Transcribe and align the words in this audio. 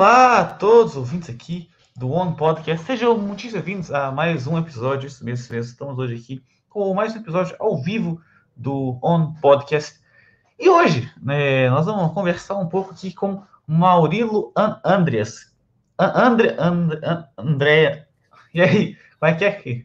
Olá 0.00 0.40
a 0.40 0.44
todos 0.46 0.92
os 0.92 0.96
ouvintes 0.96 1.28
aqui 1.28 1.68
do 1.94 2.10
One 2.10 2.34
Podcast. 2.34 2.86
Sejam 2.86 3.18
muito 3.18 3.52
bem-vindos 3.52 3.92
a 3.92 4.10
mais 4.10 4.46
um 4.46 4.56
episódio. 4.56 5.06
Isso 5.06 5.22
mesmo, 5.22 5.44
isso 5.44 5.52
mesmo. 5.52 5.72
Estamos 5.72 5.98
hoje 5.98 6.14
aqui 6.14 6.42
com 6.70 6.94
mais 6.94 7.14
um 7.14 7.18
episódio 7.18 7.54
ao 7.58 7.82
vivo 7.82 8.18
do 8.56 8.98
On 9.02 9.34
Podcast. 9.42 10.00
E 10.58 10.70
hoje, 10.70 11.12
né, 11.22 11.68
nós 11.68 11.84
vamos 11.84 12.14
conversar 12.14 12.56
um 12.56 12.66
pouco 12.66 12.92
aqui 12.92 13.12
com 13.12 13.42
Maurilo 13.66 14.50
An 14.56 14.80
Andreas. 14.82 15.54
An 15.98 16.12
André, 16.14 16.56
André. 17.36 18.06
E 18.54 18.62
aí, 18.62 18.96
como 19.18 19.30
é 19.30 19.34
que 19.34 19.44
é? 19.44 19.84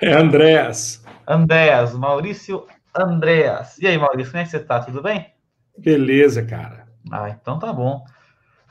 É 0.00 0.12
Andréas. 0.12 1.04
Andréas, 1.24 1.94
Maurício 1.94 2.66
Andréas. 2.92 3.78
E 3.78 3.86
aí, 3.86 3.96
Maurício, 3.96 4.32
como 4.32 4.42
é 4.42 4.44
que 4.44 4.50
você 4.50 4.58
tá? 4.58 4.80
Tudo 4.80 5.00
bem? 5.00 5.32
Beleza, 5.78 6.44
cara. 6.44 6.88
Ah, 7.12 7.28
então 7.28 7.60
tá 7.60 7.72
bom. 7.72 8.04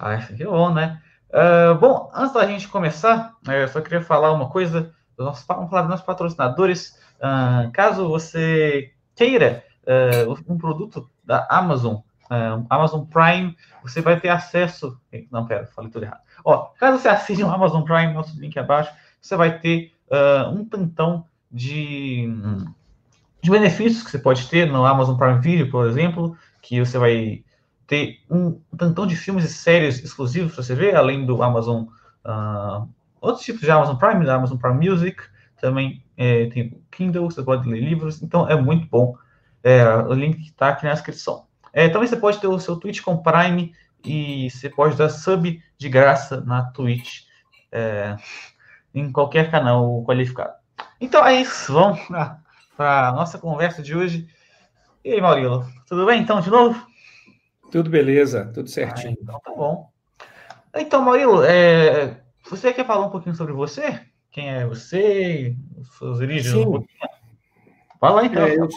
Ah, 0.03 0.15
isso 0.15 0.33
aqui 0.33 0.41
é 0.41 0.47
bom, 0.47 0.73
né? 0.73 0.99
Uh, 1.29 1.75
bom, 1.75 2.09
antes 2.11 2.33
da 2.33 2.47
gente 2.47 2.67
começar, 2.67 3.35
eu 3.47 3.67
só 3.67 3.79
queria 3.81 4.01
falar 4.01 4.31
uma 4.31 4.49
coisa. 4.49 4.91
Vamos 5.15 5.43
falar 5.43 5.81
dos 5.81 5.89
nossos 5.91 6.05
patrocinadores. 6.05 6.99
Uh, 7.17 7.71
caso 7.71 8.09
você 8.09 8.91
queira 9.15 9.63
uh, 9.83 10.51
um 10.51 10.57
produto 10.57 11.07
da 11.23 11.45
Amazon, 11.51 11.97
Amazon 12.67 13.05
Prime, 13.05 13.55
você 13.83 14.01
vai 14.01 14.19
ter 14.19 14.29
acesso. 14.29 14.99
Não, 15.29 15.45
pera, 15.45 15.67
falei 15.67 15.91
tudo 15.91 16.03
errado. 16.03 16.21
Ó, 16.43 16.69
caso 16.79 16.97
você 16.97 17.07
assine 17.07 17.43
o 17.43 17.51
Amazon 17.51 17.83
Prime, 17.83 18.13
nosso 18.13 18.39
link 18.39 18.57
abaixo, 18.57 18.91
você 19.21 19.35
vai 19.35 19.59
ter 19.59 19.93
um 20.51 20.65
tantão 20.65 21.25
de, 21.51 22.33
de 23.41 23.51
benefícios 23.51 24.01
que 24.01 24.09
você 24.09 24.17
pode 24.17 24.47
ter 24.47 24.65
no 24.65 24.85
Amazon 24.85 25.17
Prime 25.17 25.39
Video, 25.39 25.69
por 25.69 25.85
exemplo, 25.85 26.35
que 26.61 26.79
você 26.79 26.97
vai 26.97 27.43
ter 27.91 28.21
um 28.29 28.57
tantão 28.77 29.05
de 29.05 29.17
filmes 29.17 29.43
e 29.43 29.49
séries 29.49 30.01
exclusivos 30.01 30.53
para 30.53 30.63
você 30.63 30.73
ver, 30.73 30.95
além 30.95 31.25
do 31.25 31.43
Amazon, 31.43 31.87
uh, 32.25 32.87
outros 33.19 33.43
tipos 33.43 33.59
de 33.59 33.69
Amazon 33.69 33.97
Prime, 33.97 34.25
da 34.25 34.35
Amazon 34.35 34.57
Prime 34.57 34.89
Music, 34.89 35.21
também 35.59 36.01
é, 36.15 36.45
tem 36.45 36.67
o 36.67 36.81
Kindle, 36.89 37.29
você 37.29 37.43
pode 37.43 37.69
ler 37.69 37.81
livros, 37.81 38.23
então 38.23 38.47
é 38.47 38.55
muito 38.55 38.87
bom. 38.87 39.17
É, 39.61 39.85
o 39.85 40.13
link 40.13 40.39
está 40.39 40.69
aqui 40.69 40.85
na 40.85 40.93
descrição. 40.93 41.47
É, 41.73 41.89
também 41.89 42.07
você 42.07 42.15
pode 42.15 42.39
ter 42.39 42.47
o 42.47 42.57
seu 42.61 42.77
Twitch 42.77 43.01
com 43.01 43.21
Prime 43.21 43.73
e 44.05 44.49
você 44.49 44.69
pode 44.69 44.95
dar 44.95 45.09
sub 45.09 45.61
de 45.77 45.89
graça 45.89 46.39
na 46.39 46.63
Twitch, 46.71 47.23
é, 47.73 48.15
em 48.95 49.11
qualquer 49.11 49.51
canal 49.51 50.01
qualificado. 50.05 50.53
Então 51.01 51.25
é 51.25 51.41
isso, 51.41 51.73
vamos 51.73 51.99
para 52.77 53.09
a 53.09 53.11
nossa 53.11 53.37
conversa 53.37 53.83
de 53.83 53.93
hoje. 53.93 54.29
E 55.03 55.11
aí, 55.11 55.19
Maurilo, 55.19 55.67
tudo 55.85 56.05
bem 56.05 56.21
então 56.21 56.39
de 56.39 56.49
novo? 56.49 56.89
Tudo 57.71 57.89
beleza, 57.89 58.51
tudo 58.53 58.69
certinho. 58.69 59.17
Ah, 59.17 59.21
então 59.21 59.39
tá 59.39 59.51
bom. 59.51 59.89
Então, 60.75 61.03
Murilo, 61.03 61.43
é, 61.43 62.21
você 62.49 62.73
quer 62.73 62.85
falar 62.85 63.07
um 63.07 63.11
pouquinho 63.11 63.35
sobre 63.35 63.53
você? 63.53 64.01
Quem 64.29 64.49
é 64.49 64.65
você? 64.65 65.55
Suas 65.97 66.19
origens? 66.19 66.53
Sim. 66.53 66.65
Um 66.65 66.83
Fala 67.99 68.25
então. 68.25 68.45
É, 68.45 68.57
eu, 68.57 68.67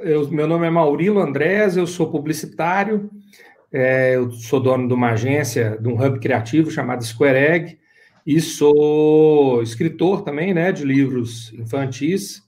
eu, 0.00 0.28
meu 0.30 0.46
nome 0.48 0.66
é 0.66 0.70
Maurilo 0.70 1.20
Andrés, 1.20 1.76
eu 1.76 1.86
sou 1.86 2.10
publicitário, 2.10 3.10
é, 3.70 4.16
eu 4.16 4.32
sou 4.32 4.58
dono 4.58 4.88
de 4.88 4.94
uma 4.94 5.10
agência, 5.10 5.76
de 5.78 5.88
um 5.88 6.02
hub 6.02 6.18
criativo 6.18 6.70
chamado 6.70 7.04
Square 7.04 7.38
Egg, 7.38 7.78
e 8.26 8.40
sou 8.40 9.62
escritor 9.62 10.22
também, 10.22 10.54
né, 10.54 10.72
de 10.72 10.84
livros 10.84 11.52
infantis, 11.52 12.42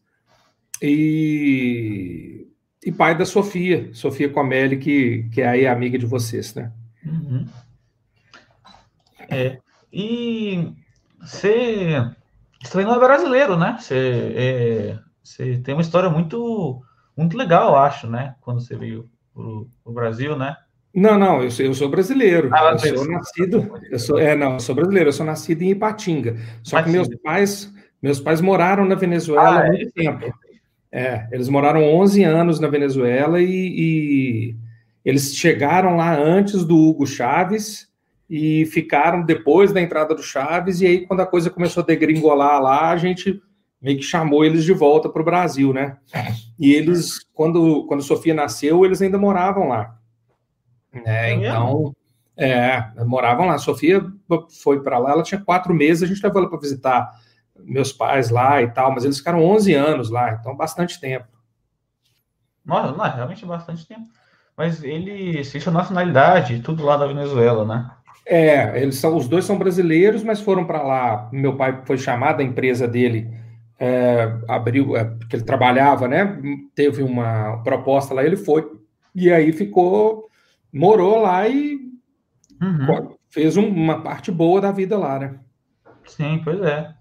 e 0.81 2.48
e 2.89 2.92
pai 2.92 3.14
da 3.14 3.27
Sofia, 3.27 3.91
Sofia 3.93 4.31
Comelli, 4.31 4.78
que, 4.78 5.28
que 5.31 5.43
é 5.43 5.49
aí 5.49 5.66
amiga 5.66 5.99
de 5.99 6.06
vocês, 6.06 6.54
né? 6.54 6.72
Uhum. 7.04 7.47
É, 9.28 9.59
e 9.93 10.72
você, 11.21 12.03
você 12.62 12.72
também 12.72 12.87
não 12.87 12.94
é 12.94 12.98
brasileiro, 12.98 13.59
né? 13.59 13.77
Você, 13.78 14.32
é, 14.34 14.98
você 15.22 15.59
tem 15.59 15.75
uma 15.75 15.82
história 15.82 16.09
muito, 16.09 16.82
muito 17.15 17.37
legal, 17.37 17.77
acho, 17.77 18.06
né? 18.06 18.34
Quando 18.41 18.62
você 18.62 18.75
veio 18.75 19.06
para 19.34 19.43
o 19.43 19.93
Brasil, 19.93 20.34
né? 20.34 20.56
Não, 20.94 21.19
não, 21.19 21.43
eu 21.43 21.50
sou, 21.50 21.66
eu 21.66 21.75
sou 21.75 21.91
brasileiro. 21.91 22.48
Ah, 22.54 22.71
eu 22.72 22.97
sou 22.97 23.06
nascido. 23.06 23.81
Eu 23.91 23.98
sou, 23.98 24.19
é, 24.19 24.34
não, 24.34 24.54
eu 24.54 24.60
sou 24.60 24.75
brasileiro, 24.75 25.10
eu 25.10 25.12
sou 25.12 25.27
nascido 25.27 25.60
em 25.60 25.72
Ipatinga. 25.72 26.38
Só 26.62 26.78
Ipatinga. 26.78 27.03
que 27.03 27.09
meus 27.10 27.22
pais, 27.22 27.75
meus 28.00 28.19
pais 28.19 28.41
moraram 28.41 28.87
na 28.87 28.94
Venezuela 28.94 29.59
ah, 29.59 29.60
há 29.60 29.66
muito 29.66 29.88
é, 29.88 30.03
tempo. 30.03 30.32
É, 30.98 31.28
eles 31.31 31.48
moraram 31.48 31.84
11 31.84 32.25
anos 32.25 32.59
na 32.59 32.66
Venezuela 32.66 33.41
e, 33.41 33.47
e, 33.47 34.56
eles 35.04 35.36
chegaram 35.36 35.94
lá 35.94 36.12
antes 36.19 36.64
do 36.64 36.76
Hugo 36.76 37.06
Chávez 37.06 37.86
e 38.28 38.66
ficaram 38.66 39.22
depois 39.22 39.72
da 39.72 39.81
entrada 39.81 40.12
do 40.12 40.25
Chávez. 40.25 40.81
E 40.81 40.86
aí, 40.86 41.06
quando 41.06 41.20
a 41.20 41.26
coisa 41.26 41.50
começou 41.50 41.84
a 41.84 41.86
degringolar 41.86 42.60
lá, 42.60 42.91
a 42.91 42.97
gente 42.97 43.41
meio 43.81 43.98
que 43.98 44.03
chamou 44.03 44.44
eles 44.44 44.64
de 44.64 44.72
volta 44.72 45.09
para 45.09 45.22
o 45.22 45.25
Brasil, 45.25 45.72
né? 45.72 45.98
E 46.59 46.72
eles, 46.75 47.20
quando, 47.32 47.86
quando 47.86 48.03
Sofia 48.03 48.34
nasceu, 48.34 48.84
eles 48.84 49.00
ainda 49.00 49.16
moravam 49.16 49.69
lá. 49.69 49.97
É, 51.06 51.32
então, 51.32 51.94
é, 52.36 52.91
moravam 53.06 53.47
lá. 53.47 53.56
Sofia 53.56 54.04
foi 54.60 54.82
para 54.82 54.98
lá, 54.98 55.12
ela 55.12 55.22
tinha 55.22 55.41
quatro 55.41 55.72
meses, 55.72 56.03
a 56.03 56.06
gente 56.06 56.20
levou 56.25 56.41
ela 56.42 56.50
para 56.50 56.59
visitar 56.59 57.09
meus 57.65 57.93
pais 57.93 58.31
lá 58.31 58.63
e 58.63 58.69
tal, 58.69 58.93
mas 58.93 59.05
eles 59.05 59.19
ficaram 59.19 59.45
11 59.45 59.75
anos 59.75 60.11
lá, 60.11 60.33
então 60.33 60.57
bastante 60.57 61.01
tempo. 61.01 61.27
Nossa, 62.65 62.93
não, 62.93 63.05
realmente 63.05 63.47
bastante 63.47 63.87
tempo. 63.87 64.07
Mas 64.57 64.83
ele 64.83 65.45
se 65.45 65.61
tinha 65.61 65.73
nacionalidade, 65.73 66.61
tudo 66.61 66.85
lá 66.85 66.97
da 66.97 67.07
Venezuela, 67.07 67.65
né? 67.65 67.91
É, 68.27 68.83
eles 68.83 68.97
são, 68.97 69.17
os 69.17 69.27
dois 69.27 69.47
são 69.47 69.57
brasileiros, 69.57 70.23
mas 70.23 70.41
foram 70.41 70.67
para 70.67 70.83
lá. 70.83 71.31
Meu 71.33 71.57
pai 71.57 71.81
foi 71.85 71.97
chamado, 71.97 72.41
a 72.41 72.45
empresa 72.45 72.87
dele 72.87 73.33
é, 73.79 74.37
abriu, 74.47 74.97
é, 74.97 75.05
porque 75.05 75.37
ele 75.37 75.45
trabalhava, 75.45 76.07
né? 76.07 76.39
Teve 76.75 77.03
uma 77.03 77.63
proposta 77.63 78.13
lá, 78.13 78.23
ele 78.23 78.37
foi. 78.37 78.71
E 79.15 79.33
aí 79.33 79.51
ficou, 79.53 80.29
morou 80.71 81.23
lá 81.23 81.49
e 81.49 81.79
uhum. 82.61 83.17
fez 83.31 83.57
um, 83.57 83.67
uma 83.67 84.03
parte 84.03 84.31
boa 84.31 84.61
da 84.61 84.73
vida 84.73 84.99
lá, 84.99 85.19
né? 85.19 85.39
Sim, 86.05 86.41
pois 86.45 86.61
é. 86.61 86.97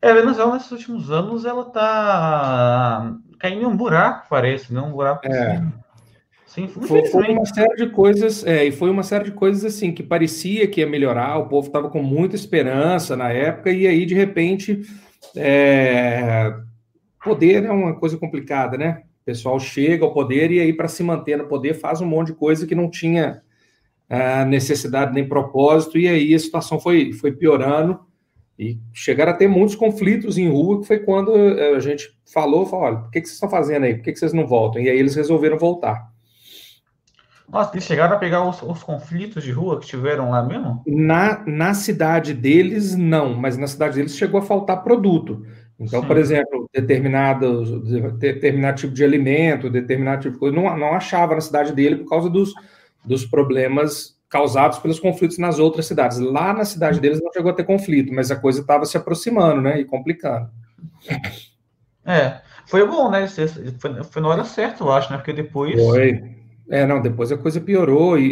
É, 0.00 0.10
a 0.10 0.14
Venezuela, 0.14 0.54
nesses 0.54 0.70
últimos 0.70 1.10
anos, 1.10 1.44
ela 1.44 1.64
tá 1.64 3.16
caindo 3.38 3.62
em 3.62 3.66
um 3.66 3.76
buraco, 3.76 4.26
parece, 4.30 4.72
né? 4.72 4.80
Um 4.80 4.92
buraco 4.92 5.26
é. 5.26 5.56
assim. 5.56 5.72
Sim, 6.46 6.66
foi, 6.66 7.04
foi, 7.06 7.28
uma 7.28 7.44
série 7.44 7.76
de 7.76 7.90
coisas, 7.90 8.44
é, 8.44 8.64
e 8.64 8.72
foi 8.72 8.88
uma 8.90 9.02
série 9.02 9.24
de 9.24 9.32
coisas 9.32 9.64
assim 9.64 9.92
que 9.92 10.02
parecia 10.02 10.66
que 10.66 10.80
ia 10.80 10.86
melhorar, 10.86 11.36
o 11.36 11.46
povo 11.46 11.66
estava 11.66 11.90
com 11.90 12.02
muita 12.02 12.36
esperança 12.36 13.14
na 13.14 13.28
época, 13.28 13.70
e 13.70 13.86
aí, 13.86 14.06
de 14.06 14.14
repente, 14.14 14.80
é, 15.36 16.54
poder 17.22 17.64
é 17.64 17.70
uma 17.70 17.94
coisa 17.94 18.16
complicada, 18.16 18.78
né? 18.78 19.02
O 19.20 19.24
pessoal 19.26 19.60
chega 19.60 20.04
ao 20.04 20.14
poder 20.14 20.50
e 20.50 20.58
aí, 20.58 20.72
para 20.72 20.88
se 20.88 21.02
manter 21.02 21.36
no 21.36 21.46
poder, 21.46 21.74
faz 21.74 22.00
um 22.00 22.06
monte 22.06 22.28
de 22.28 22.34
coisa 22.34 22.66
que 22.66 22.74
não 22.74 22.90
tinha 22.90 23.42
é, 24.08 24.44
necessidade 24.46 25.12
nem 25.12 25.28
propósito, 25.28 25.98
e 25.98 26.08
aí 26.08 26.34
a 26.34 26.38
situação 26.38 26.80
foi, 26.80 27.12
foi 27.12 27.30
piorando. 27.30 28.00
E 28.58 28.80
chegaram 28.92 29.30
a 29.30 29.36
ter 29.36 29.46
muitos 29.46 29.76
conflitos 29.76 30.36
em 30.36 30.48
rua, 30.48 30.80
que 30.80 30.86
foi 30.86 30.98
quando 30.98 31.36
eh, 31.36 31.76
a 31.76 31.80
gente 31.80 32.10
falou, 32.32 32.66
falou, 32.66 32.86
olha, 32.86 32.96
o 32.96 33.10
que, 33.10 33.20
que 33.20 33.28
vocês 33.28 33.34
estão 33.34 33.48
fazendo 33.48 33.84
aí? 33.84 33.94
Por 33.94 34.02
que, 34.02 34.12
que 34.12 34.18
vocês 34.18 34.32
não 34.32 34.46
voltam? 34.46 34.82
E 34.82 34.88
aí 34.88 34.98
eles 34.98 35.14
resolveram 35.14 35.56
voltar. 35.56 36.10
Nossa, 37.48 37.70
eles 37.72 37.84
chegaram 37.84 38.16
a 38.16 38.18
pegar 38.18 38.44
os, 38.46 38.60
os, 38.62 38.82
conflitos 38.82 39.42
de 39.42 39.52
rua 39.52 39.80
que 39.80 39.86
tiveram 39.86 40.30
lá 40.30 40.42
mesmo? 40.42 40.82
Na, 40.86 41.42
na 41.46 41.72
cidade 41.72 42.34
deles, 42.34 42.94
não, 42.94 43.32
mas 43.34 43.56
na 43.56 43.66
cidade 43.66 43.94
deles 43.94 44.16
chegou 44.16 44.40
a 44.40 44.44
faltar 44.44 44.82
produto. 44.82 45.46
Então, 45.78 46.02
Sim. 46.02 46.06
por 46.08 46.16
exemplo, 46.18 46.68
determinado, 46.74 47.80
determinado 48.18 48.78
tipo 48.78 48.92
de 48.92 49.04
alimento, 49.04 49.70
determinado 49.70 50.22
tipo 50.22 50.34
de 50.34 50.40
coisa, 50.40 50.56
não, 50.56 50.76
não 50.76 50.92
achava 50.92 51.36
na 51.36 51.40
cidade 51.40 51.72
dele 51.72 51.96
por 51.96 52.10
causa 52.10 52.28
dos, 52.28 52.52
dos 53.04 53.24
problemas 53.24 54.17
causados 54.28 54.78
pelos 54.78 55.00
conflitos 55.00 55.38
nas 55.38 55.58
outras 55.58 55.86
cidades. 55.86 56.18
Lá 56.18 56.52
na 56.52 56.64
cidade 56.64 57.00
deles 57.00 57.20
não 57.22 57.32
chegou 57.32 57.50
a 57.50 57.54
ter 57.54 57.64
conflito, 57.64 58.12
mas 58.12 58.30
a 58.30 58.36
coisa 58.36 58.60
estava 58.60 58.84
se 58.84 58.96
aproximando, 58.96 59.62
né, 59.62 59.80
e 59.80 59.84
complicando. 59.84 60.50
É, 62.04 62.40
foi 62.66 62.86
bom, 62.86 63.10
né? 63.10 63.26
Foi, 63.78 64.04
foi 64.04 64.22
na 64.22 64.28
hora 64.28 64.44
certa, 64.44 64.82
eu 64.82 64.92
acho, 64.92 65.10
né? 65.10 65.18
Porque 65.18 65.32
depois. 65.32 65.74
Foi. 65.74 66.36
É, 66.70 66.86
não, 66.86 67.00
depois 67.00 67.32
a 67.32 67.38
coisa 67.38 67.60
piorou 67.60 68.18
e, 68.18 68.24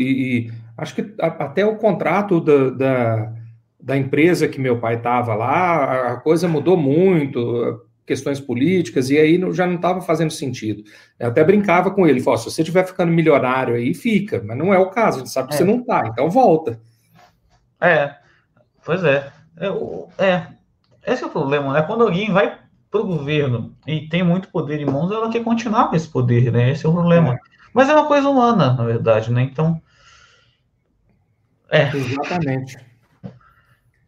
e 0.46 0.52
acho 0.76 0.94
que 0.94 1.14
a, 1.20 1.26
até 1.26 1.64
o 1.64 1.76
contrato 1.76 2.38
da, 2.38 2.70
da, 2.70 3.32
da, 3.80 3.96
empresa 3.96 4.46
que 4.46 4.60
meu 4.60 4.78
pai 4.78 4.96
estava 4.96 5.34
lá, 5.34 6.12
a 6.12 6.16
coisa 6.16 6.46
mudou 6.46 6.76
muito 6.76 7.85
questões 8.06 8.38
políticas, 8.38 9.10
e 9.10 9.18
aí 9.18 9.40
já 9.52 9.66
não 9.66 9.74
estava 9.74 10.00
fazendo 10.00 10.30
sentido. 10.30 10.84
Eu 11.18 11.28
até 11.28 11.42
brincava 11.42 11.90
com 11.90 12.06
ele, 12.06 12.20
falou, 12.20 12.38
se 12.38 12.44
você 12.44 12.62
estiver 12.62 12.86
ficando 12.86 13.12
milionário 13.12 13.74
aí, 13.74 13.92
fica, 13.92 14.42
mas 14.46 14.56
não 14.56 14.72
é 14.72 14.78
o 14.78 14.90
caso, 14.90 15.16
a 15.16 15.18
gente 15.20 15.32
sabe 15.32 15.48
que 15.48 15.54
é. 15.54 15.58
você 15.58 15.64
não 15.64 15.80
está, 15.80 16.06
então 16.06 16.30
volta. 16.30 16.80
É, 17.80 18.14
pois 18.84 19.02
é. 19.04 19.30
é. 19.58 20.24
É, 20.24 20.46
esse 21.06 21.24
é 21.24 21.26
o 21.26 21.30
problema, 21.30 21.72
né? 21.72 21.82
Quando 21.82 22.04
alguém 22.04 22.32
vai 22.32 22.58
para 22.90 23.00
o 23.00 23.06
governo 23.06 23.74
e 23.86 24.08
tem 24.08 24.22
muito 24.22 24.48
poder 24.48 24.80
em 24.80 24.86
mãos, 24.86 25.10
ela 25.10 25.30
quer 25.30 25.42
continuar 25.42 25.88
com 25.88 25.96
esse 25.96 26.08
poder, 26.08 26.52
né? 26.52 26.70
Esse 26.70 26.86
é 26.86 26.88
o 26.88 26.92
problema. 26.92 27.34
É. 27.34 27.38
Mas 27.74 27.88
é 27.88 27.94
uma 27.94 28.06
coisa 28.06 28.28
humana, 28.28 28.72
na 28.72 28.84
verdade, 28.84 29.32
né? 29.32 29.42
Então, 29.42 29.80
É. 31.68 31.90
Exatamente. 31.94 32.78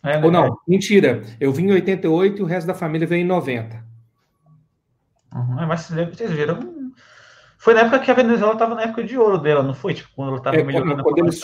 É? 0.04 0.24
Ou 0.24 0.32
não, 0.32 0.56
mentira. 0.68 1.24
Eu 1.40 1.52
vim 1.52 1.66
em 1.66 1.72
88 1.72 2.40
e 2.40 2.44
o 2.44 2.46
resto 2.46 2.68
da 2.68 2.76
família 2.76 3.08
veio 3.08 3.24
em 3.24 3.28
90. 3.28 3.84
Uhum, 5.34 5.68
mas 5.68 5.88
vocês 5.88 6.32
viram. 6.32 6.75
Foi 7.66 7.74
na 7.74 7.82
época 7.82 7.98
que 7.98 8.12
a 8.12 8.14
Venezuela 8.14 8.54
estava 8.54 8.76
na 8.76 8.84
época 8.84 9.04
de 9.04 9.18
ouro 9.18 9.40
dela, 9.40 9.64
não 9.64 9.74
foi? 9.74 9.96
Tipo, 9.96 10.10
quando 10.16 10.28
ela 10.28 10.38
estava 10.38 10.56
é, 10.56 10.64
melhorando 10.64 11.02
quando 11.02 11.18
eles, 11.18 11.42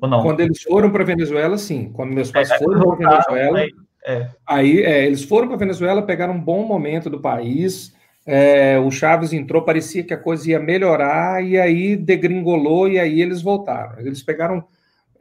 Ou 0.00 0.08
não? 0.08 0.20
Quando 0.20 0.40
eles 0.40 0.60
foram 0.64 0.90
para 0.90 1.04
a 1.04 1.06
Venezuela, 1.06 1.56
sim. 1.56 1.92
Quando 1.92 2.12
meus 2.12 2.32
pais 2.32 2.50
é, 2.50 2.58
foram 2.58 2.96
para 2.96 3.08
a 3.08 3.10
Venezuela. 3.12 3.58
Aí, 3.60 3.70
é. 4.04 4.28
aí 4.44 4.82
é, 4.82 5.06
eles 5.06 5.22
foram 5.22 5.46
para 5.46 5.54
a 5.54 5.60
Venezuela, 5.60 6.02
pegaram 6.02 6.34
um 6.34 6.40
bom 6.40 6.66
momento 6.66 7.08
do 7.08 7.20
país. 7.20 7.94
É, 8.26 8.80
o 8.80 8.90
Chaves 8.90 9.32
entrou, 9.32 9.62
parecia 9.62 10.02
que 10.02 10.12
a 10.12 10.18
coisa 10.18 10.50
ia 10.50 10.58
melhorar, 10.58 11.40
e 11.40 11.56
aí 11.56 11.94
degringolou, 11.94 12.88
e 12.88 12.98
aí 12.98 13.22
eles 13.22 13.40
voltaram. 13.40 14.00
Eles 14.00 14.24
pegaram 14.24 14.64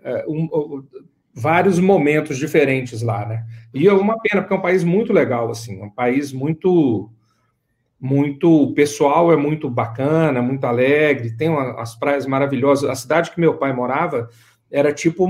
é, 0.03 0.25
um, 0.27 0.83
vários 1.31 1.77
momentos 1.77 2.39
diferentes 2.39 3.03
lá, 3.03 3.23
né? 3.23 3.45
E 3.71 3.87
é 3.87 3.93
uma 3.93 4.19
pena, 4.19 4.41
porque 4.41 4.55
é 4.55 4.57
um 4.57 4.63
país 4.63 4.83
muito 4.83 5.13
legal, 5.13 5.51
assim, 5.51 5.79
um 5.79 5.91
país 5.91 6.33
muito 6.33 7.11
muito 7.99 8.73
pessoal, 8.73 9.31
é 9.31 9.35
muito 9.35 9.69
bacana, 9.69 10.41
muito 10.41 10.65
alegre, 10.65 11.35
tem 11.35 11.49
uma, 11.49 11.81
as 11.81 11.95
praias 11.95 12.25
maravilhosas. 12.25 12.89
A 12.89 12.95
cidade 12.95 13.31
que 13.31 13.39
meu 13.39 13.57
pai 13.57 13.73
morava 13.73 14.29
era 14.71 14.93
tipo, 14.93 15.27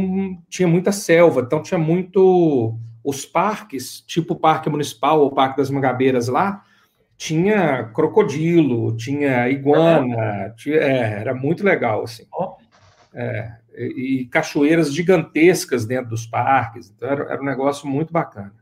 tinha 0.49 0.67
muita 0.67 0.91
selva, 0.91 1.41
então 1.41 1.61
tinha 1.61 1.77
muito 1.77 2.77
os 3.03 3.25
parques, 3.25 4.01
tipo 4.01 4.33
o 4.33 4.39
Parque 4.39 4.69
Municipal 4.69 5.21
ou 5.21 5.27
o 5.27 5.33
Parque 5.33 5.57
das 5.57 5.69
Mangabeiras 5.69 6.27
lá, 6.27 6.63
tinha 7.15 7.85
crocodilo, 7.85 8.95
tinha 8.97 9.49
iguana, 9.49 10.53
tinha, 10.57 10.75
é, 10.75 11.19
era 11.21 11.33
muito 11.33 11.63
legal, 11.63 12.03
assim. 12.03 12.25
É, 13.13 13.51
e, 13.75 14.21
e, 14.21 14.25
cachoeiras 14.25 14.93
gigantescas 14.93 15.85
dentro 15.85 16.09
dos 16.09 16.27
parques, 16.27 16.91
então 16.95 17.09
era, 17.09 17.23
era 17.31 17.41
um 17.41 17.45
negócio 17.45 17.87
muito 17.87 18.11
bacana. 18.11 18.53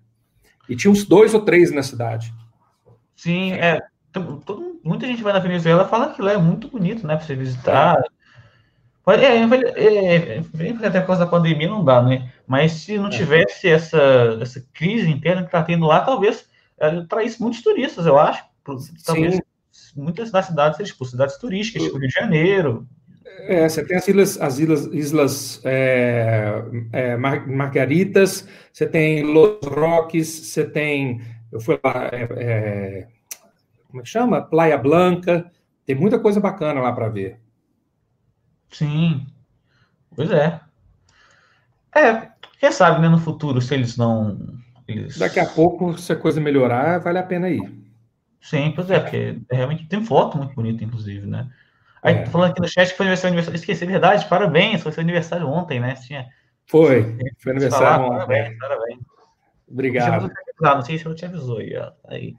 E 0.69 0.75
tinha 0.75 0.91
uns 0.91 1.05
dois 1.05 1.33
ou 1.33 1.41
três 1.41 1.71
na 1.71 1.83
cidade. 1.83 2.33
Sim, 3.15 3.53
é, 3.53 3.81
todo, 4.19 4.79
muita 4.83 5.06
gente 5.07 5.23
vai 5.23 5.33
na 5.33 5.39
Venezuela 5.39 5.83
e 5.83 5.89
fala 5.89 6.13
que 6.13 6.21
lá 6.21 6.33
é 6.33 6.38
muito 6.38 6.67
bonito, 6.67 7.06
né? 7.06 7.15
Para 7.15 7.25
você 7.25 7.35
visitar. 7.35 8.01
É, 9.07 9.13
é, 9.13 9.44
é, 9.44 10.38
é, 10.38 10.88
até 10.88 11.00
por 11.00 11.07
causa 11.07 11.25
da 11.25 11.29
pandemia 11.29 11.69
não 11.69 11.85
dá, 11.85 12.01
né? 12.01 12.31
Mas 12.47 12.71
se 12.71 12.97
não 12.97 13.07
é. 13.07 13.12
tivesse 13.12 13.67
essa, 13.67 14.39
essa 14.41 14.65
crise 14.73 15.09
interna 15.09 15.41
que 15.41 15.47
está 15.47 15.62
tendo 15.62 15.85
lá, 15.85 16.01
talvez 16.01 16.45
é, 16.79 17.01
traísse 17.01 17.39
muitos 17.41 17.62
turistas, 17.62 18.06
eu 18.06 18.17
acho. 18.17 18.44
Talvez 19.06 19.35
Sim. 19.35 19.41
muitas 19.95 20.31
das 20.31 20.47
cidades, 20.47 20.88
tipo, 20.88 21.06
cidades 21.06 21.38
turísticas, 21.38 21.83
tipo 21.83 21.97
Rio 21.97 22.07
de 22.07 22.13
Janeiro. 22.13 22.88
É, 23.47 23.67
você 23.67 23.85
tem 23.85 23.97
as 23.97 24.07
ilhas, 24.07 24.41
as 24.41 24.59
ilhas, 24.59 24.85
islas 24.88 25.62
é, 25.63 26.63
é, 26.91 27.17
Margaritas, 27.17 28.47
você 28.71 28.88
tem 28.88 29.23
Los 29.23 29.59
Roques, 29.63 30.27
você 30.27 30.63
tem. 30.63 31.21
Eu 31.51 31.59
fui 31.59 31.79
lá, 31.83 32.09
é, 32.12 33.07
como 33.95 34.01
é 34.01 34.03
que 34.03 34.09
chama? 34.09 34.42
Playa 34.42 34.77
Blanca. 34.77 35.50
Tem 35.86 35.95
muita 35.95 36.19
coisa 36.19 36.42
bacana 36.42 36.81
lá 36.81 36.92
para 36.92 37.07
ver. 37.07 37.39
Sim. 38.69 39.25
Pois 40.13 40.30
é. 40.31 40.59
É, 41.95 42.30
quem 42.59 42.71
sabe, 42.74 43.01
né, 43.01 43.07
no 43.07 43.18
futuro, 43.18 43.62
se 43.62 43.74
eles 43.74 43.95
não. 43.95 44.38
Eles... 44.86 45.18
Daqui 45.18 45.39
a 45.39 45.45
pouco, 45.45 45.97
se 45.97 46.12
a 46.12 46.15
coisa 46.15 46.42
melhorar, 46.42 47.00
vale 47.00 47.19
a 47.19 47.24
pena 47.24 47.50
ir. 47.50 47.62
Sim, 48.42 48.74
pois 48.75 48.89
é, 48.92 49.00
porque 49.00 49.39
realmente 49.50 49.88
tem 49.88 50.03
foto 50.03 50.38
muito 50.38 50.53
bonita, 50.53 50.83
inclusive, 50.83 51.25
né? 51.25 51.50
Aí, 52.03 52.15
é. 52.15 52.25
falando 52.25 52.51
aqui 52.51 52.62
no 52.62 52.68
chat 52.68 52.89
que 52.89 52.98
foi 52.98 53.06
aniversário, 53.06 53.30
aniversário. 53.33 53.57
Esqueci, 53.57 53.86
verdade, 53.86 54.27
parabéns, 54.27 54.83
foi 54.83 54.91
seu 54.91 55.01
aniversário 55.01 55.48
ontem, 55.48 55.80
né? 55.80 55.95
Tinha... 55.95 56.27
Foi, 56.65 57.18
foi 57.39 57.51
aniversário 57.53 57.86
falar, 57.86 58.06
ontem. 58.06 58.18
Parabéns, 58.18 58.59
parabéns. 58.59 59.00
Obrigado. 59.68 60.31
Não 60.59 60.81
sei 60.81 60.98
se 60.98 61.06
eu 61.06 61.15
te 61.15 61.25
avisou 61.25 61.59
aí, 61.59 61.77
ó. 61.77 61.91
Aí. 62.09 62.36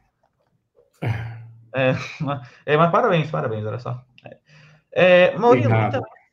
É, 1.77 1.95
é, 2.73 2.77
mas 2.77 2.91
parabéns, 2.91 3.31
parabéns, 3.31 3.65
olha 3.65 3.79
só. 3.79 4.03
É, 4.91 5.37
Maurício, 5.37 5.71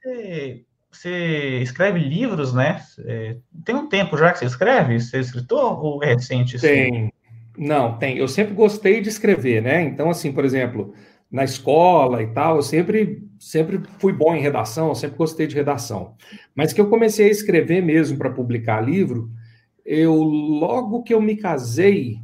você, 0.02 0.66
você, 0.90 1.60
escreve 1.62 2.00
livros, 2.00 2.54
né? 2.54 2.82
É, 3.06 3.36
tem 3.66 3.76
um 3.76 3.90
tempo 3.90 4.18
já 4.18 4.32
que 4.32 4.40
você 4.40 4.46
escreve? 4.46 5.00
Você 5.00 5.18
é 5.18 5.20
escritor 5.20 5.84
ou 5.84 6.02
é 6.02 6.14
recente? 6.14 6.56
Assim? 6.56 6.68
Tem. 6.68 7.14
Não, 7.58 7.98
tem. 7.98 8.18
Eu 8.18 8.28
sempre 8.28 8.54
gostei 8.54 9.02
de 9.02 9.10
escrever, 9.10 9.62
né? 9.62 9.82
Então, 9.84 10.10
assim, 10.10 10.32
por 10.32 10.46
exemplo, 10.46 10.94
na 11.30 11.44
escola 11.44 12.24
e 12.24 12.28
tal, 12.28 12.56
eu 12.56 12.62
sempre, 12.62 13.28
sempre 13.38 13.82
fui 14.00 14.14
bom 14.14 14.34
em 14.34 14.42
redação, 14.42 14.96
sempre 14.96 15.18
gostei 15.18 15.46
de 15.46 15.56
redação. 15.56 16.16
Mas 16.56 16.72
que 16.72 16.80
eu 16.80 16.90
comecei 16.90 17.28
a 17.28 17.32
escrever 17.32 17.82
mesmo 17.82 18.18
para 18.18 18.30
publicar 18.30 18.80
livro, 18.82 19.30
eu 19.86 20.16
logo 20.16 21.04
que 21.04 21.14
eu 21.14 21.22
me 21.22 21.36
casei, 21.36 22.20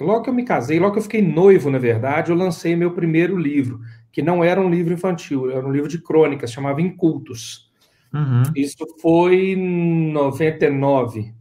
Logo 0.00 0.22
que 0.22 0.30
eu 0.30 0.34
me 0.34 0.44
casei, 0.44 0.78
logo 0.78 0.92
que 0.92 0.98
eu 0.98 1.02
fiquei 1.02 1.22
noivo, 1.22 1.70
na 1.70 1.78
verdade, 1.78 2.30
eu 2.30 2.36
lancei 2.36 2.74
meu 2.74 2.92
primeiro 2.92 3.36
livro, 3.36 3.80
que 4.10 4.22
não 4.22 4.42
era 4.42 4.60
um 4.60 4.70
livro 4.70 4.92
infantil, 4.92 5.50
era 5.50 5.66
um 5.66 5.72
livro 5.72 5.88
de 5.88 5.98
crônicas, 5.98 6.52
chamava 6.52 6.80
Incultos. 6.80 7.70
Uhum. 8.12 8.42
Isso 8.54 8.84
foi 9.00 9.52
em 9.52 10.12
99. 10.12 11.32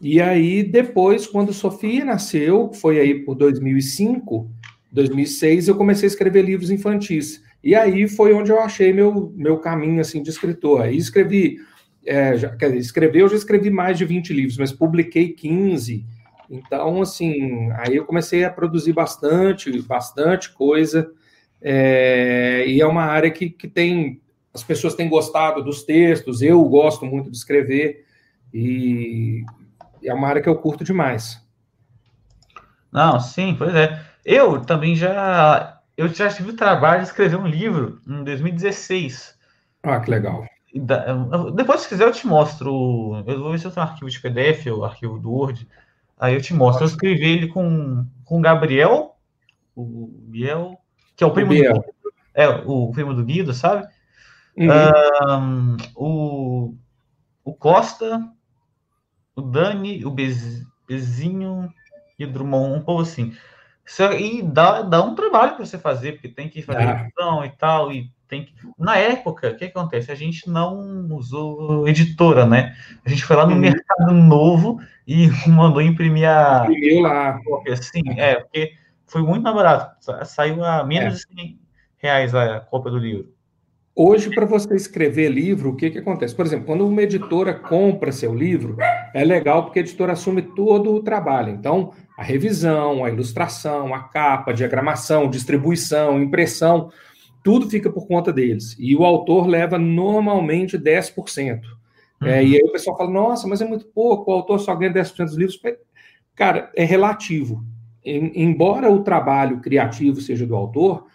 E 0.00 0.20
aí, 0.20 0.62
depois, 0.62 1.26
quando 1.26 1.52
Sofia 1.52 2.04
nasceu, 2.04 2.70
foi 2.72 3.00
aí 3.00 3.24
por 3.24 3.34
2005, 3.34 4.50
2006, 4.92 5.68
eu 5.68 5.76
comecei 5.76 6.06
a 6.06 6.12
escrever 6.12 6.42
livros 6.42 6.70
infantis. 6.70 7.42
E 7.64 7.74
aí 7.74 8.06
foi 8.06 8.32
onde 8.32 8.52
eu 8.52 8.60
achei 8.60 8.92
meu, 8.92 9.32
meu 9.34 9.58
caminho 9.58 10.00
assim 10.00 10.22
de 10.22 10.30
escritor. 10.30 10.82
Aí 10.82 10.96
escrevi, 10.96 11.58
é, 12.04 12.36
já, 12.36 12.54
quer 12.54 12.66
dizer, 12.66 12.78
escrever, 12.78 13.22
eu 13.22 13.28
já 13.28 13.36
escrevi 13.36 13.70
mais 13.70 13.98
de 13.98 14.04
20 14.04 14.32
livros, 14.32 14.58
mas 14.58 14.70
publiquei 14.72 15.30
15 15.30 16.06
então, 16.50 17.02
assim, 17.02 17.70
aí 17.72 17.96
eu 17.96 18.04
comecei 18.04 18.44
a 18.44 18.50
produzir 18.50 18.92
bastante, 18.92 19.80
bastante 19.82 20.52
coisa, 20.52 21.10
é, 21.60 22.64
e 22.66 22.80
é 22.80 22.86
uma 22.86 23.04
área 23.04 23.30
que, 23.30 23.50
que 23.50 23.68
tem, 23.68 24.20
as 24.54 24.62
pessoas 24.62 24.94
têm 24.94 25.08
gostado 25.08 25.62
dos 25.62 25.82
textos, 25.82 26.42
eu 26.42 26.62
gosto 26.64 27.04
muito 27.04 27.30
de 27.30 27.36
escrever, 27.36 28.04
e 28.52 29.44
é 30.04 30.14
uma 30.14 30.28
área 30.28 30.42
que 30.42 30.48
eu 30.48 30.56
curto 30.56 30.84
demais. 30.84 31.44
Não, 32.92 33.20
sim, 33.20 33.54
pois 33.58 33.74
é. 33.74 34.00
Eu 34.24 34.60
também 34.60 34.94
já, 34.94 35.80
eu 35.96 36.08
já 36.08 36.28
tive 36.28 36.50
o 36.50 36.56
trabalho 36.56 37.02
de 37.02 37.08
escrever 37.08 37.36
um 37.36 37.46
livro 37.46 38.00
em 38.08 38.24
2016. 38.24 39.36
Ah, 39.82 40.00
que 40.00 40.10
legal. 40.10 40.44
Depois, 41.54 41.82
se 41.82 41.88
quiser, 41.88 42.04
eu 42.04 42.12
te 42.12 42.26
mostro. 42.26 43.22
Eu 43.26 43.40
vou 43.40 43.52
ver 43.52 43.58
se 43.58 43.66
eu 43.66 43.70
tenho 43.70 43.86
um 43.86 43.88
arquivo 43.88 44.10
de 44.10 44.20
PDF 44.20 44.66
ou 44.66 44.84
arquivo 44.84 45.18
do 45.18 45.30
Word 45.30 45.66
Aí 46.18 46.34
eu 46.34 46.40
te 46.40 46.54
mostro. 46.54 46.84
Eu 46.84 46.88
escrevi 46.88 47.26
ele 47.26 47.48
com, 47.48 48.06
com 48.24 48.38
o 48.38 48.40
Gabriel, 48.40 49.16
o 49.74 50.08
Biel, 50.28 50.78
que 51.14 51.22
é 51.22 51.26
o 51.26 51.30
primo 51.30 51.52
o 51.52 51.54
do 51.54 51.84
É, 52.34 52.48
o 52.48 52.90
primo 52.90 53.14
do 53.14 53.24
Guido, 53.24 53.52
sabe? 53.52 53.86
Uhum. 54.56 54.68
Um, 55.28 55.76
o, 55.94 56.74
o 57.44 57.54
Costa, 57.54 58.26
o 59.34 59.42
Dani, 59.42 60.04
o 60.04 60.10
Bez, 60.10 60.64
Bezinho 60.88 61.70
e 62.18 62.24
o 62.24 62.32
Drummond, 62.32 62.78
um 62.78 62.82
pouco 62.82 63.02
assim. 63.02 63.36
E 64.18 64.42
dá, 64.42 64.82
dá 64.82 65.02
um 65.02 65.14
trabalho 65.14 65.54
para 65.54 65.64
você 65.64 65.78
fazer, 65.78 66.12
porque 66.12 66.28
tem 66.28 66.48
que 66.48 66.62
fazer 66.62 66.82
edição 66.82 67.44
e 67.44 67.50
tal, 67.50 67.92
e 67.92 68.10
tem 68.28 68.44
que... 68.44 68.52
Na 68.78 68.96
época, 68.96 69.50
o 69.50 69.56
que 69.56 69.66
acontece? 69.66 70.10
A 70.10 70.14
gente 70.14 70.48
não 70.48 71.06
usou 71.10 71.86
editora, 71.88 72.44
né? 72.46 72.74
A 73.04 73.08
gente 73.08 73.24
foi 73.24 73.36
lá 73.36 73.46
no 73.46 73.52
uhum. 73.52 73.60
Mercado 73.60 74.12
Novo 74.12 74.80
e 75.06 75.28
mandou 75.48 75.80
imprimir 75.80 76.28
a. 76.28 76.64
Imprimiu 76.64 77.02
lá. 77.02 77.38
Sim, 77.80 78.02
é, 78.16 78.36
porque 78.36 78.72
foi 79.06 79.22
muito 79.22 79.42
mais 79.42 79.54
barato. 79.54 79.96
Saiu 80.24 80.64
a 80.64 80.84
menos 80.84 81.14
é. 81.14 81.34
de 81.34 81.40
100 81.40 81.60
reais 81.98 82.34
a 82.34 82.60
cópia 82.60 82.90
do 82.90 82.98
livro. 82.98 83.36
Hoje, 83.98 84.28
para 84.28 84.44
você 84.44 84.74
escrever 84.76 85.30
livro, 85.30 85.70
o 85.70 85.74
que, 85.74 85.88
que 85.88 85.98
acontece? 85.98 86.34
Por 86.34 86.44
exemplo, 86.44 86.66
quando 86.66 86.86
uma 86.86 87.00
editora 87.00 87.54
compra 87.54 88.12
seu 88.12 88.34
livro, 88.34 88.76
é 89.14 89.24
legal 89.24 89.64
porque 89.64 89.78
a 89.78 89.82
editora 89.82 90.12
assume 90.12 90.42
todo 90.42 90.94
o 90.94 91.02
trabalho. 91.02 91.48
Então, 91.48 91.94
a 92.18 92.22
revisão, 92.22 93.06
a 93.06 93.08
ilustração, 93.08 93.94
a 93.94 94.00
capa, 94.00 94.50
a 94.50 94.54
diagramação, 94.54 95.30
distribuição, 95.30 96.20
impressão, 96.20 96.90
tudo 97.46 97.70
fica 97.70 97.88
por 97.88 98.08
conta 98.08 98.32
deles. 98.32 98.74
E 98.76 98.96
o 98.96 99.04
autor 99.04 99.46
leva 99.46 99.78
normalmente 99.78 100.76
10%. 100.76 101.60
Uhum. 102.20 102.26
É, 102.26 102.44
e 102.44 102.56
aí 102.56 102.60
o 102.60 102.72
pessoal 102.72 102.96
fala, 102.96 103.08
nossa, 103.08 103.46
mas 103.46 103.60
é 103.60 103.64
muito 103.64 103.86
pouco, 103.86 104.32
o 104.32 104.34
autor 104.34 104.58
só 104.58 104.74
ganha 104.74 104.92
10% 104.92 105.26
dos 105.26 105.36
livros. 105.36 105.60
Cara, 106.34 106.72
é 106.74 106.82
relativo. 106.82 107.64
em, 108.04 108.32
embora 108.34 108.90
o 108.90 109.04
trabalho 109.04 109.60
criativo 109.60 110.20
seja 110.20 110.44
do 110.44 110.56
autor, 110.56 111.06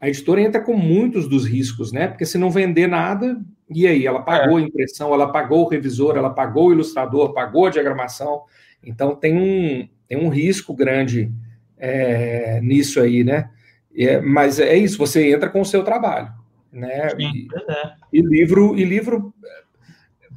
a 0.00 0.08
editora 0.08 0.40
entra 0.40 0.62
com 0.62 0.74
muitos 0.74 1.28
dos 1.28 1.44
riscos, 1.44 1.92
né? 1.92 2.08
Porque 2.08 2.24
se 2.24 2.38
não 2.38 2.50
vender 2.50 2.86
nada, 2.86 3.38
e 3.68 3.86
aí? 3.86 4.06
Ela 4.06 4.22
pagou 4.22 4.58
é. 4.58 4.62
a 4.62 4.64
impressão, 4.64 5.12
ela 5.12 5.30
pagou 5.30 5.66
o 5.66 5.68
revisor, 5.68 6.16
ela 6.16 6.30
pagou 6.30 6.68
o 6.68 6.72
ilustrador, 6.72 7.34
pagou 7.34 7.66
a 7.66 7.70
diagramação. 7.70 8.40
Então 8.82 9.14
tem 9.14 9.36
um, 9.36 9.86
tem 10.08 10.16
um 10.16 10.30
risco 10.30 10.72
grande 10.72 11.30
é, 11.76 12.58
nisso 12.62 12.98
aí, 13.02 13.22
né? 13.22 13.50
É, 13.96 14.20
mas 14.20 14.58
é 14.58 14.76
isso, 14.76 14.98
você 14.98 15.32
entra 15.32 15.48
com 15.48 15.60
o 15.60 15.64
seu 15.64 15.84
trabalho, 15.84 16.32
né? 16.72 17.10
Sim, 17.10 17.16
e, 17.18 17.48
é. 17.70 17.92
e, 18.12 18.20
livro, 18.20 18.76
e 18.76 18.84
livro, 18.84 19.32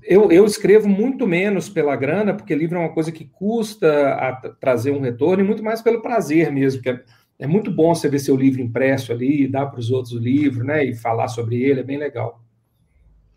eu, 0.04 0.32
eu 0.32 0.46
escrevo 0.46 0.88
muito 0.88 1.26
menos 1.26 1.68
pela 1.68 1.96
grana, 1.96 2.34
porque 2.34 2.54
livro 2.54 2.78
é 2.78 2.82
uma 2.82 2.94
coisa 2.94 3.12
que 3.12 3.26
custa 3.26 4.14
a 4.14 4.34
trazer 4.60 4.92
um 4.92 5.02
retorno, 5.02 5.44
e 5.44 5.48
muito 5.48 5.64
mais 5.64 5.82
pelo 5.82 6.02
prazer 6.02 6.52
mesmo, 6.52 6.82
que 6.82 6.90
é, 6.90 7.04
é 7.40 7.48
muito 7.48 7.72
bom 7.72 7.94
você 7.94 8.08
ver 8.08 8.20
seu 8.20 8.36
livro 8.36 8.62
impresso 8.62 9.12
ali, 9.12 9.48
dar 9.48 9.66
para 9.66 9.80
os 9.80 9.90
outros 9.90 10.14
o 10.14 10.20
livro, 10.20 10.64
né? 10.64 10.86
E 10.86 10.96
falar 10.96 11.28
sobre 11.28 11.62
ele, 11.62 11.80
é 11.80 11.84
bem 11.84 11.98
legal. 11.98 12.42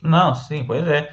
Não, 0.03 0.35
sim, 0.35 0.65
pois 0.67 0.87
é. 0.87 1.11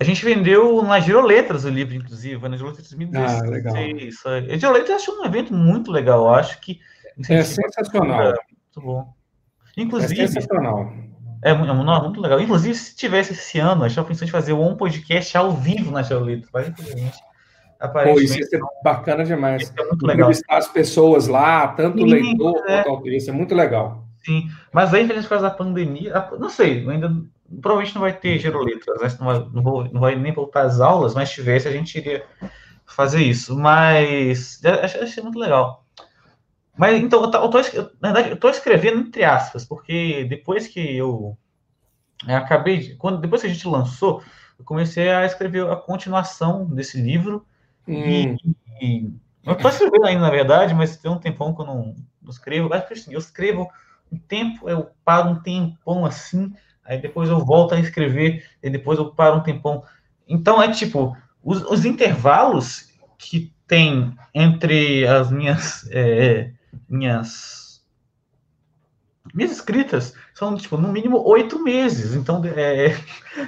A 0.00 0.04
gente 0.04 0.24
vendeu 0.24 0.80
na 0.82 1.00
Giroletras 1.00 1.64
o 1.64 1.68
livro, 1.68 1.94
inclusive, 1.94 2.48
na 2.48 2.56
Giroletras 2.56 2.88
2016. 2.88 3.42
Ah, 3.42 3.46
legal. 3.46 3.74
A 3.74 4.56
Giroletras 4.56 5.02
acho 5.02 5.20
um 5.20 5.24
evento 5.24 5.52
muito 5.52 5.90
legal, 5.90 6.26
eu 6.26 6.34
acho 6.34 6.60
que... 6.60 6.80
É 7.28 7.42
sensacional. 7.42 8.22
É 8.22 8.34
muito 8.34 8.80
bom. 8.80 9.14
Inclusive... 9.76 10.20
É 10.20 10.26
sensacional. 10.26 10.92
É, 11.42 11.50
é, 11.50 11.54
não, 11.54 12.02
muito 12.04 12.20
legal. 12.20 12.40
Inclusive, 12.40 12.74
se 12.74 12.96
tivesse 12.96 13.32
esse 13.32 13.58
ano, 13.58 13.84
a 13.84 13.88
gente 13.88 14.04
pensando 14.04 14.28
em 14.28 14.32
fazer 14.32 14.52
um 14.52 14.76
podcast 14.76 15.36
ao 15.36 15.52
vivo 15.52 15.90
na 15.90 16.02
mas 16.52 16.68
infelizmente... 16.68 17.18
Pô, 17.92 18.20
isso 18.20 18.36
ia 18.36 18.44
ser 18.44 18.60
bacana 18.82 19.24
demais. 19.24 19.72
É 19.78 19.84
muito 19.84 20.04
legal. 20.04 20.30
Entrevistar 20.30 20.56
as 20.56 20.66
pessoas 20.66 21.28
lá, 21.28 21.68
tanto 21.68 22.02
o 22.02 22.06
leitor 22.06 22.64
é. 22.68 22.82
quanto 22.82 23.08
isso 23.08 23.30
é 23.30 23.32
muito 23.32 23.54
legal. 23.54 24.04
Sim, 24.24 24.48
mas 24.72 24.92
aí, 24.92 25.04
infelizmente, 25.04 25.28
por 25.28 25.36
causa 25.36 25.48
da 25.48 25.54
pandemia, 25.54 26.28
não 26.40 26.48
sei, 26.48 26.88
ainda 26.88 27.08
provavelmente 27.62 27.94
não 27.94 28.02
vai 28.02 28.12
ter 28.12 28.38
giroletras, 28.38 29.00
né? 29.00 29.16
não, 29.20 29.26
vai, 29.26 29.48
não, 29.52 29.62
vou, 29.62 29.84
não 29.92 30.00
vai 30.00 30.16
nem 30.16 30.32
voltar 30.32 30.62
às 30.62 30.80
aulas, 30.80 31.14
mas 31.14 31.30
tivesse, 31.30 31.68
a 31.68 31.70
gente 31.70 31.96
iria 31.96 32.24
fazer 32.84 33.22
isso. 33.22 33.56
Mas 33.56 34.60
acho, 34.82 35.02
achei 35.02 35.22
muito 35.22 35.38
legal. 35.38 35.84
Mas 36.78 37.02
então, 37.02 37.24
eu 37.24 37.30
tô, 37.30 37.58
eu, 37.58 37.90
na 38.00 38.12
verdade, 38.12 38.28
eu 38.28 38.34
estou 38.34 38.48
escrevendo 38.48 39.00
entre 39.00 39.24
aspas, 39.24 39.64
porque 39.64 40.24
depois 40.24 40.68
que 40.68 40.96
eu, 40.96 41.36
eu 42.26 42.36
acabei, 42.36 42.78
de, 42.78 42.94
quando, 42.94 43.20
depois 43.20 43.42
que 43.42 43.48
a 43.48 43.50
gente 43.50 43.66
lançou, 43.66 44.22
eu 44.56 44.64
comecei 44.64 45.10
a 45.10 45.26
escrever 45.26 45.68
a 45.68 45.74
continuação 45.74 46.64
desse 46.66 47.00
livro. 47.00 47.44
Hum. 47.86 47.92
E, 47.94 48.38
e, 48.80 49.12
eu 49.44 49.54
estou 49.54 49.70
escrevendo 49.70 50.06
ainda, 50.06 50.20
na 50.20 50.30
verdade, 50.30 50.72
mas 50.72 50.96
tem 50.96 51.10
um 51.10 51.18
tempão 51.18 51.52
que 51.52 51.62
eu 51.62 51.66
não, 51.66 51.96
não 52.22 52.30
escrevo. 52.30 52.68
Mas, 52.68 52.84
assim, 52.88 53.12
eu 53.12 53.18
escrevo 53.18 53.68
um 54.12 54.16
tempo, 54.16 54.68
eu 54.68 54.88
paro 55.04 55.30
um 55.30 55.40
tempão 55.42 56.06
assim, 56.06 56.52
aí 56.84 57.00
depois 57.00 57.28
eu 57.28 57.44
volto 57.44 57.74
a 57.74 57.80
escrever, 57.80 58.48
e 58.62 58.70
depois 58.70 59.00
eu 59.00 59.12
paro 59.12 59.38
um 59.38 59.42
tempão. 59.42 59.82
Então 60.28 60.62
é 60.62 60.70
tipo, 60.70 61.16
os, 61.42 61.62
os 61.62 61.84
intervalos 61.84 62.88
que 63.18 63.52
tem 63.66 64.16
entre 64.32 65.06
as 65.08 65.30
minhas 65.30 65.88
é, 65.92 66.52
minhas 66.88 67.82
minhas 69.34 69.52
escritas 69.52 70.14
são 70.32 70.56
tipo 70.56 70.76
no 70.78 70.90
mínimo 70.90 71.22
oito 71.28 71.62
meses 71.62 72.14
então 72.14 72.42
é, 72.44 72.96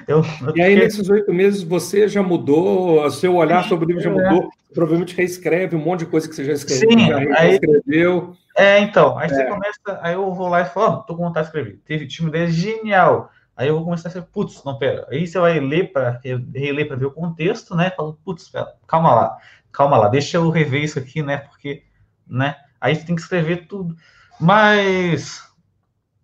eu, 0.06 0.22
eu 0.46 0.56
e 0.56 0.60
aí 0.60 0.76
nesses 0.76 1.08
oito 1.08 1.32
meses 1.32 1.62
você 1.62 2.06
já 2.06 2.22
mudou 2.22 3.02
o 3.02 3.10
seu 3.10 3.36
olhar 3.36 3.64
sobre 3.64 3.86
o 3.86 3.88
livro 3.88 4.02
já 4.02 4.10
é. 4.10 4.12
mudou 4.12 4.50
provavelmente 4.74 5.16
reescreve 5.16 5.74
um 5.74 5.80
monte 5.80 6.00
de 6.00 6.06
coisa 6.06 6.28
que 6.28 6.34
você 6.34 6.44
já 6.44 6.52
escreveu 6.52 6.90
Sim, 6.90 7.06
já 7.08 7.16
aí, 7.38 7.52
escreveu 7.54 8.36
é 8.56 8.80
então 8.80 9.16
aí 9.16 9.30
é. 9.30 9.34
você 9.34 9.44
começa 9.44 10.00
aí 10.02 10.14
eu 10.14 10.34
vou 10.34 10.48
lá 10.48 10.60
e 10.60 10.66
falo 10.66 10.96
oh, 10.96 11.02
tô 11.02 11.16
com 11.16 11.24
vontade 11.24 11.46
de 11.46 11.56
escrever 11.56 11.80
teve 11.86 12.06
time 12.06 12.28
ideia 12.28 12.48
genial 12.48 13.30
Aí 13.60 13.68
eu 13.68 13.74
vou 13.74 13.84
começar 13.84 14.08
a 14.08 14.12
ser, 14.12 14.22
putz, 14.22 14.64
não, 14.64 14.78
pera. 14.78 15.06
Aí 15.10 15.26
você 15.26 15.38
vai 15.38 15.60
ler 15.60 15.92
para 15.92 16.18
reler 16.54 16.88
para 16.88 16.96
ver 16.96 17.04
o 17.04 17.10
contexto, 17.10 17.76
né? 17.76 17.90
Fala, 17.90 18.16
putz, 18.24 18.48
pera, 18.48 18.72
calma 18.86 19.14
lá, 19.14 19.36
calma 19.70 19.98
lá, 19.98 20.08
deixa 20.08 20.38
eu 20.38 20.48
rever 20.48 20.82
isso 20.82 20.98
aqui, 20.98 21.22
né? 21.22 21.36
Porque, 21.36 21.82
né? 22.26 22.56
Aí 22.80 22.94
você 22.94 23.04
tem 23.04 23.14
que 23.14 23.20
escrever 23.20 23.66
tudo. 23.66 23.96
Mas, 24.38 25.42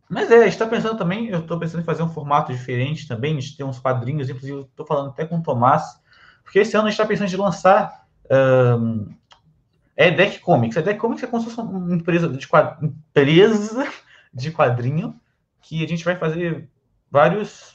mas 0.08 0.30
é, 0.30 0.36
a 0.36 0.42
gente 0.44 0.52
está 0.52 0.66
pensando 0.66 0.96
também, 0.96 1.28
eu 1.28 1.40
estou 1.40 1.58
pensando 1.58 1.82
em 1.82 1.84
fazer 1.84 2.02
um 2.02 2.08
formato 2.08 2.52
diferente 2.52 3.06
também, 3.06 3.36
de 3.36 3.56
ter 3.56 3.64
uns 3.64 3.78
quadrinhos, 3.78 4.30
inclusive 4.30 4.60
estou 4.62 4.86
falando 4.86 5.10
até 5.10 5.26
com 5.26 5.38
o 5.38 5.42
Tomás, 5.42 6.00
porque 6.42 6.60
esse 6.60 6.76
ano 6.76 6.86
a 6.86 6.90
gente 6.90 6.98
está 6.98 7.06
pensando 7.06 7.32
em 7.32 7.36
lançar 7.36 8.06
um, 8.30 9.14
é 9.96 10.10
Deck 10.10 10.40
Comics. 10.40 10.76
A 10.76 10.80
Deck 10.80 10.98
Comics 10.98 11.24
é 11.24 11.26
como 11.26 11.42
se 11.42 11.50
fosse 11.50 11.60
uma 11.60 11.94
empresa 11.94 12.28
de, 12.28 12.46
quadrinho, 12.46 12.94
empresa 13.10 13.88
de 14.32 14.52
quadrinho 14.52 15.20
que 15.60 15.84
a 15.84 15.88
gente 15.88 16.04
vai 16.04 16.16
fazer 16.16 16.68
vários 17.10 17.74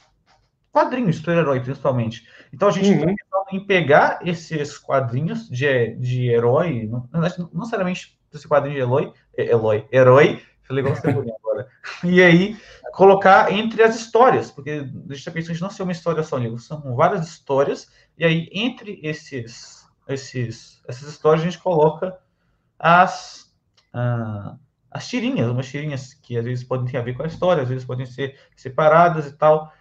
quadrinhos 0.72 1.16
super-herói, 1.16 1.60
principalmente. 1.60 2.26
Então 2.52 2.68
a 2.68 2.72
gente 2.72 2.90
está 2.90 3.06
uhum. 3.06 3.14
pensando 3.14 3.46
em 3.52 3.66
pegar 3.66 4.18
esses 4.22 4.78
quadrinhos 4.78 5.48
de, 5.48 5.96
de 5.96 6.28
herói, 6.28 6.88
não, 6.90 7.08
não 7.12 7.20
necessariamente 7.20 8.18
esse 8.36 8.48
quadrinho 8.48 8.76
de 8.76 8.82
herói, 8.82 9.12
herói, 9.36 9.86
herói, 9.90 10.42
falei 10.62 10.82
igual 10.82 10.96
você 10.96 11.08
agora, 11.08 11.68
e 12.04 12.22
aí 12.22 12.56
colocar 12.92 13.52
entre 13.52 13.82
as 13.82 13.96
histórias, 13.96 14.50
porque 14.50 14.70
a 14.70 14.82
gente 14.82 15.14
está 15.14 15.30
pensando 15.30 15.56
em 15.56 15.60
não 15.60 15.70
ser 15.70 15.82
uma 15.82 15.92
história 15.92 16.22
só, 16.22 16.38
são 16.58 16.94
várias 16.94 17.26
histórias, 17.26 17.90
e 18.18 18.24
aí 18.24 18.48
entre 18.52 19.00
esses, 19.02 19.86
esses, 20.08 20.82
essas 20.86 21.08
histórias 21.08 21.42
a 21.42 21.50
gente 21.50 21.62
coloca 21.62 22.18
as, 22.78 23.52
ah, 23.92 24.56
as 24.90 25.08
tirinhas, 25.08 25.48
umas 25.48 25.68
tirinhas 25.68 26.14
que 26.14 26.36
às 26.36 26.44
vezes 26.44 26.64
podem 26.64 26.90
ter 26.90 26.98
a 26.98 27.02
ver 27.02 27.14
com 27.14 27.22
a 27.22 27.26
história, 27.26 27.62
às 27.62 27.68
vezes 27.68 27.84
podem 27.84 28.04
ser 28.04 28.38
separadas 28.56 29.26
e 29.26 29.32
tal, 29.32 29.72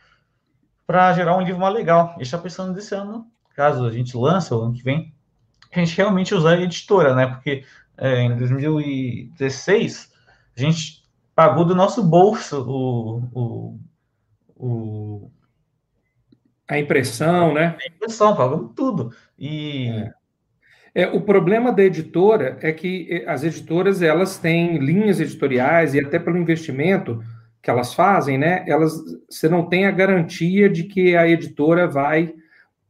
para 0.86 1.14
gerar 1.14 1.36
um 1.38 1.42
livro 1.42 1.60
mais 1.60 1.74
legal. 1.74 2.16
E 2.20 2.22
está 2.22 2.38
pensando 2.38 2.74
desse 2.74 2.94
ano, 2.94 3.26
caso 3.56 3.86
a 3.86 3.92
gente 3.92 4.16
lance 4.16 4.54
o 4.54 4.62
ano 4.62 4.74
que 4.74 4.84
vem, 4.84 5.14
a 5.74 5.80
gente 5.80 5.96
realmente 5.98 6.36
usar 6.36 6.52
a 6.52 6.62
editora, 6.62 7.16
né? 7.16 7.28
Porque 7.28 7.66
é, 7.98 8.22
em 8.22 8.38
2016 8.38 10.12
a 10.58 10.62
gente 10.62 11.04
pagou 11.36 11.66
do 11.66 11.76
nosso 11.76 12.04
bolso 12.04 12.62
o, 12.62 13.24
o, 13.34 13.80
o 14.56 15.32
a 16.68 16.80
impressão, 16.80 17.54
né? 17.54 17.76
A 17.82 17.88
impressão, 17.88 18.36
pagamos 18.36 18.72
tudo. 18.76 19.12
E 19.38 19.90
é. 19.90 20.12
É, 20.94 21.08
o 21.08 21.22
problema 21.22 21.72
da 21.72 21.84
editora 21.84 22.58
é 22.62 22.72
que 22.74 23.08
eh, 23.10 23.24
as 23.26 23.44
editoras 23.44 24.02
elas 24.02 24.38
têm 24.38 24.78
linhas 24.78 25.22
editoriais 25.22 25.94
e 25.94 26.00
até 26.00 26.20
pelo 26.20 26.38
investimento 26.38 27.24
que 27.62 27.70
elas 27.70 27.94
fazem, 27.94 28.38
né? 28.38 28.66
Elas 28.68 28.94
você 29.30 29.48
não 29.48 29.70
tem 29.70 29.86
a 29.86 29.92
garantia 29.92 30.70
de 30.70 30.84
que 30.84 31.16
a 31.16 31.28
editora 31.28 31.88
vai 31.88 32.34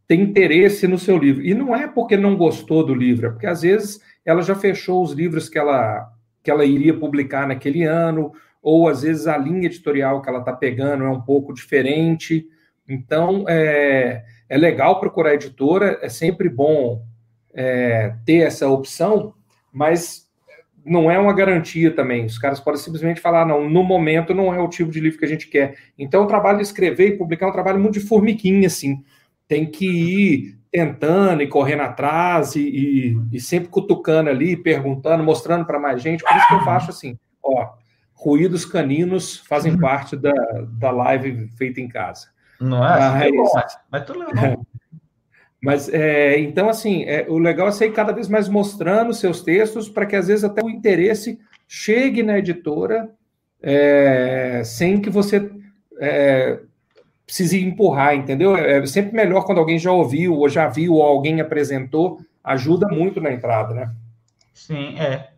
ter 0.08 0.16
interesse 0.16 0.88
no 0.88 0.98
seu 0.98 1.18
livro. 1.18 1.44
E 1.44 1.54
não 1.54 1.76
é 1.76 1.88
porque 1.88 2.18
não 2.18 2.36
gostou 2.36 2.84
do 2.84 2.96
livro, 2.96 3.28
é 3.28 3.30
porque 3.30 3.48
às 3.48 3.62
vezes 3.62 4.00
ela 4.26 4.42
já 4.42 4.56
fechou 4.56 5.04
os 5.04 5.12
livros 5.12 5.50
que 5.50 5.58
ela 5.58 6.12
que 6.44 6.50
ela 6.50 6.66
iria 6.66 6.98
publicar 6.98 7.48
naquele 7.48 7.84
ano, 7.84 8.34
ou 8.64 8.90
às 8.90 9.04
vezes 9.04 9.28
a 9.28 9.38
linha 9.38 9.68
editorial 9.68 10.24
que 10.24 10.30
ela 10.30 10.40
está 10.40 10.52
pegando 10.52 11.04
é 11.04 11.10
um 11.10 11.22
pouco 11.22 11.54
diferente. 11.54 12.48
Então 12.90 13.46
é, 13.48 14.24
é 14.50 14.58
legal 14.58 15.00
procurar 15.00 15.36
editora, 15.36 16.00
é 16.02 16.10
sempre 16.10 16.50
bom 16.50 17.06
é, 17.54 18.16
ter 18.26 18.38
essa 18.38 18.68
opção, 18.68 19.36
mas 19.72 20.28
não 20.86 21.10
é 21.10 21.18
uma 21.18 21.34
garantia 21.34 21.92
também. 21.92 22.26
Os 22.26 22.38
caras 22.38 22.60
podem 22.60 22.80
simplesmente 22.80 23.22
falar, 23.22 23.46
não, 23.46 23.70
no 23.70 23.84
momento 23.84 24.34
não 24.34 24.54
é 24.54 24.60
o 24.60 24.68
tipo 24.68 24.92
de 24.92 25.00
livro 25.00 25.20
que 25.20 25.26
a 25.26 25.28
gente 25.28 25.48
quer. 25.48 25.78
Então, 25.98 26.24
o 26.24 26.28
trabalho 26.28 26.58
de 26.58 26.64
escrever 26.64 27.10
e 27.10 27.18
publicar 27.18 27.46
é 27.46 27.50
um 27.50 27.54
trabalho 27.54 27.80
muito 27.80 28.00
de 28.00 28.06
formiguinha, 28.06 28.68
assim. 28.68 29.04
Tem 29.52 29.66
que 29.66 29.86
ir 29.86 30.58
tentando 30.72 31.44
e 31.44 31.48
correndo 31.48 31.82
atrás 31.82 32.56
e, 32.56 32.62
e, 32.62 33.18
e 33.34 33.40
sempre 33.42 33.68
cutucando 33.68 34.30
ali, 34.30 34.56
perguntando, 34.56 35.22
mostrando 35.26 35.66
para 35.66 35.78
mais 35.78 36.02
gente. 36.02 36.24
Por 36.24 36.34
isso 36.38 36.48
que 36.48 36.54
eu 36.54 36.64
faço 36.64 36.90
assim, 36.90 37.20
ó, 37.44 37.74
ruídos 38.14 38.64
caninos 38.64 39.40
fazem 39.40 39.78
parte 39.78 40.16
da, 40.16 40.32
da 40.80 40.90
live 40.90 41.50
feita 41.58 41.82
em 41.82 41.90
casa. 41.90 42.30
Não 42.62 42.78
é? 42.78 42.98
Mas, 42.98 43.24
é 43.24 43.32
bom, 43.32 43.52
mas 43.92 44.06
tudo 44.06 44.20
legal. 44.20 44.66
Mas 45.64 45.90
é, 45.90 46.40
então, 46.40 46.70
assim, 46.70 47.04
é, 47.04 47.28
o 47.30 47.38
legal 47.38 47.68
é 47.68 47.72
você 47.72 47.86
ir 47.86 47.92
cada 47.92 48.12
vez 48.12 48.28
mais 48.28 48.50
mostrando 48.50 49.14
seus 49.14 49.44
textos 49.44 49.88
para 49.88 50.08
que 50.08 50.16
às 50.16 50.28
vezes 50.28 50.44
até 50.44 50.64
o 50.64 50.70
interesse 50.72 51.40
chegue 51.68 52.24
na 52.24 52.40
editora 52.40 53.12
é, 53.62 54.64
sem 54.66 55.00
que 55.00 55.08
você 55.08 55.52
é, 56.00 56.62
precise 57.32 57.64
empurrar, 57.64 58.14
entendeu? 58.14 58.58
É, 58.58 58.80
é 58.80 58.86
sempre 58.86 59.16
melhor 59.16 59.46
quando 59.46 59.60
alguém 59.60 59.80
já 59.80 59.90
ouviu, 59.90 60.36
ou 60.38 60.50
já 60.50 60.68
viu, 60.68 60.96
ou 60.96 61.02
alguém 61.02 61.40
apresentou, 61.40 62.20
ajuda 62.44 62.90
muito 62.90 63.22
na 63.22 63.32
entrada, 63.32 63.74
né? 63.74 63.96
Sim, 64.54 65.00
é. 65.00 65.30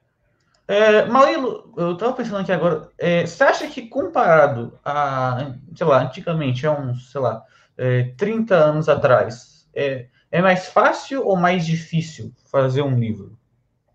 é 0.68 1.06
Maurilo, 1.06 1.72
eu 1.78 1.94
estava 1.94 2.14
pensando 2.14 2.40
aqui 2.40 2.52
agora, 2.52 2.90
é, 2.98 3.28
você 3.28 3.44
acha 3.44 3.68
que 3.68 3.84
comparado 3.84 4.74
a, 4.84 5.54
sei 5.76 5.86
lá, 5.86 6.02
antigamente, 6.02 6.66
há 6.66 6.72
uns, 6.72 7.12
sei 7.12 7.22
lá, 7.22 7.44
é, 7.78 8.12
30 8.18 8.56
anos 8.56 8.90
atrás, 8.90 9.68
é, 9.76 10.08
é 10.32 10.42
mais 10.42 10.70
fácil 10.70 11.24
ou 11.24 11.36
mais 11.36 11.64
difícil 11.64 12.34
fazer 12.52 12.82
um 12.82 12.98
livro? 12.98 13.38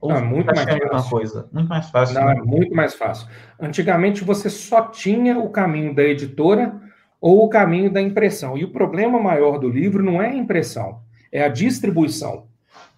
Ou 0.01 0.11
não, 0.11 0.19
é 0.19 0.21
muito 0.21 0.47
mais 0.47 0.61
fácil. 0.63 1.11
coisa? 1.11 1.49
Muito 1.53 1.69
mais 1.69 1.91
fácil. 1.91 2.15
Não, 2.15 2.27
né? 2.27 2.37
é 2.39 2.43
muito 2.43 2.73
mais 2.73 2.95
fácil. 2.95 3.27
Antigamente 3.59 4.23
você 4.23 4.49
só 4.49 4.83
tinha 4.83 5.37
o 5.37 5.51
caminho 5.51 5.93
da 5.93 6.05
editora 6.05 6.87
ou 7.21 7.45
o 7.45 7.49
caminho 7.49 7.91
da 7.91 8.01
impressão. 8.01 8.57
E 8.57 8.65
o 8.65 8.71
problema 8.71 9.21
maior 9.21 9.59
do 9.59 9.69
livro 9.69 10.03
não 10.03 10.23
é 10.23 10.29
a 10.29 10.37
impressão, 10.37 11.01
é 11.33 11.43
a 11.43 11.49
distribuição. 11.49 12.47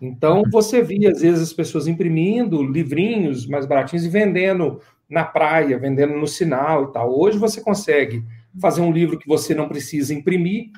Então 0.01 0.43
você 0.51 0.83
via 0.83 1.11
às 1.11 1.21
vezes 1.21 1.43
as 1.43 1.53
pessoas 1.53 1.87
imprimindo 1.87 2.63
livrinhos 2.63 3.47
mais 3.47 3.67
baratinhos 3.67 4.05
e 4.05 4.09
vendendo 4.09 4.81
na 5.09 5.25
praia, 5.25 5.79
vendendo 5.79 6.15
no 6.15 6.27
sinal 6.27 6.85
e 6.85 6.93
tal. 6.93 7.19
Hoje 7.19 7.37
você 7.37 7.61
consegue 7.61 8.25
fazer 8.59 8.81
um 8.81 8.93
livro 8.93 9.19
que 9.19 9.29
você 9.29 9.55
não 9.55 9.69
precisa 9.69 10.15
imprimir, 10.15 10.71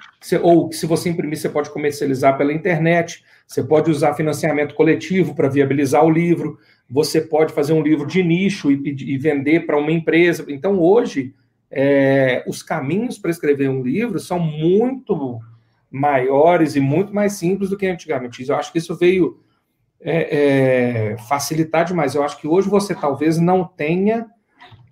ou 0.43 0.69
que 0.69 0.77
se 0.77 0.87
você 0.87 1.09
imprimir, 1.09 1.39
você 1.39 1.49
pode 1.49 1.71
comercializar 1.71 2.37
pela 2.37 2.53
internet, 2.53 3.25
você 3.47 3.63
pode 3.63 3.91
usar 3.91 4.15
financiamento 4.15 4.75
coletivo 4.75 5.35
para 5.35 5.49
viabilizar 5.49 6.05
o 6.05 6.11
livro, 6.11 6.59
você 6.89 7.21
pode 7.21 7.53
fazer 7.53 7.73
um 7.73 7.83
livro 7.83 8.07
de 8.07 8.23
nicho 8.23 8.71
e, 8.71 8.83
e 8.85 9.17
vender 9.17 9.61
para 9.67 9.79
uma 9.79 9.93
empresa. 9.93 10.45
Então, 10.49 10.79
hoje, 10.79 11.35
é, 11.75 12.45
os 12.47 12.63
caminhos 12.63 13.19
para 13.19 13.31
escrever 13.31 13.71
um 13.71 13.83
livro 13.83 14.21
são 14.21 14.39
muito 14.39 15.41
maiores 15.91 16.77
e 16.77 16.81
muito 16.81 17.15
mais 17.15 17.33
simples 17.33 17.71
do 17.71 17.79
que 17.79 17.87
antigamente. 17.87 18.47
Eu 18.47 18.57
acho 18.57 18.71
que 18.71 18.79
isso 18.79 18.95
veio 18.95 19.41
é, 19.99 21.13
é, 21.13 21.17
facilitar 21.29 21.87
demais. 21.87 22.15
Eu 22.15 22.23
acho 22.23 22.39
que 22.39 22.47
hoje 22.47 22.69
você 22.69 22.95
talvez 22.95 23.39
não 23.39 23.65
tenha 23.65 24.27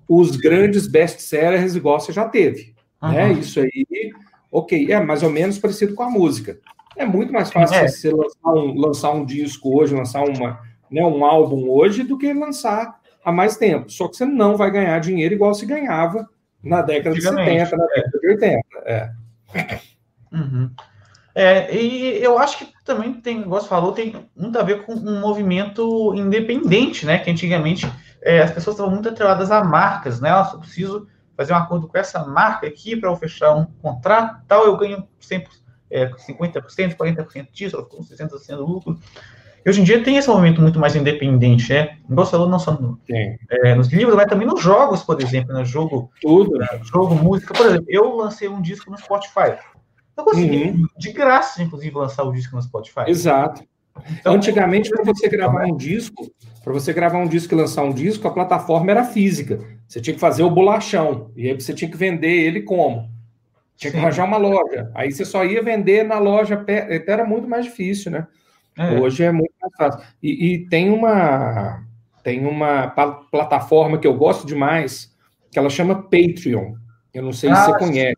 os 0.09 0.37
grandes 0.37 0.87
best-sellers 0.87 1.75
igual 1.75 2.01
você 2.01 2.13
já 2.13 2.27
teve. 2.27 2.75
Uhum. 3.03 3.13
Né? 3.13 3.33
Isso 3.35 3.61
aí, 3.61 3.87
ok, 4.51 4.91
é 4.91 4.99
mais 5.01 5.23
ou 5.23 5.31
menos 5.31 5.59
parecido 5.59 5.95
com 5.95 6.03
a 6.03 6.11
música. 6.11 6.59
É 6.97 7.05
muito 7.05 7.31
mais 7.31 7.53
fácil 7.53 7.77
é. 7.77 7.89
você 7.89 8.11
lançar 8.11 8.55
um, 8.55 8.75
lançar 8.75 9.11
um 9.13 9.25
disco 9.25 9.79
hoje, 9.79 9.95
lançar 9.95 10.25
uma, 10.25 10.61
né, 10.91 11.05
um 11.05 11.25
álbum 11.25 11.69
hoje, 11.69 12.03
do 12.03 12.17
que 12.17 12.33
lançar 12.33 12.99
há 13.23 13.31
mais 13.31 13.59
tempo. 13.59 13.91
Só 13.91 14.09
que 14.09 14.17
você 14.17 14.25
não 14.25 14.57
vai 14.57 14.71
ganhar 14.71 14.99
dinheiro 14.99 15.35
igual 15.35 15.53
se 15.53 15.67
ganhava 15.67 16.27
na 16.63 16.83
década 16.83 17.15
de 17.15 17.23
70, 17.23 17.77
na 17.77 17.87
década 17.87 18.19
de 18.21 18.29
80. 18.29 18.61
É. 18.85 19.11
Uhum. 20.33 20.71
É, 21.35 21.75
e 21.75 22.23
eu 22.23 22.39
acho 22.39 22.59
que 22.59 22.73
também 22.85 23.15
tem, 23.15 23.43
como 23.43 23.55
você 23.55 23.69
falou, 23.69 23.93
tem 23.93 24.29
muito 24.37 24.59
a 24.59 24.63
ver 24.63 24.85
com 24.85 24.95
um 24.95 25.21
movimento 25.21 26.13
independente, 26.15 27.07
né? 27.07 27.19
Que 27.19 27.31
antigamente 27.31 27.91
é, 28.21 28.41
as 28.41 28.51
pessoas 28.51 28.75
estavam 28.75 28.93
muito 28.93 29.09
atreladas 29.09 29.51
a 29.51 29.63
marcas, 29.63 30.21
né? 30.21 30.31
Eu 30.31 30.59
preciso 30.59 31.07
fazer 31.37 31.53
um 31.53 31.57
acordo 31.57 31.89
com 31.89 31.97
essa 31.97 32.25
marca 32.25 32.67
aqui 32.67 32.97
para 32.97 33.09
eu 33.09 33.17
fechar 33.17 33.55
um 33.55 33.65
contrato, 33.65 34.45
tal, 34.47 34.67
eu 34.67 34.77
ganho 34.77 35.09
100%, 35.21 35.47
é, 35.91 36.07
50%, 36.11 36.97
40% 36.97 37.49
disso, 37.51 37.77
eu 37.77 37.85
fico 37.85 38.03
60% 38.03 38.57
do 38.57 38.67
lucro. 38.67 38.99
Hoje 39.67 39.81
em 39.81 39.85
dia 39.85 40.03
tem 40.03 40.17
esse 40.17 40.29
movimento 40.29 40.61
muito 40.63 40.79
mais 40.79 40.97
independente, 40.97 41.73
né? 41.73 41.97
Igual 42.09 42.27
você 42.27 42.33
falou, 42.33 42.49
não 42.49 42.59
só 42.59 42.73
no, 42.73 42.99
é, 43.11 43.75
nos 43.75 43.89
livros, 43.89 44.17
mas 44.17 44.27
também 44.27 44.47
nos 44.47 44.63
jogos, 44.63 45.03
por 45.03 45.21
exemplo, 45.21 45.53
né? 45.53 45.65
Jogo, 45.65 46.11
Tudo. 46.21 46.59
Né? 46.59 46.67
jogo, 46.83 47.15
música. 47.15 47.53
Por 47.53 47.67
exemplo, 47.67 47.87
eu 47.89 48.17
lancei 48.17 48.49
um 48.49 48.61
disco 48.61 48.91
no 48.91 48.99
Spotify. 48.99 49.59
Eu 50.17 50.25
consegui, 50.25 50.71
uhum. 50.71 50.87
de 50.99 51.13
graça, 51.13 51.63
inclusive, 51.63 51.95
lançar 51.95 52.25
o 52.25 52.33
disco 52.33 52.57
no 52.57 52.63
Spotify. 52.63 53.05
Exato. 53.07 53.63
Então, 54.19 54.35
Antigamente, 54.35 54.91
para 54.91 55.05
você 55.05 55.29
gravar 55.29 55.67
um 55.67 55.77
disco, 55.77 56.31
para 56.63 56.73
você 56.73 56.93
gravar 56.93 57.19
um 57.19 57.29
disco 57.29 57.55
e 57.55 57.57
lançar 57.57 57.83
um 57.83 57.93
disco, 57.93 58.27
a 58.27 58.31
plataforma 58.31 58.91
era 58.91 59.05
física. 59.05 59.61
Você 59.87 60.01
tinha 60.01 60.15
que 60.15 60.21
fazer 60.21 60.43
o 60.43 60.51
bolachão. 60.51 61.31
E 61.37 61.49
aí 61.49 61.55
você 61.55 61.75
tinha 61.75 61.91
que 61.91 61.97
vender 61.97 62.31
ele 62.31 62.63
como? 62.63 63.11
Tinha 63.77 63.91
que 63.91 63.97
arranjar 63.97 64.25
uma 64.25 64.37
loja. 64.37 64.91
Aí 64.95 65.11
você 65.11 65.25
só 65.25 65.45
ia 65.45 65.63
vender 65.63 66.05
na 66.05 66.19
loja. 66.19 66.65
Então 66.89 67.15
era 67.15 67.25
muito 67.25 67.49
mais 67.49 67.65
difícil, 67.65 68.11
né? 68.11 68.27
É. 68.77 68.99
Hoje 68.99 69.25
é 69.25 69.33
muito 69.33 69.53
mais 69.61 69.75
fácil. 69.77 70.01
E, 70.23 70.55
e, 70.55 70.69
tem 70.69 70.91
uma 70.91 71.85
tem 72.23 72.47
uma 72.47 72.89
plataforma 73.31 73.99
que 73.99 74.07
eu 74.07 74.15
gosto 74.15 74.47
demais, 74.47 75.15
que 75.51 75.59
ela 75.59 75.71
chama 75.71 76.03
Patreon. 76.03 76.75
Eu 77.13 77.23
não 77.23 77.33
sei 77.33 77.51
ah, 77.51 77.57
se 77.57 77.67
você 77.67 77.79
conhece. 77.79 78.17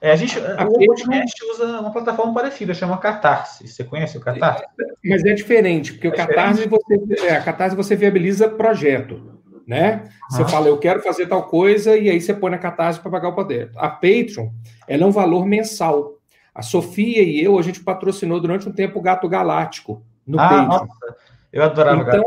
É, 0.00 0.12
a 0.12 0.16
gente, 0.16 0.38
a 0.38 0.64
o 0.64 0.72
podcast 0.72 1.44
usa 1.52 1.80
uma 1.80 1.92
plataforma 1.92 2.32
parecida, 2.32 2.72
chama 2.72 2.98
Catarse. 2.98 3.68
Você 3.68 3.84
conhece 3.84 4.16
o 4.16 4.20
Catarse? 4.20 4.64
Mas 5.04 5.24
é 5.24 5.34
diferente, 5.34 5.92
porque 5.92 6.06
é 6.06 6.10
o 6.10 6.14
Catarse 6.14 6.66
você, 6.66 7.26
é, 7.26 7.36
a 7.36 7.42
Catarse 7.42 7.76
você 7.76 7.94
viabiliza 7.94 8.48
projeto, 8.48 9.38
né? 9.66 10.08
Você 10.30 10.44
fala, 10.46 10.68
eu 10.68 10.78
quero 10.78 11.02
fazer 11.02 11.26
tal 11.26 11.42
coisa, 11.44 11.96
e 11.96 12.08
aí 12.08 12.20
você 12.20 12.32
põe 12.32 12.50
na 12.50 12.58
Catarse 12.58 12.98
para 12.98 13.10
pagar 13.10 13.28
o 13.28 13.34
projeto. 13.34 13.78
A 13.78 13.88
Patreon, 13.90 14.48
ela 14.88 15.02
é 15.02 15.06
um 15.06 15.12
valor 15.12 15.44
mensal. 15.44 16.19
A 16.54 16.62
Sofia 16.62 17.22
e 17.22 17.42
eu, 17.42 17.58
a 17.58 17.62
gente 17.62 17.80
patrocinou 17.80 18.40
durante 18.40 18.68
um 18.68 18.72
tempo 18.72 18.98
o 18.98 19.02
Gato 19.02 19.28
Galáctico 19.28 20.02
no 20.26 20.38
ah, 20.38 20.48
Patreon. 20.48 20.66
Nossa. 20.68 21.16
Eu 21.52 21.64
adorava 21.64 22.02
então, 22.02 22.22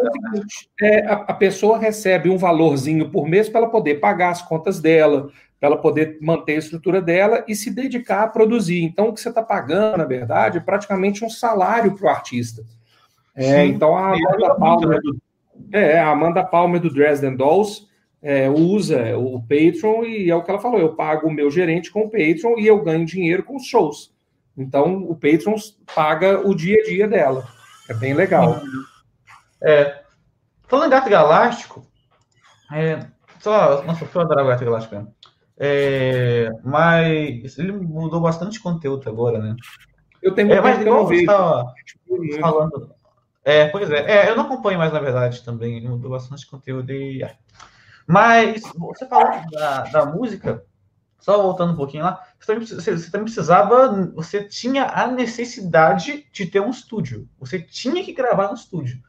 é, 0.81 1.05
a, 1.05 1.13
a 1.13 1.33
pessoa 1.33 1.77
recebe 1.77 2.29
um 2.29 2.38
valorzinho 2.38 3.09
por 3.09 3.25
mês 3.25 3.47
para 3.47 3.62
ela 3.62 3.69
poder 3.69 3.95
pagar 3.95 4.31
as 4.31 4.41
contas 4.41 4.81
dela, 4.81 5.29
para 5.59 5.69
ela 5.69 5.77
poder 5.77 6.17
manter 6.21 6.55
a 6.55 6.59
estrutura 6.59 7.01
dela 7.01 7.43
e 7.47 7.55
se 7.55 7.71
dedicar 7.71 8.23
a 8.23 8.27
produzir. 8.27 8.83
Então, 8.83 9.07
o 9.07 9.13
que 9.13 9.21
você 9.21 9.29
está 9.29 9.41
pagando, 9.41 9.99
na 9.99 10.03
verdade, 10.03 10.57
é 10.57 10.62
praticamente 10.62 11.23
um 11.23 11.29
salário 11.29 11.95
para 11.95 12.05
o 12.05 12.09
artista. 12.09 12.63
É, 13.33 13.65
então, 13.65 13.95
a 13.95 14.09
Amanda, 14.09 14.55
Palmer 14.55 15.01
do, 15.01 15.17
é, 15.71 15.99
a 15.99 16.09
Amanda 16.09 16.43
Palmer 16.43 16.81
do 16.81 16.93
Dresden 16.93 17.36
Dolls 17.38 17.88
é, 18.21 18.49
usa 18.49 19.17
o 19.17 19.41
Patreon 19.41 20.03
e 20.03 20.29
é 20.29 20.36
o 20.36 20.43
que 20.43 20.51
ela 20.51 20.59
falou: 20.59 20.79
eu 20.79 20.95
pago 20.95 21.27
o 21.27 21.33
meu 21.33 21.49
gerente 21.49 21.91
com 21.91 22.01
o 22.01 22.09
Patreon 22.09 22.59
e 22.59 22.67
eu 22.67 22.83
ganho 22.83 23.05
dinheiro 23.05 23.43
com 23.43 23.55
os 23.55 23.65
shows. 23.65 24.12
Então, 24.57 25.03
o 25.03 25.15
Patreon 25.15 25.55
paga 25.95 26.47
o 26.47 26.53
dia 26.53 26.79
a 26.81 26.85
dia 26.85 27.07
dela. 27.07 27.47
É 27.89 27.93
bem 27.93 28.13
legal. 28.13 28.61
É, 29.61 30.03
falando 30.67 30.87
em 30.87 30.91
Gato 30.91 31.09
Galáctico, 31.09 31.85
é, 32.71 33.07
só, 33.39 33.83
nossa, 33.83 34.07
eu 34.13 34.21
adoro 34.21 34.47
Gato 34.47 34.65
Galáctico. 34.65 35.13
É, 35.57 36.49
mas 36.63 37.57
ele 37.57 37.71
mudou 37.71 38.19
bastante 38.19 38.59
conteúdo 38.59 39.07
agora, 39.09 39.39
né? 39.39 39.55
Eu 40.21 40.33
tenho 40.33 40.51
é, 40.51 40.61
mas 40.61 40.81
igual 40.81 41.05
você 41.05 41.15
estava 41.15 41.73
falando. 42.39 42.95
É, 43.43 43.67
pois 43.67 43.89
é. 43.91 44.09
é. 44.09 44.29
Eu 44.29 44.35
não 44.35 44.45
acompanho 44.45 44.79
mais, 44.79 44.93
na 44.93 44.99
verdade, 44.99 45.43
também. 45.43 45.77
Ele 45.77 45.89
mudou 45.89 46.11
bastante 46.11 46.47
conteúdo 46.49 46.91
e. 46.91 47.21
É. 47.23 47.35
Mas 48.07 48.61
você 48.75 49.05
falou 49.05 49.29
da, 49.51 49.83
da 49.83 50.05
música, 50.05 50.65
só 51.19 51.41
voltando 51.41 51.73
um 51.73 51.77
pouquinho 51.77 52.03
lá, 52.03 52.21
você 52.43 52.53
também, 52.53 52.65
você, 52.67 52.97
você 52.97 53.19
precisava, 53.19 54.12
você 54.13 54.43
tinha 54.43 54.86
a 54.86 55.08
necessidade 55.08 56.27
de 56.32 56.45
ter 56.45 56.60
um 56.60 56.69
estúdio. 56.69 57.27
Você 57.39 57.60
tinha 57.60 58.03
que 58.03 58.13
gravar 58.13 58.47
no 58.47 58.56
estúdio. 58.56 59.01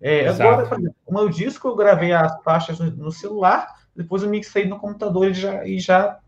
É, 0.00 0.28
agora, 0.28 0.66
por 0.66 0.78
exemplo, 0.78 0.96
o 1.06 1.14
meu 1.14 1.28
disco 1.28 1.68
eu 1.68 1.76
gravei 1.76 2.12
as 2.12 2.42
faixas 2.42 2.78
no, 2.78 2.90
no 2.90 3.10
celular 3.12 3.74
depois 3.96 4.22
eu 4.22 4.28
mixei 4.28 4.66
no 4.66 4.78
computador 4.78 5.30
e 5.30 5.34
já, 5.34 5.66
e 5.66 5.78
já, 5.78 6.18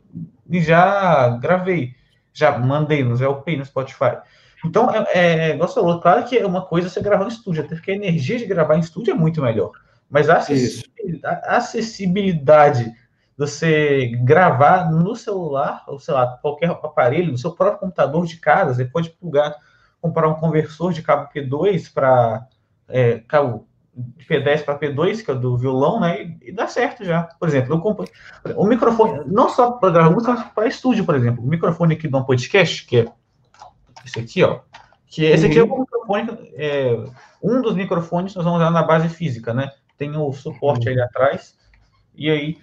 e 0.49 0.61
já 0.61 1.29
gravei. 1.41 1.95
Já 2.33 2.57
mandei 2.59 3.05
no 3.05 3.23
LP, 3.23 3.57
no 3.57 3.65
Spotify. 3.65 4.19
Então, 4.65 4.91
é, 4.91 5.51
é, 5.51 5.69
falou, 5.69 6.01
claro 6.01 6.25
que 6.25 6.37
é 6.37 6.47
uma 6.47 6.65
coisa 6.65 6.89
você 6.89 7.01
gravar 7.01 7.25
no 7.25 7.31
estúdio, 7.31 7.63
até 7.63 7.75
porque 7.75 7.91
a 7.91 7.97
energia 7.97 8.39
de 8.39 8.47
gravar 8.47 8.77
em 8.77 8.81
estúdio 8.81 9.13
é 9.13 9.15
muito 9.15 9.43
melhor. 9.43 9.71
Mas 10.09 10.29
a 10.31 10.39
acessibilidade, 10.39 11.47
a 11.47 11.57
acessibilidade 11.57 12.85
de 12.85 12.97
você 13.39 14.11
gravar 14.25 14.91
no 14.91 15.15
celular, 15.15 15.85
ou 15.87 16.01
sei 16.01 16.13
lá, 16.13 16.39
qualquer 16.43 16.71
aparelho, 16.71 17.31
no 17.31 17.39
seu 17.39 17.53
próprio 17.53 17.79
computador 17.79 18.27
de 18.27 18.37
casa, 18.37 18.75
você 18.75 18.85
pode 18.85 19.11
plugar, 19.11 19.55
comprar 20.01 20.29
um 20.29 20.35
conversor 20.35 20.93
de 20.93 21.03
cabo 21.03 21.29
P2 21.33 21.93
para 21.93 22.49
é, 22.89 23.19
cabo 23.21 23.69
de 23.95 24.27
P10 24.27 24.65
para 24.65 24.79
P2, 24.79 25.25
que 25.25 25.31
é 25.31 25.35
do 25.35 25.57
violão, 25.57 26.01
né? 26.01 26.23
E, 26.23 26.49
e, 26.49 26.53
dá 26.53 26.67
certo 26.67 27.05
já. 27.05 27.25
Por 27.39 27.49
exemplo, 27.49 27.75
eu 27.75 27.81
compro 27.81 28.07
o 28.57 28.67
microfone, 28.67 29.23
não 29.27 29.49
só 29.49 29.73
para 29.73 29.91
gravar 29.91 30.11
música, 30.11 30.33
mas 30.33 30.45
para 30.53 30.67
estúdio, 30.67 31.05
por 31.05 31.15
exemplo. 31.15 31.43
O 31.43 31.49
microfone 31.49 31.95
aqui 31.95 32.09
do 32.09 32.19
um 32.19 32.25
podcast, 32.25 32.87
que 32.87 32.99
é 32.99 33.07
esse 34.05 34.19
aqui, 34.19 34.43
ó. 34.43 34.61
Que 35.07 35.25
esse 35.25 35.47
aqui 35.47 35.59
é 35.59 35.63
o 35.63 35.79
microfone, 35.79 36.53
é, 36.55 37.05
um 37.43 37.63
dos 37.63 37.75
microfones 37.75 38.35
nós 38.35 38.45
vamos 38.45 38.61
usar 38.61 38.71
na 38.71 38.83
base 38.83 39.09
física, 39.09 39.55
né? 39.55 39.71
Tem 39.97 40.17
o 40.17 40.33
suporte 40.33 40.87
uhum. 40.87 40.93
ali 40.93 41.03
atrás. 41.03 41.57
E 42.15 42.31
aí 42.31 42.59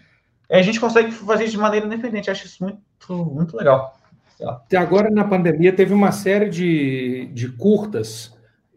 a 0.49 0.61
gente 0.61 0.79
consegue 0.79 1.11
fazer 1.11 1.47
de 1.47 1.57
maneira 1.57 1.85
independente. 1.85 2.29
Acho 2.29 2.45
isso 2.45 2.63
muito, 2.63 3.25
muito 3.25 3.57
legal. 3.57 3.97
Até 4.41 4.77
agora, 4.77 5.09
na 5.09 5.23
pandemia, 5.23 5.73
teve 5.73 5.93
uma 5.93 6.11
série 6.11 6.49
de, 6.49 7.29
de 7.33 7.49
curtas 7.49 8.33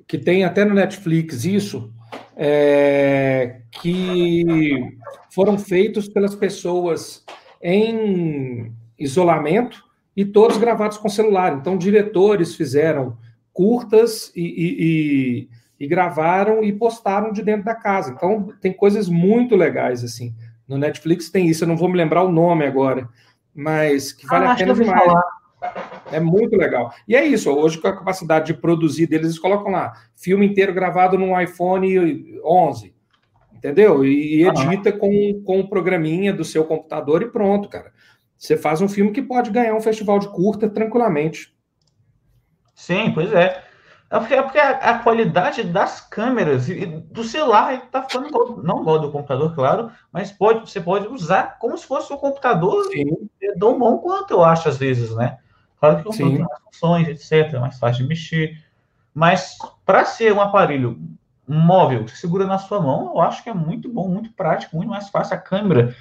que 0.06 0.16
tem 0.16 0.44
até 0.44 0.64
no 0.64 0.74
Netflix 0.74 1.44
isso, 1.44 1.92
é, 2.36 3.60
que 3.70 4.96
foram 5.30 5.58
feitos 5.58 6.08
pelas 6.08 6.34
pessoas 6.34 7.24
em 7.60 8.72
isolamento 8.98 9.84
e 10.16 10.24
todos 10.24 10.56
gravados 10.56 10.96
com 10.96 11.08
celular. 11.08 11.58
Então, 11.60 11.76
diretores 11.76 12.54
fizeram 12.54 13.16
curtas 13.52 14.32
e, 14.34 14.42
e, 14.42 14.76
e, 14.80 15.84
e, 15.84 15.88
gravaram 15.88 16.62
e 16.62 16.72
postaram 16.72 17.32
de 17.32 17.42
dentro 17.42 17.64
da 17.64 17.74
casa. 17.74 18.12
Então, 18.12 18.52
tem 18.60 18.72
coisas 18.72 19.08
muito 19.08 19.56
legais 19.56 20.02
assim. 20.02 20.34
No 20.68 20.76
Netflix 20.76 21.30
tem 21.30 21.48
isso, 21.48 21.64
eu 21.64 21.68
não 21.68 21.76
vou 21.76 21.88
me 21.88 21.96
lembrar 21.96 22.22
o 22.22 22.30
nome 22.30 22.66
agora, 22.66 23.08
mas 23.54 24.12
que 24.12 24.26
vale 24.26 24.46
ah, 24.46 24.52
a 24.52 24.56
pena 24.56 24.74
demais. 24.74 25.12
É 26.12 26.20
muito 26.20 26.56
legal. 26.56 26.92
E 27.06 27.16
é 27.16 27.24
isso, 27.24 27.50
hoje 27.50 27.78
com 27.78 27.88
a 27.88 27.96
capacidade 27.96 28.46
de 28.46 28.54
produzir 28.54 29.06
deles, 29.06 29.26
eles 29.26 29.38
colocam 29.38 29.72
lá, 29.72 29.94
filme 30.14 30.46
inteiro 30.46 30.74
gravado 30.74 31.18
no 31.18 31.40
iPhone 31.40 32.38
11, 32.44 32.94
entendeu? 33.52 34.04
E 34.04 34.46
edita 34.46 34.92
com, 34.92 35.42
com 35.44 35.60
o 35.60 35.68
programinha 35.68 36.32
do 36.32 36.44
seu 36.44 36.64
computador 36.64 37.22
e 37.22 37.30
pronto, 37.30 37.68
cara. 37.68 37.92
Você 38.36 38.56
faz 38.56 38.80
um 38.80 38.88
filme 38.88 39.10
que 39.10 39.22
pode 39.22 39.50
ganhar 39.50 39.74
um 39.74 39.80
festival 39.80 40.18
de 40.18 40.28
curta 40.28 40.68
tranquilamente. 40.68 41.52
Sim, 42.74 43.10
pois 43.12 43.32
é. 43.32 43.64
É 44.10 44.18
porque, 44.18 44.34
é 44.34 44.42
porque 44.42 44.58
a, 44.58 44.70
a, 44.70 44.98
qualidade 45.00 45.62
das 45.64 46.00
câmeras 46.00 46.68
e 46.68 46.86
do 46.86 47.22
celular 47.22 47.74
está 47.74 48.02
falando 48.02 48.62
não 48.62 48.80
igual 48.80 48.98
do 48.98 49.12
computador, 49.12 49.54
claro, 49.54 49.90
mas 50.10 50.32
pode, 50.32 50.70
você 50.70 50.80
pode 50.80 51.06
usar 51.08 51.58
como 51.58 51.76
se 51.76 51.86
fosse 51.86 52.10
o 52.10 52.16
um 52.16 52.18
computador 52.18 52.86
é 53.42 53.52
tão 53.58 53.78
bom 53.78 53.98
quanto 53.98 54.30
eu 54.30 54.42
acho 54.42 54.68
às 54.68 54.78
vezes, 54.78 55.14
né? 55.14 55.38
Claro 55.78 55.96
que 55.96 56.02
o 56.02 56.04
computador 56.04 56.30
tem 56.30 56.38
mais 56.38 56.62
funções, 56.64 57.08
etc, 57.08 57.54
é 57.54 57.58
mais 57.58 57.78
fácil 57.78 58.02
de 58.02 58.08
mexer. 58.08 58.64
Mas 59.14 59.56
para 59.84 60.04
ser 60.06 60.32
um 60.32 60.40
aparelho 60.40 60.98
móvel 61.46 62.04
que 62.04 62.16
segura 62.16 62.46
na 62.46 62.58
sua 62.58 62.80
mão, 62.80 63.12
eu 63.14 63.20
acho 63.20 63.42
que 63.42 63.50
é 63.50 63.54
muito 63.54 63.90
bom, 63.90 64.08
muito 64.08 64.32
prático, 64.32 64.76
muito 64.76 64.88
mais 64.88 65.08
fácil. 65.10 65.34
A 65.34 65.38
câmera, 65.38 65.94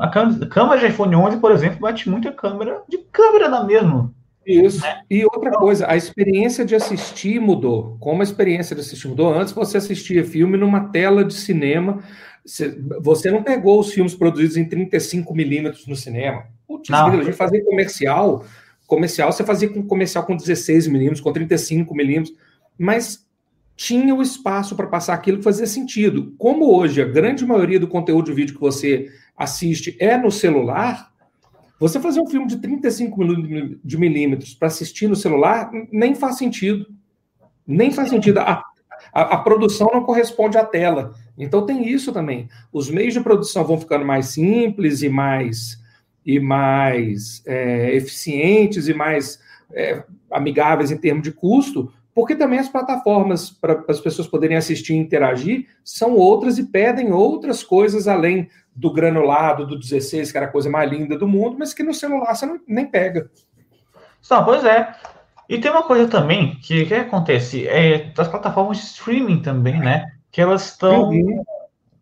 a 0.00 0.08
câmera 0.08 0.80
de 0.80 0.86
iPhone 0.86 1.14
11, 1.14 1.36
por 1.38 1.52
exemplo, 1.52 1.80
bate 1.80 2.08
muito 2.08 2.28
a 2.28 2.32
câmera 2.32 2.82
de 2.88 2.98
câmera 2.98 3.48
na 3.48 3.62
mesma. 3.62 4.12
Isso. 4.46 4.80
Né? 4.80 5.02
E 5.10 5.24
outra 5.24 5.50
coisa, 5.50 5.90
a 5.90 5.96
experiência 5.96 6.64
de 6.64 6.74
assistir 6.74 7.40
mudou. 7.40 7.96
Como 7.98 8.20
a 8.20 8.24
experiência 8.24 8.76
de 8.76 8.80
assistir 8.80 9.08
mudou, 9.08 9.34
antes 9.34 9.52
você 9.52 9.78
assistia 9.78 10.24
filme 10.24 10.56
numa 10.56 10.88
tela 10.88 11.24
de 11.24 11.34
cinema. 11.34 12.02
Você 13.02 13.30
não 13.30 13.42
pegou 13.42 13.80
os 13.80 13.92
filmes 13.92 14.14
produzidos 14.14 14.56
em 14.56 14.64
35 14.64 15.34
milímetros 15.34 15.86
no 15.86 15.96
cinema. 15.96 16.46
Putz, 16.66 16.90
a 16.90 17.10
gente 17.10 17.32
fazia 17.32 17.64
comercial. 17.64 18.44
Comercial, 18.86 19.32
você 19.32 19.42
fazia 19.42 19.68
com 19.68 19.82
comercial 19.82 20.24
com 20.24 20.36
16 20.36 20.86
milímetros, 20.86 21.20
com 21.20 21.32
35 21.32 21.92
milímetros, 21.92 22.36
mas 22.78 23.26
tinha 23.74 24.14
o 24.14 24.22
espaço 24.22 24.76
para 24.76 24.86
passar 24.86 25.14
aquilo 25.14 25.38
que 25.38 25.44
fazia 25.44 25.66
sentido. 25.66 26.34
Como 26.38 26.72
hoje 26.72 27.02
a 27.02 27.04
grande 27.04 27.44
maioria 27.44 27.80
do 27.80 27.88
conteúdo 27.88 28.26
de 28.26 28.32
vídeo 28.32 28.54
que 28.54 28.60
você 28.60 29.10
assiste 29.36 29.96
é 29.98 30.16
no 30.16 30.30
celular, 30.30 31.12
você 31.78 32.00
fazer 32.00 32.20
um 32.20 32.26
filme 32.26 32.46
de 32.46 32.56
35 32.56 33.16
de 33.84 33.98
milímetros 33.98 34.54
para 34.54 34.68
assistir 34.68 35.08
no 35.08 35.16
celular 35.16 35.70
nem 35.92 36.14
faz 36.14 36.38
sentido. 36.38 36.86
Nem 37.66 37.90
faz 37.90 38.08
sentido. 38.08 38.38
A, 38.38 38.62
a, 39.12 39.22
a, 39.22 39.38
produção 39.38 39.90
não 39.92 40.02
corresponde 40.02 40.56
à 40.56 40.64
tela. 40.64 41.14
Então 41.36 41.66
tem 41.66 41.88
isso 41.88 42.12
também. 42.12 42.48
Os 42.72 42.90
meios 42.90 43.12
de 43.12 43.20
produção 43.20 43.64
vão 43.64 43.78
ficando 43.78 44.04
mais 44.04 44.26
simples 44.26 45.02
e 45.02 45.08
mais 45.08 45.84
e 46.24 46.40
mais 46.40 47.42
é, 47.46 47.94
eficientes 47.94 48.88
e 48.88 48.94
mais 48.94 49.38
é, 49.72 50.02
amigáveis 50.30 50.90
em 50.90 50.96
termos 50.96 51.22
de 51.22 51.30
custo, 51.30 51.92
porque 52.12 52.34
também 52.34 52.58
as 52.58 52.68
plataformas 52.68 53.48
para 53.48 53.84
as 53.88 54.00
pessoas 54.00 54.26
poderem 54.26 54.56
assistir 54.56 54.94
e 54.94 54.96
interagir 54.96 55.66
são 55.84 56.16
outras 56.16 56.58
e 56.58 56.64
pedem 56.64 57.12
outras 57.12 57.62
coisas 57.62 58.08
além 58.08 58.48
do 58.76 58.92
granulado, 58.92 59.66
do 59.66 59.78
16, 59.78 60.30
que 60.30 60.36
era 60.36 60.46
a 60.46 60.50
coisa 60.50 60.68
mais 60.68 60.90
linda 60.90 61.18
do 61.18 61.26
mundo, 61.26 61.56
mas 61.58 61.72
que 61.72 61.82
no 61.82 61.94
celular 61.94 62.34
você 62.34 62.44
não, 62.44 62.60
nem 62.68 62.86
pega. 62.86 63.30
Não, 64.30 64.44
pois 64.44 64.62
é. 64.64 64.94
E 65.48 65.58
tem 65.58 65.70
uma 65.70 65.84
coisa 65.84 66.06
também 66.08 66.56
que, 66.56 66.84
que 66.84 66.94
acontece, 66.94 67.66
é 67.66 68.10
das 68.10 68.28
plataformas 68.28 68.76
de 68.78 68.84
streaming 68.84 69.40
também, 69.40 69.78
né? 69.78 70.12
Que 70.30 70.42
elas 70.42 70.66
estão 70.66 71.08
uhum. 71.08 71.42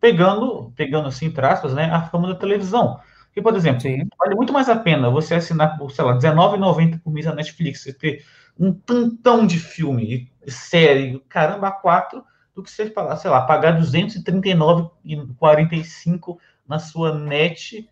pegando, 0.01 0.73
pegando 0.75 1.07
assim, 1.07 1.27
entre 1.27 1.45
aspas, 1.45 1.73
né, 1.73 1.85
a 1.85 2.01
fama 2.01 2.27
da 2.27 2.35
televisão. 2.35 2.99
Que, 3.33 3.41
por 3.41 3.55
exemplo, 3.55 3.79
Sim. 3.81 4.05
vale 4.17 4.35
muito 4.35 4.51
mais 4.51 4.67
a 4.69 4.75
pena 4.75 5.09
você 5.09 5.35
assinar 5.35 5.77
por, 5.77 5.91
sei 5.91 6.03
lá, 6.03 6.13
R$19,90 6.13 6.99
por 7.01 7.13
mês 7.13 7.25
na 7.25 7.35
Netflix, 7.35 7.83
você 7.83 7.93
ter 7.93 8.25
um 8.57 8.73
tantão 8.73 9.45
de 9.45 9.59
filme, 9.59 10.31
série, 10.47 11.21
caramba, 11.29 11.71
quatro, 11.71 12.23
do 12.55 12.63
que 12.63 12.71
você 12.71 12.89
falar, 12.89 13.17
sei 13.17 13.29
lá, 13.29 13.41
pagar 13.41 13.75
R$239,45 13.75 16.37
na 16.67 16.79
sua 16.79 17.17
net 17.17 17.87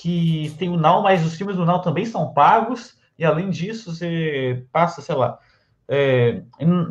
que 0.00 0.54
tem 0.58 0.68
o 0.68 0.76
Now, 0.76 1.02
mas 1.02 1.24
os 1.24 1.34
filmes 1.34 1.56
do 1.56 1.64
Now 1.64 1.80
também 1.80 2.04
são 2.04 2.32
pagos, 2.32 2.96
e 3.18 3.24
além 3.24 3.48
disso, 3.48 3.94
você 3.94 4.64
passa, 4.70 5.00
sei 5.00 5.14
lá, 5.14 5.38
é, 5.88 6.42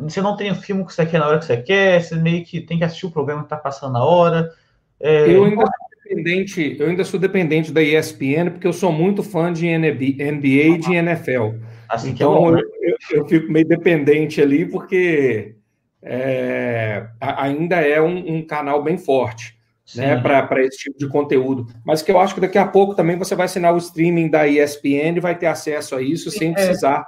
você 0.02 0.20
não 0.20 0.36
tem 0.36 0.50
o 0.50 0.54
filme 0.54 0.84
que 0.84 0.92
você 0.92 1.06
quer 1.06 1.20
na 1.20 1.28
hora 1.28 1.38
que 1.38 1.44
você 1.44 1.56
quer, 1.58 2.02
você 2.02 2.16
meio 2.16 2.44
que 2.44 2.60
tem 2.60 2.78
que 2.78 2.84
assistir 2.84 3.06
o 3.06 3.10
programa 3.10 3.42
que 3.42 3.46
está 3.46 3.56
passando 3.56 3.92
na 3.92 4.04
hora. 4.04 4.50
É, 4.98 5.30
eu, 5.30 5.44
ainda 5.44 5.64
sou 5.64 6.04
dependente, 6.04 6.76
eu 6.78 6.88
ainda 6.88 7.04
sou 7.04 7.20
dependente 7.20 7.72
da 7.72 7.82
ESPN, 7.82 8.50
porque 8.50 8.66
eu 8.66 8.72
sou 8.72 8.90
muito 8.90 9.22
fã 9.22 9.52
de 9.52 9.66
NBA 9.66 10.24
e 10.24 10.78
de 10.78 10.94
NFL. 10.94 11.58
Assim 11.88 12.10
então, 12.10 12.34
é 12.34 12.38
bom, 12.38 12.50
né? 12.52 12.62
eu, 12.80 13.18
eu, 13.18 13.28
fico 13.28 13.52
meio 13.52 13.68
dependente 13.68 14.40
ali, 14.40 14.66
porque 14.66 15.54
é, 16.02 17.06
ainda 17.20 17.76
é 17.76 18.00
um, 18.00 18.36
um 18.36 18.46
canal 18.46 18.82
bem 18.82 18.96
forte 18.96 19.55
né, 19.94 20.20
para 20.20 20.64
esse 20.64 20.78
tipo 20.78 20.98
de 20.98 21.08
conteúdo. 21.08 21.66
Mas 21.84 22.02
que 22.02 22.10
eu 22.10 22.18
acho 22.18 22.34
que 22.34 22.40
daqui 22.40 22.58
a 22.58 22.66
pouco 22.66 22.94
também 22.94 23.16
você 23.16 23.34
vai 23.34 23.46
assinar 23.46 23.74
o 23.74 23.78
streaming 23.78 24.28
da 24.28 24.46
ESPN 24.46 25.16
e 25.16 25.20
vai 25.20 25.36
ter 25.36 25.46
acesso 25.46 25.94
a 25.94 26.02
isso 26.02 26.30
sem 26.30 26.50
é. 26.50 26.54
precisar, 26.54 27.06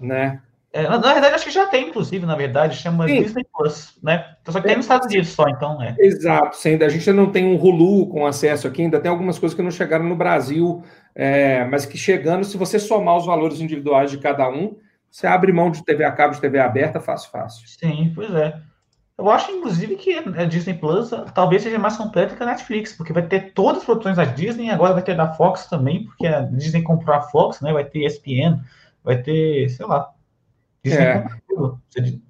né? 0.00 0.40
É, 0.72 0.84
na, 0.84 0.98
na, 0.98 1.12
verdade, 1.12 1.34
acho 1.34 1.44
que 1.44 1.50
já 1.50 1.66
tem, 1.66 1.88
inclusive, 1.88 2.24
na 2.24 2.34
verdade, 2.34 2.78
chama 2.78 3.06
Sim. 3.06 3.22
Disney 3.22 3.44
Plus, 3.54 3.98
né? 4.02 4.24
Só 4.48 4.58
que 4.58 4.66
tem 4.66 4.76
nos 4.76 4.86
Estados 4.86 5.06
Unidos 5.06 5.28
só, 5.28 5.46
então, 5.46 5.76
né? 5.76 5.94
Exato, 5.98 6.56
sim, 6.56 6.82
a 6.82 6.88
gente 6.88 7.10
ainda 7.10 7.20
não 7.20 7.30
tem 7.30 7.44
um 7.44 7.62
Hulu 7.62 8.08
com 8.08 8.26
acesso 8.26 8.66
aqui, 8.66 8.80
ainda 8.80 8.98
tem 8.98 9.10
algumas 9.10 9.38
coisas 9.38 9.54
que 9.54 9.62
não 9.62 9.70
chegaram 9.70 10.06
no 10.06 10.16
Brasil, 10.16 10.82
é, 11.14 11.66
mas 11.66 11.84
que 11.84 11.98
chegando, 11.98 12.44
se 12.44 12.56
você 12.56 12.78
somar 12.78 13.18
os 13.18 13.26
valores 13.26 13.60
individuais 13.60 14.10
de 14.10 14.16
cada 14.16 14.48
um, 14.48 14.74
você 15.10 15.26
abre 15.26 15.52
mão 15.52 15.70
de 15.70 15.84
TV 15.84 16.04
a 16.04 16.12
cabo, 16.12 16.34
de 16.34 16.40
TV 16.40 16.58
aberta, 16.58 16.98
fácil, 17.00 17.30
fácil. 17.30 17.68
Sim, 17.68 18.10
pois 18.14 18.34
é. 18.34 18.58
Eu 19.18 19.30
acho, 19.30 19.50
inclusive, 19.50 19.96
que 19.96 20.14
a 20.14 20.44
Disney 20.44 20.74
Plus 20.74 21.10
talvez 21.34 21.62
seja 21.62 21.78
mais 21.78 21.96
completa 21.96 22.34
que 22.34 22.42
a 22.42 22.46
Netflix, 22.46 22.92
porque 22.92 23.12
vai 23.12 23.22
ter 23.22 23.52
todas 23.52 23.78
as 23.78 23.84
produções 23.84 24.16
da 24.16 24.24
Disney, 24.24 24.70
agora 24.70 24.94
vai 24.94 25.02
ter 25.02 25.16
da 25.16 25.32
Fox 25.34 25.66
também, 25.66 26.04
porque 26.04 26.26
a 26.26 26.40
Disney 26.40 26.82
comprou 26.82 27.14
a 27.14 27.20
Fox, 27.20 27.60
né? 27.60 27.72
Vai 27.72 27.84
ter 27.84 28.06
ESPN, 28.06 28.60
vai 29.04 29.22
ter, 29.22 29.68
sei 29.68 29.86
lá. 29.86 30.10
Disney 30.82 31.04
é. 31.04 31.26
Tudo, 31.46 31.80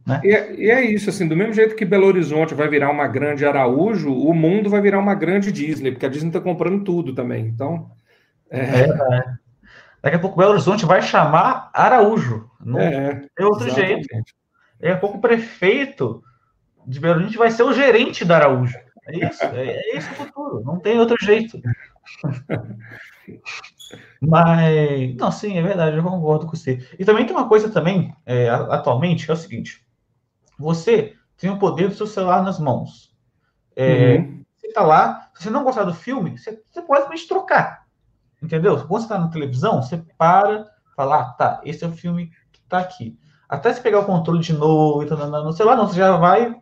né? 0.04 0.20
e, 0.24 0.34
é, 0.34 0.54
e 0.54 0.70
é 0.70 0.84
isso, 0.84 1.08
assim, 1.08 1.26
do 1.26 1.36
mesmo 1.36 1.54
jeito 1.54 1.76
que 1.76 1.84
Belo 1.84 2.06
Horizonte 2.06 2.54
vai 2.54 2.68
virar 2.68 2.90
uma 2.90 3.06
grande 3.06 3.46
Araújo, 3.46 4.12
o 4.12 4.34
mundo 4.34 4.68
vai 4.68 4.80
virar 4.80 4.98
uma 4.98 5.14
grande 5.14 5.52
Disney, 5.52 5.92
porque 5.92 6.04
a 6.04 6.08
Disney 6.08 6.28
está 6.28 6.40
comprando 6.40 6.82
tudo 6.84 7.14
também. 7.14 7.46
Então. 7.46 7.90
É... 8.50 8.58
É, 8.58 8.82
é. 8.82 9.42
Daqui 10.02 10.16
a 10.16 10.18
pouco 10.18 10.36
Belo 10.36 10.50
Horizonte 10.52 10.84
vai 10.84 11.00
chamar 11.00 11.70
Araújo. 11.72 12.50
Não 12.60 12.80
é, 12.80 13.24
outro 13.40 13.68
exatamente. 13.68 14.08
jeito. 14.10 14.34
Daqui 14.80 14.92
a 14.92 14.96
pouco 14.96 15.18
o 15.18 15.20
prefeito 15.20 16.22
de 16.86 17.00
Belo 17.00 17.14
Horizonte 17.16 17.38
vai 17.38 17.50
ser 17.50 17.62
o 17.62 17.72
gerente 17.72 18.24
da 18.24 18.36
Araújo. 18.36 18.78
É 19.06 19.26
isso, 19.26 19.44
é, 19.44 19.66
é 19.66 19.96
esse 19.96 20.08
o 20.12 20.14
futuro, 20.14 20.62
não 20.64 20.78
tem 20.78 20.98
outro 20.98 21.16
jeito. 21.20 21.60
Mas, 24.20 25.16
não, 25.16 25.32
sim, 25.32 25.58
é 25.58 25.62
verdade, 25.62 25.96
eu 25.96 26.02
concordo 26.02 26.46
com 26.46 26.56
você. 26.56 26.86
E 26.98 27.04
também 27.04 27.26
tem 27.26 27.34
uma 27.34 27.48
coisa 27.48 27.68
também, 27.68 28.14
é, 28.24 28.48
atualmente, 28.48 29.24
que 29.24 29.30
é 29.30 29.34
o 29.34 29.36
seguinte: 29.36 29.84
você 30.58 31.14
tem 31.36 31.50
o 31.50 31.58
poder 31.58 31.88
do 31.88 31.94
seu 31.94 32.06
celular 32.06 32.42
nas 32.42 32.58
mãos. 32.60 33.12
É, 33.74 34.16
uhum. 34.16 34.44
Você 34.56 34.68
está 34.68 34.82
lá, 34.82 35.30
se 35.34 35.42
você 35.44 35.50
não 35.50 35.64
gostar 35.64 35.84
do 35.84 35.94
filme, 35.94 36.38
você, 36.38 36.62
você 36.70 36.82
pode 36.82 37.02
simplesmente 37.02 37.28
trocar. 37.28 37.82
Entendeu? 38.40 38.76
Quando 38.76 38.88
você 38.88 39.04
está 39.04 39.18
na 39.18 39.28
televisão, 39.28 39.82
você 39.82 40.02
para, 40.16 40.68
fala, 40.96 41.20
ah, 41.20 41.24
tá, 41.32 41.60
esse 41.64 41.84
é 41.84 41.88
o 41.88 41.92
filme 41.92 42.30
que 42.52 42.60
está 42.60 42.78
aqui. 42.78 43.18
Até 43.48 43.72
se 43.72 43.80
pegar 43.80 44.00
o 44.00 44.06
controle 44.06 44.40
de 44.40 44.52
novo, 44.52 45.02
então, 45.02 45.16
no 45.44 45.52
celular, 45.52 45.76
não, 45.76 45.86
você 45.86 45.96
já 45.96 46.16
vai 46.16 46.56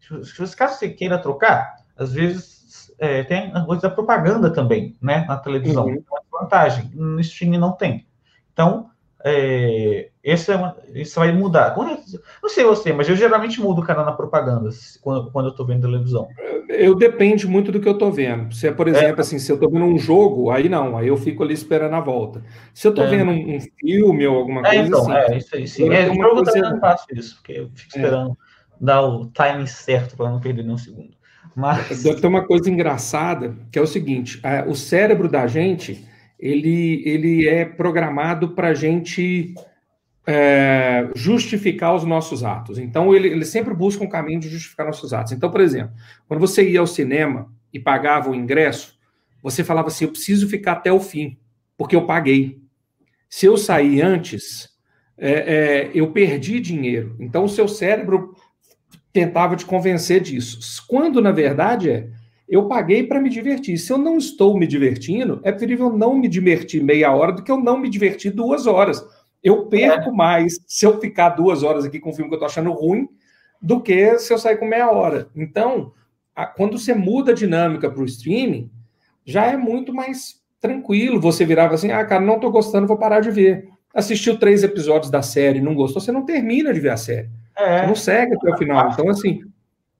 se 0.00 0.56
caso 0.56 0.78
você 0.78 0.88
queira 0.88 1.18
trocar, 1.18 1.76
às 1.96 2.12
vezes 2.12 2.92
é, 2.98 3.22
tem 3.22 3.52
a 3.54 3.64
coisa 3.64 3.82
da 3.82 3.90
propaganda 3.90 4.50
também, 4.50 4.96
né, 5.00 5.24
na 5.28 5.36
televisão. 5.36 5.86
Uhum. 5.86 5.94
Então, 5.94 6.18
é 6.18 6.20
vantagem, 6.30 6.90
no 6.94 7.20
streaming 7.20 7.58
não 7.58 7.72
tem. 7.72 8.06
Então, 8.52 8.90
é, 9.24 10.10
esse 10.22 10.52
é 10.52 10.56
uma, 10.56 10.76
isso 10.94 11.18
vai 11.18 11.32
mudar. 11.32 11.76
Não 11.76 12.48
sei 12.48 12.64
você, 12.64 12.92
mas 12.92 13.08
eu 13.08 13.16
geralmente 13.16 13.60
mudo 13.60 13.80
o 13.80 13.84
canal 13.84 14.04
na 14.04 14.12
propaganda 14.12 14.70
quando, 15.00 15.30
quando 15.30 15.46
eu 15.46 15.50
estou 15.50 15.66
vendo 15.66 15.82
televisão. 15.82 16.28
Eu 16.68 16.94
depende 16.94 17.46
muito 17.46 17.72
do 17.72 17.80
que 17.80 17.88
eu 17.88 17.92
estou 17.92 18.12
vendo. 18.12 18.54
Se 18.54 18.68
é, 18.68 18.72
por 18.72 18.86
exemplo, 18.86 19.18
é. 19.18 19.20
assim, 19.20 19.38
se 19.38 19.50
eu 19.50 19.54
estou 19.54 19.70
vendo 19.70 19.86
um 19.86 19.98
jogo, 19.98 20.50
aí 20.50 20.68
não, 20.68 20.96
aí 20.96 21.08
eu 21.08 21.16
fico 21.16 21.42
ali 21.42 21.54
esperando 21.54 21.94
a 21.94 22.00
volta. 22.00 22.42
Se 22.72 22.86
eu 22.86 22.90
estou 22.90 23.04
é. 23.06 23.08
vendo 23.08 23.30
um, 23.30 23.56
um, 23.56 23.60
filme 23.60 24.26
ou 24.26 24.36
alguma 24.36 24.60
é, 24.60 24.74
coisa 24.74 24.88
então, 24.88 25.00
assim. 25.00 25.32
É, 25.32 25.38
isso 25.38 25.56
aí, 25.56 25.66
sim. 25.66 25.92
É, 25.92 26.06
jogo 26.06 26.36
coisa... 26.36 26.52
também 26.52 26.70
não 26.70 26.80
faço 26.80 27.06
isso, 27.12 27.36
porque 27.36 27.52
eu 27.52 27.70
fico 27.74 27.98
é. 27.98 28.00
esperando 28.00 28.38
dar 28.80 29.02
o 29.02 29.26
timing 29.26 29.66
certo 29.66 30.16
para 30.16 30.30
não 30.30 30.40
perder 30.40 30.62
nenhum 30.62 30.78
segundo. 30.78 31.16
Mas... 31.54 32.02
Tem 32.02 32.30
uma 32.30 32.46
coisa 32.46 32.70
engraçada, 32.70 33.56
que 33.72 33.78
é 33.78 33.82
o 33.82 33.86
seguinte, 33.86 34.40
o 34.66 34.74
cérebro 34.74 35.28
da 35.28 35.46
gente, 35.46 36.06
ele, 36.38 37.02
ele 37.04 37.48
é 37.48 37.64
programado 37.64 38.50
para 38.50 38.68
a 38.68 38.74
gente 38.74 39.54
é, 40.26 41.08
justificar 41.16 41.94
os 41.94 42.04
nossos 42.04 42.44
atos. 42.44 42.78
Então, 42.78 43.14
ele, 43.14 43.28
ele 43.28 43.44
sempre 43.44 43.74
busca 43.74 44.04
um 44.04 44.08
caminho 44.08 44.38
de 44.38 44.48
justificar 44.48 44.86
nossos 44.86 45.12
atos. 45.12 45.32
Então, 45.32 45.50
por 45.50 45.60
exemplo, 45.60 45.92
quando 46.28 46.38
você 46.38 46.68
ia 46.68 46.80
ao 46.80 46.86
cinema 46.86 47.50
e 47.72 47.80
pagava 47.80 48.30
o 48.30 48.34
ingresso, 48.34 48.98
você 49.42 49.64
falava 49.64 49.88
assim, 49.88 50.04
eu 50.04 50.10
preciso 50.10 50.48
ficar 50.48 50.72
até 50.72 50.92
o 50.92 51.00
fim, 51.00 51.38
porque 51.76 51.96
eu 51.96 52.06
paguei. 52.06 52.60
Se 53.28 53.46
eu 53.46 53.56
sair 53.56 54.02
antes, 54.02 54.68
é, 55.16 55.30
é, 55.32 55.90
eu 55.94 56.12
perdi 56.12 56.60
dinheiro. 56.60 57.16
Então, 57.18 57.44
o 57.44 57.48
seu 57.48 57.66
cérebro 57.66 58.34
tentava 59.12 59.56
te 59.56 59.66
convencer 59.66 60.20
disso. 60.20 60.58
Quando, 60.86 61.20
na 61.20 61.32
verdade, 61.32 61.90
é 61.90 62.08
eu 62.48 62.66
paguei 62.66 63.06
para 63.06 63.20
me 63.20 63.28
divertir. 63.28 63.76
Se 63.76 63.92
eu 63.92 63.98
não 63.98 64.16
estou 64.16 64.58
me 64.58 64.66
divertindo, 64.66 65.38
é 65.44 65.52
preferível 65.52 65.92
não 65.92 66.16
me 66.16 66.26
divertir 66.26 66.82
meia 66.82 67.12
hora 67.14 67.32
do 67.32 67.42
que 67.42 67.50
eu 67.50 67.58
não 67.58 67.78
me 67.78 67.90
divertir 67.90 68.32
duas 68.32 68.66
horas. 68.66 69.04
Eu 69.44 69.66
perco 69.66 70.08
é. 70.08 70.12
mais 70.12 70.58
se 70.66 70.86
eu 70.86 70.98
ficar 70.98 71.30
duas 71.30 71.62
horas 71.62 71.84
aqui 71.84 72.00
com 72.00 72.10
um 72.10 72.12
filme 72.14 72.30
que 72.30 72.34
eu 72.34 72.38
estou 72.38 72.48
achando 72.48 72.72
ruim 72.72 73.06
do 73.60 73.80
que 73.80 74.18
se 74.18 74.32
eu 74.32 74.38
sair 74.38 74.56
com 74.56 74.66
meia 74.66 74.90
hora. 74.90 75.28
Então, 75.36 75.92
a, 76.34 76.46
quando 76.46 76.78
você 76.78 76.94
muda 76.94 77.32
a 77.32 77.34
dinâmica 77.34 77.90
para 77.90 78.00
o 78.00 78.06
streaming, 78.06 78.70
já 79.26 79.44
é 79.44 79.56
muito 79.56 79.92
mais 79.92 80.40
tranquilo. 80.58 81.20
Você 81.20 81.44
virava 81.44 81.74
assim, 81.74 81.90
ah, 81.90 82.04
cara, 82.04 82.24
não 82.24 82.36
estou 82.36 82.50
gostando, 82.50 82.86
vou 82.86 82.96
parar 82.96 83.20
de 83.20 83.30
ver. 83.30 83.68
Assistiu 83.94 84.38
três 84.38 84.62
episódios 84.62 85.10
da 85.10 85.20
série, 85.20 85.60
não 85.60 85.74
gostou, 85.74 86.00
você 86.00 86.12
não 86.12 86.24
termina 86.24 86.72
de 86.72 86.80
ver 86.80 86.90
a 86.90 86.96
série. 86.96 87.28
É. 87.58 87.86
Não 87.86 87.94
segue 87.94 88.34
até 88.34 88.50
o 88.50 88.56
final. 88.56 88.90
Então, 88.92 89.08
assim, 89.08 89.42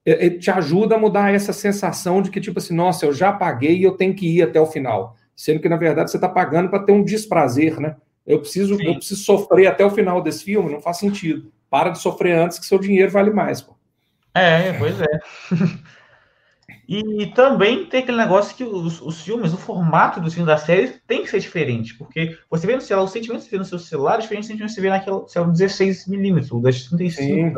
é, 0.05 0.27
é, 0.27 0.29
te 0.29 0.49
ajuda 0.49 0.95
a 0.95 0.99
mudar 0.99 1.33
essa 1.33 1.51
sensação 1.51 2.21
de 2.21 2.31
que, 2.31 2.39
tipo 2.39 2.59
assim, 2.59 2.73
nossa, 2.73 3.05
eu 3.05 3.13
já 3.13 3.31
paguei 3.31 3.77
e 3.77 3.83
eu 3.83 3.91
tenho 3.91 4.15
que 4.15 4.37
ir 4.37 4.41
até 4.41 4.59
o 4.59 4.65
final. 4.65 5.15
Sendo 5.35 5.59
que, 5.59 5.69
na 5.69 5.77
verdade, 5.77 6.09
você 6.09 6.17
está 6.17 6.29
pagando 6.29 6.69
para 6.69 6.83
ter 6.83 6.91
um 6.91 7.03
desprazer, 7.03 7.79
né? 7.79 7.95
Eu 8.25 8.39
preciso, 8.39 8.79
eu 8.81 8.95
preciso 8.95 9.23
sofrer 9.23 9.67
até 9.67 9.85
o 9.85 9.89
final 9.89 10.21
desse 10.21 10.43
filme, 10.43 10.71
não 10.71 10.81
faz 10.81 10.97
sentido. 10.97 11.51
Para 11.69 11.89
de 11.89 11.99
sofrer 11.99 12.37
antes 12.37 12.59
que 12.59 12.65
seu 12.65 12.79
dinheiro 12.79 13.11
vale 13.11 13.31
mais. 13.31 13.61
Pô. 13.61 13.75
É, 14.33 14.73
pois 14.73 14.99
é. 15.01 15.19
e 16.91 17.27
também 17.27 17.85
tem 17.85 18.01
aquele 18.01 18.17
negócio 18.17 18.55
que 18.55 18.63
os, 18.63 18.99
os 18.99 19.21
filmes, 19.21 19.53
o 19.53 19.57
formato 19.57 20.19
dos 20.19 20.33
filmes 20.33 20.47
da 20.47 20.57
série 20.57 20.87
tem 21.05 21.21
que 21.21 21.29
ser 21.29 21.39
diferente, 21.39 21.95
porque 21.95 22.35
você 22.49 22.65
vê 22.65 22.75
no 22.75 22.81
celular, 22.81 23.05
o 23.05 23.07
sentimento 23.07 23.43
que 23.43 23.45
você 23.45 23.51
vê 23.51 23.57
no 23.59 23.65
seu 23.65 23.77
celular 23.77 24.15
é 24.15 24.21
diferente 24.21 24.45
do 24.45 24.47
sentimento 24.47 24.69
que 24.69 24.75
você 24.75 24.81
vê 24.81 24.89
naquele 24.89 25.27
celular 25.27 25.53
16mm, 25.53 26.51
o 26.51 26.59
das 26.59 26.85
35. 26.85 27.23
Sim. 27.23 27.53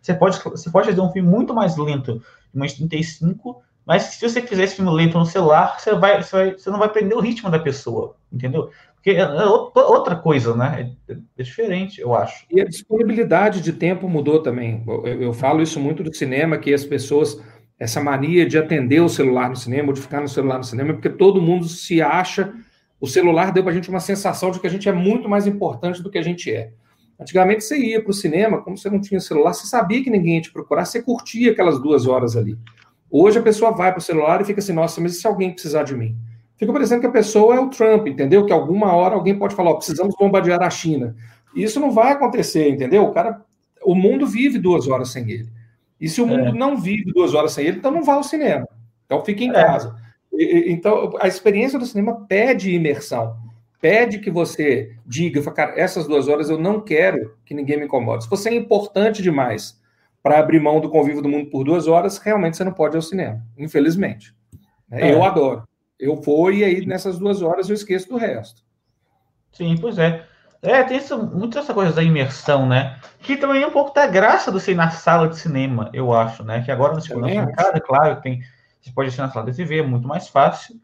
Você 0.00 0.14
pode, 0.14 0.38
você 0.38 0.70
pode 0.70 0.86
fazer 0.86 1.00
um 1.00 1.10
filme 1.10 1.28
muito 1.28 1.52
mais 1.52 1.76
lento, 1.76 2.22
umas 2.54 2.72
35, 2.74 3.60
mas 3.84 4.02
se 4.02 4.28
você 4.28 4.40
fizer 4.42 4.62
esse 4.62 4.76
filme 4.76 4.92
lento 4.92 5.18
no 5.18 5.26
celular, 5.26 5.80
você, 5.80 5.94
vai, 5.94 6.22
você, 6.22 6.36
vai, 6.36 6.52
você 6.52 6.70
não 6.70 6.78
vai 6.78 6.88
prender 6.88 7.16
o 7.18 7.20
ritmo 7.20 7.50
da 7.50 7.58
pessoa, 7.58 8.14
entendeu? 8.32 8.70
Porque 8.94 9.10
é, 9.10 9.20
é 9.20 9.46
outra 9.46 10.14
coisa, 10.14 10.54
né? 10.54 10.94
É, 11.08 11.12
é, 11.14 11.42
diferente, 11.42 12.00
eu 12.00 12.14
acho. 12.14 12.44
E 12.50 12.60
a 12.60 12.64
disponibilidade 12.64 13.60
de 13.60 13.72
tempo 13.72 14.08
mudou 14.08 14.42
também. 14.42 14.84
Eu, 14.86 15.06
eu, 15.06 15.32
falo 15.32 15.62
isso 15.62 15.80
muito 15.80 16.02
do 16.02 16.14
cinema, 16.14 16.58
que 16.58 16.74
as 16.74 16.84
pessoas, 16.84 17.40
essa 17.78 18.02
mania 18.02 18.46
de 18.46 18.58
atender 18.58 19.00
o 19.00 19.08
celular 19.08 19.48
no 19.48 19.56
cinema, 19.56 19.92
de 19.92 20.00
ficar 20.00 20.20
no 20.20 20.28
celular 20.28 20.58
no 20.58 20.64
cinema, 20.64 20.92
porque 20.92 21.08
todo 21.08 21.40
mundo 21.40 21.66
se 21.68 22.02
acha. 22.02 22.52
O 23.00 23.06
celular 23.06 23.52
deu 23.52 23.62
para 23.62 23.72
a 23.72 23.74
gente 23.74 23.88
uma 23.88 24.00
sensação 24.00 24.50
de 24.50 24.58
que 24.58 24.66
a 24.66 24.70
gente 24.70 24.88
é 24.88 24.92
muito 24.92 25.28
mais 25.28 25.46
importante 25.46 26.02
do 26.02 26.10
que 26.10 26.18
a 26.18 26.22
gente 26.22 26.52
é. 26.52 26.72
Antigamente 27.20 27.64
você 27.64 27.76
ia 27.78 28.02
para 28.02 28.10
o 28.10 28.14
cinema, 28.14 28.62
como 28.62 28.76
você 28.76 28.90
não 28.90 29.00
tinha 29.00 29.20
celular, 29.20 29.52
você 29.52 29.66
sabia 29.66 30.02
que 30.02 30.10
ninguém 30.10 30.36
ia 30.36 30.42
te 30.42 30.52
procurar, 30.52 30.84
você 30.84 31.02
curtia 31.02 31.52
aquelas 31.52 31.80
duas 31.80 32.06
horas 32.06 32.36
ali. 32.36 32.56
Hoje 33.10 33.38
a 33.38 33.42
pessoa 33.42 33.72
vai 33.72 33.90
para 33.90 33.98
o 33.98 34.02
celular 34.02 34.40
e 34.40 34.44
fica 34.44 34.60
assim, 34.60 34.72
nossa, 34.72 35.00
mas 35.00 35.16
e 35.16 35.20
se 35.20 35.26
alguém 35.26 35.52
precisar 35.52 35.82
de 35.82 35.96
mim? 35.96 36.16
Fica 36.56 36.72
parecendo 36.72 37.00
que 37.00 37.06
a 37.06 37.10
pessoa 37.10 37.54
é 37.54 37.60
o 37.60 37.70
Trump, 37.70 38.06
entendeu? 38.08 38.44
Que 38.44 38.52
alguma 38.52 38.92
hora 38.92 39.14
alguém 39.14 39.36
pode 39.38 39.54
falar, 39.54 39.70
oh, 39.70 39.76
precisamos 39.76 40.14
bombardear 40.18 40.62
a 40.62 40.70
China. 40.70 41.14
Isso 41.54 41.80
não 41.80 41.90
vai 41.90 42.12
acontecer, 42.12 42.68
entendeu? 42.68 43.04
O 43.04 43.12
cara, 43.12 43.40
o 43.82 43.94
mundo 43.94 44.26
vive 44.26 44.58
duas 44.58 44.86
horas 44.88 45.10
sem 45.10 45.30
ele. 45.30 45.48
E 46.00 46.08
se 46.08 46.20
o 46.20 46.26
mundo 46.26 46.48
é. 46.48 46.52
não 46.52 46.76
vive 46.76 47.12
duas 47.12 47.34
horas 47.34 47.52
sem 47.52 47.66
ele, 47.66 47.78
então 47.78 47.90
não 47.90 48.04
vá 48.04 48.14
ao 48.14 48.22
cinema. 48.22 48.68
Então 49.06 49.24
fique 49.24 49.44
em 49.44 49.50
é. 49.50 49.54
casa. 49.54 49.96
E, 50.32 50.70
então 50.70 51.14
a 51.20 51.26
experiência 51.26 51.78
do 51.78 51.86
cinema 51.86 52.26
pede 52.26 52.74
imersão 52.74 53.48
pede 53.80 54.18
que 54.18 54.30
você 54.30 54.96
diga, 55.06 55.42
cara, 55.52 55.78
essas 55.78 56.06
duas 56.06 56.28
horas 56.28 56.50
eu 56.50 56.58
não 56.58 56.80
quero 56.80 57.36
que 57.44 57.54
ninguém 57.54 57.78
me 57.78 57.84
incomode. 57.84 58.24
Se 58.24 58.30
você 58.30 58.50
é 58.50 58.54
importante 58.54 59.22
demais 59.22 59.80
para 60.22 60.38
abrir 60.38 60.60
mão 60.60 60.80
do 60.80 60.90
convívio 60.90 61.22
do 61.22 61.28
mundo 61.28 61.50
por 61.50 61.64
duas 61.64 61.86
horas, 61.86 62.18
realmente 62.18 62.56
você 62.56 62.64
não 62.64 62.72
pode 62.72 62.96
ir 62.96 62.98
ao 62.98 63.02
cinema, 63.02 63.42
infelizmente. 63.56 64.34
É. 64.90 65.12
Eu 65.12 65.22
adoro. 65.22 65.62
Eu 65.98 66.16
vou 66.16 66.52
e 66.52 66.64
aí 66.64 66.84
nessas 66.86 67.18
duas 67.18 67.42
horas 67.42 67.68
eu 67.68 67.74
esqueço 67.74 68.08
do 68.08 68.16
resto. 68.16 68.62
Sim, 69.52 69.76
pois 69.80 69.98
é. 69.98 70.26
É, 70.60 70.82
tem 70.82 70.96
isso, 70.98 71.16
muito 71.18 71.58
essa 71.58 71.72
coisa 71.72 71.92
da 71.92 72.02
imersão, 72.02 72.66
né? 72.66 72.98
Que 73.20 73.36
também 73.36 73.62
é 73.62 73.66
um 73.66 73.70
pouco 73.70 73.94
da 73.94 74.06
graça 74.06 74.50
do 74.50 74.58
ser 74.58 74.74
na 74.74 74.90
sala 74.90 75.28
de 75.28 75.38
cinema, 75.38 75.90
eu 75.92 76.12
acho, 76.12 76.42
né? 76.42 76.62
Que 76.62 76.70
agora 76.70 76.94
no 76.94 77.00
segundo 77.00 77.28
casa, 77.52 77.80
claro, 77.80 78.20
tem, 78.20 78.40
você 78.80 78.90
pode 78.92 79.08
assistir 79.08 79.22
na 79.22 79.30
sala 79.30 79.50
de 79.50 79.56
TV, 79.56 79.78
é 79.78 79.82
muito 79.82 80.08
mais 80.08 80.28
fácil. 80.28 80.76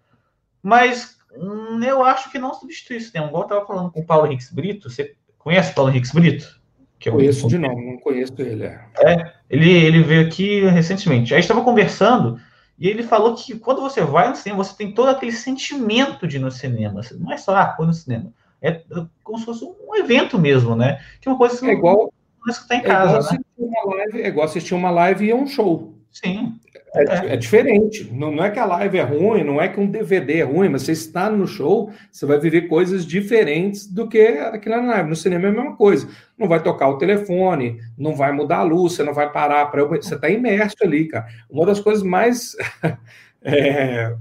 Mas 0.63 1.15
Hum, 1.37 1.83
eu 1.83 2.03
acho 2.03 2.31
que 2.31 2.39
não 2.39 2.55
substitui 2.55 2.97
isso. 2.97 3.13
Um 3.17 3.27
igual 3.27 3.43
eu 3.43 3.47
estava 3.49 3.67
falando 3.67 3.91
com 3.91 4.01
o 4.01 4.05
Paulo 4.05 4.27
Henriques 4.27 4.53
Brito. 4.53 4.89
Você 4.89 5.15
conhece 5.39 5.73
o 5.73 5.75
Paulo 5.75 5.91
Henriques 5.91 6.13
Brito? 6.13 6.61
Que 6.99 7.09
é 7.09 7.13
conheço 7.13 7.49
de 7.49 7.59
nome, 7.59 7.93
não 7.93 7.99
conheço 7.99 8.35
ele. 8.39 8.65
É. 8.65 8.89
é, 8.99 9.35
ele, 9.51 9.71
ele 9.71 10.03
veio 10.03 10.27
aqui 10.27 10.65
recentemente. 10.67 11.35
Aí 11.35 11.41
estava 11.41 11.63
conversando 11.63 12.41
e 12.79 12.89
ele 12.89 13.03
falou 13.03 13.35
que 13.35 13.59
quando 13.59 13.81
você 13.81 14.03
vai 14.03 14.29
no 14.29 14.37
cinema, 14.37 14.65
você 14.65 14.77
tem 14.77 14.95
todo 14.95 15.09
aquele 15.09 15.33
sentimento 15.33 16.27
de 16.27 16.37
ir 16.37 16.41
no 16.41 16.51
cinema. 16.51 17.01
Não 17.19 17.33
é 17.33 17.37
só, 17.37 17.55
ah, 17.57 17.75
foi 17.77 17.87
no 17.87 17.93
cinema. 17.93 18.33
É 18.65 18.81
como 19.23 19.39
se 19.39 19.45
fosse 19.45 19.63
um 19.63 19.95
evento 19.95 20.39
mesmo, 20.39 20.75
né? 20.75 20.99
Que 21.21 21.29
é 21.29 21.33
uma 21.33 21.37
coisa 21.37 21.59
que 21.61 21.67
é 21.67 21.73
igual, 21.73 22.13
não 22.41 22.51
escutar 22.51 22.77
em 22.77 22.83
casa. 22.83 23.37
É 23.37 23.63
igual, 23.63 23.91
né? 23.91 23.97
live, 23.97 24.23
é 24.23 24.29
igual 24.29 24.47
assistir 24.47 24.75
uma 24.75 24.91
live 24.91 25.27
e 25.27 25.35
um 25.35 25.47
show. 25.47 25.95
Sim. 26.11 26.55
É, 26.95 27.03
é, 27.03 27.33
é, 27.35 27.37
diferente. 27.37 28.09
Não, 28.13 28.31
não, 28.31 28.45
é 28.45 28.51
que 28.51 28.59
a 28.59 28.65
live 28.65 28.97
é 28.97 29.03
ruim, 29.03 29.45
não 29.45 29.61
é 29.61 29.69
que 29.69 29.81
um 29.81 29.91
DVD 29.91 30.39
é 30.39 30.45
ruim, 30.45 30.69
mas 30.69 30.83
você 30.83 30.93
está 30.93 31.29
no 31.29 31.47
show, 31.47 31.93
você 32.11 32.25
vai 32.25 32.39
viver 32.39 32.63
coisas 32.69 33.05
diferentes 33.05 33.87
do 33.87 34.09
que 34.09 34.19
aquilo 34.19 34.77
na 34.77 34.95
live. 34.95 35.11
No 35.11 35.17
cinema 35.17 35.47
é 35.47 35.49
a 35.49 35.53
mesma 35.53 35.77
coisa. 35.77 36.09
Não 36.39 36.49
vai 36.49 36.63
tocar 36.63 36.89
o 36.89 36.97
telefone, 36.97 37.81
não 37.99 38.15
vai 38.15 38.33
mudar 38.33 38.59
a 38.59 38.63
luz, 38.63 38.95
você 38.95 39.03
não 39.03 39.13
vai 39.13 39.31
parar 39.31 39.67
para 39.67 39.85
você 39.85 40.15
está 40.15 40.31
imerso 40.31 40.77
ali, 40.83 41.09
cara. 41.09 41.27
Uma 41.51 41.67
das 41.67 41.81
coisas 41.81 42.03
mais 42.03 42.57
é, 43.43 44.15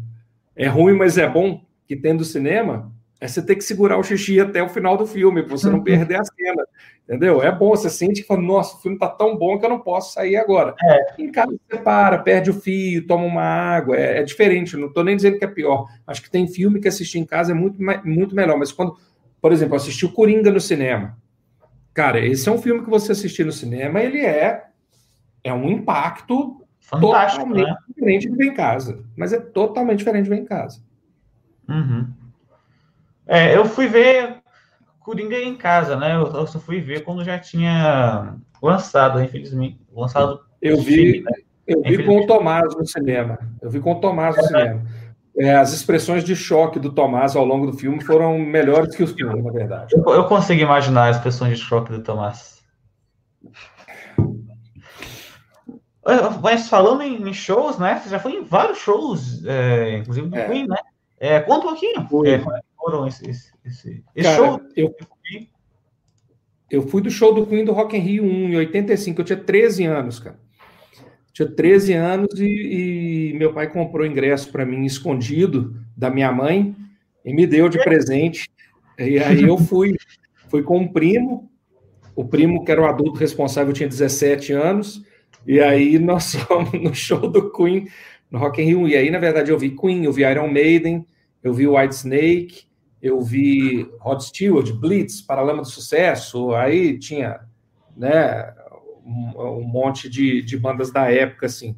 é 0.56 0.68
ruim, 0.68 0.96
mas 0.96 1.18
é 1.18 1.30
bom 1.30 1.64
que 1.88 1.96
tem 1.96 2.18
do 2.18 2.26
cinema 2.26 2.93
é 3.24 3.28
você 3.30 3.42
ter 3.42 3.56
que 3.56 3.64
segurar 3.64 3.98
o 3.98 4.04
xixi 4.04 4.38
até 4.38 4.62
o 4.62 4.68
final 4.68 4.98
do 4.98 5.08
filme, 5.08 5.44
para 5.44 5.56
você 5.56 5.70
não 5.70 5.82
perder 5.82 6.20
a 6.20 6.26
cena. 6.26 6.68
Entendeu? 7.08 7.42
É 7.42 7.50
bom, 7.50 7.70
você 7.70 7.90
sente 7.90 8.22
que 8.22 8.28
fala, 8.28 8.42
nossa, 8.42 8.76
o 8.76 8.82
filme 8.82 9.00
tá 9.00 9.08
tão 9.08 9.38
bom 9.38 9.58
que 9.58 9.66
eu 9.66 9.70
não 9.70 9.80
posso 9.80 10.14
sair 10.14 10.36
agora. 10.36 10.76
É. 10.84 11.22
Em 11.22 11.32
casa 11.32 11.56
você 11.70 11.78
para, 11.78 12.18
perde 12.18 12.50
o 12.50 12.54
fio, 12.54 13.08
toma 13.08 13.24
uma 13.24 13.42
água, 13.42 13.96
é, 13.96 14.20
é 14.20 14.24
diferente, 14.24 14.76
não 14.76 14.90
estou 14.90 15.06
nem 15.06 15.16
dizendo 15.16 15.40
que 15.40 15.46
é 15.46 15.48
pior. 15.48 15.88
Acho 16.06 16.22
que 16.22 16.30
tem 16.30 16.46
filme 16.50 16.82
que 16.82 16.88
assistir 16.90 17.18
em 17.18 17.26
casa 17.26 17.54
é 17.54 17.56
muito, 17.56 17.82
muito 18.04 18.36
melhor, 18.36 18.58
mas 18.60 18.74
quando, 18.74 18.98
por 19.42 19.54
exemplo, 19.54 19.78
assistir 19.78 20.06
o 20.06 20.12
Coringa 20.12 20.52
no 20.52 20.60
cinema. 20.60 21.18
Cara, 21.94 22.20
esse 22.20 22.50
é 22.50 22.52
um 22.52 22.62
filme 22.62 22.84
que 22.84 22.90
você 22.90 23.14
assistir 23.14 23.46
no 23.46 23.54
cinema, 23.54 24.02
ele 24.02 24.20
é, 24.20 24.66
é 25.46 25.54
um 25.54 25.70
impacto 25.70 26.60
Fantástico, 26.82 27.46
totalmente 27.46 27.70
né? 27.70 27.78
diferente 27.88 28.30
de 28.30 28.36
ver 28.36 28.48
em 28.48 28.54
casa. 28.54 29.02
Mas 29.16 29.32
é 29.32 29.40
totalmente 29.40 30.00
diferente 30.00 30.26
de 30.26 30.30
ver 30.30 30.40
em 30.40 30.46
casa. 30.46 30.82
Uhum. 31.70 32.23
É, 33.28 33.56
eu 33.56 33.66
fui 33.66 33.88
ver 33.88 34.44
Coringa 35.00 35.38
em 35.38 35.56
casa, 35.56 35.96
né? 35.98 36.16
Eu, 36.16 36.28
eu 36.28 36.48
só 36.48 36.60
fui 36.60 36.80
ver 36.80 37.04
quando 37.04 37.24
já 37.24 37.38
tinha 37.38 38.36
lançado, 38.62 39.22
infelizmente. 39.22 39.80
Lançado. 39.94 40.42
Eu 40.62 40.78
vi, 40.78 40.96
filme, 40.96 41.22
né? 41.22 41.32
eu 41.68 41.82
vi 41.82 42.06
com 42.06 42.22
o 42.22 42.26
Tomás 42.26 42.74
no 42.76 42.86
cinema. 42.86 43.38
Eu 43.62 43.70
vi 43.70 43.80
com 43.82 43.92
o 43.92 44.00
Tomás 44.00 44.36
no 44.38 44.44
é. 44.44 44.48
cinema. 44.48 44.82
É, 45.38 45.56
as 45.56 45.74
expressões 45.74 46.24
de 46.24 46.36
choque 46.36 46.80
do 46.80 46.92
Tomás 46.92 47.36
ao 47.36 47.44
longo 47.44 47.66
do 47.66 47.78
filme 47.78 48.02
foram 48.04 48.38
melhores 48.38 48.96
que 48.96 49.04
os 49.04 49.12
filmes, 49.12 49.44
na 49.44 49.52
verdade. 49.52 49.94
Eu, 49.96 50.14
eu 50.14 50.26
consigo 50.26 50.62
imaginar 50.62 51.10
as 51.10 51.18
expressões 51.18 51.58
de 51.60 51.66
choque 51.66 51.92
do 51.92 52.02
Tomás. 52.02 52.62
Mas 56.42 56.70
falando 56.70 57.02
em 57.02 57.34
shows, 57.34 57.78
né? 57.78 58.00
Você 58.00 58.10
já 58.10 58.20
foi 58.20 58.34
em 58.34 58.44
vários 58.44 58.78
shows, 58.78 59.44
é, 59.46 59.98
inclusive 59.98 60.28
do 60.28 60.38
é. 60.38 60.48
Queen, 60.48 60.68
né? 60.68 60.78
É, 61.24 61.40
conta 61.40 61.68
um 61.68 61.70
pouquinho. 61.70 62.28
É, 62.28 62.44
foram 62.76 63.08
esses, 63.08 63.54
esse, 63.64 64.04
esse 64.14 64.28
Cara, 64.28 64.36
show? 64.36 64.62
Eu, 64.76 64.94
eu 66.70 66.82
fui 66.82 67.02
do 67.02 67.10
show 67.10 67.34
do 67.34 67.48
Queen 67.48 67.64
do 67.64 67.72
Rock 67.72 67.96
in 67.96 68.02
Rio 68.02 68.26
1 68.26 68.28
em 68.28 68.56
85, 68.58 69.22
eu 69.22 69.26
tinha 69.26 69.38
13 69.38 69.86
anos, 69.86 70.20
cara. 70.20 70.38
Tinha 71.32 71.48
13 71.48 71.94
anos 71.94 72.38
e, 72.42 73.32
e 73.32 73.34
meu 73.36 73.54
pai 73.54 73.72
comprou 73.72 74.06
ingresso 74.06 74.52
para 74.52 74.66
mim 74.66 74.84
escondido 74.84 75.74
da 75.96 76.10
minha 76.10 76.30
mãe 76.30 76.76
e 77.24 77.34
me 77.34 77.48
deu 77.48 77.70
de 77.70 77.82
presente. 77.82 78.52
E 79.00 79.18
aí 79.18 79.44
eu 79.44 79.58
fui, 79.58 79.96
fui 80.50 80.62
com 80.62 80.78
um 80.78 80.88
primo, 80.90 81.50
o 82.18 82.26
primo 82.26 82.66
que 82.66 82.72
era 82.74 82.82
o 82.82 82.86
adulto 82.86 83.18
responsável 83.18 83.72
tinha 83.72 83.88
17 83.88 84.52
anos, 84.52 85.02
e 85.48 85.62
aí 85.62 85.98
nós 85.98 86.36
fomos 86.44 86.74
no 86.74 86.94
show 86.94 87.30
do 87.30 87.50
Queen 87.50 87.88
no 88.30 88.40
Rock 88.40 88.62
in 88.62 88.66
Rio. 88.66 88.88
E 88.90 88.98
aí, 88.98 89.10
na 89.10 89.20
verdade, 89.20 89.52
eu 89.52 89.58
vi 89.58 89.70
Queen, 89.70 90.04
eu 90.04 90.12
vi 90.12 90.24
Iron 90.24 90.50
Maiden, 90.50 91.08
eu 91.44 91.54
vi 91.54 91.68
White 91.68 91.96
Snake, 91.96 92.64
eu 93.02 93.20
vi 93.22 93.86
Rod 94.00 94.22
Stewart, 94.22 94.72
Blitz, 94.72 95.22
Paralama 95.22 95.62
do 95.62 95.68
Sucesso, 95.68 96.54
aí 96.54 96.98
tinha 96.98 97.42
né, 97.98 98.54
um, 99.06 99.60
um 99.60 99.64
monte 99.64 100.10
de, 100.10 100.42
de, 100.42 100.58
bandas 100.58 100.92
da 100.92 101.12
época, 101.12 101.46
assim. 101.46 101.76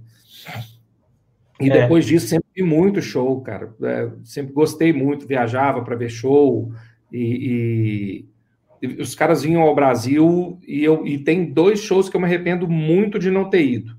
E 1.60 1.70
é. 1.70 1.82
depois 1.82 2.06
disso, 2.06 2.28
sempre 2.28 2.48
vi 2.56 2.62
muito 2.62 3.02
show, 3.02 3.42
cara. 3.42 3.74
É, 3.82 4.12
sempre 4.24 4.54
gostei 4.54 4.94
muito, 4.94 5.28
viajava 5.28 5.82
para 5.84 5.96
ver 5.96 6.10
show. 6.10 6.72
E, 7.12 8.26
e, 8.82 8.88
e, 8.88 9.02
os 9.02 9.16
caras 9.16 9.42
vinham 9.42 9.62
ao 9.62 9.74
Brasil 9.74 10.60
e, 10.68 10.84
eu, 10.84 11.08
e 11.08 11.18
tem 11.18 11.52
dois 11.52 11.80
shows 11.80 12.08
que 12.08 12.16
eu 12.16 12.22
me 12.22 12.28
arrependo 12.28 12.68
muito 12.68 13.18
de 13.18 13.32
não 13.32 13.50
ter 13.50 13.66
ido. 13.66 13.98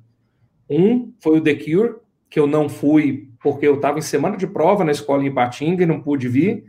Um 0.70 1.12
foi 1.18 1.38
o 1.38 1.40
The 1.40 1.54
Cure, 1.54 1.96
que 2.28 2.38
eu 2.38 2.46
não 2.46 2.68
fui 2.68 3.30
porque 3.40 3.66
eu 3.66 3.76
estava 3.76 3.98
em 3.98 4.02
semana 4.02 4.36
de 4.36 4.46
prova 4.46 4.84
na 4.84 4.92
escola 4.92 5.22
em 5.22 5.26
Ipatinga 5.26 5.82
e 5.82 5.86
não 5.86 6.00
pude 6.00 6.28
vir. 6.28 6.64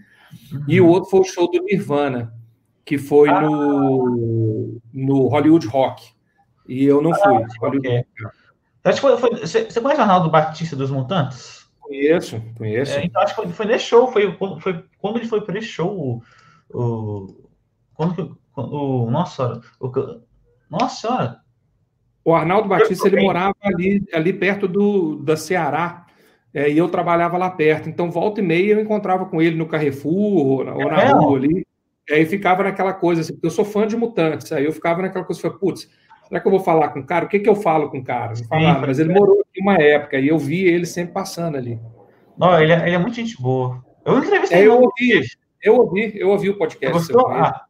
Uhum. 0.52 0.64
E 0.68 0.82
o 0.82 0.88
outro 0.88 1.10
foi 1.10 1.20
o 1.22 1.24
show 1.24 1.50
do 1.50 1.64
Nirvana, 1.64 2.34
que 2.86 2.98
foi 2.98 3.30
ah. 3.30 3.42
no, 3.42 4.80
no 4.94 5.28
Hollywood 5.28 5.66
Rock. 5.68 6.12
E 6.68 6.86
eu 6.86 7.02
não 7.02 7.14
fui. 7.14 7.36
Ah, 7.36 7.68
okay. 7.68 8.06
Acho 8.84 9.02
que 9.02 9.08
foi, 9.08 9.18
foi, 9.18 9.30
você, 9.40 9.66
você 9.66 9.82
conhece 9.82 10.00
o 10.00 10.04
Arnaldo 10.04 10.30
Batista 10.30 10.76
dos 10.76 10.92
Mutantes? 10.92 11.68
Conheço, 11.80 12.42
conheço. 12.58 12.94
É, 12.94 13.06
então 13.06 13.22
acho 13.22 13.36
que 13.36 13.42
foi, 13.42 13.52
foi 13.52 13.66
nesse 13.66 13.86
show, 13.86 14.12
foi, 14.12 14.38
foi 14.60 14.84
quando 15.00 15.18
ele 15.18 15.28
foi 15.28 15.42
para 15.42 15.58
esse 15.58 15.68
show, 15.68 16.22
o, 16.70 16.78
o, 16.78 17.50
quando, 17.94 18.38
o, 18.56 19.10
nossa, 19.10 19.62
o, 19.80 19.92
nossa 20.70 21.08
senhora. 21.08 21.42
O 22.28 22.36
Arnaldo 22.36 22.68
Batista 22.68 23.08
ele 23.08 23.22
morava 23.22 23.56
ali, 23.64 24.04
ali 24.12 24.34
perto 24.34 24.68
do 24.68 25.16
da 25.16 25.38
Ceará. 25.38 26.06
É, 26.54 26.70
e 26.70 26.78
eu 26.78 26.90
trabalhava 26.90 27.38
lá 27.38 27.50
perto. 27.50 27.88
Então, 27.88 28.12
volta 28.12 28.42
e 28.42 28.44
meia 28.44 28.74
eu 28.74 28.82
encontrava 28.82 29.26
com 29.28 29.42
ele 29.42 29.56
no 29.56 29.66
Carrefour 29.66 30.14
ou 30.14 30.64
na, 30.66 30.74
ou 30.74 30.92
na 30.92 31.04
é 31.04 31.12
rua 31.14 31.38
ali. 31.38 31.66
E 32.10 32.14
aí 32.14 32.26
ficava 32.26 32.64
naquela 32.64 32.92
coisa, 32.92 33.22
assim, 33.22 33.32
porque 33.32 33.48
eu 33.48 33.52
sou 33.52 33.64
fã 33.64 33.88
de 33.88 33.96
mutantes. 33.96 34.52
Aí 34.52 34.66
eu 34.66 34.74
ficava 34.74 35.02
naquela 35.02 35.24
coisa, 35.24 35.42
falei, 35.42 35.58
putz, 35.58 35.90
será 36.28 36.42
que 36.42 36.46
eu 36.46 36.52
vou 36.52 36.60
falar 36.60 36.90
com 36.90 37.00
o 37.00 37.06
cara? 37.06 37.24
O 37.24 37.30
que, 37.30 37.40
que 37.40 37.48
eu 37.48 37.56
falo 37.56 37.90
com 37.90 38.00
o 38.00 38.04
cara? 38.04 38.34
Não 38.38 38.44
falar, 38.44 38.86
mas 38.86 39.00
ele 39.00 39.14
morou 39.14 39.40
aqui 39.50 39.62
uma 39.62 39.76
época 39.76 40.20
e 40.20 40.28
eu 40.28 40.38
vi 40.38 40.66
ele 40.66 40.86
sempre 40.86 41.14
passando 41.14 41.56
ali. 41.56 41.80
Não, 42.38 42.62
ele 42.62 42.74
é, 42.74 42.88
ele 42.88 42.96
é 42.96 43.00
muito 43.00 43.16
gente 43.16 43.42
boa. 43.42 43.82
Eu 44.06 44.18
entrevistei 44.18 44.64
é, 44.64 44.68
eu 44.68 44.82
ouvi, 44.82 45.24
eu 45.64 45.76
ouvi, 45.78 46.12
eu 46.14 46.30
ouvi 46.30 46.50
o 46.50 46.58
podcast. 46.58 46.92
Gostou? 46.92 47.30
Ah. 47.30 47.62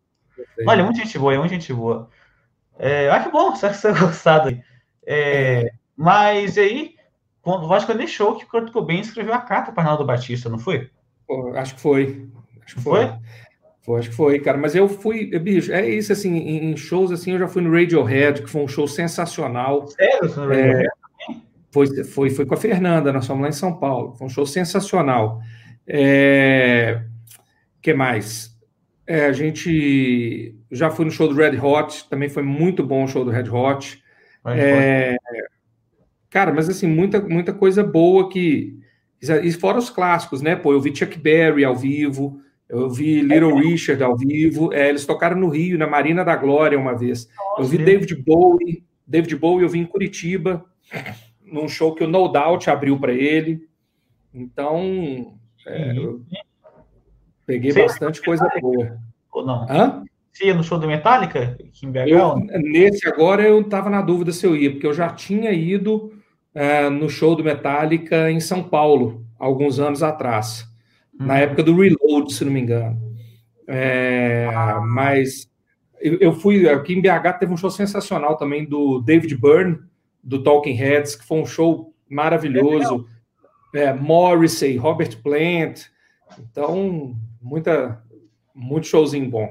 Olha, 0.65 0.83
muita 0.83 1.01
gente 1.03 1.19
boa, 1.19 1.35
é 1.35 1.37
muito 1.37 1.51
gente 1.51 1.71
boa. 1.71 2.09
É, 2.79 3.09
ah, 3.09 3.23
que 3.23 3.31
bom, 3.31 3.51
você 3.55 3.69
ter 3.69 3.99
gostado. 3.99 4.57
É, 5.05 5.71
mas 5.95 6.57
aí, 6.57 6.95
quando, 7.41 7.71
acho 7.73 7.85
que 7.85 7.91
foi 7.93 8.01
nesse 8.01 8.13
show 8.13 8.35
que 8.35 8.45
o 8.45 8.47
Kurt 8.47 8.71
Cobain 8.71 8.99
escreveu 8.99 9.33
a 9.33 9.41
carta 9.41 9.71
para 9.71 9.83
Arnaldo 9.83 10.05
Batista, 10.05 10.49
não 10.49 10.59
foi? 10.59 10.89
Acho 11.55 11.75
que 11.75 11.81
foi. 11.81 12.29
Acho 12.63 12.75
que 12.75 12.81
foi. 12.81 13.07
foi? 13.07 13.15
Foi, 13.81 13.99
acho 13.99 14.09
que 14.09 14.15
foi, 14.15 14.39
cara. 14.39 14.57
Mas 14.57 14.75
eu 14.75 14.89
fui, 14.89 15.27
bicho, 15.39 15.71
é 15.71 15.89
isso 15.89 16.11
assim, 16.11 16.35
em, 16.35 16.75
shows 16.75 17.09
assim, 17.09 17.31
eu 17.31 17.39
já 17.39 17.47
fui 17.47 17.61
no 17.61 17.71
Radiohead, 17.71 18.41
que 18.41 18.49
foi 18.49 18.61
um 18.61 18.67
show 18.67 18.85
sensacional. 18.85 19.87
Sério? 19.87 20.35
No 20.35 20.47
Radiohead? 20.47 20.85
É, 20.85 21.33
foi, 21.71 22.03
foi, 22.03 22.29
foi 22.29 22.45
com 22.45 22.53
a 22.53 22.57
Fernanda, 22.57 23.13
nós 23.13 23.25
fomos 23.25 23.43
lá 23.43 23.47
em 23.47 23.53
São 23.53 23.77
Paulo. 23.77 24.13
Foi 24.15 24.27
um 24.27 24.29
show 24.29 24.45
sensacional. 24.45 25.39
É, 25.87 27.01
que 27.81 27.93
mais? 27.93 28.56
É, 29.07 29.25
a 29.25 29.31
gente 29.31 30.53
já 30.69 30.89
foi 30.89 31.05
no 31.05 31.11
show 31.11 31.29
do 31.29 31.33
Red 31.33 31.57
Hot, 31.57 32.09
também 32.09 32.27
foi 32.27 32.43
muito 32.43 32.85
bom 32.85 33.05
o 33.05 33.07
show 33.07 33.23
do 33.23 33.31
Red 33.31 33.49
Hot. 33.49 34.03
É, 34.45 35.15
cara, 36.29 36.53
mas 36.53 36.67
assim, 36.67 36.87
muita, 36.87 37.21
muita 37.21 37.53
coisa 37.53 37.83
boa 37.83 38.29
que. 38.29 38.77
E 39.21 39.51
fora 39.53 39.77
os 39.77 39.89
clássicos, 39.89 40.41
né? 40.41 40.55
Pô, 40.55 40.73
eu 40.73 40.81
vi 40.81 40.95
Chuck 40.95 41.17
Berry 41.17 41.63
ao 41.63 41.75
vivo. 41.75 42.41
Eu 42.67 42.89
vi 42.89 43.21
Little 43.21 43.55
Richard 43.55 44.03
ao 44.03 44.15
vivo. 44.15 44.73
É, 44.73 44.89
eles 44.89 45.05
tocaram 45.05 45.39
no 45.39 45.47
Rio, 45.47 45.77
na 45.77 45.87
Marina 45.87 46.23
da 46.25 46.35
Glória, 46.35 46.77
uma 46.77 46.93
vez. 46.93 47.29
Nossa, 47.35 47.61
eu 47.61 47.65
vi 47.65 47.77
David 47.77 48.13
Bowie. 48.15 48.83
David 49.07 49.35
Bowie 49.37 49.63
eu 49.63 49.69
vi 49.69 49.79
em 49.79 49.85
Curitiba, 49.85 50.65
num 51.45 51.69
show 51.69 51.95
que 51.95 52.03
o 52.03 52.07
No 52.07 52.27
Doubt 52.27 52.69
abriu 52.69 52.99
para 52.99 53.13
ele. 53.13 53.67
Então, 54.33 55.39
é, 55.65 55.97
eu 55.97 56.21
peguei 57.47 57.73
bastante 57.73 58.21
coisa 58.21 58.47
boa. 58.61 58.99
Ou 59.31 59.45
não? 59.45 59.65
Hã? 59.67 60.03
Você 60.31 60.45
ia 60.45 60.53
no 60.53 60.63
show 60.63 60.77
do 60.77 60.87
Metallica? 60.87 61.57
Em 61.81 61.91
eu, 62.07 62.35
nesse 62.61 63.07
agora 63.07 63.41
eu 63.41 63.61
estava 63.61 63.89
na 63.89 64.03
dúvida 64.03 64.31
se 64.31 64.45
eu 64.45 64.55
ia, 64.55 64.69
porque 64.69 64.85
eu 64.85 64.93
já 64.93 65.09
tinha 65.09 65.51
ido 65.51 66.13
é, 66.53 66.89
no 66.89 67.09
show 67.09 67.35
do 67.35 67.43
Metallica 67.43 68.29
em 68.29 68.39
São 68.39 68.61
Paulo, 68.61 69.25
alguns 69.39 69.79
anos 69.79 70.03
atrás 70.03 70.67
na 71.19 71.33
uhum. 71.33 71.39
época 71.39 71.63
do 71.63 71.75
Reload, 71.75 72.31
se 72.31 72.45
não 72.45 72.51
me 72.51 72.61
engano. 72.61 72.99
É, 73.67 74.47
mas 74.85 75.49
eu, 75.99 76.17
eu, 76.19 76.33
fui 76.33 76.69
aqui 76.69 76.93
em 76.93 77.01
BH, 77.01 77.39
teve 77.39 77.51
um 77.51 77.57
show 77.57 77.71
sensacional 77.71 78.37
também 78.37 78.65
do 78.65 78.99
David 78.99 79.35
Byrne, 79.35 79.79
do 80.23 80.43
Talking 80.43 80.73
Heads, 80.73 81.15
que 81.15 81.25
foi 81.25 81.39
um 81.39 81.45
show 81.45 81.93
maravilhoso. 82.09 83.07
É, 83.73 83.93
Morrissey, 83.93 84.77
Robert 84.77 85.21
Plant. 85.21 85.85
Então, 86.39 87.15
muita, 87.41 88.01
muito 88.53 88.87
showzinho 88.87 89.29
bom. 89.29 89.49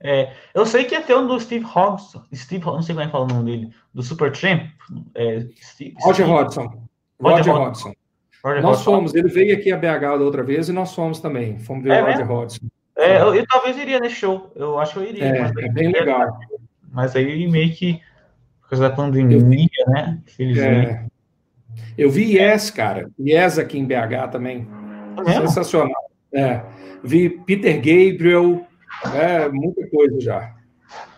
É, 0.00 0.32
eu 0.52 0.66
sei 0.66 0.84
que 0.84 0.96
até 0.96 1.16
um 1.16 1.26
do 1.26 1.38
Steve 1.38 1.64
Hobbs, 1.64 2.16
Steve, 2.34 2.64
não 2.64 2.82
sei 2.82 2.94
como 2.94 3.02
é 3.02 3.06
que 3.06 3.12
fala 3.12 3.24
o 3.24 3.28
nome 3.28 3.44
dele, 3.44 3.70
do 3.94 4.02
Supertramp. 4.02 4.62
É, 5.14 5.46
Steve, 5.60 5.94
Roger 6.00 6.26
Steve, 6.26 6.30
Hodgson. 6.30 6.88
Roger, 7.20 7.38
Roger 7.38 7.54
Hodgson. 7.54 7.92
Roger 8.44 8.62
nós 8.62 8.78
Hodgson. 8.78 8.84
fomos, 8.84 9.14
ele 9.14 9.28
veio 9.28 9.56
aqui 9.56 9.70
a 9.70 9.76
BH 9.76 10.00
da 10.00 10.24
outra 10.24 10.42
vez 10.42 10.68
e 10.68 10.72
nós 10.72 10.92
fomos 10.92 11.20
também. 11.20 11.58
Fomos 11.60 11.84
ver 11.84 11.92
é 11.92 12.02
o 12.02 12.06
Roger 12.06 12.30
Hodgson. 12.30 12.66
É, 12.96 13.20
eu, 13.20 13.34
eu, 13.34 13.46
talvez 13.46 13.76
iria 13.76 14.00
nesse 14.00 14.16
show. 14.16 14.50
Eu 14.56 14.78
acho 14.78 14.94
que 14.94 14.98
eu 14.98 15.04
iria. 15.04 15.24
É, 15.24 15.52
é 15.64 15.68
bem 15.68 15.90
legal. 15.92 16.38
Mas 16.90 17.16
aí 17.16 17.46
meio 17.48 17.72
que 17.72 18.00
por 18.60 18.70
causa 18.70 18.88
da 18.88 18.94
pandemia, 18.94 19.38
vi, 19.38 19.68
né? 19.88 20.20
É, 20.38 21.04
eu 21.96 22.10
vi 22.10 22.36
Yes, 22.36 22.70
cara. 22.70 23.10
Yes 23.18 23.58
aqui 23.58 23.78
em 23.78 23.86
BH 23.86 24.30
também. 24.30 24.68
É 25.26 25.32
Sensacional. 25.32 26.01
É. 26.32 26.62
Vi 27.02 27.30
Peter 27.30 27.76
Gabriel, 27.76 28.66
é, 29.14 29.48
muita 29.48 29.86
coisa 29.88 30.20
já. 30.20 30.54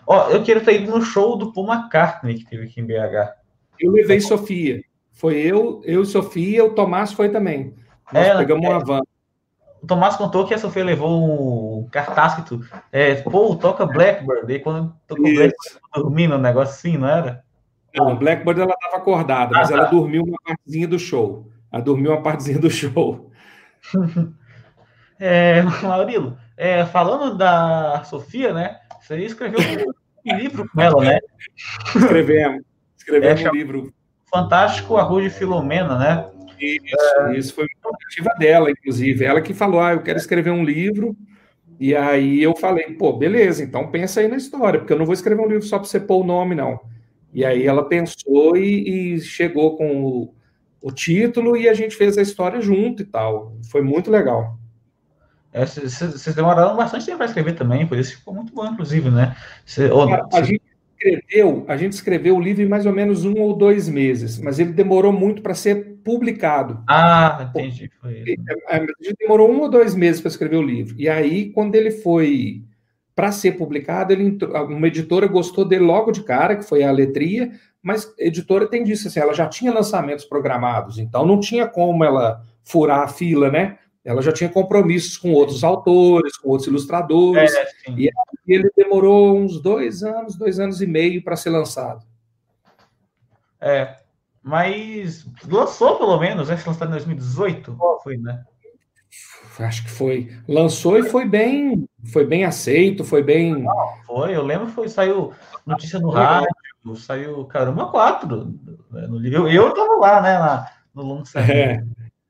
Ó, 0.07 0.31
eu 0.31 0.43
quero 0.43 0.61
ter 0.63 0.83
ido 0.83 0.91
no 0.91 1.03
show 1.03 1.37
do 1.37 1.53
Paul 1.53 1.73
McCartney 1.73 2.35
que 2.35 2.47
teve 2.47 2.65
aqui 2.65 2.81
em 2.81 2.87
BH. 2.87 3.33
Eu 3.81 3.93
levei 3.93 4.21
Sofia. 4.21 4.83
Foi 5.13 5.37
eu, 5.37 5.81
eu 5.85 6.03
e 6.03 6.07
Sofia, 6.07 6.65
o 6.65 6.71
Tomás 6.71 7.13
foi 7.13 7.29
também. 7.29 7.75
Nós 8.13 8.27
é, 8.27 8.37
pegamos 8.37 8.67
uma 8.67 8.79
van. 8.79 9.01
O 9.83 9.87
Tomás 9.87 10.17
contou 10.17 10.47
que 10.47 10.55
a 10.55 10.59
Sofia 10.59 10.85
levou 10.85 11.81
um 11.81 11.89
cartaz 11.89 12.35
que 12.35 12.43
tu. 12.43 12.61
É, 12.91 13.15
pô, 13.17 13.55
toca 13.57 13.87
Blackbird. 13.87 14.53
E 14.53 14.59
quando 14.59 14.95
tocou 15.07 15.25
Blackbird, 15.25 15.55
dormindo 15.95 16.35
um 16.35 16.41
negócio 16.41 16.75
assim, 16.75 16.99
não 16.99 17.09
era? 17.09 17.45
Não, 17.95 18.17
Blackbird 18.17 18.61
ela 18.61 18.75
estava 18.75 18.97
acordada, 18.97 19.55
ah, 19.55 19.59
mas 19.61 19.69
tá. 19.69 19.77
ela 19.77 19.85
dormiu 19.85 20.25
uma 20.25 20.39
partezinha 20.45 20.89
do 20.89 20.99
show. 20.99 21.49
Ela 21.71 21.83
dormiu 21.83 22.11
uma 22.11 22.23
partezinha 22.23 22.59
do 22.59 22.71
show. 22.71 23.31
é, 25.19 25.63
Maurilo, 25.83 26.37
é, 26.57 26.85
falando 26.87 27.37
da 27.37 28.05
Sofia, 28.05 28.53
né? 28.53 28.79
Você 29.01 29.19
escreveu 29.19 29.61
um 30.27 30.37
livro 30.37 30.69
com 30.69 30.81
ela, 30.81 31.05
né? 31.05 31.19
Escrevemos. 31.95 32.63
Escrevemos 32.97 33.41
é, 33.43 33.51
um 33.51 33.55
livro 33.55 33.95
fantástico 34.33 34.97
Arroz 34.97 35.25
de 35.25 35.39
Filomena, 35.39 35.99
né? 35.99 36.31
Isso, 36.59 37.21
é... 37.21 37.37
isso 37.37 37.55
foi 37.55 37.67
uma 37.85 37.91
iniciativa 38.01 38.31
dela, 38.39 38.71
inclusive. 38.71 39.25
Ela 39.25 39.43
que 39.43 39.53
falou: 39.53 39.81
ah, 39.81 39.93
eu 39.93 40.03
quero 40.03 40.19
escrever 40.19 40.51
um 40.51 40.65
livro. 40.65 41.17
E 41.79 41.95
aí 41.95 42.43
eu 42.43 42.55
falei, 42.57 42.93
pô, 42.93 43.13
beleza, 43.13 43.63
então 43.63 43.91
pensa 43.91 44.21
aí 44.21 44.29
na 44.29 44.37
história, 44.37 44.79
porque 44.79 44.93
eu 44.93 44.99
não 44.99 45.05
vou 45.05 45.13
escrever 45.13 45.43
um 45.43 45.49
livro 45.49 45.65
só 45.65 45.77
para 45.79 45.89
você 45.89 45.99
pôr 45.99 46.23
o 46.23 46.27
nome, 46.27 46.55
não. 46.55 46.81
E 47.33 47.45
aí 47.45 47.67
ela 47.67 47.89
pensou 47.89 48.57
e, 48.57 49.17
e 49.17 49.21
chegou 49.21 49.77
com 49.77 50.05
o, 50.05 50.35
o, 50.81 50.93
título 50.93 51.57
e 51.57 51.69
a 51.69 51.75
gente 51.75 51.97
fez 51.97 52.17
a 52.17 52.23
história 52.23 52.61
junto 52.61 53.03
e 53.03 53.07
tal. 53.07 53.57
Foi 53.71 53.83
muito 53.83 54.09
legal. 54.09 54.57
É, 55.55 55.65
vocês 55.65 56.35
demoraram 56.35 56.77
bastante 56.77 57.07
tempo 57.07 57.19
para 57.19 57.27
escrever 57.27 57.55
também, 57.55 57.87
por 57.87 57.97
isso 57.97 58.17
ficou 58.17 58.35
muito 58.35 58.53
bom, 58.53 58.67
inclusive, 58.67 59.09
né? 59.09 59.37
Cê, 59.65 59.85
a, 59.85 60.39
a 60.39 60.43
gente 60.43 60.63
escreveu, 60.99 61.65
a 61.69 61.77
gente 61.77 61.93
escreveu 61.93 62.37
o 62.37 62.41
livro 62.41 62.61
em 62.61 62.69
mais 62.69 62.87
ou 62.87 62.93
menos 62.93 63.25
um 63.25 63.39
ou 63.39 63.57
dois 63.57 63.89
meses, 63.89 64.37
mas 64.37 64.59
ele 64.59 64.73
demorou 64.73 65.13
muito 65.13 65.43
para 65.43 65.55
ser 65.55 66.01
publicado. 66.03 66.83
Ah, 66.89 67.49
entendi. 67.49 67.89
Foi. 68.01 68.25
É, 68.69 68.77
a 68.77 68.79
gente 68.81 69.17
demorou 69.21 69.49
um 69.49 69.61
ou 69.61 69.69
dois 69.69 69.95
meses 69.95 70.21
para 70.21 70.29
escrever 70.29 70.57
o 70.57 70.63
livro. 70.63 70.97
E 70.99 71.09
aí, 71.09 71.51
quando 71.51 71.77
ele 71.77 71.93
foi 71.93 72.65
para 73.15 73.31
ser 73.31 73.53
publicado, 73.53 74.13
ele 74.13 74.37
uma 74.69 74.89
editora 74.89 75.29
gostou 75.29 75.65
dele 75.65 75.85
logo 75.85 76.11
de 76.11 76.25
cara, 76.25 76.57
que 76.57 76.65
foi 76.65 76.83
a 76.83 76.91
Letria, 76.91 77.53
mas 77.81 78.13
a 78.19 78.25
editora 78.25 78.67
tem 78.67 78.83
disso 78.83 79.07
assim, 79.07 79.21
ela 79.21 79.35
já 79.35 79.47
tinha 79.47 79.73
lançamentos 79.73 80.25
programados, 80.25 80.99
então 80.99 81.25
não 81.25 81.39
tinha 81.39 81.65
como 81.65 82.03
ela 82.03 82.43
furar 82.65 83.03
a 83.03 83.09
fila, 83.09 83.53
né? 83.53 83.79
Ela 84.05 84.21
já 84.21 84.33
tinha 84.33 84.51
compromissos 84.51 85.17
com 85.17 85.33
outros 85.33 85.65
autores, 85.65 86.37
com 86.37 86.51
outros 86.51 86.69
ilustradores, 86.69 87.55
é, 87.55 87.69
e 87.97 88.11
ele 88.47 88.71
demorou 88.77 89.37
uns 89.37 89.61
dois 89.61 90.03
anos, 90.03 90.37
dois 90.37 90.61
anos 90.61 90.83
e 90.83 90.87
meio 90.87 91.25
para 91.25 91.37
ser 91.37 91.51
lançado. 91.51 92.05
É, 93.59 93.97
mas 94.43 95.27
lançou 95.49 95.97
pelo 95.97 96.19
menos, 96.19 96.51
né? 96.51 96.57
Se 96.59 96.69
lançado 96.69 96.89
em 96.89 96.93
2018, 96.93 97.79
foi, 98.03 98.19
né? 98.19 98.45
Acho 99.59 99.85
que 99.85 99.91
foi. 99.91 100.37
Lançou 100.47 100.99
e 100.99 101.05
foi 101.05 101.25
bem, 101.27 101.89
foi 102.13 102.27
bem 102.27 102.45
aceito, 102.45 103.05
foi 103.05 103.23
bem. 103.23 103.63
Não, 103.63 103.95
foi, 104.05 104.37
eu 104.37 104.43
lembro 104.43 104.67
foi 104.67 104.89
saiu 104.89 105.33
notícia 105.65 105.99
no 105.99 106.11
rádio, 106.11 106.49
saiu 106.97 107.45
Caramba 107.47 107.91
4 107.91 108.45
né, 108.91 109.07
no 109.07 109.25
Eu, 109.27 109.49
eu 109.49 109.73
tava 109.73 109.97
lá, 109.97 110.21
né, 110.21 110.39
lá, 110.39 110.71
no 110.93 111.15
lançamento, 111.15 111.51
é. 111.51 111.85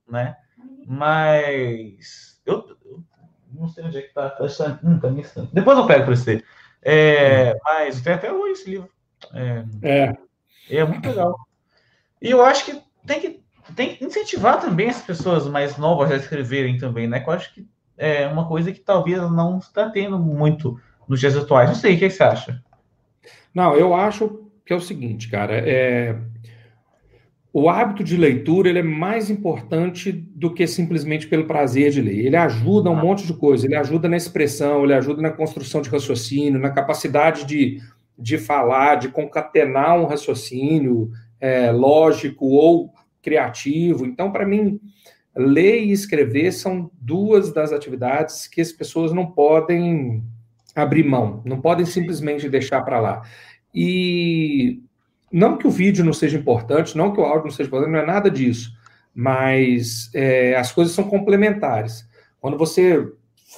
né? 0.09 0.37
Mas 0.87 2.41
eu, 2.45 2.77
não 3.53 3.69
sei 3.69 3.85
onde 3.85 3.99
é 3.99 4.03
que 4.03 4.13
tá. 4.13 4.31
tá 4.31 4.45
hum, 4.83 4.99
tá 4.99 5.09
Depois 5.53 5.79
eu 5.79 5.87
pego 5.87 6.05
para 6.05 6.17
você. 6.17 6.45
É, 6.83 7.57
mas 7.65 8.03
tem 8.03 8.13
até 8.13 8.33
hoje 8.33 8.53
esse 8.53 8.71
livro. 8.71 8.91
É, 9.33 9.65
é. 9.83 10.17
É 10.71 10.85
muito 10.85 11.09
legal. 11.09 11.35
E 12.21 12.31
eu 12.31 12.43
acho 12.43 12.65
que 12.65 12.83
tem 13.07 13.21
que, 13.21 13.41
tem 13.75 13.97
que 13.97 14.05
incentivar 14.05 14.61
também 14.61 14.89
as 14.89 15.03
pessoas 15.03 15.47
mais 15.47 15.77
novas 15.77 16.11
a 16.11 16.17
escreverem 16.17 16.79
também, 16.79 17.07
né? 17.07 17.21
Que 17.21 17.29
eu 17.29 17.35
acho 17.35 17.55
que 17.55 17.67
é 17.97 18.27
uma 18.27 18.49
coisa 18.49 18.73
que 18.73 18.81
talvez 18.81 19.19
não 19.31 19.59
está 19.59 19.89
tendo 19.91 20.19
muito 20.19 20.81
nos 21.09 21.21
dias 21.21 21.37
atuais. 21.37 21.69
Não 21.69 21.77
sei, 21.77 21.97
o 21.97 21.99
que 21.99 22.11
você 22.11 22.23
acha? 22.23 22.63
Não, 23.55 23.75
eu 23.77 23.95
acho 23.95 24.51
que 24.65 24.73
é 24.73 24.77
o 24.77 24.81
seguinte, 24.81 25.29
cara. 25.29 25.55
É, 25.55 26.19
o 27.57 27.71
hábito 27.71 28.03
de 28.03 28.17
leitura 28.17 28.69
ele 28.69 28.81
é 28.81 28.83
mais 28.83 29.31
importante 29.31 30.11
do 30.11 30.53
que 30.53 30.67
simplesmente 30.67 31.29
pelo 31.29 31.47
prazer 31.47 31.93
de 31.93 32.03
ler. 32.03 32.27
Ele 32.27 32.37
ajuda 32.37 32.91
um 32.91 33.01
monte 33.01 33.25
de 33.25 33.33
coisa. 33.33 33.65
Ele 33.65 33.77
ajuda 33.77 34.09
na 34.09 34.17
expressão, 34.17 34.83
ele 34.83 34.93
ajuda 34.93 35.23
na 35.23 35.31
construção 35.31 35.81
de 35.81 35.89
raciocínio, 35.89 36.59
na 36.59 36.71
capacidade 36.71 37.45
de, 37.45 37.81
de 38.19 38.39
falar, 38.39 38.97
de 38.97 39.09
concatenar 39.09 39.97
um 40.01 40.05
raciocínio 40.05 41.13
é, 41.41 41.71
lógico 41.71 42.45
ou 42.45 42.93
criativo. 43.23 44.05
Então, 44.05 44.33
para 44.33 44.45
mim, 44.45 44.81
ler 45.33 45.81
e 45.85 45.93
escrever 45.93 46.51
são 46.51 46.91
duas 47.01 47.53
das 47.53 47.71
atividades 47.71 48.49
que 48.49 48.61
as 48.61 48.73
pessoas 48.73 49.13
não 49.13 49.27
podem 49.27 50.25
abrir 50.75 51.05
mão, 51.05 51.41
não 51.45 51.61
podem 51.61 51.87
simplesmente 51.87 52.49
deixar 52.49 52.83
para 52.83 52.99
lá. 52.99 53.23
E 53.73 54.83
não 55.35 55.57
que 55.57 55.67
o 55.67 55.71
vídeo 55.71 56.05
não 56.05 56.13
seja 56.13 56.39
importante, 56.39 56.97
não 56.97 57.13
que 57.13 57.21
o 57.21 57.25
áudio 57.25 57.47
não 57.47 57.51
seja 57.51 57.67
importante, 57.67 57.91
não 57.91 57.99
é 57.99 58.07
nada 58.07 58.31
disso, 58.31 58.73
mas 59.13 60.09
é, 60.15 60.55
as 60.55 60.71
coisas 60.71 60.95
são 60.95 61.03
complementares. 61.05 62.09
Quando 62.41 62.57
você 62.57 63.05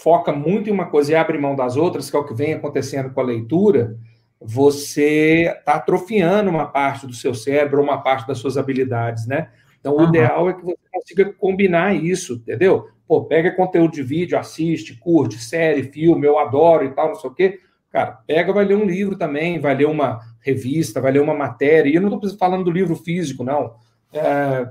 foca 0.03 0.33
muito 0.33 0.71
em 0.71 0.73
uma 0.73 0.87
coisa 0.87 1.13
e 1.13 1.15
abre 1.15 1.37
mão 1.37 1.55
das 1.55 1.77
outras, 1.77 2.09
que 2.09 2.17
é 2.17 2.19
o 2.19 2.25
que 2.25 2.33
vem 2.33 2.55
acontecendo 2.55 3.11
com 3.11 3.21
a 3.21 3.25
leitura, 3.25 3.99
você 4.41 5.55
está 5.55 5.75
atrofiando 5.75 6.49
uma 6.49 6.65
parte 6.65 7.07
do 7.07 7.13
seu 7.13 7.35
cérebro, 7.35 7.83
uma 7.83 8.01
parte 8.01 8.27
das 8.27 8.39
suas 8.39 8.57
habilidades, 8.57 9.27
né? 9.27 9.51
Então, 9.79 9.95
o 9.95 10.01
uhum. 10.01 10.09
ideal 10.09 10.49
é 10.49 10.55
que 10.55 10.65
você 10.65 10.79
consiga 10.91 11.33
combinar 11.35 11.95
isso, 11.95 12.35
entendeu? 12.37 12.89
Pô, 13.07 13.25
pega 13.25 13.55
conteúdo 13.55 13.93
de 13.93 14.03
vídeo, 14.03 14.39
assiste, 14.39 14.95
curte, 14.99 15.39
série, 15.39 15.83
filme, 15.83 16.27
eu 16.27 16.39
adoro 16.39 16.87
e 16.87 16.91
tal, 16.93 17.09
não 17.09 17.15
sei 17.17 17.31
o 17.31 17.35
quê. 17.35 17.61
Cara, 17.97 18.19
pega, 18.27 18.53
vai 18.53 18.67
ler 18.67 18.77
um 18.77 18.85
livro 18.85 19.17
também, 19.17 19.59
vai 19.59 19.75
ler 19.75 19.87
uma 19.87 20.21
revista, 20.43 21.01
vai 21.01 21.13
ler 21.13 21.23
uma 21.23 21.33
matéria. 21.33 21.89
E 21.89 21.95
eu 21.95 22.03
não 22.03 22.15
estou 22.15 22.37
falando 22.37 22.65
do 22.65 22.71
livro 22.71 22.95
físico, 22.95 23.43
não. 23.43 23.73
É, 24.13 24.69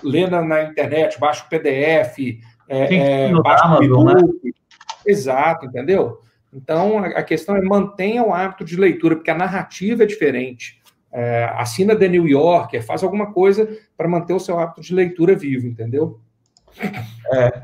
lê 0.00 0.28
na, 0.28 0.40
na, 0.42 0.62
internet, 0.62 1.18
baixa 1.18 1.44
o 1.44 1.48
PDF, 1.48 2.38
é, 2.68 3.24
é, 3.24 3.32
baixa 3.32 3.80
o 3.80 3.82
e-book. 3.82 4.14
Né? 4.14 4.52
Exato, 5.04 5.66
entendeu? 5.66 6.20
Então, 6.52 7.00
a, 7.00 7.06
a 7.06 7.22
questão 7.24 7.56
é 7.56 7.60
mantenha 7.60 8.22
o 8.22 8.32
hábito 8.32 8.64
de 8.64 8.76
leitura, 8.76 9.16
porque 9.16 9.32
a 9.32 9.36
narrativa 9.36 10.04
é 10.04 10.06
diferente. 10.06 10.80
É, 11.10 11.50
assina 11.56 11.96
The 11.96 12.06
New 12.06 12.28
Yorker, 12.28 12.86
faz 12.86 13.02
alguma 13.02 13.32
coisa 13.32 13.68
para 13.96 14.06
manter 14.06 14.34
o 14.34 14.38
seu 14.38 14.56
hábito 14.56 14.82
de 14.82 14.94
leitura 14.94 15.34
vivo, 15.34 15.66
entendeu? 15.66 16.20
É, 17.32 17.62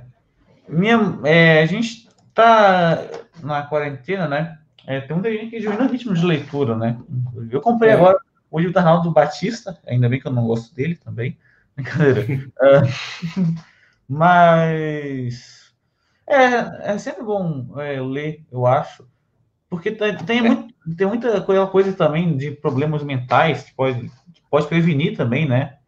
minha, 0.69 1.21
é, 1.23 1.63
a 1.63 1.67
gente 1.67 2.09
está 2.31 3.07
na 3.41 3.63
quarentena, 3.63 4.27
né? 4.27 4.59
É, 4.87 5.01
tem 5.01 5.15
muita 5.15 5.33
gente 5.33 5.51
que 5.51 5.61
diminui 5.61 5.87
o 5.87 5.91
ritmo 5.91 6.15
de 6.15 6.25
leitura, 6.25 6.77
né? 6.77 6.99
Eu 7.51 7.61
comprei 7.61 7.91
é. 7.91 7.95
agora 7.95 8.19
o 8.51 8.59
livro 8.59 8.73
do 8.73 8.79
Arnaldo 8.79 9.11
Batista, 9.11 9.79
ainda 9.87 10.09
bem 10.09 10.21
que 10.21 10.27
eu 10.27 10.33
não 10.33 10.47
gosto 10.47 10.75
dele 10.75 10.97
também. 10.97 11.37
Brincadeira. 11.75 12.23
uh, 12.61 13.55
mas 14.09 15.73
é, 16.27 16.93
é 16.93 16.99
sempre 16.99 17.25
bom 17.25 17.67
é, 17.81 18.01
ler, 18.01 18.45
eu 18.53 18.67
acho, 18.67 19.05
porque 19.69 19.91
tem, 19.91 20.17
tem, 20.19 20.39
é. 20.39 20.43
muito, 20.43 20.75
tem 20.97 21.07
muita 21.07 21.41
coisa, 21.41 21.67
coisa 21.67 21.93
também 21.93 22.37
de 22.37 22.53
problemas 22.53 23.03
mentais 23.03 23.65
que 23.65 23.75
pode, 23.75 24.09
que 24.33 24.43
pode 24.49 24.69
prevenir 24.69 25.17
também, 25.17 25.49
né? 25.49 25.79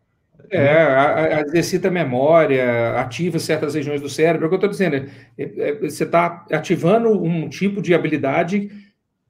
É, 0.50 1.40
exercita 1.40 1.88
a 1.88 1.90
memória, 1.90 2.98
ativa 3.00 3.38
certas 3.38 3.74
regiões 3.74 4.00
do 4.00 4.08
cérebro. 4.08 4.44
É 4.44 4.46
o 4.46 4.48
que 4.48 4.54
eu 4.54 4.58
estou 4.58 4.70
dizendo. 4.70 4.96
É, 4.96 5.42
é, 5.42 5.74
você 5.74 6.04
está 6.04 6.44
ativando 6.52 7.10
um 7.10 7.48
tipo 7.48 7.82
de 7.82 7.94
habilidade 7.94 8.70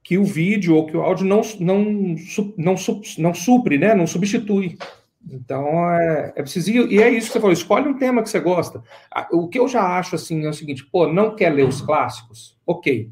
que 0.07 0.17
o 0.17 0.23
vídeo 0.23 0.73
ou 0.73 0.85
que 0.85 0.95
o 0.95 1.01
áudio 1.01 1.25
não, 1.25 1.41
não, 1.59 2.15
não, 2.57 2.75
não 3.17 3.33
supre, 3.33 3.77
né? 3.77 3.93
não 3.93 4.07
substitui. 4.07 4.77
Então, 5.29 5.67
é, 5.91 6.31
é 6.33 6.41
preciso. 6.41 6.71
E 6.71 7.03
é 7.03 7.09
isso 7.09 7.27
que 7.27 7.33
você 7.33 7.41
falou: 7.41 7.51
escolhe 7.51 7.89
um 7.89 7.97
tema 7.97 8.23
que 8.23 8.29
você 8.29 8.39
gosta. 8.39 8.81
O 9.33 9.49
que 9.49 9.59
eu 9.59 9.67
já 9.67 9.81
acho 9.97 10.15
assim 10.15 10.45
é 10.45 10.49
o 10.49 10.53
seguinte: 10.53 10.85
pô, 10.85 11.11
não 11.11 11.35
quer 11.35 11.49
ler 11.49 11.67
os 11.67 11.81
clássicos? 11.81 12.57
Ok. 12.65 13.11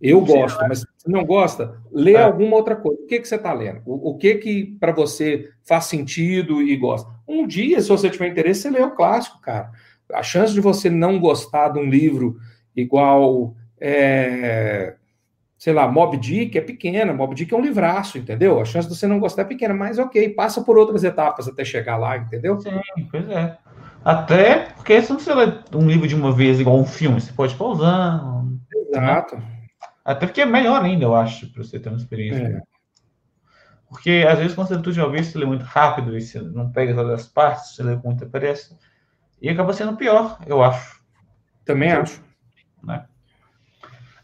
Eu 0.00 0.20
gosto, 0.20 0.58
mas 0.68 0.80
se 0.80 1.08
não 1.08 1.24
gosta, 1.24 1.80
lê 1.92 2.14
é. 2.14 2.22
alguma 2.24 2.56
outra 2.56 2.74
coisa. 2.74 3.00
O 3.00 3.06
que, 3.06 3.20
que 3.20 3.28
você 3.28 3.36
está 3.36 3.52
lendo? 3.52 3.80
O, 3.86 4.10
o, 4.10 4.18
que 4.18 4.34
que 4.34 4.76
para 4.80 4.90
você 4.90 5.48
faz 5.62 5.84
sentido 5.84 6.60
e 6.60 6.76
gosta? 6.76 7.08
Um 7.26 7.46
dia, 7.46 7.80
se 7.80 7.88
você 7.88 8.10
tiver 8.10 8.26
interesse, 8.26 8.62
você 8.62 8.70
lê 8.70 8.82
o 8.82 8.96
clássico, 8.96 9.40
cara. 9.40 9.70
A 10.12 10.24
chance 10.24 10.52
de 10.52 10.60
você 10.60 10.90
não 10.90 11.20
gostar 11.20 11.68
de 11.68 11.78
um 11.78 11.88
livro 11.88 12.36
igual 12.74 13.54
é, 13.80 14.96
sei 15.56 15.72
lá, 15.72 15.86
Mob 15.88 16.16
Dick 16.16 16.56
é 16.58 16.60
pequena, 16.60 17.12
Mob 17.12 17.34
Dick 17.34 17.52
é 17.52 17.56
um 17.56 17.60
livraço, 17.60 18.18
entendeu? 18.18 18.60
A 18.60 18.64
chance 18.64 18.88
de 18.88 18.94
você 18.94 19.06
não 19.06 19.18
gostar 19.18 19.42
é 19.42 19.46
pequena, 19.46 19.74
mas 19.74 19.98
ok, 19.98 20.28
passa 20.30 20.62
por 20.62 20.76
outras 20.76 21.04
etapas 21.04 21.48
até 21.48 21.64
chegar 21.64 21.96
lá, 21.96 22.16
entendeu? 22.16 22.60
Sim, 22.60 22.80
pois 23.10 23.28
é. 23.28 23.56
Até 24.04 24.66
porque 24.74 25.00
se 25.00 25.12
você 25.12 25.32
lê 25.32 25.46
um 25.74 25.86
livro 25.86 26.06
de 26.06 26.14
uma 26.14 26.30
vez 26.32 26.60
igual 26.60 26.78
um 26.78 26.84
filme, 26.84 27.20
você 27.20 27.32
pode 27.32 27.54
pausar. 27.54 28.22
Exato. 28.90 29.36
Né? 29.36 29.42
Até 30.04 30.26
porque 30.26 30.42
é 30.42 30.46
melhor 30.46 30.82
ainda, 30.82 31.04
eu 31.04 31.14
acho, 31.14 31.50
para 31.50 31.62
você 31.62 31.78
ter 31.78 31.88
uma 31.88 31.96
experiência. 31.96 32.42
É. 32.42 32.74
Porque 33.88 34.26
às 34.28 34.38
vezes 34.38 34.54
quando 34.54 34.68
você 34.68 34.74
lê 34.74 34.82
tudo 34.82 34.92
de 34.92 35.00
uma 35.00 35.10
vez, 35.10 35.28
você 35.28 35.38
lê 35.38 35.46
muito 35.46 35.64
rápido 35.64 36.16
e 36.16 36.20
você 36.20 36.40
não 36.40 36.70
pega 36.70 36.94
todas 36.94 37.20
as 37.20 37.26
partes, 37.26 37.74
você 37.74 37.82
lê 37.82 37.96
com 37.96 38.08
muita 38.08 38.26
pressa. 38.26 38.76
E 39.40 39.48
acaba 39.48 39.72
sendo 39.72 39.96
pior, 39.96 40.38
eu 40.46 40.62
acho. 40.62 41.02
Também 41.64 41.92
acho. 41.92 42.22
Né? 42.82 43.04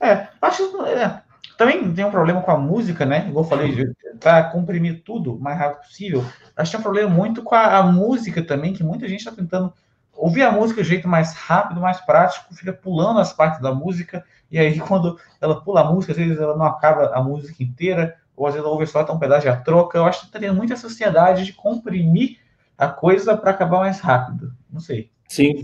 É, 0.01 0.29
acho. 0.41 0.87
É, 0.87 1.23
também 1.57 1.93
tem 1.93 2.05
um 2.05 2.11
problema 2.11 2.41
com 2.41 2.51
a 2.51 2.57
música, 2.57 3.05
né? 3.05 3.27
Igual 3.29 3.45
eu 3.45 3.49
falei, 3.49 3.93
para 4.19 4.45
comprimir 4.45 5.03
tudo 5.05 5.35
o 5.35 5.39
mais 5.41 5.59
rápido 5.59 5.87
possível. 5.87 6.25
Acho 6.57 6.71
que 6.71 6.77
tem 6.77 6.81
um 6.81 6.83
problema 6.83 7.11
muito 7.11 7.43
com 7.43 7.55
a, 7.55 7.79
a 7.79 7.83
música 7.83 8.43
também, 8.43 8.73
que 8.73 8.83
muita 8.83 9.07
gente 9.07 9.21
está 9.21 9.33
tentando 9.33 9.73
ouvir 10.15 10.43
a 10.43 10.53
música 10.53 10.83
de 10.83 10.89
jeito 10.89 11.09
mais 11.09 11.35
rápido, 11.35 11.81
mais 11.81 12.01
prático, 12.01 12.55
fica 12.55 12.73
pulando 12.73 13.21
as 13.21 13.33
partes 13.33 13.61
da 13.61 13.75
música, 13.75 14.25
e 14.51 14.59
aí 14.59 14.79
quando 14.81 15.19
ela 15.41 15.61
pula 15.63 15.81
a 15.81 15.93
música, 15.93 16.13
às 16.13 16.19
vezes 16.19 16.39
ela 16.39 16.57
não 16.57 16.67
acaba 16.67 17.15
a 17.15 17.23
música 17.23 17.63
inteira, 17.63 18.17
ou 18.37 18.47
às 18.47 18.55
vezes 18.55 18.65
ela 18.65 18.73
ouve 18.73 18.87
só 18.87 19.01
até 19.01 19.13
um 19.13 19.19
pedaço 19.19 19.43
de 19.43 19.49
a 19.49 19.57
troca. 19.57 19.99
Eu 19.99 20.07
acho 20.07 20.21
que 20.21 20.27
está 20.27 20.39
tendo 20.39 20.55
muita 20.55 20.77
sociedade 20.77 21.45
de 21.45 21.53
comprimir 21.53 22.39
a 22.79 22.89
coisa 22.89 23.37
para 23.37 23.51
acabar 23.51 23.81
mais 23.81 24.01
rápido. 24.01 24.55
Não 24.73 24.81
sei. 24.81 25.11
Sim, 25.29 25.63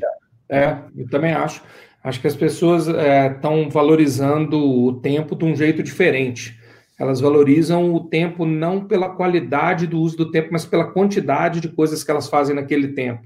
é, 0.49 0.77
eu 0.95 1.09
também 1.09 1.33
acho. 1.33 1.63
Acho 2.07 2.21
que 2.21 2.29
as 2.29 2.37
pessoas 2.37 2.87
estão 2.87 3.63
é, 3.63 3.69
valorizando 3.69 4.57
o 4.65 4.93
tempo 5.01 5.35
de 5.35 5.45
um 5.45 5.57
jeito 5.57 5.83
diferente. 5.83 6.57
Elas 6.97 7.21
valorizam 7.21 7.93
o 7.93 7.99
tempo 7.99 8.47
não 8.47 8.85
pela 8.87 9.09
qualidade 9.09 9.89
do 9.89 9.99
uso 9.99 10.17
do 10.17 10.31
tempo, 10.31 10.51
mas 10.53 10.65
pela 10.65 10.93
quantidade 10.93 11.61
de 11.61 11.69
coisas 11.69 12.05
que 12.05 12.11
elas 12.13 12.29
fazem 12.29 12.55
naquele 12.55 12.93
tempo. 12.93 13.25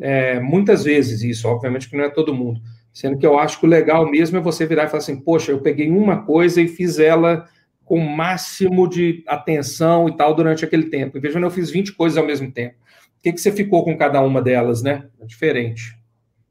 É, 0.00 0.38
muitas 0.38 0.84
vezes 0.84 1.24
isso, 1.24 1.48
obviamente 1.48 1.90
que 1.90 1.96
não 1.96 2.04
é 2.04 2.08
todo 2.08 2.32
mundo. 2.32 2.60
Sendo 2.92 3.18
que 3.18 3.26
eu 3.26 3.36
acho 3.36 3.58
que 3.58 3.66
o 3.66 3.68
legal 3.68 4.08
mesmo 4.08 4.38
é 4.38 4.40
você 4.40 4.64
virar 4.66 4.84
e 4.84 4.86
falar 4.86 4.98
assim: 4.98 5.20
poxa, 5.20 5.50
eu 5.50 5.58
peguei 5.58 5.90
uma 5.90 6.22
coisa 6.22 6.62
e 6.62 6.68
fiz 6.68 7.00
ela 7.00 7.48
com 7.84 7.98
o 7.98 8.08
máximo 8.08 8.88
de 8.88 9.24
atenção 9.26 10.08
e 10.08 10.16
tal 10.16 10.32
durante 10.32 10.64
aquele 10.64 10.84
tempo. 10.84 11.18
Em 11.18 11.20
vez 11.20 11.34
de 11.34 11.42
eu 11.42 11.50
fiz 11.50 11.70
20 11.70 11.94
coisas 11.94 12.16
ao 12.16 12.24
mesmo 12.24 12.52
tempo. 12.52 12.76
O 13.18 13.22
que, 13.24 13.32
que 13.32 13.40
você 13.40 13.50
ficou 13.50 13.82
com 13.82 13.98
cada 13.98 14.20
uma 14.20 14.40
delas, 14.40 14.80
né? 14.80 15.06
É 15.20 15.26
diferente. 15.26 16.00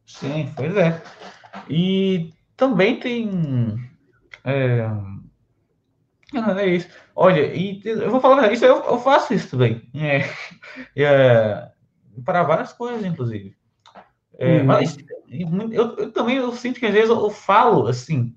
Sim, 0.05 0.49
pois 0.53 0.75
é. 0.75 1.01
E 1.69 2.31
também 2.55 2.99
tem. 2.99 3.75
É, 4.43 4.87
é 6.57 6.67
isso. 6.67 6.87
Olha, 7.15 7.53
e 7.53 7.81
eu 7.83 8.09
vou 8.09 8.21
falar 8.21 8.51
isso, 8.51 8.65
eu, 8.65 8.83
eu 8.83 8.99
faço 8.99 9.33
isso 9.33 9.51
também. 9.51 9.81
É, 9.93 10.29
é, 10.95 11.69
para 12.23 12.43
várias 12.43 12.73
coisas, 12.73 13.05
inclusive. 13.05 13.55
É, 14.39 14.57
uhum. 14.57 14.65
Mas 14.65 14.97
eu, 15.29 15.95
eu, 15.97 16.11
também 16.11 16.37
eu 16.37 16.51
sinto 16.53 16.79
que 16.79 16.85
às 16.85 16.93
vezes 16.93 17.09
eu, 17.09 17.29
falo 17.29 17.87
assim, 17.87 18.35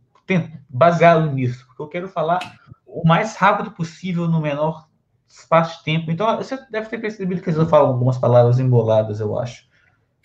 baseado 0.68 1.32
nisso, 1.32 1.66
porque 1.66 1.82
eu 1.82 1.88
quero 1.88 2.08
falar 2.08 2.40
o 2.86 3.06
mais 3.06 3.36
rápido 3.36 3.70
possível 3.70 4.28
no 4.28 4.40
menor 4.40 4.88
espaço 5.28 5.78
de 5.78 5.84
tempo. 5.84 6.10
Então, 6.10 6.36
você 6.36 6.58
deve 6.70 6.88
ter 6.88 6.98
percebido 6.98 7.42
que 7.42 7.50
eu 7.50 7.68
falo 7.68 7.88
algumas 7.88 8.18
palavras 8.18 8.58
emboladas, 8.58 9.20
eu 9.20 9.38
acho. 9.38 9.64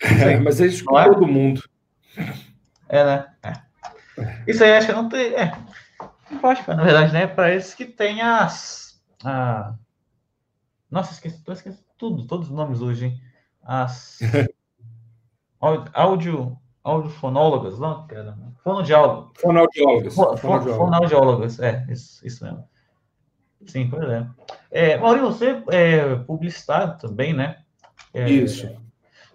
É, 0.02 0.40
mas 0.40 0.58
é 0.62 0.66
isso 0.66 0.82
com 0.82 0.94
todo 0.94 1.26
mundo. 1.26 1.62
É, 2.90 3.04
né? 3.04 3.32
É. 3.42 3.52
Isso 4.46 4.64
aí 4.64 4.76
acho 4.76 4.88
que 4.88 4.92
não 4.92 5.08
tem. 5.08 5.32
É. 5.34 5.56
Não 6.30 6.38
pode, 6.40 6.66
na 6.68 6.82
verdade, 6.82 7.12
né? 7.12 7.26
Para 7.26 7.54
esses 7.54 7.72
que 7.72 7.84
tem 7.84 8.20
as. 8.20 9.00
A... 9.24 9.74
Nossa, 10.90 11.12
esqueci, 11.12 11.40
esqueci 11.48 11.84
tudo, 11.96 12.26
todos 12.26 12.48
os 12.48 12.54
nomes 12.54 12.82
hoje, 12.82 13.06
hein? 13.06 13.20
As. 13.62 14.18
áudio. 15.92 16.58
Audiofonólogas, 16.82 17.78
não? 17.78 18.08
Fonodiólogo. 18.64 19.32
Fonoaudiólogas. 19.38 20.14
Fonoaudiólogas, 20.14 21.60
é, 21.60 21.86
isso, 21.90 22.26
isso 22.26 22.42
mesmo. 22.42 22.64
Sim, 23.66 23.90
por 23.90 24.02
exemplo. 24.02 24.34
É, 24.70 24.96
Maurício, 24.96 25.28
você 25.28 25.62
é 25.68 26.16
publicitário 26.16 26.96
também, 26.98 27.34
né? 27.34 27.58
É, 28.14 28.30
isso. 28.30 28.66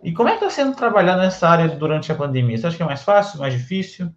E 0.06 0.14
como 0.14 0.30
é 0.30 0.38
que 0.38 0.46
está 0.46 0.52
sendo 0.52 0.76
trabalhar 0.76 1.18
nessa 1.18 1.50
área 1.50 1.68
durante 1.68 2.12
a 2.12 2.16
pandemia? 2.16 2.56
Você 2.56 2.68
acha 2.68 2.78
que 2.78 2.84
é 2.84 2.86
mais 2.86 3.02
fácil, 3.02 3.40
mais 3.40 3.56
difícil? 3.56 4.08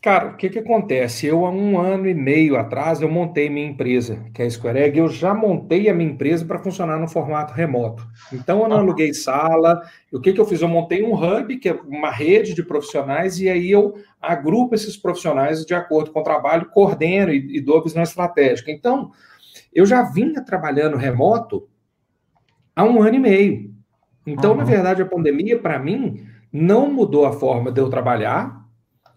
Cara, 0.00 0.28
o 0.28 0.36
que 0.36 0.48
que 0.48 0.60
acontece? 0.60 1.26
Eu, 1.26 1.44
há 1.44 1.50
um 1.50 1.76
ano 1.76 2.08
e 2.08 2.14
meio 2.14 2.56
atrás, 2.56 3.00
eu 3.00 3.08
montei 3.08 3.50
minha 3.50 3.66
empresa, 3.66 4.24
que 4.32 4.40
é 4.40 4.46
a 4.46 4.50
Square 4.50 4.78
Egg. 4.78 4.96
Eu 4.96 5.08
já 5.08 5.34
montei 5.34 5.88
a 5.88 5.94
minha 5.94 6.08
empresa 6.08 6.44
para 6.44 6.60
funcionar 6.60 7.00
no 7.00 7.08
formato 7.08 7.52
remoto. 7.52 8.06
Então, 8.32 8.62
eu 8.62 8.68
não 8.68 8.76
aluguei 8.76 9.12
sala. 9.12 9.82
O 10.12 10.20
que 10.20 10.32
que 10.32 10.40
eu 10.40 10.46
fiz? 10.46 10.62
Eu 10.62 10.68
montei 10.68 11.02
um 11.02 11.14
hub, 11.14 11.56
que 11.56 11.68
é 11.68 11.72
uma 11.72 12.10
rede 12.10 12.54
de 12.54 12.62
profissionais, 12.62 13.40
e 13.40 13.48
aí 13.48 13.72
eu 13.72 13.94
agrupo 14.20 14.76
esses 14.76 14.96
profissionais 14.96 15.66
de 15.66 15.74
acordo 15.74 16.12
com 16.12 16.20
o 16.20 16.24
trabalho, 16.24 16.70
coordeno 16.70 17.32
e, 17.32 17.56
e 17.56 17.60
dou 17.60 17.82
visão 17.82 18.04
estratégica. 18.04 18.70
Então, 18.70 19.10
eu 19.74 19.84
já 19.84 20.04
vinha 20.04 20.44
trabalhando 20.44 20.96
remoto 20.96 21.68
há 22.76 22.84
um 22.84 23.02
ano 23.02 23.16
e 23.16 23.20
meio. 23.20 23.71
Então, 24.26 24.52
uhum. 24.52 24.58
na 24.58 24.64
verdade, 24.64 25.02
a 25.02 25.06
pandemia, 25.06 25.58
para 25.58 25.78
mim, 25.78 26.26
não 26.52 26.90
mudou 26.90 27.26
a 27.26 27.32
forma 27.32 27.72
de 27.72 27.80
eu 27.80 27.88
trabalhar, 27.88 28.62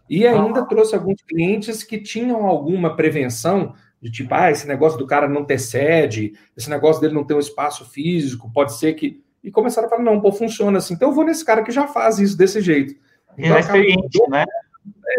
e 0.09 0.25
ainda 0.25 0.61
ah. 0.61 0.65
trouxe 0.65 0.95
alguns 0.95 1.21
clientes 1.23 1.83
que 1.83 1.99
tinham 1.99 2.45
alguma 2.45 2.95
prevenção, 2.95 3.73
de 4.01 4.11
tipo, 4.11 4.33
ah, 4.33 4.51
esse 4.51 4.67
negócio 4.67 4.99
do 4.99 5.07
cara 5.07 5.27
não 5.27 5.43
ter 5.43 5.59
sede, 5.59 6.33
esse 6.55 6.69
negócio 6.69 7.01
dele 7.01 7.13
não 7.13 7.23
ter 7.23 7.33
um 7.33 7.39
espaço 7.39 7.85
físico, 7.85 8.51
pode 8.51 8.73
ser 8.75 8.93
que. 8.93 9.23
E 9.43 9.51
começaram 9.51 9.87
a 9.87 9.89
falar, 9.89 10.03
não, 10.03 10.19
pô, 10.19 10.31
funciona 10.31 10.77
assim. 10.77 10.95
Então 10.95 11.09
eu 11.09 11.15
vou 11.15 11.23
nesse 11.23 11.45
cara 11.45 11.63
que 11.63 11.71
já 11.71 11.87
faz 11.87 12.19
isso 12.19 12.37
desse 12.37 12.61
jeito. 12.61 12.95
Então, 13.37 13.55
é 13.55 13.59
experiente, 13.59 14.17
do, 14.17 14.29
né? 14.29 14.43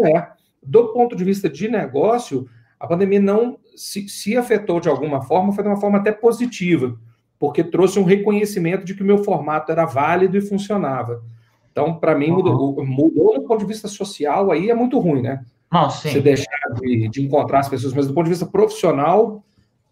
É. 0.05 0.27
Do 0.61 0.91
ponto 0.91 1.15
de 1.15 1.23
vista 1.23 1.49
de 1.49 1.69
negócio, 1.69 2.47
a 2.79 2.87
pandemia 2.87 3.21
não 3.21 3.57
se, 3.75 4.07
se 4.09 4.35
afetou 4.35 4.79
de 4.79 4.89
alguma 4.89 5.21
forma, 5.21 5.53
foi 5.53 5.63
de 5.63 5.69
uma 5.69 5.79
forma 5.79 5.99
até 5.99 6.11
positiva, 6.11 6.97
porque 7.39 7.63
trouxe 7.63 7.99
um 7.99 8.03
reconhecimento 8.03 8.83
de 8.83 8.93
que 8.93 9.03
o 9.03 9.05
meu 9.05 9.23
formato 9.23 9.71
era 9.71 9.85
válido 9.85 10.37
e 10.37 10.41
funcionava. 10.41 11.21
Então, 11.71 11.93
para 11.93 12.15
mim, 12.15 12.31
mudou, 12.31 12.79
uhum. 12.79 12.85
mudou 12.85 13.35
do 13.35 13.47
ponto 13.47 13.59
de 13.59 13.65
vista 13.65 13.87
social, 13.87 14.51
aí 14.51 14.69
é 14.69 14.73
muito 14.73 14.97
ruim, 14.97 15.21
né? 15.21 15.45
Não, 15.71 15.89
sim. 15.89 16.09
Você 16.09 16.21
deixar 16.21 16.73
de, 16.81 17.07
de, 17.07 17.23
encontrar 17.23 17.59
as 17.59 17.69
pessoas, 17.69 17.93
mas 17.93 18.07
do 18.07 18.13
ponto 18.13 18.23
de 18.23 18.31
vista 18.31 18.45
profissional, 18.45 19.43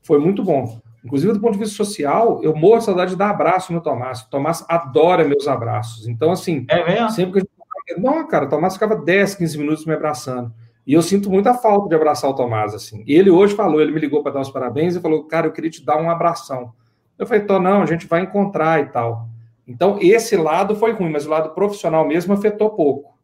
foi 0.01 0.19
muito 0.19 0.43
bom. 0.43 0.79
Inclusive, 1.03 1.33
do 1.33 1.39
ponto 1.39 1.53
de 1.53 1.59
vista 1.59 1.75
social, 1.75 2.39
eu 2.41 2.55
morro 2.55 2.79
de 2.79 2.85
saudade 2.85 3.11
de 3.11 3.17
dar 3.17 3.29
abraço 3.29 3.71
no 3.71 3.81
Tomás. 3.81 4.21
O 4.21 4.29
Tomás 4.29 4.65
adora 4.67 5.23
meus 5.23 5.47
abraços. 5.47 6.07
Então, 6.07 6.31
assim, 6.31 6.65
é 6.67 7.07
sempre 7.09 7.33
que 7.33 7.37
a 7.37 7.41
gente. 7.41 8.01
Não, 8.01 8.27
cara, 8.27 8.45
o 8.45 8.49
Tomás 8.49 8.73
ficava 8.73 8.95
10, 8.95 9.35
15 9.35 9.57
minutos 9.59 9.85
me 9.85 9.93
abraçando. 9.93 10.51
E 10.87 10.93
eu 10.93 11.03
sinto 11.03 11.29
muita 11.29 11.53
falta 11.53 11.87
de 11.87 11.95
abraçar 11.95 12.29
o 12.29 12.33
Tomás, 12.33 12.73
assim. 12.73 13.03
E 13.05 13.13
ele 13.13 13.29
hoje 13.29 13.55
falou, 13.55 13.79
ele 13.79 13.91
me 13.91 13.99
ligou 13.99 14.23
para 14.23 14.33
dar 14.33 14.41
os 14.41 14.49
parabéns 14.49 14.95
e 14.95 14.99
falou, 14.99 15.23
cara, 15.25 15.45
eu 15.45 15.51
queria 15.51 15.69
te 15.69 15.85
dar 15.85 15.97
um 16.01 16.09
abração. 16.09 16.73
Eu 17.17 17.25
falei, 17.25 17.43
Tô, 17.43 17.59
não, 17.59 17.81
a 17.81 17.85
gente 17.85 18.07
vai 18.07 18.21
encontrar 18.21 18.81
e 18.81 18.87
tal. 18.87 19.27
Então, 19.67 19.97
esse 19.99 20.35
lado 20.35 20.75
foi 20.75 20.91
ruim, 20.91 21.09
mas 21.09 21.25
o 21.25 21.29
lado 21.29 21.49
profissional 21.49 22.05
mesmo 22.07 22.33
afetou 22.33 22.69
pouco. 22.71 23.17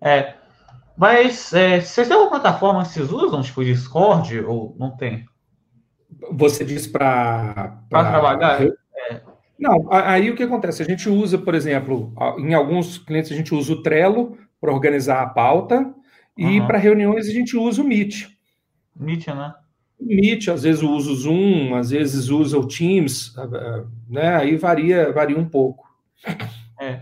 É. 0.00 0.34
Mas 0.96 1.52
é, 1.52 1.80
vocês 1.80 2.08
têm 2.08 2.16
alguma 2.16 2.40
plataforma 2.40 2.82
que 2.82 2.90
vocês 2.90 3.12
usam, 3.12 3.42
tipo 3.42 3.64
Discord, 3.64 4.40
ou 4.40 4.74
não 4.78 4.96
tem? 4.96 5.26
Você 6.32 6.64
diz 6.64 6.86
para. 6.86 7.80
Para 7.88 8.10
trabalhar? 8.10 8.62
É. 8.62 9.20
Não, 9.58 9.88
aí 9.90 10.30
o 10.30 10.36
que 10.36 10.42
acontece? 10.42 10.82
A 10.82 10.86
gente 10.86 11.08
usa, 11.08 11.36
por 11.36 11.54
exemplo, 11.54 12.12
em 12.38 12.54
alguns 12.54 12.98
clientes 12.98 13.30
a 13.32 13.34
gente 13.34 13.54
usa 13.54 13.72
o 13.72 13.82
Trello 13.82 14.38
para 14.60 14.72
organizar 14.72 15.22
a 15.22 15.26
pauta, 15.26 15.92
e 16.36 16.60
uhum. 16.60 16.66
para 16.66 16.78
reuniões 16.78 17.28
a 17.28 17.32
gente 17.32 17.56
usa 17.56 17.82
o 17.82 17.84
Meet. 17.84 18.26
Meet, 18.94 19.26
né? 19.28 19.54
Meet, 20.00 20.48
às 20.48 20.62
vezes 20.62 20.82
usa 20.82 21.10
o 21.10 21.14
Zoom, 21.14 21.74
às 21.74 21.90
vezes 21.90 22.28
usa 22.28 22.58
o 22.58 22.66
Teams, 22.66 23.34
né? 24.08 24.36
Aí 24.36 24.56
varia, 24.56 25.12
varia 25.12 25.38
um 25.38 25.48
pouco. 25.48 25.88
É. 26.80 27.00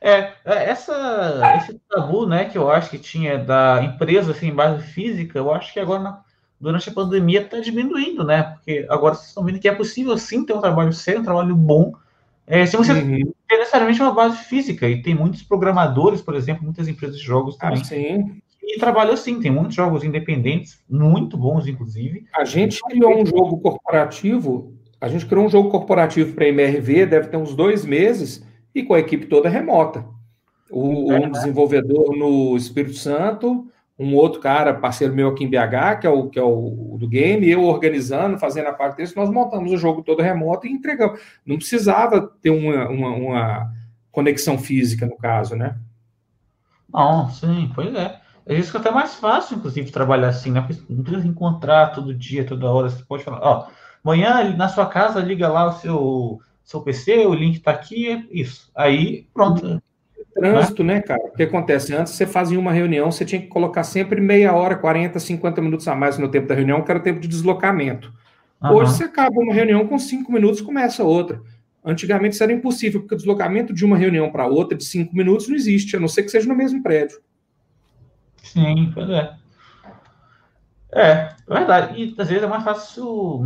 É, 0.00 0.32
é, 0.44 0.70
essa, 0.70 1.56
esse 1.56 1.80
tabu, 1.88 2.26
né, 2.26 2.44
que 2.44 2.56
eu 2.56 2.70
acho 2.70 2.90
que 2.90 2.98
tinha 2.98 3.38
da 3.38 3.82
empresa 3.82 4.30
assim, 4.30 4.48
em 4.48 4.54
base 4.54 4.84
física, 4.84 5.38
eu 5.38 5.52
acho 5.52 5.72
que 5.72 5.80
agora, 5.80 6.18
durante 6.60 6.88
a 6.88 6.92
pandemia, 6.92 7.40
está 7.40 7.58
diminuindo, 7.58 8.22
né? 8.22 8.42
Porque 8.42 8.86
agora 8.88 9.14
vocês 9.14 9.28
estão 9.28 9.42
vendo 9.42 9.58
que 9.58 9.68
é 9.68 9.74
possível 9.74 10.16
sim 10.16 10.44
ter 10.44 10.52
um 10.52 10.60
trabalho 10.60 10.92
sério, 10.92 11.22
um 11.22 11.24
trabalho 11.24 11.56
bom, 11.56 11.92
é, 12.46 12.64
se 12.64 12.76
você 12.76 12.92
uhum. 12.92 13.32
tem 13.48 13.58
necessariamente 13.58 14.00
uma 14.00 14.12
base 14.12 14.38
física, 14.44 14.88
e 14.88 15.02
tem 15.02 15.14
muitos 15.14 15.42
programadores, 15.42 16.22
por 16.22 16.36
exemplo, 16.36 16.62
muitas 16.62 16.86
empresas 16.86 17.18
de 17.18 17.24
jogos 17.24 17.56
também. 17.56 17.80
Ah, 17.80 17.84
sim. 17.84 18.40
E 18.66 18.80
trabalhou 18.80 19.14
assim, 19.14 19.38
tem 19.38 19.50
muitos 19.50 19.76
jogos 19.76 20.02
independentes, 20.02 20.82
muito 20.90 21.38
bons, 21.38 21.68
inclusive. 21.68 22.26
A 22.34 22.44
gente 22.44 22.80
criou 22.82 23.22
um 23.22 23.24
jogo 23.24 23.60
corporativo, 23.60 24.74
a 25.00 25.06
gente 25.06 25.24
criou 25.24 25.46
um 25.46 25.48
jogo 25.48 25.70
corporativo 25.70 26.34
para 26.34 26.46
a 26.46 26.48
MRV, 26.48 27.06
deve 27.06 27.28
ter 27.28 27.36
uns 27.36 27.54
dois 27.54 27.84
meses, 27.84 28.44
e 28.74 28.82
com 28.82 28.94
a 28.94 28.98
equipe 28.98 29.26
toda 29.26 29.48
remota. 29.48 30.04
O, 30.68 31.12
um 31.12 31.20
né? 31.20 31.30
desenvolvedor 31.30 32.16
no 32.16 32.56
Espírito 32.56 32.96
Santo, 32.96 33.68
um 33.96 34.16
outro 34.16 34.40
cara, 34.40 34.74
parceiro 34.74 35.14
meu 35.14 35.28
aqui 35.28 35.44
em 35.44 35.48
BH, 35.48 36.00
que 36.00 36.06
é 36.08 36.10
o, 36.10 36.28
que 36.28 36.38
é 36.38 36.42
o 36.42 36.96
do 36.98 37.08
game, 37.08 37.48
eu 37.48 37.62
organizando, 37.62 38.36
fazendo 38.36 38.66
a 38.66 38.72
parte 38.72 38.96
disso, 38.96 39.14
nós 39.16 39.30
montamos 39.30 39.70
o 39.70 39.76
jogo 39.76 40.02
todo 40.02 40.22
remoto 40.22 40.66
e 40.66 40.72
entregamos. 40.72 41.20
Não 41.46 41.56
precisava 41.56 42.20
ter 42.42 42.50
uma, 42.50 42.88
uma, 42.88 43.10
uma 43.10 43.72
conexão 44.10 44.58
física, 44.58 45.06
no 45.06 45.16
caso, 45.16 45.54
né? 45.54 45.78
Não, 46.92 47.30
sim, 47.30 47.70
pois 47.74 47.94
é. 47.94 48.25
É 48.46 48.54
isso 48.54 48.70
que 48.70 48.76
é 48.76 48.80
até 48.80 48.92
mais 48.92 49.16
fácil, 49.16 49.56
inclusive, 49.56 49.90
trabalhar 49.90 50.28
assim, 50.28 50.52
né? 50.52 50.60
Porque 50.60 50.80
não 50.88 51.02
precisa 51.02 51.26
encontrar 51.26 51.88
todo 51.88 52.14
dia, 52.14 52.46
toda 52.46 52.70
hora. 52.70 52.88
Você 52.88 53.02
pode 53.02 53.24
falar, 53.24 53.40
ó, 53.42 53.66
amanhã 54.04 54.56
na 54.56 54.68
sua 54.68 54.86
casa 54.86 55.18
liga 55.18 55.48
lá 55.48 55.68
o 55.68 55.72
seu, 55.72 56.40
seu 56.62 56.80
PC, 56.80 57.26
o 57.26 57.34
link 57.34 57.58
tá 57.58 57.72
aqui, 57.72 58.08
é 58.08 58.22
isso. 58.30 58.70
Aí, 58.74 59.26
pronto. 59.34 59.82
Trânsito, 60.32 60.84
né? 60.84 60.94
né, 60.96 61.00
cara? 61.00 61.24
O 61.24 61.32
que 61.32 61.42
acontece? 61.42 61.94
Antes 61.94 62.12
você 62.12 62.26
fazia 62.26 62.58
uma 62.58 62.70
reunião, 62.70 63.10
você 63.10 63.24
tinha 63.24 63.40
que 63.40 63.48
colocar 63.48 63.82
sempre 63.82 64.20
meia 64.20 64.52
hora, 64.54 64.76
40, 64.76 65.18
50 65.18 65.60
minutos 65.60 65.88
a 65.88 65.94
mais 65.94 66.18
no 66.18 66.28
tempo 66.28 66.46
da 66.46 66.54
reunião, 66.54 66.82
que 66.82 66.90
era 66.90 67.00
o 67.00 67.02
tempo 67.02 67.18
de 67.18 67.26
deslocamento. 67.26 68.12
Uhum. 68.62 68.74
Hoje 68.74 68.92
você 68.92 69.04
acaba 69.04 69.40
uma 69.40 69.52
reunião 69.52 69.86
com 69.88 69.98
cinco 69.98 70.30
minutos, 70.30 70.60
começa 70.60 71.02
outra. 71.02 71.40
Antigamente 71.84 72.34
isso 72.34 72.42
era 72.42 72.52
impossível, 72.52 73.00
porque 73.00 73.14
o 73.14 73.18
deslocamento 73.18 73.72
de 73.72 73.84
uma 73.84 73.96
reunião 73.96 74.30
para 74.30 74.46
outra 74.46 74.76
de 74.76 74.84
cinco 74.84 75.16
minutos 75.16 75.48
não 75.48 75.56
existe, 75.56 75.96
a 75.96 76.00
não 76.00 76.08
ser 76.08 76.22
que 76.22 76.30
seja 76.30 76.46
no 76.46 76.54
mesmo 76.54 76.82
prédio. 76.82 77.18
Sim, 78.52 78.90
pois 78.94 79.10
é. 79.10 79.34
É, 80.92 81.10
é 81.10 81.34
verdade. 81.48 82.00
E 82.00 82.14
às 82.18 82.28
vezes 82.28 82.42
é 82.42 82.46
mais 82.46 82.64
fácil. 82.64 83.42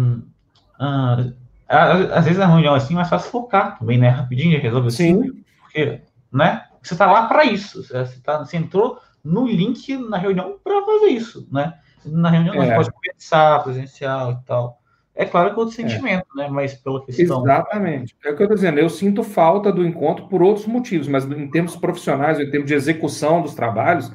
Uh, 0.79 1.35
às 1.69 2.25
vezes 2.25 2.39
na 2.39 2.47
reunião 2.47 2.75
assim 2.75 2.95
é 2.95 2.97
mais 2.97 3.09
fácil 3.09 3.31
focar 3.31 3.79
também, 3.79 3.99
né? 3.99 4.09
Rapidinho, 4.09 4.61
resolve 4.61 4.91
Sim. 4.91 5.21
assim. 5.21 5.45
Porque, 5.61 6.01
né? 6.33 6.65
Você 6.83 6.97
tá 6.97 7.11
lá 7.11 7.27
para 7.27 7.45
isso. 7.45 7.83
Você, 7.83 8.21
tá, 8.23 8.39
você 8.39 8.57
entrou 8.57 8.99
no 9.23 9.47
link 9.47 9.97
na 9.97 10.17
reunião 10.17 10.59
para 10.63 10.85
fazer 10.85 11.09
isso, 11.09 11.47
né? 11.53 11.75
Na 12.05 12.31
reunião 12.31 12.55
é. 12.63 12.75
pode 12.75 12.91
conversar, 12.91 13.63
presencial 13.63 14.33
e 14.33 14.47
tal. 14.47 14.81
É 15.15 15.27
claro 15.27 15.51
que 15.51 15.57
é 15.57 15.59
outro 15.59 15.75
é. 15.75 15.89
sentimento, 15.89 16.27
é. 16.37 16.43
né? 16.43 16.49
Mas 16.49 16.75
pela 16.75 17.05
questão. 17.05 17.43
Exatamente. 17.43 18.17
É 18.25 18.31
o 18.31 18.37
que 18.37 18.43
eu 18.43 18.45
estou 18.45 18.57
dizendo. 18.57 18.79
Eu 18.79 18.89
sinto 18.89 19.23
falta 19.23 19.71
do 19.71 19.85
encontro 19.85 20.27
por 20.29 20.43
outros 20.43 20.67
motivos, 20.67 21.09
mas 21.09 21.25
em 21.25 21.51
termos 21.51 21.77
profissionais, 21.77 22.41
em 22.41 22.51
termos 22.51 22.69
de 22.69 22.75
execução 22.75 23.43
dos 23.43 23.55
trabalhos, 23.55 24.11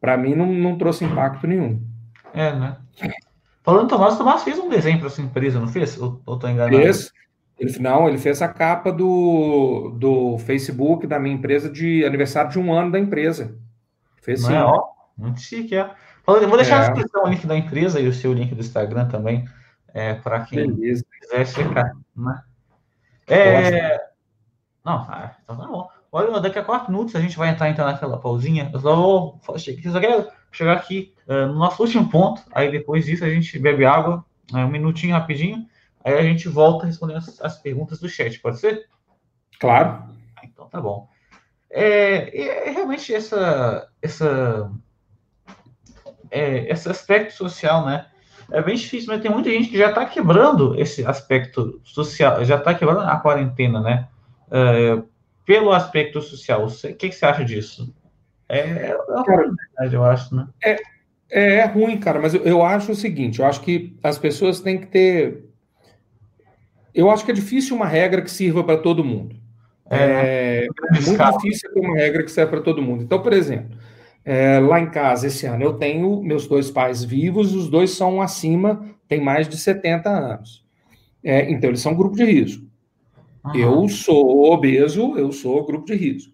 para 0.00 0.16
mim 0.16 0.34
não, 0.34 0.46
não 0.46 0.78
trouxe 0.78 1.04
impacto 1.04 1.46
nenhum. 1.46 1.82
É, 2.32 2.52
né? 2.54 2.76
Falando 3.62 3.82
do 3.82 3.88
Tomás, 3.88 4.14
o 4.14 4.18
Tomás 4.18 4.42
fez 4.42 4.58
um 4.58 4.68
desenho 4.68 4.98
para 4.98 5.10
sua 5.10 5.24
empresa, 5.24 5.60
não 5.60 5.68
fez? 5.68 6.00
Ou, 6.00 6.22
ou 6.24 6.38
tô 6.38 6.48
enganado? 6.48 6.76
Fez. 6.76 7.12
Ele, 7.58 7.78
não, 7.80 8.08
ele 8.08 8.18
fez 8.18 8.40
a 8.40 8.48
capa 8.48 8.92
do, 8.92 9.90
do 9.98 10.38
Facebook 10.38 11.06
da 11.06 11.18
minha 11.18 11.34
empresa 11.34 11.68
de 11.68 12.04
aniversário 12.04 12.50
de 12.50 12.58
um 12.58 12.72
ano 12.72 12.92
da 12.92 12.98
empresa. 12.98 13.58
Fez 14.22 14.42
sim. 14.42 14.54
É, 14.54 14.62
ó, 14.62 14.84
muito 15.16 15.40
chique, 15.40 15.74
é. 15.74 15.90
Eu 16.26 16.48
vou 16.48 16.56
deixar 16.56 16.76
é. 16.76 16.78
na 16.78 16.88
descrição 16.92 17.24
o 17.24 17.28
link 17.28 17.46
da 17.46 17.56
empresa 17.56 17.98
e 17.98 18.06
o 18.06 18.12
seu 18.12 18.32
link 18.32 18.54
do 18.54 18.60
Instagram 18.60 19.08
também, 19.08 19.48
é, 19.92 20.14
para 20.14 20.40
quem 20.44 20.72
Beleza. 20.72 21.04
quiser 21.20 21.46
checar. 21.46 21.92
Né? 22.14 22.42
É... 23.26 23.96
Não, 24.84 25.06
ah, 25.08 25.36
então 25.42 25.56
tá 25.56 25.66
bom. 25.66 25.88
Olha, 26.10 26.40
daqui 26.40 26.58
a 26.58 26.64
quatro 26.64 26.90
minutos 26.90 27.14
a 27.14 27.20
gente 27.20 27.36
vai 27.36 27.50
entrar 27.50 27.68
então 27.68 27.84
naquela 27.84 28.18
pausinha. 28.18 28.70
Eu 28.72 28.80
só 28.80 28.96
vou 28.96 29.40
só 29.44 30.00
quero 30.00 30.28
chegar 30.50 30.72
aqui 30.72 31.12
uh, 31.26 31.46
no 31.46 31.54
nosso 31.54 31.82
último 31.82 32.08
ponto. 32.08 32.42
Aí 32.52 32.70
depois 32.70 33.04
disso 33.04 33.24
a 33.24 33.30
gente 33.30 33.58
bebe 33.58 33.84
água, 33.84 34.24
uh, 34.52 34.58
um 34.58 34.68
minutinho 34.68 35.14
rapidinho. 35.14 35.66
Aí 36.02 36.14
a 36.14 36.22
gente 36.22 36.48
volta 36.48 36.86
respondendo 36.86 37.18
as, 37.18 37.40
as 37.40 37.58
perguntas 37.58 38.00
do 38.00 38.08
chat, 38.08 38.38
pode 38.40 38.58
ser? 38.58 38.86
Claro. 39.60 40.04
Ah, 40.36 40.42
então 40.44 40.66
tá 40.68 40.80
bom. 40.80 41.08
É, 41.70 42.66
é 42.66 42.70
realmente 42.70 43.14
essa, 43.14 43.86
essa, 44.00 44.72
é, 46.30 46.72
esse 46.72 46.88
aspecto 46.88 47.34
social, 47.34 47.84
né? 47.84 48.06
É 48.50 48.62
bem 48.62 48.76
difícil, 48.76 49.08
mas 49.12 49.20
tem 49.20 49.30
muita 49.30 49.50
gente 49.50 49.68
que 49.68 49.76
já 49.76 49.90
está 49.90 50.06
quebrando 50.06 50.74
esse 50.80 51.04
aspecto 51.04 51.82
social, 51.84 52.42
já 52.46 52.56
está 52.56 52.74
quebrando 52.74 53.00
a 53.00 53.16
quarentena, 53.18 53.82
né? 53.82 54.08
Uh, 54.46 55.06
pelo 55.48 55.72
aspecto 55.72 56.20
social. 56.20 56.66
O 56.66 56.70
que, 56.70 57.08
que 57.08 57.12
você 57.12 57.24
acha 57.24 57.42
disso? 57.42 57.94
É, 58.46 58.58
é 58.58 58.96
cara, 59.24 59.50
eu 59.90 60.04
acho, 60.04 60.36
né? 60.36 60.46
É, 60.62 60.76
é, 61.30 61.54
é 61.54 61.64
ruim, 61.64 61.98
cara, 61.98 62.20
mas 62.20 62.34
eu, 62.34 62.42
eu 62.44 62.62
acho 62.62 62.92
o 62.92 62.94
seguinte: 62.94 63.40
eu 63.40 63.46
acho 63.46 63.62
que 63.62 63.96
as 64.02 64.18
pessoas 64.18 64.60
têm 64.60 64.76
que 64.78 64.88
ter. 64.88 65.46
Eu 66.94 67.10
acho 67.10 67.24
que 67.24 67.30
é 67.30 67.34
difícil 67.34 67.74
uma 67.74 67.86
regra 67.86 68.20
que 68.20 68.30
sirva 68.30 68.62
para 68.62 68.76
todo 68.76 69.02
mundo. 69.02 69.36
É, 69.90 70.66
é 70.66 71.00
muito 71.00 71.38
difícil 71.38 71.72
ter 71.72 71.80
uma 71.80 71.96
regra 71.96 72.22
que 72.22 72.30
serve 72.30 72.50
para 72.50 72.60
todo 72.60 72.82
mundo. 72.82 73.02
Então, 73.02 73.22
por 73.22 73.32
exemplo, 73.32 73.74
é, 74.26 74.58
lá 74.58 74.78
em 74.78 74.90
casa, 74.90 75.28
esse 75.28 75.46
ano, 75.46 75.64
eu 75.64 75.72
tenho 75.74 76.22
meus 76.22 76.46
dois 76.46 76.70
pais 76.70 77.02
vivos, 77.02 77.54
os 77.54 77.70
dois 77.70 77.92
são 77.92 78.20
acima, 78.20 78.84
têm 79.08 79.22
mais 79.22 79.48
de 79.48 79.56
70 79.56 80.10
anos. 80.10 80.62
É, 81.24 81.50
então, 81.50 81.70
eles 81.70 81.80
são 81.80 81.94
grupo 81.94 82.16
de 82.16 82.24
risco. 82.24 82.67
Uhum. 83.54 83.56
Eu 83.56 83.88
sou 83.88 84.52
obeso, 84.52 85.16
eu 85.16 85.32
sou 85.32 85.64
grupo 85.64 85.86
de 85.86 85.94
risco. 85.94 86.32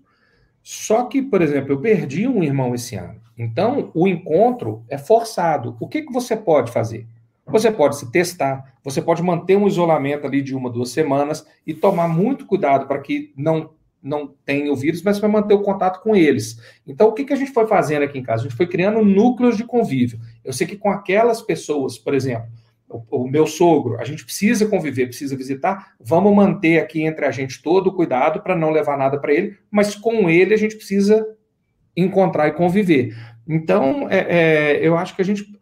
Só 0.62 1.04
que, 1.04 1.20
por 1.20 1.42
exemplo, 1.42 1.72
eu 1.72 1.80
perdi 1.80 2.26
um 2.26 2.42
irmão 2.42 2.74
esse 2.74 2.96
ano. 2.96 3.20
Então, 3.36 3.90
o 3.94 4.08
encontro 4.08 4.82
é 4.88 4.96
forçado. 4.96 5.76
O 5.80 5.88
que, 5.88 6.02
que 6.02 6.12
você 6.12 6.36
pode 6.36 6.72
fazer? 6.72 7.06
Você 7.46 7.70
pode 7.70 7.96
se 7.96 8.10
testar, 8.10 8.74
você 8.82 9.02
pode 9.02 9.22
manter 9.22 9.56
um 9.56 9.66
isolamento 9.66 10.26
ali 10.26 10.40
de 10.40 10.54
uma, 10.54 10.70
duas 10.70 10.90
semanas 10.90 11.46
e 11.66 11.74
tomar 11.74 12.08
muito 12.08 12.46
cuidado 12.46 12.86
para 12.86 13.00
que 13.00 13.32
não 13.36 13.70
não 14.04 14.28
tenha 14.44 14.70
o 14.70 14.76
vírus, 14.76 15.02
mas 15.02 15.18
vai 15.18 15.30
manter 15.30 15.54
o 15.54 15.62
contato 15.62 16.02
com 16.02 16.14
eles. 16.14 16.60
Então, 16.86 17.08
o 17.08 17.12
que, 17.14 17.24
que 17.24 17.32
a 17.32 17.36
gente 17.36 17.52
foi 17.52 17.66
fazendo 17.66 18.02
aqui 18.02 18.18
em 18.18 18.22
casa? 18.22 18.42
A 18.42 18.48
gente 18.48 18.56
foi 18.56 18.66
criando 18.66 19.02
núcleos 19.02 19.56
de 19.56 19.64
convívio. 19.64 20.20
Eu 20.44 20.52
sei 20.52 20.66
que 20.66 20.76
com 20.76 20.90
aquelas 20.90 21.40
pessoas, 21.40 21.96
por 21.96 22.12
exemplo, 22.12 22.46
o, 22.89 23.24
o 23.24 23.28
meu 23.28 23.47
sogro, 23.47 23.99
a 23.99 24.05
gente 24.05 24.24
precisa 24.24 24.66
conviver, 24.66 25.07
precisa 25.07 25.37
visitar, 25.37 25.95
vamos 26.01 26.35
manter 26.35 26.78
aqui 26.78 27.03
entre 27.03 27.24
a 27.24 27.30
gente 27.30 27.62
todo 27.62 27.89
o 27.89 27.95
cuidado 27.95 28.41
para 28.41 28.57
não 28.57 28.70
levar 28.70 28.97
nada 28.97 29.18
para 29.18 29.32
ele, 29.32 29.57
mas 29.70 29.95
com 29.95 30.28
ele 30.28 30.55
a 30.55 30.59
gente 30.59 30.76
precisa 30.76 31.26
encontrar 31.97 32.49
e 32.49 32.53
conviver. 32.53 33.16
Então, 33.49 34.09
é, 34.11 34.26
é, 34.28 34.87
eu 34.87 34.97
acho 34.97 35.14
que 35.14 35.22
a 35.22 35.24
gente 35.24 35.53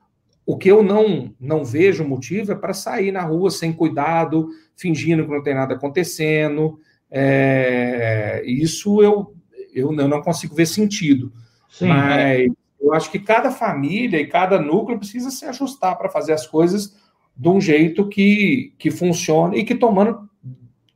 o 0.44 0.58
que 0.58 0.68
eu 0.68 0.82
não, 0.82 1.32
não 1.40 1.64
vejo 1.64 2.04
motivo 2.04 2.50
é 2.50 2.54
para 2.56 2.74
sair 2.74 3.12
na 3.12 3.22
rua 3.22 3.50
sem 3.50 3.72
cuidado, 3.72 4.48
fingindo 4.76 5.24
que 5.24 5.30
não 5.30 5.42
tem 5.42 5.54
nada 5.54 5.74
acontecendo. 5.74 6.80
É, 7.08 8.42
isso 8.44 9.00
eu, 9.00 9.36
eu, 9.72 9.92
não 9.92 10.20
consigo 10.20 10.54
ver 10.54 10.66
sentido. 10.66 11.32
Sim, 11.70 11.86
Mas 11.86 12.50
eu 12.80 12.92
acho 12.92 13.10
que 13.10 13.20
cada 13.20 13.52
família 13.52 14.20
e 14.20 14.26
cada 14.26 14.60
núcleo 14.60 14.98
precisa 14.98 15.30
se 15.30 15.44
ajustar 15.44 15.96
para 15.96 16.10
fazer 16.10 16.32
as 16.32 16.46
coisas 16.46 16.96
de 17.36 17.48
um 17.48 17.60
jeito 17.60 18.08
que, 18.08 18.74
que 18.78 18.90
funcione 18.90 19.58
e 19.58 19.64
que 19.64 19.74
tomando 19.74 20.28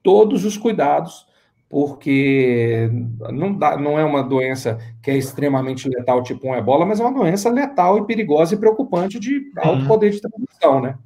todos 0.02 0.44
os 0.44 0.56
cuidados 0.56 1.26
porque 1.68 2.88
não, 3.32 3.52
dá, 3.52 3.76
não 3.76 3.98
é 3.98 4.04
uma 4.04 4.22
doença 4.22 4.78
que 5.02 5.10
é 5.10 5.16
extremamente 5.16 5.88
letal, 5.88 6.22
tipo 6.22 6.48
um 6.48 6.54
ebola, 6.54 6.86
mas 6.86 7.00
é 7.00 7.02
uma 7.02 7.12
doença 7.12 7.50
letal 7.50 7.98
e 7.98 8.06
perigosa 8.06 8.54
e 8.54 8.58
preocupante 8.58 9.18
de 9.18 9.50
alto 9.58 9.82
uhum. 9.82 9.88
poder 9.88 10.10
de 10.10 10.20
transmissão, 10.20 10.80
né? 10.80 10.96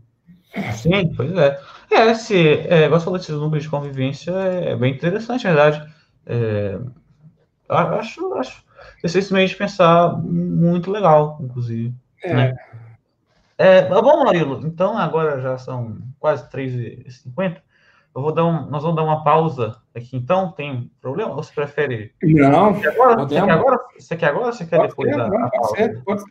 Sim, 0.72 1.12
pois 1.16 1.32
é. 1.32 1.58
É, 1.90 2.14
se, 2.14 2.36
é, 2.68 2.88
você 2.88 3.04
falou 3.04 3.18
desses 3.18 3.34
números 3.34 3.62
de 3.62 3.70
convivência, 3.70 4.32
é 4.32 4.76
bem 4.76 4.92
interessante, 4.92 5.44
na 5.44 5.52
verdade. 5.54 5.92
É, 6.26 6.78
acho, 7.68 8.34
acho 8.34 8.64
esse 9.02 9.32
meio 9.32 9.48
de 9.48 9.56
pensar 9.56 10.16
muito 10.22 10.90
legal, 10.90 11.38
inclusive. 11.40 11.94
É. 12.22 12.34
Né? 12.34 12.56
É, 13.60 13.82
bom, 13.82 14.24
Murilo, 14.24 14.66
então 14.66 14.96
agora 14.96 15.38
já 15.38 15.58
são 15.58 15.98
quase 16.18 16.48
3h50. 16.48 17.58
Eu 18.16 18.22
vou 18.22 18.32
dar 18.32 18.46
um, 18.46 18.70
nós 18.70 18.82
vamos 18.82 18.96
dar 18.96 19.02
uma 19.02 19.22
pausa 19.22 19.76
aqui, 19.94 20.16
então. 20.16 20.50
Tem 20.52 20.90
problema? 20.98 21.32
Ou 21.32 21.42
você 21.42 21.52
prefere? 21.52 22.14
Não. 22.22 22.72
Você 22.72 22.80
quer 22.80 22.88
agora? 22.88 23.16
Você 23.18 23.36
quer 23.36 23.50
agora? 23.50 23.78
Você 23.98 24.16
quer 24.16 24.26
agora 24.30 24.46
ou 24.46 24.52
você 24.54 24.64
quer 24.64 24.76
pode 24.78 24.88
depois? 24.88 25.10
Ser, 25.10 25.16
da, 25.18 25.28
não, 25.28 25.50
pode 25.50 25.68
ser, 25.76 26.02
pode, 26.02 26.22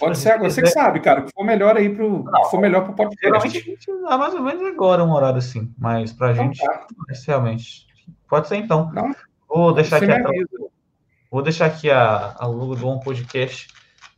pode 0.00 0.18
ser 0.18 0.30
agora. 0.30 0.50
Você 0.50 0.62
que 0.62 0.68
sabe, 0.68 1.00
cara. 1.00 1.22
Que 1.22 1.30
for 1.30 1.44
melhor 1.44 1.76
aí 1.76 1.94
pro. 1.94 2.24
Não, 2.24 2.44
for 2.46 2.58
melhor 2.58 2.84
pro 2.84 2.94
podcast. 2.94 3.22
Geralmente 3.22 3.58
a 3.58 3.60
gente 3.60 4.02
dá 4.08 4.16
mais 4.16 4.32
ou 4.32 4.40
menos 4.40 4.64
agora 4.64 5.04
um 5.04 5.12
horário 5.12 5.38
assim, 5.38 5.70
mas 5.76 6.10
pra 6.10 6.32
então, 6.32 6.44
gente, 6.46 6.64
tá. 6.64 6.86
realmente. 7.26 7.86
Pode 8.30 8.48
ser 8.48 8.56
então. 8.56 8.90
Não, 8.94 9.14
vou 9.46 9.74
deixar 9.74 10.02
aqui 10.02 10.10
a, 10.10 10.22
Vou 11.30 11.42
deixar 11.42 11.66
aqui 11.66 11.90
a, 11.90 12.34
a 12.38 12.46
logo 12.46 12.74
do 12.74 12.88
One 12.88 13.04
Podcast 13.04 13.68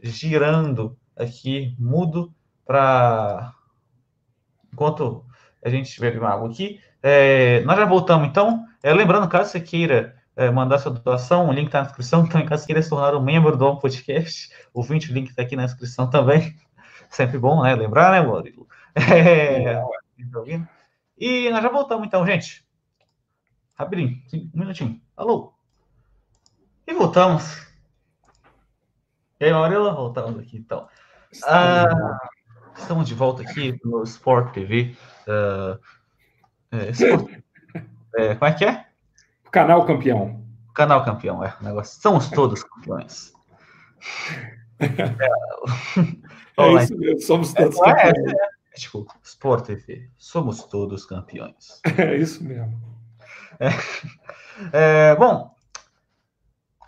girando 0.01 0.97
aqui, 1.17 1.75
mudo, 1.77 2.33
para 2.71 3.53
enquanto 4.73 5.25
a 5.61 5.69
gente 5.69 6.01
bebe 6.01 6.21
uma 6.21 6.29
água 6.29 6.49
aqui. 6.49 6.81
É, 7.03 7.63
nós 7.63 7.77
já 7.77 7.85
voltamos, 7.85 8.29
então. 8.29 8.65
É, 8.81 8.95
lembrando, 8.95 9.29
caso 9.29 9.51
você 9.51 9.61
queira 9.61 10.17
é, 10.37 10.53
mandar 10.53 10.79
sua 10.79 10.93
doação, 10.93 11.49
o 11.49 11.53
link 11.53 11.67
está 11.67 11.81
na 11.81 11.87
descrição. 11.87 12.23
Então, 12.31 12.47
caso 12.47 12.63
você 12.63 12.67
queira 12.69 12.81
se 12.81 12.89
tornar 12.89 13.17
um 13.17 13.21
membro 13.21 13.57
do 13.57 13.77
Podcast, 13.81 14.55
o 14.73 14.85
20, 14.85 15.11
o 15.11 15.15
link 15.15 15.31
está 15.31 15.43
aqui 15.43 15.57
na 15.57 15.67
descrição 15.67 16.09
também. 16.09 16.57
Sempre 17.11 17.39
bom, 17.39 17.61
né? 17.65 17.75
Lembrar, 17.75 18.13
né, 18.13 18.21
Murilo? 18.25 18.69
É, 18.95 19.75
tá 19.75 19.85
e 21.19 21.51
nós 21.51 21.63
já 21.65 21.71
voltamos, 21.71 22.07
então, 22.07 22.25
gente. 22.25 22.65
Rapidinho, 23.75 24.17
um 24.55 24.61
minutinho. 24.61 25.01
Alô? 25.17 25.53
E 26.87 26.95
voltamos. 26.95 27.67
E 29.41 29.47
aí, 29.47 29.53
Maurílio? 29.53 29.93
Voltamos 29.93 30.39
aqui, 30.39 30.57
então. 30.57 30.89
Ah, 31.45 31.89
estamos 32.77 33.07
de 33.07 33.15
volta 33.15 33.43
aqui 33.43 33.79
no 33.85 34.03
Sport 34.03 34.53
TV. 34.53 34.95
Uh, 35.27 35.79
ah, 36.73 36.77
é, 38.17 38.31
é, 38.31 38.35
como 38.35 38.51
é 38.51 38.55
que 38.55 38.65
é? 38.65 38.87
Canal 39.51 39.85
campeão. 39.85 40.45
Canal 40.75 41.05
campeão, 41.05 41.45
é. 41.45 41.55
Negócio. 41.61 42.01
Somos 42.01 42.29
todos 42.31 42.63
campeões. 42.65 43.33
É, 46.59 46.63
é 46.63 46.83
isso 46.83 46.99
mesmo, 46.99 47.21
somos 47.23 47.53
todos 47.55 47.79
é, 47.81 47.85
campeões. 47.85 48.33
É, 48.33 48.45
é, 48.75 48.77
tipo, 48.77 49.07
Sport 49.23 49.67
TV, 49.67 50.11
somos 50.19 50.65
todos 50.65 51.07
campeões. 51.07 51.81
É 51.97 52.17
isso 52.17 52.45
mesmo. 52.45 52.79
É, 54.73 55.15
bom, 55.17 55.55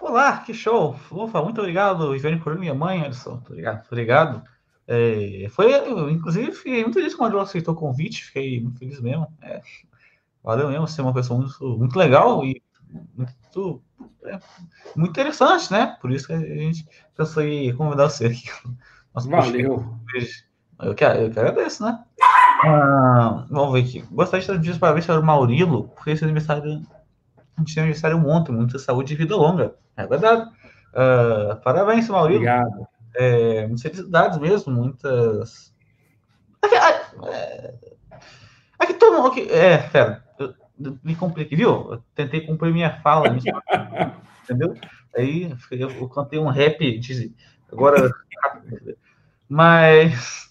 olá, 0.01 0.39
que 0.39 0.53
show. 0.53 0.95
Ufa, 1.11 1.43
muito 1.43 1.61
obrigado, 1.61 2.15
Ivane, 2.15 2.39
por 2.39 2.59
minha 2.59 2.75
mãe, 2.75 3.03
Alisson. 3.03 3.43
Obrigado, 3.47 3.87
obrigado. 3.87 4.43
É, 4.87 5.47
foi, 5.51 5.73
inclusive, 6.11 6.53
fiquei 6.53 6.83
muito 6.83 6.95
feliz 6.95 7.15
quando 7.15 7.35
ela 7.35 7.45
aceitou 7.45 7.75
o 7.75 7.77
convite, 7.77 8.25
fiquei 8.25 8.61
muito 8.61 8.79
feliz 8.79 9.01
mesmo. 9.01 9.27
É, 9.41 9.61
valeu 10.43 10.69
mesmo, 10.69 10.89
ser 10.89 11.03
uma 11.03 11.15
pessoa 11.15 11.41
muito, 11.41 11.79
muito 11.79 11.99
legal 11.99 12.45
e 12.45 12.63
muito, 13.17 13.83
é, 14.25 14.39
muito 14.97 15.11
interessante, 15.11 15.71
né? 15.73 15.97
Por 16.01 16.11
isso 16.11 16.27
que 16.27 16.33
a 16.33 16.39
gente 16.39 16.87
pensou 17.17 17.43
em 17.43 17.75
convidar 17.75 18.09
você 18.09 18.27
aqui. 18.27 18.51
Nossa, 19.15 19.29
valeu. 19.29 19.97
eu, 20.81 20.95
que, 20.95 21.05
eu 21.05 21.31
que 21.31 21.39
agradeço, 21.39 21.85
né? 21.85 22.03
Ah, 22.65 23.47
vamos 23.51 23.73
ver 23.73 23.81
aqui. 23.81 24.05
Gostaria 24.11 24.47
de 24.47 24.59
dias 24.59 24.79
parabéns 24.79 25.07
para 25.07 25.21
o 25.21 25.25
Maurilo, 25.25 25.89
porque 25.89 26.11
esse 26.11 26.25
aniversário, 26.25 26.83
a 27.57 27.61
gente 27.61 27.75
tem 27.75 27.83
aniversário 27.83 28.19
ontem, 28.27 28.53
muita 28.53 28.79
saúde 28.79 29.13
e 29.13 29.17
vida 29.17 29.37
longa. 29.37 29.75
É 29.97 30.07
verdade. 30.07 30.51
Uh, 30.93 31.57
parabéns, 31.63 32.09
Maurilo. 32.09 32.41
Obrigado 32.41 32.92
é, 33.15 33.67
muitas 33.67 33.83
felicidades 33.83 34.39
mesmo, 34.39 34.73
muitas. 34.73 35.75
Aqui, 36.63 36.75
é, 37.27 37.75
aqui 38.79 38.95
todo 38.95 39.23
mundo. 39.23 39.51
É, 39.51 39.79
pera, 39.79 40.25
eu, 40.39 40.55
eu 40.83 40.99
me 41.03 41.15
compliquei, 41.15 41.57
viu? 41.57 41.93
Eu 41.93 42.05
tentei 42.15 42.47
cumprir 42.47 42.73
minha 42.73 43.01
fala, 43.01 43.29
entendeu? 44.45 44.75
Aí 45.17 45.55
eu, 45.71 45.91
eu 45.91 46.09
cantei 46.09 46.39
um 46.39 46.49
rap, 46.49 46.99
de, 46.99 47.35
agora. 47.71 48.11
Mas. 49.49 50.51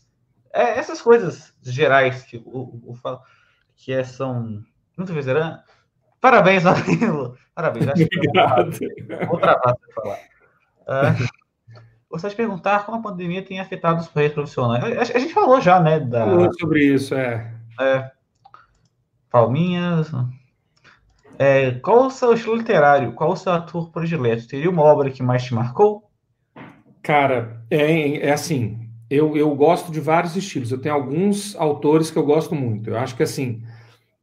É, 0.53 0.77
essas 0.77 1.01
coisas 1.01 1.53
gerais 1.63 2.23
que 2.23 2.35
o, 2.45 2.93
falo 2.93 3.21
que 3.77 3.93
é, 3.93 4.03
são 4.03 4.61
muito 4.97 5.13
vezes 5.13 5.33
Parabéns, 6.19 6.63
Danilo. 6.63 7.37
Parabéns. 7.55 7.87
Acho 7.87 8.03
Obrigado. 8.03 8.71
Que 8.71 9.25
vou 9.25 9.39
travar 9.39 9.75
para 9.75 9.93
falar. 9.95 10.19
Uh, 10.81 11.40
Gostaria 12.11 12.35
de 12.35 12.35
perguntar 12.35 12.85
como 12.85 12.97
a 12.97 13.01
pandemia 13.01 13.41
tem 13.41 13.61
afetado 13.61 14.01
os 14.01 14.07
projetos 14.09 14.35
profissionais. 14.35 14.83
A, 14.83 15.17
a, 15.17 15.19
gente 15.19 15.33
falou 15.33 15.61
já, 15.61 15.79
né? 15.79 15.97
Da, 15.99 16.25
falou 16.25 16.53
sobre 16.59 16.83
isso, 16.83 17.15
é. 17.15 17.53
é 17.79 18.11
Palminhas. 19.29 20.11
É, 21.39 21.71
qual 21.71 22.07
o 22.07 22.11
seu 22.11 22.33
estilo 22.33 22.55
literário? 22.55 23.13
Qual 23.13 23.31
o 23.31 23.37
seu 23.37 23.53
ator 23.53 23.89
predileto? 23.91 24.45
Teria 24.45 24.69
uma 24.69 24.83
obra 24.83 25.09
que 25.09 25.23
mais 25.23 25.43
te 25.43 25.53
marcou? 25.53 26.03
Cara, 27.01 27.63
é, 27.71 28.27
é 28.27 28.33
assim. 28.33 28.89
Eu, 29.09 29.37
eu 29.37 29.55
gosto 29.55 29.89
de 29.89 30.01
vários 30.01 30.35
estilos. 30.35 30.69
Eu 30.69 30.81
tenho 30.81 30.93
alguns 30.93 31.55
autores 31.55 32.11
que 32.11 32.17
eu 32.17 32.25
gosto 32.25 32.53
muito. 32.53 32.89
Eu 32.89 32.97
acho 32.97 33.15
que 33.15 33.23
assim, 33.23 33.63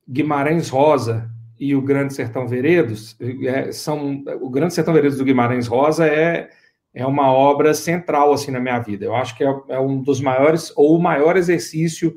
Guimarães 0.06 0.68
Rosa 0.68 1.30
e 1.58 1.74
o 1.74 1.82
Grande 1.82 2.12
Sertão 2.12 2.46
Veredos 2.46 3.16
é, 3.46 3.72
são. 3.72 4.22
O 4.40 4.50
Grande 4.50 4.74
Sertão 4.74 4.92
Veredos 4.92 5.16
do 5.16 5.24
Guimarães 5.24 5.66
Rosa 5.66 6.06
é 6.06 6.50
é 6.98 7.06
uma 7.06 7.32
obra 7.32 7.72
central 7.74 8.32
assim 8.32 8.50
na 8.50 8.58
minha 8.58 8.80
vida. 8.80 9.04
Eu 9.04 9.14
acho 9.14 9.36
que 9.36 9.44
é, 9.44 9.54
é 9.68 9.78
um 9.78 10.02
dos 10.02 10.20
maiores 10.20 10.72
ou 10.74 10.96
o 10.96 11.00
maior 11.00 11.36
exercício 11.36 12.16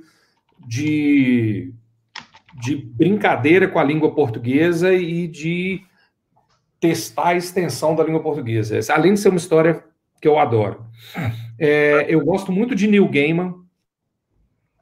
de, 0.67 1.71
de 2.59 2.77
brincadeira 2.77 3.67
com 3.67 3.77
a 3.77 3.83
língua 3.83 4.15
portuguesa 4.15 4.91
e 4.91 5.27
de 5.27 5.83
testar 6.79 7.27
a 7.27 7.35
extensão 7.35 7.95
da 7.95 8.03
língua 8.03 8.23
portuguesa. 8.23 8.79
Além 8.91 9.13
de 9.13 9.19
ser 9.19 9.29
uma 9.29 9.37
história 9.37 9.83
que 10.19 10.27
eu 10.27 10.39
adoro. 10.39 10.83
É, 11.59 12.07
eu 12.09 12.25
gosto 12.25 12.51
muito 12.51 12.73
de 12.73 12.87
Neil 12.87 13.07
Gaiman, 13.07 13.53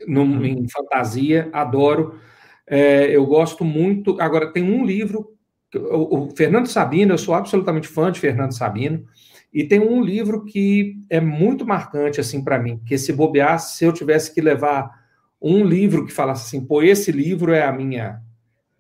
no, 0.08 0.22
uhum. 0.22 0.46
em 0.46 0.70
fantasia, 0.70 1.50
adoro. 1.52 2.18
É, 2.66 3.14
eu 3.14 3.26
gosto 3.26 3.66
muito. 3.66 4.16
Agora, 4.22 4.54
tem 4.54 4.64
um 4.64 4.86
livro, 4.86 5.34
o, 5.76 6.20
o, 6.20 6.36
Fernando 6.38 6.68
Sabino, 6.68 7.14
eu 7.14 7.18
sou 7.18 7.34
absolutamente 7.34 7.90
fã 7.90 8.10
de 8.10 8.20
Fernando 8.22 8.54
Sabino, 8.54 9.06
e 9.54 9.64
tem 9.64 9.80
um 9.80 10.02
livro 10.02 10.46
que 10.46 11.00
é 11.10 11.20
muito 11.20 11.66
marcante 11.66 12.20
assim 12.20 12.44
para 12.44 12.60
mim, 12.60 12.80
que 12.86 12.98
se 12.98 13.12
bobear, 13.12 13.60
se 13.60 13.84
eu 13.84 13.92
tivesse 13.92 14.34
que 14.34 14.42
levar 14.42 15.00
um 15.42 15.64
livro 15.64 16.06
que 16.06 16.14
falasse 16.14 16.48
assim, 16.48 16.66
pô, 16.66 16.84
esse 16.84 17.12
livro 17.12 17.52
é 17.52 17.64
a 17.64 17.72
minha 17.72 18.22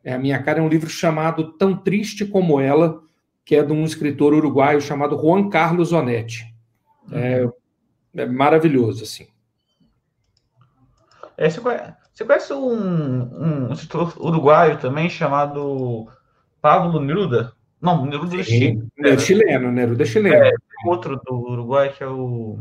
é 0.03 0.13
a 0.13 0.17
minha 0.19 0.41
cara, 0.41 0.59
é 0.59 0.61
um 0.61 0.69
livro 0.69 0.89
chamado 0.89 1.53
Tão 1.53 1.75
Triste 1.75 2.25
Como 2.25 2.59
Ela, 2.59 3.01
que 3.43 3.55
é 3.55 3.63
de 3.63 3.73
um 3.73 3.83
escritor 3.83 4.33
uruguaio 4.33 4.79
chamado 4.79 5.19
Juan 5.19 5.49
Carlos 5.49 5.91
Onetti. 5.91 6.45
É, 7.11 7.49
é 8.15 8.25
maravilhoso, 8.25 9.03
assim. 9.03 9.27
É, 11.35 11.49
você, 11.49 11.59
conhece, 11.59 11.93
você 12.13 12.25
conhece 12.25 12.53
um, 12.53 13.67
um 13.69 13.73
escritor 13.73 14.15
uruguaio 14.19 14.77
também 14.79 15.09
chamado 15.09 16.07
Pablo 16.61 16.99
Neruda? 17.01 17.53
Não, 17.81 18.05
Neruda 18.05 18.39
é 18.39 18.43
Chile. 18.43 18.87
É 18.99 19.17
chileno, 19.17 19.71
Neruda 19.71 20.03
é 20.03 20.05
chileno. 20.05 20.35
É, 20.35 20.51
outro 20.85 21.15
do 21.25 21.33
Uruguai 21.33 21.89
que 21.89 22.03
é 22.03 22.07
o. 22.07 22.59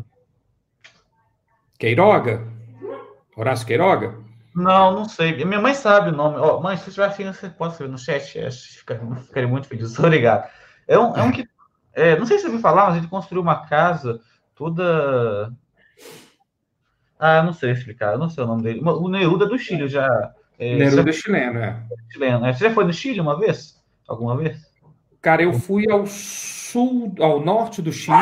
Queiroga? 1.79 2.47
Horácio 3.37 3.67
Queiroga? 3.67 4.15
Não, 4.55 4.93
não 4.93 5.09
sei. 5.09 5.45
Minha 5.45 5.61
mãe 5.61 5.75
sabe 5.75 6.11
o 6.11 6.17
nome. 6.17 6.39
Oh, 6.39 6.61
mãe, 6.61 6.77
se 6.77 6.85
você 6.85 6.91
tiver 6.91 7.07
afim, 7.07 7.25
você 7.27 7.49
pode 7.49 7.73
escrever 7.73 7.91
no 7.91 7.99
chat. 7.99 8.39
É, 8.39 8.51
ficaria 8.51 9.49
muito 9.49 9.69
feliz. 9.69 9.97
Obrigado. 9.99 10.49
É 10.87 10.99
um, 10.99 11.17
é 11.17 11.23
um 11.23 11.31
que. 11.31 11.49
É, 11.93 12.17
não 12.17 12.27
sei 12.27 12.37
se 12.37 12.43
você 12.43 12.49
ouviu 12.49 12.61
falar, 12.61 12.87
mas 12.87 12.97
ele 12.97 13.09
construiu 13.09 13.43
uma 13.43 13.67
casa 13.67 14.21
toda. 14.55 15.53
Ah, 17.19 17.43
não 17.43 17.53
sei 17.53 17.73
explicar, 17.73 18.17
não 18.17 18.29
sei 18.29 18.45
o 18.45 18.47
nome 18.47 18.63
dele. 18.63 18.81
O 18.85 19.09
Neruda 19.09 19.47
do 19.47 19.59
Chile 19.59 19.89
já. 19.89 20.09
É, 20.59 20.77
Neruda 20.77 21.13
chileno, 21.13 21.59
é. 21.59 21.85
Chileno, 22.11 22.47
é. 22.47 22.53
Você 22.53 22.69
já 22.69 22.75
foi 22.75 22.85
no 22.85 22.93
Chile 22.93 23.21
uma 23.21 23.39
vez? 23.39 23.81
Alguma 24.09 24.37
vez? 24.37 24.68
Cara, 25.21 25.43
eu 25.43 25.53
fui 25.53 25.91
ao 25.91 26.07
sul, 26.07 27.13
ao 27.19 27.41
norte 27.45 27.83
do 27.83 27.93
Chile, 27.93 28.17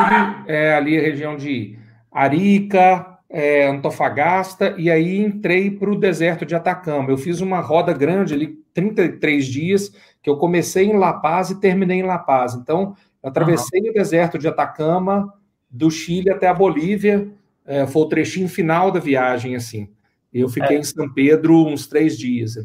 é, 0.47 0.75
ali 0.75 0.97
a 0.97 1.03
região 1.03 1.37
de 1.37 1.79
Arica, 2.11 3.19
é, 3.29 3.67
Antofagasta, 3.69 4.75
e 4.79 4.91
aí 4.91 5.21
entrei 5.21 5.71
para 5.71 5.91
o 5.91 5.99
deserto 5.99 6.47
de 6.47 6.55
Atacama. 6.55 7.11
Eu 7.11 7.19
fiz 7.19 7.41
uma 7.41 7.61
roda 7.61 7.93
grande 7.93 8.35
ali, 8.35 8.59
33 8.73 9.47
dias, 9.47 9.93
que 10.23 10.31
eu 10.31 10.37
comecei 10.37 10.87
em 10.87 10.97
La 10.97 11.13
Paz 11.13 11.51
e 11.51 11.61
terminei 11.61 11.99
em 11.99 12.05
La 12.05 12.19
Paz. 12.19 12.55
Então, 12.55 12.97
eu 13.23 13.29
atravessei 13.29 13.81
uhum. 13.81 13.91
o 13.91 13.95
deserto 13.95 14.39
de 14.39 14.49
Atacama, 14.49 15.33
do 15.69 15.91
Chile 15.91 16.31
até 16.31 16.47
a 16.47 16.55
Bolívia, 16.55 17.29
é, 17.67 17.87
foi 17.87 18.03
o 18.03 18.09
trechinho 18.09 18.49
final 18.49 18.91
da 18.91 19.01
viagem, 19.01 19.57
assim. 19.57 19.89
Eu 20.33 20.49
fiquei 20.49 20.77
é. 20.77 20.81
em 20.81 20.83
São 20.83 21.13
Pedro 21.13 21.67
uns 21.67 21.87
três 21.87 22.17
dias. 22.17 22.57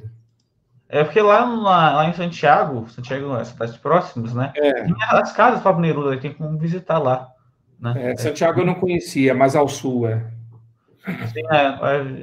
É 0.94 1.06
porque 1.06 1.22
lá, 1.22 1.46
lá, 1.46 1.94
lá 1.94 2.10
em 2.10 2.14
Santiago, 2.14 2.86
Santiago 2.90 3.34
é 3.38 3.46
cidades 3.46 3.78
próximas, 3.78 4.34
né? 4.34 4.52
É. 4.58 4.86
As 5.16 5.32
casas 5.32 5.60
do 5.60 5.64
Pablo 5.64 5.82
Neruda, 5.82 6.18
tem 6.20 6.34
como 6.34 6.60
visitar 6.60 7.00
lá. 7.00 7.30
Né? 7.80 8.12
É, 8.12 8.18
Santiago 8.18 8.60
eu 8.60 8.66
não 8.66 8.76
conhecia, 8.76 9.34
mas 9.34 9.56
ao 9.56 9.70
sul 9.70 10.06
é. 10.06 10.30
Sim, 11.32 11.48
é, 11.50 11.66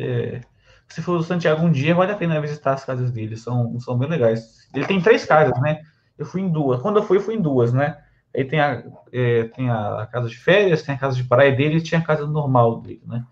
é, 0.04 0.40
se 0.86 1.00
for 1.00 1.22
Santiago 1.24 1.64
um 1.64 1.72
dia, 1.72 1.94
vale 1.94 2.12
a 2.12 2.16
pena 2.16 2.38
visitar 2.42 2.74
as 2.74 2.84
casas 2.84 3.10
dele, 3.10 3.38
são, 3.38 3.80
são 3.80 3.96
bem 3.96 4.06
legais. 4.06 4.68
Ele 4.74 4.84
tem 4.84 5.00
três 5.00 5.24
casas, 5.24 5.58
né? 5.62 5.80
Eu 6.18 6.26
fui 6.26 6.42
em 6.42 6.52
duas. 6.52 6.82
Quando 6.82 6.98
eu 6.98 7.02
fui, 7.02 7.16
eu 7.16 7.22
fui 7.22 7.36
em 7.36 7.40
duas, 7.40 7.72
né? 7.72 7.96
Aí 8.36 8.44
tem 8.44 8.60
a, 8.60 8.84
é, 9.10 9.44
tem 9.44 9.70
a 9.70 10.06
casa 10.12 10.28
de 10.28 10.36
férias, 10.36 10.82
tem 10.82 10.94
a 10.94 10.98
casa 10.98 11.16
de 11.16 11.24
praia 11.24 11.56
dele 11.56 11.78
e 11.78 11.82
tinha 11.82 12.02
a 12.02 12.04
casa 12.04 12.26
normal 12.26 12.82
dele, 12.82 13.00
né? 13.06 13.24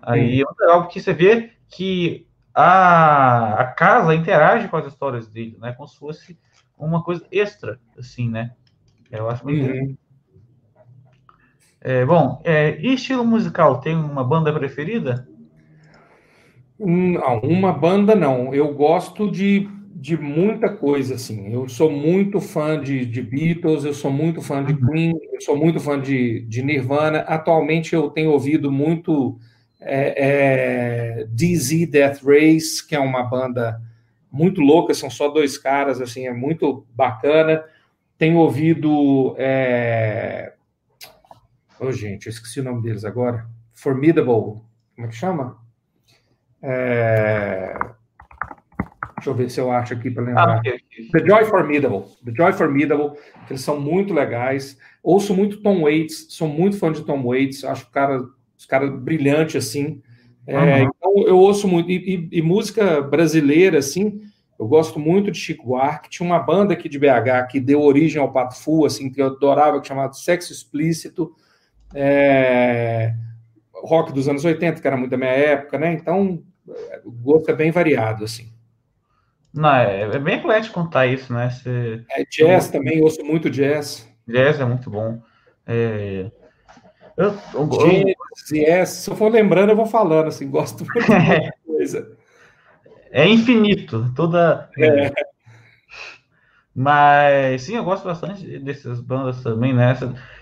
Aí 0.00 0.42
hum. 0.42 0.46
é 0.62 0.72
algo 0.72 0.88
que 0.88 1.02
você 1.02 1.12
vê 1.12 1.52
que 1.68 2.26
a, 2.60 3.54
a 3.60 3.64
casa 3.66 4.14
interage 4.14 4.68
com 4.68 4.76
as 4.76 4.86
histórias 4.86 5.28
dele, 5.28 5.56
né? 5.60 5.72
Como 5.72 5.88
se 5.88 5.98
fosse 5.98 6.38
uma 6.78 7.02
coisa 7.02 7.24
extra, 7.30 7.78
assim, 7.98 8.28
né? 8.28 8.52
Eu 9.10 9.28
acho 9.28 9.44
muito 9.44 9.66
uhum. 9.66 9.96
é, 11.80 12.04
bom, 12.04 12.40
é, 12.44 12.78
e 12.80 12.94
estilo 12.94 13.24
musical? 13.24 13.80
Tem 13.80 13.94
uma 13.96 14.22
banda 14.24 14.52
preferida? 14.52 15.28
Não, 16.78 17.40
uma 17.40 17.72
banda 17.72 18.14
não. 18.14 18.54
Eu 18.54 18.72
gosto 18.72 19.30
de, 19.30 19.68
de 19.94 20.16
muita 20.16 20.68
coisa, 20.68 21.16
assim. 21.16 21.52
Eu 21.52 21.68
sou 21.68 21.90
muito 21.90 22.40
fã 22.40 22.80
de, 22.80 23.04
de 23.04 23.20
Beatles, 23.20 23.84
eu 23.84 23.92
sou 23.92 24.10
muito 24.10 24.40
fã 24.40 24.64
de 24.64 24.72
uhum. 24.72 24.86
Queen, 24.86 25.12
eu 25.32 25.40
sou 25.42 25.56
muito 25.56 25.78
fã 25.78 26.00
de, 26.00 26.40
de 26.46 26.62
Nirvana. 26.62 27.18
Atualmente 27.20 27.94
eu 27.94 28.08
tenho 28.08 28.30
ouvido 28.30 28.72
muito 28.72 29.38
é, 29.80 31.20
é 31.20 31.24
DZ 31.26 31.86
Death 31.90 32.22
Race, 32.22 32.86
que 32.86 32.94
é 32.94 33.00
uma 33.00 33.22
banda 33.22 33.80
muito 34.30 34.60
louca, 34.60 34.94
são 34.94 35.10
só 35.10 35.28
dois 35.28 35.58
caras, 35.58 36.00
assim, 36.00 36.26
é 36.26 36.32
muito 36.32 36.86
bacana. 36.94 37.64
Tenho 38.16 38.38
ouvido. 38.38 39.34
É... 39.38 40.52
Oh, 41.80 41.90
gente, 41.90 42.26
eu 42.26 42.30
esqueci 42.30 42.60
o 42.60 42.64
nome 42.64 42.82
deles 42.82 43.04
agora. 43.04 43.46
Formidable. 43.72 44.60
Como 44.94 45.06
é 45.06 45.08
que 45.08 45.16
chama? 45.16 45.58
É... 46.62 47.74
Deixa 49.16 49.30
eu 49.30 49.34
ver 49.34 49.50
se 49.50 49.60
eu 49.60 49.70
acho 49.70 49.94
aqui 49.94 50.10
para 50.10 50.22
lembrar. 50.22 50.48
Ah, 50.48 50.58
okay. 50.58 50.80
The 51.12 51.26
Joy 51.26 51.44
Formidable. 51.46 52.04
The 52.24 52.32
Joy 52.34 52.52
Formidable, 52.52 53.18
eles 53.48 53.60
são 53.62 53.80
muito 53.80 54.14
legais. 54.14 54.78
Ouço 55.02 55.34
muito 55.34 55.62
Tom 55.62 55.82
Waits, 55.82 56.26
sou 56.30 56.48
muito 56.48 56.78
fã 56.78 56.92
de 56.92 57.04
Tom 57.04 57.22
Waits, 57.22 57.64
acho 57.64 57.86
o 57.86 57.90
cara 57.90 58.22
os 58.60 58.66
caras 58.66 58.90
brilhantes 59.00 59.56
assim. 59.56 60.02
É, 60.46 60.58
uhum. 60.58 60.90
Então 60.94 61.26
eu 61.26 61.38
ouço 61.38 61.66
muito. 61.66 61.90
E, 61.90 62.28
e, 62.30 62.38
e, 62.38 62.42
música 62.42 63.00
brasileira, 63.00 63.78
assim, 63.78 64.20
eu 64.58 64.68
gosto 64.68 65.00
muito 65.00 65.30
de 65.30 65.38
Chico 65.38 65.66
Buarque. 65.66 66.10
Tinha 66.10 66.26
uma 66.26 66.38
banda 66.38 66.74
aqui 66.74 66.88
de 66.88 66.98
BH 66.98 67.48
que 67.50 67.58
deu 67.58 67.80
origem 67.80 68.20
ao 68.20 68.32
Pato 68.32 68.56
Fu, 68.56 68.84
assim, 68.84 69.10
que 69.10 69.20
eu 69.20 69.26
adorava, 69.26 69.80
que 69.80 69.88
chamava 69.88 70.12
Sexo 70.12 70.52
Explícito. 70.52 71.34
É, 71.94 73.14
rock 73.72 74.12
dos 74.12 74.28
anos 74.28 74.44
80, 74.44 74.80
que 74.80 74.86
era 74.86 74.96
muito 74.96 75.10
da 75.10 75.16
minha 75.16 75.30
época, 75.30 75.78
né? 75.78 75.92
Então, 75.94 76.42
o 77.04 77.10
gosto 77.10 77.50
é 77.50 77.54
bem 77.54 77.70
variado, 77.70 78.24
assim. 78.24 78.52
Não, 79.54 79.74
é, 79.74 80.02
é 80.02 80.18
bem 80.18 80.36
eclético 80.36 80.74
contar 80.74 81.06
isso, 81.06 81.32
né? 81.32 81.48
Você... 81.48 82.04
É, 82.10 82.24
jazz 82.24 82.68
também, 82.68 83.02
ouço 83.02 83.24
muito 83.24 83.48
jazz. 83.48 84.06
Jazz 84.28 84.60
é 84.60 84.64
muito 84.64 84.90
bom. 84.90 85.20
É... 85.66 86.30
Eu, 87.20 87.34
eu, 87.52 88.64
é, 88.64 88.84
se 88.86 89.10
eu 89.10 89.14
for 89.14 89.30
lembrando, 89.30 89.70
eu 89.70 89.76
vou 89.76 89.84
falando, 89.84 90.28
assim, 90.28 90.48
gosto 90.48 90.86
muito 90.86 91.06
de 91.06 91.12
é. 91.12 91.50
coisa. 91.66 92.16
É 93.10 93.28
infinito, 93.28 94.10
toda. 94.16 94.70
É. 94.78 95.12
Mas 96.74 97.62
sim, 97.62 97.76
eu 97.76 97.84
gosto 97.84 98.04
bastante 98.04 98.58
dessas 98.60 99.00
bandas 99.00 99.42
também, 99.42 99.74
né? 99.74 99.98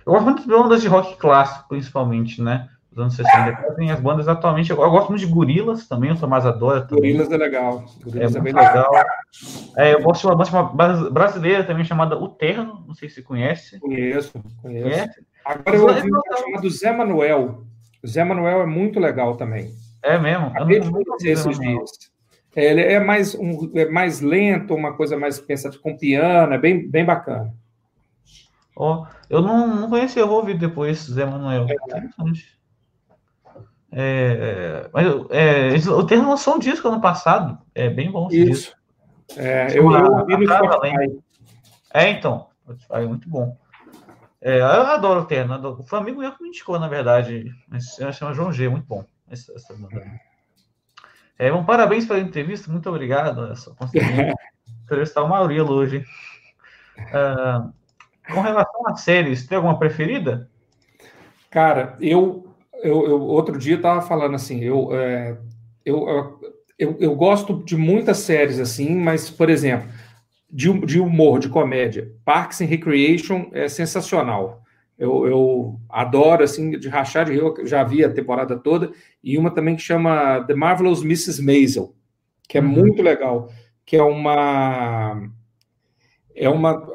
Eu 0.06 0.12
gosto 0.12 0.24
muito 0.24 0.42
de 0.42 0.48
bandas 0.48 0.80
de 0.80 0.86
rock 0.86 1.16
clássico, 1.16 1.68
principalmente, 1.68 2.40
né? 2.40 2.68
Dos 2.92 3.00
anos 3.00 3.16
60. 3.16 3.74
Tem 3.74 3.90
as 3.90 3.98
bandas 3.98 4.28
atualmente. 4.28 4.70
Eu, 4.70 4.76
gosto 4.76 5.08
muito 5.08 5.26
de 5.26 5.32
Gorilas 5.32 5.88
também, 5.88 6.10
eu 6.10 6.16
sou 6.16 6.28
mais 6.28 6.46
adoro. 6.46 6.86
Gorilas 6.88 7.32
é 7.32 7.36
legal. 7.36 7.84
Gorilas 8.04 8.36
é, 8.36 8.38
é 8.38 8.40
bem 8.40 8.52
legal. 8.52 8.92
legal. 8.92 9.06
É, 9.76 9.94
eu 9.94 10.02
gosto 10.02 10.28
de 10.28 10.50
uma 10.50 10.62
banda 10.62 11.10
brasileira 11.10 11.64
também 11.64 11.84
chamada 11.84 12.16
O 12.16 12.28
Terno, 12.28 12.84
não 12.86 12.94
sei 12.94 13.08
se 13.08 13.16
você 13.16 13.22
conhece. 13.22 13.80
Conheço, 13.80 14.32
conheço. 14.62 15.20
Agora 15.48 15.76
eu 15.76 15.86
ouvi 15.86 16.10
um 16.14 16.36
chamado 16.36 16.70
Zé 16.70 16.92
Manuel. 16.92 17.64
O 18.04 18.06
Zé 18.06 18.22
Manuel 18.22 18.60
é 18.60 18.66
muito 18.66 19.00
legal 19.00 19.34
também. 19.34 19.72
É 20.02 20.18
mesmo? 20.18 20.48
Acabei 20.48 20.78
de 20.78 20.90
conhecer 20.90 21.30
esses 21.30 21.58
dias. 21.58 21.90
Ele 22.54 22.82
é 22.82 23.00
mais, 23.00 23.34
um, 23.34 23.70
é 23.74 23.86
mais 23.86 24.20
lento, 24.20 24.74
uma 24.74 24.94
coisa 24.94 25.16
mais 25.16 25.40
pensada 25.40 25.78
com 25.78 25.96
piano, 25.96 26.52
é 26.52 26.58
bem, 26.58 26.86
bem 26.90 27.04
bacana. 27.04 27.54
Oh, 28.76 29.06
eu 29.30 29.40
não, 29.40 29.66
não 29.74 29.88
conheci, 29.88 30.18
eu 30.18 30.28
vou 30.28 30.38
ouvir 30.38 30.58
depois 30.58 30.98
Zé 30.98 31.24
Manuel. 31.24 31.66
É. 31.70 32.58
É, 33.90 34.90
mas 34.92 35.06
é, 35.30 35.90
o 35.90 36.04
termo 36.04 36.28
lançou 36.28 36.56
um 36.56 36.58
disco 36.58 36.88
ano 36.88 37.00
passado. 37.00 37.58
É 37.74 37.88
bem 37.88 38.10
bom 38.10 38.28
esse 38.28 38.42
Isso. 38.42 38.76
Disco. 39.28 39.40
É, 39.40 39.68
eu, 39.70 39.90
eu 39.90 40.12
ouvi 40.12 40.36
no 40.36 40.44
Spotify. 40.44 41.22
É, 41.94 42.10
então. 42.10 42.48
Spotify 42.64 42.92
é 42.92 43.06
muito 43.06 43.28
bom. 43.30 43.56
É, 44.40 44.60
eu 44.60 44.66
adoro 44.66 45.20
o 45.20 45.24
Terno. 45.24 45.54
Adoro. 45.54 45.82
Foi 45.84 45.98
um 45.98 46.02
amigo 46.02 46.20
meu 46.20 46.32
que 46.32 46.42
me 46.42 46.48
indicou, 46.48 46.78
na 46.78 46.88
verdade. 46.88 47.52
Chama 48.12 48.34
João 48.34 48.52
G, 48.52 48.68
muito 48.68 48.86
bom. 48.86 49.04
Essa, 49.30 49.52
essa 49.54 49.74
é, 51.38 51.52
bom, 51.52 51.64
parabéns 51.64 52.04
pela 52.04 52.18
entrevista, 52.18 52.70
muito 52.70 52.88
obrigado. 52.88 53.54
Só 53.56 53.72
consegui 53.74 54.04
entrevistar 54.82 55.22
o 55.22 55.28
Maurilo 55.28 55.72
hoje. 55.72 56.04
Uh, 56.98 57.72
com 58.32 58.40
relação 58.40 58.88
às 58.88 59.00
séries, 59.02 59.46
tem 59.46 59.56
alguma 59.56 59.78
preferida? 59.78 60.50
Cara, 61.48 61.96
eu, 62.00 62.52
eu, 62.82 63.06
eu 63.06 63.20
outro 63.22 63.56
dia 63.56 63.76
estava 63.76 64.02
falando 64.02 64.34
assim, 64.34 64.60
eu, 64.60 64.92
é, 64.92 65.38
eu, 65.84 66.40
eu, 66.76 66.96
eu, 66.98 67.14
gosto 67.14 67.62
de 67.64 67.76
muitas 67.76 68.18
séries 68.18 68.58
assim, 68.58 68.96
mas, 68.96 69.30
por 69.30 69.48
exemplo, 69.48 69.88
de, 70.50 70.72
de 70.86 71.00
humor, 71.00 71.38
de 71.38 71.48
comédia. 71.48 72.12
Parks 72.24 72.60
and 72.60 72.66
Recreation 72.66 73.50
é 73.52 73.68
sensacional. 73.68 74.62
Eu, 74.98 75.26
eu, 75.26 75.80
adoro, 75.88 76.42
assim, 76.42 76.70
de 76.70 76.88
rachar 76.88 77.24
de 77.24 77.32
rio, 77.32 77.54
já 77.64 77.84
vi 77.84 78.04
a 78.04 78.12
temporada 78.12 78.58
toda, 78.58 78.90
e 79.22 79.38
uma 79.38 79.50
também 79.50 79.76
que 79.76 79.82
chama 79.82 80.42
The 80.44 80.54
Marvelous 80.54 81.04
Mrs. 81.04 81.40
Maisel, 81.40 81.94
que 82.48 82.58
é 82.58 82.60
uhum. 82.60 82.66
muito 82.66 83.00
legal, 83.00 83.48
que 83.86 83.96
é 83.96 84.02
uma 84.02 85.30
é 86.34 86.48
uma, 86.48 86.86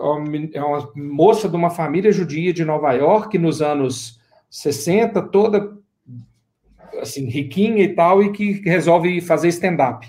é 0.53 0.63
uma 0.63 0.91
moça 0.95 1.49
de 1.49 1.55
uma 1.55 1.69
família 1.69 2.13
judia 2.13 2.53
de 2.53 2.63
Nova 2.63 2.93
York 2.93 3.37
nos 3.37 3.61
anos 3.61 4.19
60, 4.49 5.21
toda 5.23 5.77
assim, 7.01 7.25
riquinha 7.25 7.83
e 7.83 7.93
tal, 7.93 8.23
e 8.23 8.31
que 8.31 8.61
resolve 8.63 9.19
fazer 9.21 9.49
stand-up. 9.49 10.07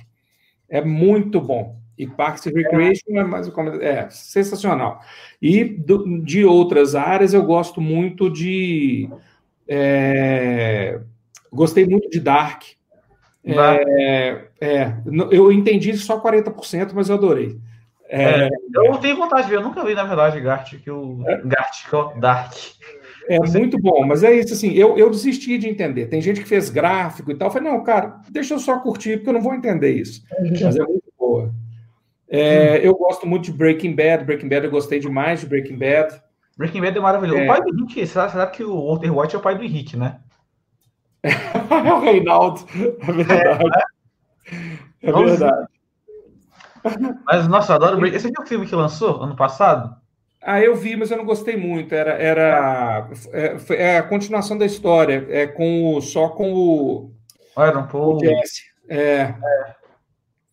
É 0.68 0.84
muito 0.84 1.40
bom. 1.40 1.83
E 1.96 2.06
Parks 2.06 2.46
and 2.46 2.52
Recreation 2.54 3.16
é 3.16 3.24
mais 3.24 3.50
é 3.80 4.08
sensacional. 4.10 5.00
E 5.40 5.64
do, 5.64 6.20
de 6.20 6.44
outras 6.44 6.94
áreas 6.94 7.32
eu 7.32 7.44
gosto 7.44 7.80
muito 7.80 8.28
de 8.28 9.08
é, 9.68 11.00
gostei 11.52 11.86
muito 11.86 12.08
de 12.10 12.20
Dark. 12.20 12.62
É, 13.44 14.46
é, 14.60 14.94
eu 15.30 15.52
entendi 15.52 15.96
só 15.96 16.20
40%, 16.20 16.92
mas 16.94 17.08
eu 17.08 17.16
adorei. 17.16 17.58
É, 18.08 18.48
eu 18.74 18.96
tenho 18.98 19.16
vontade 19.16 19.44
de 19.44 19.50
ver, 19.50 19.56
eu 19.56 19.62
nunca 19.62 19.84
vi, 19.84 19.94
na 19.94 20.04
verdade, 20.04 20.40
Gart, 20.40 20.74
que 20.76 20.90
o 20.90 21.16
Gart, 21.44 21.88
que 21.88 22.20
Dark. 22.20 22.52
É 23.28 23.38
muito 23.38 23.78
bom, 23.78 24.04
mas 24.06 24.22
é 24.22 24.34
isso 24.34 24.52
assim, 24.52 24.72
eu, 24.74 24.98
eu 24.98 25.08
desisti 25.08 25.56
de 25.56 25.68
entender. 25.68 26.06
Tem 26.06 26.20
gente 26.20 26.40
que 26.40 26.48
fez 26.48 26.68
gráfico 26.68 27.30
e 27.30 27.34
tal. 27.34 27.48
Eu 27.48 27.52
falei, 27.52 27.70
não, 27.70 27.82
cara, 27.82 28.20
deixa 28.30 28.54
eu 28.54 28.58
só 28.58 28.78
curtir, 28.80 29.16
porque 29.16 29.30
eu 29.30 29.34
não 29.34 29.40
vou 29.40 29.54
entender 29.54 29.92
isso. 29.92 30.22
Mas 30.62 30.76
é 30.76 30.82
muito 30.82 31.10
boa. 31.18 31.52
É, 32.28 32.78
hum. 32.78 32.80
Eu 32.82 32.94
gosto 32.94 33.26
muito 33.26 33.44
de 33.44 33.52
Breaking 33.52 33.94
Bad. 33.94 34.24
Breaking 34.24 34.48
Bad 34.48 34.64
eu 34.64 34.70
gostei 34.70 34.98
demais 34.98 35.40
de 35.40 35.46
Breaking 35.46 35.76
Bad. 35.76 36.20
Breaking 36.56 36.80
Bad 36.80 36.96
é 36.96 37.00
maravilhoso. 37.00 37.40
É. 37.40 37.44
O 37.44 37.48
pai 37.48 37.62
do 37.62 37.68
Henrique, 37.68 38.06
será, 38.06 38.28
será 38.28 38.46
que 38.46 38.62
o 38.62 38.86
Walter 38.86 39.16
White 39.16 39.34
é 39.34 39.38
o 39.38 39.42
pai 39.42 39.56
do 39.56 39.64
Henrique, 39.64 39.96
né? 39.96 40.20
é 41.22 41.30
o 41.92 42.00
Reinaldo, 42.00 42.60
é 42.74 43.12
verdade. 43.12 43.64
É, 45.02 45.08
é 45.08 45.12
verdade. 45.12 45.68
Mas, 47.24 47.48
nossa, 47.48 47.74
adoro 47.74 47.96
Breaking 47.96 48.16
Esse 48.16 48.26
aqui 48.26 48.40
é 48.40 48.44
o 48.44 48.46
filme 48.46 48.66
que 48.66 48.74
lançou 48.74 49.22
ano 49.22 49.34
passado? 49.34 49.96
Ah, 50.46 50.60
eu 50.60 50.76
vi, 50.76 50.94
mas 50.94 51.10
eu 51.10 51.16
não 51.16 51.24
gostei 51.24 51.56
muito. 51.56 51.94
Era, 51.94 52.12
era 52.12 53.08
é, 53.32 53.56
é 53.70 53.98
a 53.98 54.02
continuação 54.02 54.58
da 54.58 54.66
história, 54.66 55.26
é 55.30 55.46
com 55.46 55.94
o, 55.94 56.02
só 56.02 56.28
com 56.28 56.52
o. 56.52 57.12
Era 57.56 57.78
um 57.78 57.86
pouco. 57.86 58.22
É, 58.26 58.42
é. 58.88 59.34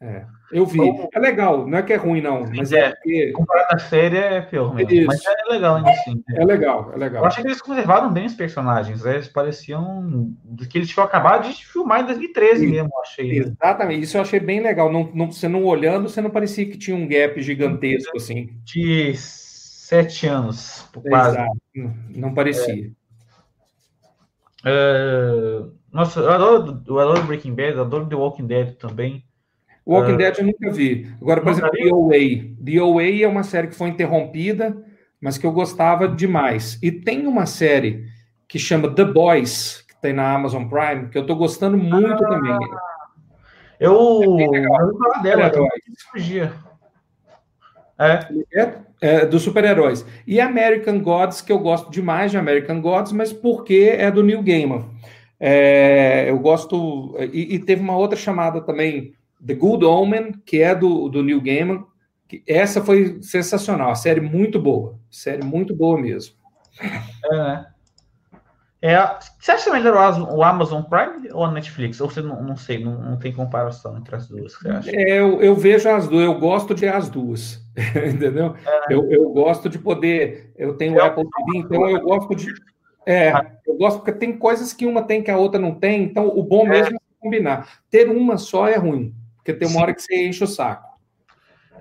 É. 0.01 0.25
Eu 0.51 0.65
vi. 0.65 0.79
É 1.13 1.19
legal, 1.19 1.67
não 1.67 1.77
é 1.77 1.83
que 1.83 1.93
é 1.93 1.95
ruim, 1.95 2.21
não. 2.21 2.43
Mas 2.55 2.73
é, 2.73 2.79
é 2.79 2.89
porque... 2.89 3.31
Comparado 3.33 3.75
à 3.75 3.79
série 3.79 4.17
é 4.17 4.41
pior 4.41 4.73
mesmo. 4.73 5.05
Mas 5.05 5.23
é 5.23 5.51
legal 5.53 5.75
ainda 5.75 5.91
assim. 5.91 6.23
É 6.35 6.43
legal, 6.43 6.91
é 6.93 6.97
legal. 6.97 7.21
Eu 7.21 7.27
achei 7.27 7.43
que 7.43 7.49
eles 7.49 7.61
conservaram 7.61 8.11
bem 8.11 8.25
os 8.25 8.33
personagens. 8.33 9.03
Né? 9.03 9.13
Eles 9.13 9.27
pareciam 9.27 10.33
do 10.43 10.67
que 10.67 10.79
eles 10.79 10.89
tinham 10.89 11.05
acabado 11.05 11.47
de 11.47 11.65
filmar 11.65 12.01
em 12.01 12.05
2013 12.07 12.59
Sim. 12.59 12.71
mesmo, 12.71 12.89
achei. 12.99 13.39
Né? 13.39 13.45
Exatamente, 13.45 14.03
isso 14.03 14.17
eu 14.17 14.21
achei 14.21 14.39
bem 14.39 14.59
legal. 14.59 14.91
Não, 14.91 15.09
não, 15.13 15.31
você 15.31 15.47
não 15.47 15.63
olhando, 15.63 16.09
você 16.09 16.19
não 16.19 16.31
parecia 16.31 16.65
que 16.65 16.77
tinha 16.77 16.97
um 16.97 17.07
gap 17.07 17.39
gigantesco 17.41 18.17
assim. 18.17 18.49
De 18.63 19.13
sete 19.15 20.25
anos, 20.25 20.89
quase. 21.07 21.37
Exato. 21.37 21.59
Não 22.09 22.33
parecia. 22.33 22.87
É. 22.87 23.01
É... 24.65 25.63
Nossa, 25.91 26.21
eu 26.21 26.31
adoro, 26.31 26.83
eu 26.87 26.99
adoro 26.99 27.23
Breaking 27.23 27.53
Bad, 27.53 27.79
adoro 27.79 28.07
The 28.07 28.15
Walking 28.15 28.47
Dead 28.47 28.75
também. 28.77 29.23
Walking 29.85 30.13
uh, 30.13 30.17
Dead 30.17 30.37
eu 30.37 30.45
nunca 30.45 30.71
vi. 30.71 31.11
Agora, 31.21 31.41
por 31.41 31.51
exemplo, 31.51 31.71
The 31.71 31.93
OA. 31.93 32.55
The 32.63 32.81
OA 32.81 33.23
é 33.23 33.27
uma 33.27 33.43
série 33.43 33.67
que 33.67 33.75
foi 33.75 33.89
interrompida, 33.89 34.77
mas 35.19 35.37
que 35.37 35.45
eu 35.45 35.51
gostava 35.51 36.07
demais. 36.07 36.77
E 36.81 36.91
tem 36.91 37.25
uma 37.27 37.45
série 37.45 38.05
que 38.47 38.59
chama 38.59 38.93
The 38.93 39.05
Boys, 39.05 39.83
que 39.87 39.95
tem 40.01 40.13
na 40.13 40.33
Amazon 40.33 40.65
Prime, 40.65 41.09
que 41.09 41.17
eu 41.17 41.25
tô 41.25 41.35
gostando 41.35 41.77
muito 41.77 42.23
ah, 42.23 42.27
também. 42.27 42.59
Eu, 43.79 44.37
é 44.39 44.65
eu 44.65 44.97
falar 44.97 45.21
dela, 45.23 45.51
fugia. 46.11 46.53
É. 47.97 48.27
é, 48.53 48.73
é 48.99 49.25
dos 49.25 49.43
super-heróis. 49.43 50.05
E 50.25 50.41
American 50.41 50.99
Gods, 50.99 51.41
que 51.41 51.51
eu 51.51 51.59
gosto 51.59 51.91
demais 51.91 52.31
de 52.31 52.37
American 52.37 52.81
Gods, 52.81 53.11
mas 53.11 53.31
porque 53.31 53.95
é 53.97 54.09
do 54.09 54.23
Neil 54.23 54.41
Gaiman. 54.41 54.85
É, 55.39 56.29
eu 56.29 56.37
gosto. 56.37 57.15
E, 57.33 57.55
e, 57.55 57.59
teve 57.59 57.81
uma 57.81 57.95
outra 57.95 58.17
chamada 58.17 58.61
também, 58.61 59.13
The 59.45 59.55
Good 59.55 59.85
Omen, 59.85 60.33
que 60.45 60.61
é 60.61 60.75
do, 60.75 61.09
do 61.09 61.23
Neil 61.23 61.41
Gaiman. 61.41 61.85
Que 62.27 62.43
essa 62.47 62.81
foi 62.81 63.21
sensacional, 63.21 63.91
a 63.91 63.95
série 63.95 64.21
muito 64.21 64.59
boa. 64.59 64.97
Série 65.09 65.43
muito 65.43 65.75
boa 65.75 65.99
mesmo. 65.99 66.35
É. 67.29 67.65
é 68.81 69.19
você 69.37 69.51
acha 69.51 69.71
melhor 69.71 69.95
o 70.33 70.41
Amazon 70.41 70.81
Prime 70.83 71.29
ou 71.33 71.43
a 71.43 71.51
Netflix? 71.51 71.99
Ou 71.99 72.09
você 72.09 72.21
não, 72.21 72.41
não 72.41 72.55
sei, 72.55 72.83
não, 72.83 72.97
não 73.01 73.17
tem 73.17 73.33
comparação 73.33 73.97
entre 73.97 74.15
as 74.15 74.29
duas? 74.29 74.53
É, 74.87 75.19
eu, 75.19 75.41
eu, 75.41 75.55
vejo 75.55 75.89
as 75.89 76.07
duas, 76.07 76.23
eu 76.23 76.39
gosto 76.39 76.73
de 76.73 76.87
as 76.87 77.09
duas. 77.09 77.61
entendeu? 77.95 78.55
É. 78.65 78.93
Eu, 78.93 79.11
eu 79.11 79.29
gosto 79.29 79.67
de 79.67 79.77
poder. 79.77 80.53
Eu 80.55 80.75
tenho 80.75 80.95
o 80.95 81.01
Apple 81.01 81.23
TV, 81.23 81.57
então 81.57 81.89
eu 81.89 82.01
gosto 82.01 82.35
de. 82.35 82.53
É, 83.05 83.33
eu 83.67 83.75
gosto 83.77 83.97
porque 83.97 84.13
tem 84.13 84.37
coisas 84.37 84.71
que 84.71 84.85
uma 84.85 85.01
tem 85.03 85.23
que 85.23 85.31
a 85.31 85.37
outra 85.37 85.59
não 85.59 85.73
tem, 85.73 86.03
então 86.03 86.27
o 86.27 86.43
bom 86.43 86.65
é. 86.67 86.69
mesmo 86.69 86.95
é 86.95 86.99
combinar. 87.19 87.67
Ter 87.89 88.09
uma 88.09 88.37
só 88.37 88.67
é 88.67 88.77
ruim. 88.77 89.13
Porque 89.41 89.53
tem 89.53 89.67
uma 89.67 89.75
Sim. 89.75 89.81
hora 89.81 89.93
que 89.93 90.01
você 90.01 90.27
enche 90.27 90.43
o 90.43 90.47
saco. 90.47 90.97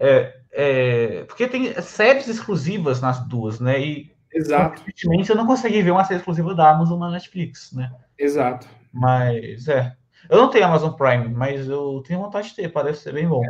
É, 0.01 0.35
é, 0.51 1.25
porque 1.25 1.47
tem 1.47 1.73
séries 1.83 2.27
exclusivas 2.27 3.01
nas 3.01 3.21
duas, 3.27 3.61
né? 3.61 3.79
E 3.79 4.11
Exato. 4.33 4.83
eu 5.05 5.37
não 5.37 5.47
consegui 5.47 5.83
ver 5.83 5.91
uma 5.91 6.05
série 6.05 6.21
exclusiva 6.21 6.55
da 6.55 6.71
Amazon 6.71 6.99
na 6.99 7.11
Netflix, 7.11 7.73
né? 7.73 7.93
Exato. 8.19 8.67
Mas 8.93 9.69
é. 9.69 9.95
Eu 10.29 10.39
não 10.39 10.51
tenho 10.51 10.65
Amazon 10.65 10.93
Prime, 10.93 11.29
mas 11.29 11.69
eu 11.69 12.03
tenho 12.07 12.21
vontade 12.21 12.49
de 12.49 12.57
ter, 12.57 12.69
parece 12.69 13.03
ser 13.03 13.13
bem 13.13 13.29
bom. 13.29 13.43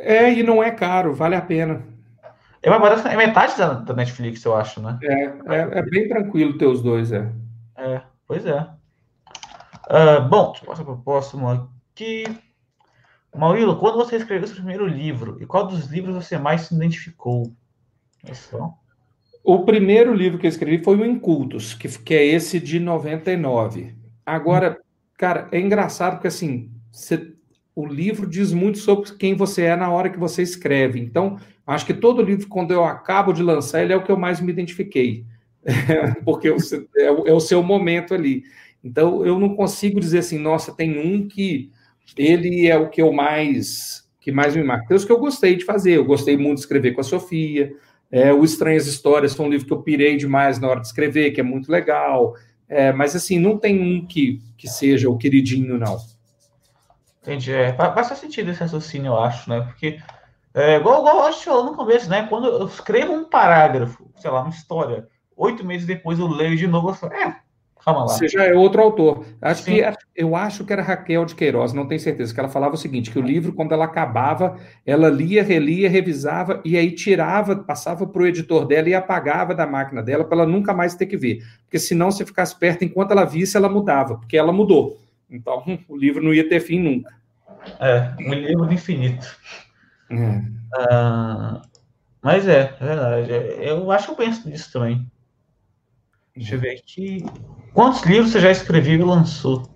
É, 0.00 0.32
e 0.32 0.42
não 0.42 0.62
é 0.62 0.70
caro, 0.70 1.14
vale 1.14 1.36
a 1.36 1.42
pena. 1.42 1.84
É, 2.62 2.70
mas 2.70 3.04
é 3.04 3.16
metade 3.16 3.56
da, 3.58 3.74
da, 3.74 3.94
Netflix, 3.94 4.44
eu 4.44 4.56
acho, 4.56 4.80
né? 4.80 4.98
É, 5.02 5.24
é, 5.24 5.78
é, 5.78 5.82
bem 5.82 6.08
tranquilo 6.08 6.56
ter 6.56 6.66
os 6.66 6.80
dois, 6.80 7.12
é. 7.12 7.28
É, 7.76 8.00
pois 8.26 8.46
é. 8.46 8.60
Uh, 9.90 10.28
bom, 10.28 10.52
deixa 10.52 10.64
eu 10.64 10.68
passar 10.68 10.84
para 10.84 10.94
o 10.94 11.02
próximo 11.02 11.50
aqui. 11.50 12.24
Maurílio, 13.38 13.76
quando 13.76 13.96
você 13.96 14.16
escreveu 14.16 14.46
seu 14.46 14.56
primeiro 14.56 14.86
livro, 14.86 15.38
e 15.40 15.46
qual 15.46 15.66
dos 15.66 15.86
livros 15.86 16.14
você 16.14 16.36
mais 16.38 16.62
se 16.62 16.74
identificou? 16.74 17.52
Só. 18.32 18.74
O 19.42 19.64
primeiro 19.64 20.14
livro 20.14 20.38
que 20.38 20.46
eu 20.46 20.50
escrevi 20.50 20.84
foi 20.84 20.96
o 20.96 21.04
Incultos, 21.04 21.74
que, 21.74 21.88
que 21.88 22.14
é 22.14 22.24
esse 22.24 22.60
de 22.60 22.78
99. 22.78 23.94
Agora, 24.24 24.78
cara, 25.16 25.48
é 25.50 25.58
engraçado 25.58 26.14
porque 26.14 26.28
assim, 26.28 26.70
você, 26.92 27.32
o 27.74 27.86
livro 27.86 28.28
diz 28.28 28.52
muito 28.52 28.78
sobre 28.78 29.10
quem 29.16 29.34
você 29.34 29.62
é 29.62 29.76
na 29.76 29.90
hora 29.90 30.10
que 30.10 30.18
você 30.18 30.42
escreve. 30.42 31.00
Então, 31.00 31.38
acho 31.66 31.86
que 31.86 31.94
todo 31.94 32.22
livro, 32.22 32.46
quando 32.46 32.72
eu 32.72 32.84
acabo 32.84 33.32
de 33.32 33.42
lançar, 33.42 33.82
ele 33.82 33.92
é 33.92 33.96
o 33.96 34.04
que 34.04 34.12
eu 34.12 34.16
mais 34.16 34.40
me 34.40 34.52
identifiquei. 34.52 35.24
porque 36.24 36.48
é, 36.48 37.06
é 37.06 37.32
o 37.32 37.40
seu 37.40 37.62
momento 37.62 38.14
ali. 38.14 38.44
Então, 38.84 39.24
eu 39.24 39.38
não 39.38 39.54
consigo 39.54 39.98
dizer 39.98 40.18
assim, 40.18 40.38
nossa, 40.38 40.72
tem 40.72 40.98
um 40.98 41.26
que 41.26 41.70
ele 42.16 42.68
é 42.68 42.76
o 42.76 42.88
que 42.88 43.02
eu 43.02 43.12
mais 43.12 44.02
que 44.20 44.30
mais 44.30 44.54
me 44.54 44.62
marca. 44.62 44.86
Tem 44.86 44.96
os 44.96 45.04
que 45.04 45.10
eu 45.10 45.18
gostei 45.18 45.56
de 45.56 45.64
fazer. 45.64 45.96
Eu 45.96 46.04
gostei 46.04 46.36
muito 46.36 46.54
de 46.54 46.60
escrever 46.60 46.92
com 46.92 47.00
a 47.00 47.04
Sofia. 47.04 47.72
É, 48.10 48.32
o 48.32 48.44
Estranhas 48.44 48.86
Histórias 48.86 49.34
foi 49.34 49.44
um 49.44 49.50
livro 49.50 49.66
que 49.66 49.72
eu 49.72 49.82
pirei 49.82 50.16
demais 50.16 50.60
na 50.60 50.68
hora 50.68 50.80
de 50.80 50.86
escrever, 50.86 51.32
que 51.32 51.40
é 51.40 51.44
muito 51.44 51.70
legal. 51.70 52.34
É, 52.68 52.92
mas 52.92 53.16
assim, 53.16 53.38
não 53.38 53.58
tem 53.58 53.80
um 53.80 54.06
que, 54.06 54.40
que 54.56 54.68
seja 54.68 55.10
o 55.10 55.18
queridinho, 55.18 55.76
não. 55.76 55.98
Entendi. 57.20 57.52
É, 57.52 57.72
faz 57.72 58.06
sentido 58.18 58.50
esse 58.50 58.60
raciocínio, 58.60 59.08
eu 59.08 59.18
acho, 59.18 59.50
né? 59.50 59.60
Porque, 59.62 59.98
é, 60.54 60.76
igual, 60.76 61.00
igual 61.00 61.26
eu 61.26 61.32
falou 61.32 61.64
no 61.64 61.74
começo, 61.74 62.08
né? 62.08 62.26
Quando 62.28 62.46
eu 62.46 62.66
escrevo 62.66 63.12
um 63.12 63.24
parágrafo, 63.24 64.08
sei 64.16 64.30
lá, 64.30 64.42
uma 64.42 64.50
história, 64.50 65.08
oito 65.36 65.64
meses 65.64 65.86
depois 65.86 66.18
eu 66.18 66.28
leio 66.28 66.56
de 66.56 66.66
novo, 66.66 66.90
eu 66.90 66.94
falo, 66.94 67.12
é, 67.12 67.41
Calma 67.84 68.02
lá. 68.02 68.08
Você 68.08 68.28
já 68.28 68.44
é 68.44 68.54
outro 68.54 68.80
autor. 68.80 69.26
Acho 69.40 69.64
que, 69.64 69.82
eu 70.14 70.36
acho 70.36 70.64
que 70.64 70.72
era 70.72 70.82
Raquel 70.82 71.24
de 71.24 71.34
Queiroz, 71.34 71.72
não 71.72 71.86
tenho 71.86 72.00
certeza, 72.00 72.32
que 72.32 72.38
ela 72.38 72.48
falava 72.48 72.74
o 72.74 72.78
seguinte: 72.78 73.10
que 73.10 73.18
o 73.18 73.22
livro, 73.22 73.52
quando 73.52 73.72
ela 73.72 73.86
acabava, 73.86 74.56
ela 74.86 75.08
lia, 75.08 75.42
relia, 75.42 75.90
revisava 75.90 76.60
e 76.64 76.76
aí 76.76 76.92
tirava, 76.92 77.56
passava 77.56 78.06
para 78.06 78.22
o 78.22 78.26
editor 78.26 78.66
dela 78.66 78.88
e 78.88 78.94
apagava 78.94 79.54
da 79.54 79.66
máquina 79.66 80.02
dela 80.02 80.24
para 80.24 80.38
ela 80.38 80.46
nunca 80.46 80.72
mais 80.72 80.94
ter 80.94 81.06
que 81.06 81.16
ver. 81.16 81.42
Porque 81.64 81.78
senão, 81.78 82.12
se 82.12 82.24
ficasse 82.24 82.56
perto, 82.56 82.84
enquanto 82.84 83.10
ela 83.10 83.24
visse, 83.24 83.56
ela 83.56 83.68
mudava, 83.68 84.16
porque 84.16 84.36
ela 84.36 84.52
mudou. 84.52 85.00
Então, 85.28 85.64
o 85.88 85.96
livro 85.96 86.22
não 86.22 86.32
ia 86.32 86.48
ter 86.48 86.60
fim 86.60 86.78
nunca. 86.78 87.12
É, 87.80 88.14
um 88.20 88.32
livro 88.32 88.72
infinito. 88.72 89.26
É. 90.10 90.16
Uh, 90.16 91.60
mas 92.20 92.46
é, 92.46 92.76
é 92.80 92.84
verdade. 92.84 93.30
Eu 93.60 93.90
acho 93.90 94.06
que 94.06 94.12
eu 94.12 94.16
penso 94.16 94.48
nisso 94.48 94.72
também. 94.72 95.10
Deixa 96.36 96.54
eu 96.54 96.60
ver 96.60 96.78
aqui. 96.78 97.24
Quantos 97.74 98.02
livros 98.02 98.32
você 98.32 98.40
já 98.40 98.50
escreveu 98.50 99.00
e 99.00 99.02
lançou? 99.02 99.68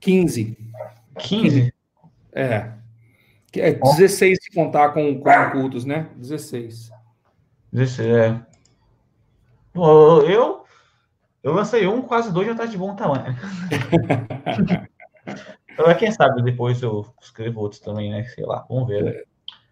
15. 0.00 0.56
15? 1.18 1.72
É. 2.32 2.70
É 3.54 3.72
16 3.72 4.38
se 4.42 4.50
contar 4.54 4.90
com, 4.90 5.18
com 5.18 5.50
cultos, 5.50 5.86
né? 5.86 6.08
16. 6.16 6.90
16, 7.72 8.08
é. 8.08 8.40
Eu, 9.74 10.64
eu 11.42 11.52
lancei 11.52 11.86
um, 11.86 12.02
quase 12.02 12.32
dois 12.32 12.46
já 12.46 12.54
tá 12.54 12.66
de 12.66 12.76
bom 12.76 12.94
tamanho. 12.94 13.34
então, 15.72 15.94
quem 15.94 16.10
sabe 16.10 16.42
depois 16.42 16.82
eu 16.82 17.06
escrevo 17.20 17.60
outros 17.60 17.80
também, 17.80 18.10
né? 18.10 18.24
Sei 18.24 18.44
lá, 18.44 18.66
vamos 18.68 18.88
ver. 18.88 19.04
Né? 19.04 19.22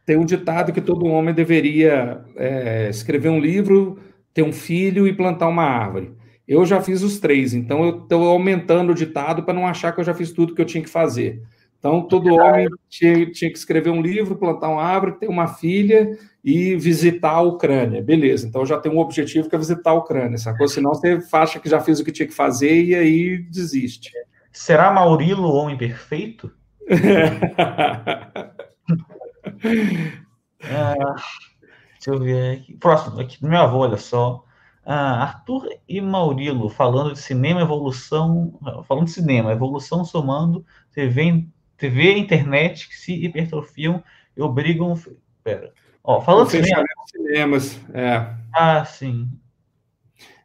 Tem 0.07 0.17
um 0.17 0.25
ditado 0.25 0.73
que 0.73 0.81
todo 0.81 1.07
homem 1.07 1.35
deveria 1.35 2.25
é, 2.37 2.89
escrever 2.89 3.29
um 3.29 3.41
livro, 3.41 3.99
ter 4.33 4.43
um 4.43 4.53
filho 4.53 5.07
e 5.07 5.15
plantar 5.15 5.49
uma 5.49 5.65
árvore. 5.65 6.15
Eu 6.47 6.65
já 6.67 6.81
fiz 6.81 7.03
os 7.03 7.19
três, 7.19 7.55
então 7.55 7.85
eu 7.85 8.03
estou 8.03 8.29
aumentando 8.29 8.93
o 8.93 8.95
ditado 8.95 9.43
para 9.43 9.55
não 9.55 9.67
achar 9.67 9.93
que 9.93 10.01
eu 10.01 10.05
já 10.05 10.15
fiz 10.15 10.31
tudo 10.33 10.55
que 10.55 10.61
eu 10.61 10.67
tinha 10.67 10.83
que 10.83 10.91
fazer. 10.91 11.43
Então, 11.79 12.01
todo 12.01 12.35
homem 12.35 12.67
tinha, 12.89 13.31
tinha, 13.31 13.51
que 13.51 13.59
escrever 13.59 13.91
um 13.91 14.01
livro, 14.01 14.37
plantar 14.37 14.71
uma 14.71 14.83
árvore, 14.83 15.19
ter 15.19 15.29
uma 15.29 15.47
filha 15.47 16.19
e 16.43 16.77
visitar 16.77 17.33
a 17.33 17.43
Ucrânia. 17.43 18.03
Beleza, 18.03 18.47
então 18.47 18.65
já 18.65 18.79
tem 18.79 18.91
um 18.91 18.99
objetivo 18.99 19.51
que 19.51 19.55
é 19.55 19.59
visitar 19.59 19.91
a 19.91 19.95
Ucrânia, 19.95 20.39
sacou? 20.39 20.67
Senão 20.67 20.95
você 20.95 21.19
acha 21.33 21.61
que 21.61 21.69
já 21.69 21.81
fez 21.81 22.01
o 22.01 22.05
que 22.05 22.11
tinha 22.11 22.27
que 22.27 22.33
fazer 22.33 22.83
e 22.85 22.95
aí 22.95 23.37
desiste. 23.37 24.13
Será 24.51 24.91
Maurilo 24.93 25.49
o 25.49 25.55
homem 25.55 25.77
perfeito? 25.77 26.51
ah, 30.63 31.17
deixa 31.95 32.11
eu 32.11 32.19
ver 32.19 32.59
aqui. 32.59 32.75
Próximo, 32.79 33.21
aqui 33.21 33.41
do 33.41 33.49
meu 33.49 33.59
avô, 33.59 33.79
olha 33.79 33.97
só. 33.97 34.44
Ah, 34.87 35.23
Arthur 35.23 35.69
e 35.89 36.01
Maurilo 36.01 36.69
falando 36.69 37.13
de 37.15 37.21
cinema, 37.21 37.63
evolução, 37.63 38.59
falando 38.87 39.07
de 39.07 39.13
cinema, 39.13 39.53
evolução 39.53 40.05
somando 40.05 40.65
TV, 40.93 41.47
TV 41.77 42.19
internet 42.19 42.89
que 42.89 42.97
se 42.97 43.13
hipertrofiam 43.25 44.03
e 44.37 44.43
obrigam. 44.43 44.95
Pera. 45.43 45.73
Ó, 46.03 46.21
falando 46.21 46.47
de 46.47 46.63
cinema. 46.63 46.85
cinemas, 47.07 47.81
é. 47.95 48.27
Ah, 48.53 48.85
sim. 48.85 49.29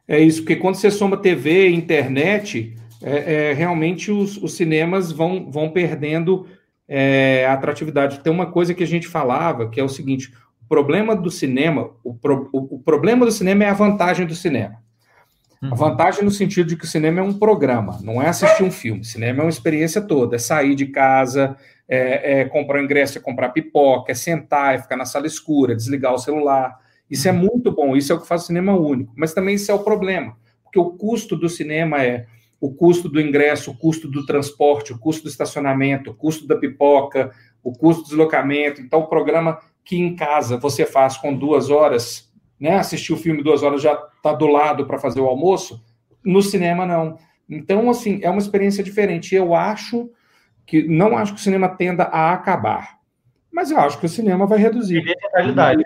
É 0.08 0.18
isso, 0.18 0.40
porque 0.40 0.56
quando 0.56 0.74
você 0.74 0.90
soma 0.90 1.16
TV 1.16 1.68
e 1.68 1.74
internet, 1.74 2.76
é, 3.02 3.50
é, 3.50 3.52
realmente 3.52 4.10
os, 4.10 4.36
os, 4.36 4.54
cinemas 4.54 5.12
vão, 5.12 5.50
vão 5.50 5.70
perdendo 5.70 6.48
é, 6.88 7.46
a 7.46 7.52
atratividade. 7.52 8.20
Tem 8.20 8.32
uma 8.32 8.50
coisa 8.50 8.74
que 8.74 8.82
a 8.82 8.86
gente 8.86 9.06
falava, 9.06 9.68
que 9.68 9.78
é 9.78 9.84
o 9.84 9.88
seguinte: 9.88 10.32
problema 10.70 11.16
do 11.16 11.32
cinema, 11.32 11.90
o, 12.04 12.14
pro, 12.14 12.48
o, 12.52 12.76
o 12.76 12.78
problema 12.78 13.26
do 13.26 13.32
cinema 13.32 13.64
é 13.64 13.70
a 13.70 13.74
vantagem 13.74 14.24
do 14.24 14.36
cinema. 14.36 14.76
A 15.60 15.66
uhum. 15.66 15.74
vantagem 15.74 16.24
no 16.24 16.30
sentido 16.30 16.68
de 16.68 16.76
que 16.76 16.84
o 16.84 16.88
cinema 16.88 17.18
é 17.18 17.22
um 17.24 17.36
programa, 17.36 17.98
não 18.02 18.22
é 18.22 18.28
assistir 18.28 18.62
um 18.62 18.70
filme. 18.70 19.00
O 19.00 19.04
cinema 19.04 19.40
é 19.40 19.42
uma 19.42 19.50
experiência 19.50 20.00
toda, 20.00 20.36
é 20.36 20.38
sair 20.38 20.76
de 20.76 20.86
casa, 20.86 21.56
é, 21.88 22.42
é 22.42 22.44
comprar 22.44 22.80
ingresso, 22.80 23.18
é 23.18 23.20
comprar 23.20 23.48
pipoca, 23.48 24.12
é 24.12 24.14
sentar, 24.14 24.76
é 24.76 24.78
ficar 24.78 24.96
na 24.96 25.04
sala 25.04 25.26
escura, 25.26 25.74
desligar 25.74 26.14
o 26.14 26.18
celular. 26.18 26.78
Isso 27.10 27.28
é 27.28 27.32
muito 27.32 27.72
bom, 27.72 27.96
isso 27.96 28.12
é 28.12 28.14
o 28.14 28.20
que 28.20 28.28
faz 28.28 28.44
o 28.44 28.46
cinema 28.46 28.72
único. 28.72 29.12
Mas 29.16 29.34
também 29.34 29.56
isso 29.56 29.72
é 29.72 29.74
o 29.74 29.80
problema, 29.80 30.36
porque 30.62 30.78
o 30.78 30.92
custo 30.92 31.36
do 31.36 31.48
cinema 31.48 32.00
é 32.00 32.26
o 32.60 32.72
custo 32.72 33.08
do 33.08 33.20
ingresso, 33.20 33.72
o 33.72 33.76
custo 33.76 34.06
do 34.06 34.24
transporte, 34.24 34.92
o 34.92 34.98
custo 34.98 35.24
do 35.24 35.28
estacionamento, 35.28 36.12
o 36.12 36.14
custo 36.14 36.46
da 36.46 36.54
pipoca, 36.54 37.32
o 37.60 37.72
custo 37.72 38.04
do 38.04 38.08
deslocamento. 38.10 38.80
Então, 38.80 39.00
o 39.00 39.08
programa 39.08 39.58
que 39.90 39.98
em 39.98 40.14
casa 40.14 40.56
você 40.56 40.86
faz 40.86 41.16
com 41.16 41.34
duas 41.34 41.68
horas 41.68 42.30
né, 42.60 42.76
assistir 42.76 43.12
o 43.12 43.16
filme 43.16 43.42
duas 43.42 43.64
horas 43.64 43.82
já 43.82 43.92
está 43.92 44.32
do 44.32 44.46
lado 44.46 44.86
para 44.86 45.00
fazer 45.00 45.20
o 45.20 45.26
almoço, 45.26 45.82
no 46.24 46.40
cinema 46.40 46.86
não. 46.86 47.18
Então, 47.48 47.90
assim, 47.90 48.20
é 48.22 48.30
uma 48.30 48.38
experiência 48.38 48.84
diferente. 48.84 49.34
Eu 49.34 49.52
acho 49.52 50.08
que 50.64 50.86
não 50.86 51.18
acho 51.18 51.34
que 51.34 51.40
o 51.40 51.42
cinema 51.42 51.68
tenda 51.68 52.04
a 52.04 52.32
acabar, 52.32 53.00
mas 53.50 53.72
eu 53.72 53.80
acho 53.80 53.98
que 53.98 54.06
o 54.06 54.08
cinema 54.08 54.46
vai 54.46 54.60
reduzir. 54.60 55.02
a 55.34 55.38
realidade. 55.38 55.84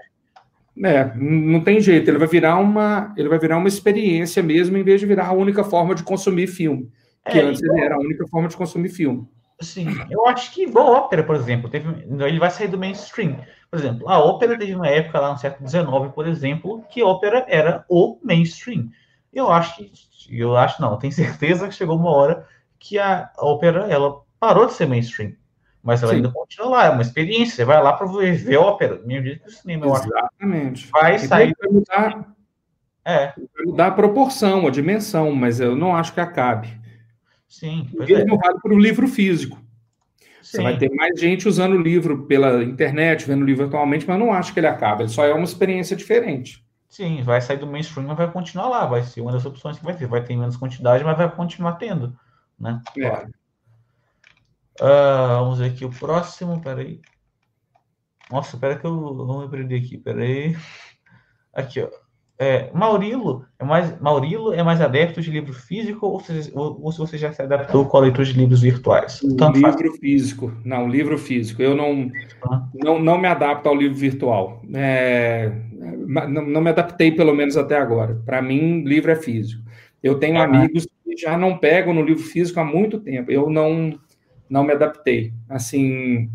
É, 0.85 1.15
não 1.17 1.63
tem 1.63 1.81
jeito, 1.81 2.11
ele 2.11 2.19
vai 2.19 2.29
virar 2.29 2.59
uma, 2.59 3.15
ele 3.17 3.31
vai 3.31 3.39
virar 3.39 3.57
uma 3.57 3.69
experiência 3.69 4.43
mesmo, 4.43 4.77
em 4.77 4.83
vez 4.83 5.01
de 5.01 5.07
virar 5.07 5.29
a 5.29 5.33
única 5.33 5.65
forma 5.65 5.95
de 5.95 6.03
consumir 6.03 6.49
filme, 6.49 6.91
que 7.31 7.39
é, 7.39 7.43
antes 7.43 7.63
então, 7.63 7.79
era 7.79 7.95
a 7.95 7.99
única 7.99 8.27
forma 8.27 8.49
de 8.49 8.57
consumir 8.57 8.91
filme. 8.91 9.27
Sim, 9.61 9.87
eu 10.11 10.27
acho 10.27 10.53
que 10.53 10.65
igual 10.65 10.93
ópera, 10.93 11.23
por 11.23 11.37
exemplo, 11.37 11.71
teve, 11.71 11.89
ele 12.27 12.39
vai 12.41 12.51
sair 12.51 12.69
do 12.69 12.77
mainstream. 12.77 13.39
Por 13.75 13.81
exemplo, 13.81 14.09
a 14.09 14.21
ópera 14.21 14.57
teve 14.57 14.73
uma 14.73 14.87
época 14.87 15.19
lá 15.19 15.33
no 15.33 15.39
século 15.39 15.69
XIX, 15.69 15.89
por 16.15 16.29
exemplo, 16.29 16.85
que 16.89 17.03
ópera 17.03 17.45
era 17.49 17.85
o 17.89 18.21
mainstream. 18.23 18.89
Eu 19.33 19.51
acho 19.51 19.77
que, 19.77 19.91
eu 20.31 20.57
acho 20.57 20.81
não, 20.81 20.97
tenho 20.97 21.11
certeza 21.13 21.67
que 21.67 21.75
chegou 21.75 21.97
uma 21.97 22.13
hora 22.13 22.47
que 22.79 23.01
a 23.01 23.33
ópera 23.37 23.89
ela 23.91 24.21
parou 24.39 24.67
de 24.67 24.75
ser 24.75 24.87
mainstream, 24.87 25.33
mas 25.83 26.05
ela 26.05 26.13
Sim. 26.13 26.19
ainda 26.19 26.31
continua 26.31 26.69
lá, 26.69 26.85
é 26.85 26.91
uma 26.91 27.03
experiência. 27.03 27.57
Você 27.57 27.65
vai 27.65 27.83
lá 27.83 27.95
para 27.95 28.07
ver, 28.07 28.37
ver 28.37 28.59
ópera, 28.59 29.01
mesmo 29.05 29.27
jeito 29.27 29.43
que 29.43 29.49
o 29.49 29.53
cinema. 29.53 29.87
Exatamente. 29.87 30.89
Vai 30.93 31.19
sair. 31.19 31.53
Vai 31.61 31.73
mudar, 31.73 32.33
é. 33.05 33.33
vai 33.57 33.67
mudar 33.67 33.87
a 33.89 33.91
proporção, 33.91 34.69
a 34.69 34.71
dimensão, 34.71 35.33
mas 35.33 35.59
eu 35.59 35.75
não 35.75 35.97
acho 35.97 36.15
que 36.15 36.21
acabe. 36.21 36.81
Sim. 37.49 37.91
Mesmo 37.93 38.37
é. 38.37 38.39
vale 38.39 38.61
para 38.63 38.73
o 38.73 38.79
livro 38.79 39.09
físico. 39.09 39.64
Você 40.45 40.63
vai 40.63 40.77
ter 40.77 40.91
mais 40.93 41.19
gente 41.19 41.49
usando 41.49 41.73
o 41.73 41.83
livro 41.83 42.27
pela 42.27 42.63
internet, 42.63 43.27
vendo 43.27 43.43
o 43.43 43.47
livro 43.47 43.65
atualmente, 43.65 44.07
mas 44.07 44.19
não 44.19 44.33
acho 44.33 44.53
que 44.53 44.61
ele 44.61 44.67
acaba. 44.67 45.03
Ele 45.03 45.09
só 45.09 45.25
é 45.25 45.33
uma 45.33 45.45
experiência 45.45 45.97
diferente. 45.97 46.65
Sim, 46.89 47.23
vai 47.23 47.41
sair 47.41 47.57
do 47.57 47.67
mainstream, 47.67 48.07
mas 48.07 48.17
vai 48.17 48.31
continuar 48.31 48.69
lá. 48.69 48.87
Vai 48.87 49.03
ser 49.03 49.23
uma 49.23 49.33
das 49.33 49.45
opções 49.47 49.79
que 49.79 49.85
vai 49.85 49.97
ter. 49.97 50.07
Vai 50.07 50.23
ter 50.23 50.37
menos 50.37 50.57
quantidade, 50.57 51.03
mas 51.03 51.17
vai 51.17 51.35
continuar 51.35 51.73
tendo. 51.73 52.17
Né? 52.59 52.81
É. 52.99 53.25
Uh, 54.81 55.41
vamos 55.41 55.59
ver 55.59 55.71
aqui 55.71 55.85
o 55.85 55.91
próximo. 55.91 56.61
Peraí. 56.61 57.01
Nossa, 58.31 58.57
pera 58.57 58.79
que 58.79 58.87
eu 58.87 58.93
não 58.93 59.41
me 59.41 59.49
perdi 59.49 59.75
aqui. 59.75 59.99
Peraí. 59.99 60.57
Aqui, 61.53 61.81
ó. 61.81 62.04
É, 62.37 62.69
Maurilo 62.75 63.45
é 63.61 63.65
mais 63.65 64.01
Maurilo 64.01 64.53
é 64.53 64.61
mais 64.61 64.81
adepto 64.81 65.23
de 65.23 65.31
livro 65.31 65.53
físico 65.53 66.05
ou, 66.05 66.19
se, 66.19 66.51
ou, 66.53 66.81
ou 66.83 66.91
se 66.91 66.99
você 66.99 67.17
já 67.17 67.33
se 67.33 67.41
adaptou 67.41 67.87
com 67.87 67.97
a 67.97 68.01
leitura 68.01 68.25
de 68.25 68.33
livros 68.33 68.61
virtuais? 68.61 69.21
Livro 69.23 69.61
faz. 69.61 69.99
físico, 70.01 70.53
não, 70.65 70.89
livro 70.89 71.17
físico. 71.17 71.63
Eu 71.63 71.77
não, 71.77 72.11
ah. 72.51 72.67
não, 72.75 72.99
não 72.99 73.19
me 73.19 73.29
adapto 73.29 73.69
ao 73.69 73.77
livro 73.77 73.97
virtual. 73.97 74.61
É, 74.75 75.53
não, 76.09 76.45
não, 76.45 76.61
me 76.61 76.71
adaptei 76.71 77.13
pelo 77.13 77.33
menos 77.33 77.57
até 77.57 77.77
agora. 77.79 78.21
Para 78.27 78.43
mim, 78.43 78.83
livro 78.83 79.13
é 79.13 79.17
físico. 79.17 79.63
Eu 80.03 80.19
tenho 80.19 80.39
ah. 80.39 80.45
amigos 80.45 80.89
que 81.05 81.17
já 81.17 81.39
não 81.39 81.57
pegam 81.57 81.95
no 81.95 82.03
livro 82.03 82.25
físico 82.25 82.59
há 82.59 82.65
muito 82.65 82.99
tempo. 82.99 83.31
Eu 83.31 83.49
não 83.49 83.97
não 84.51 84.65
me 84.65 84.73
adaptei. 84.73 85.33
Assim, 85.49 86.29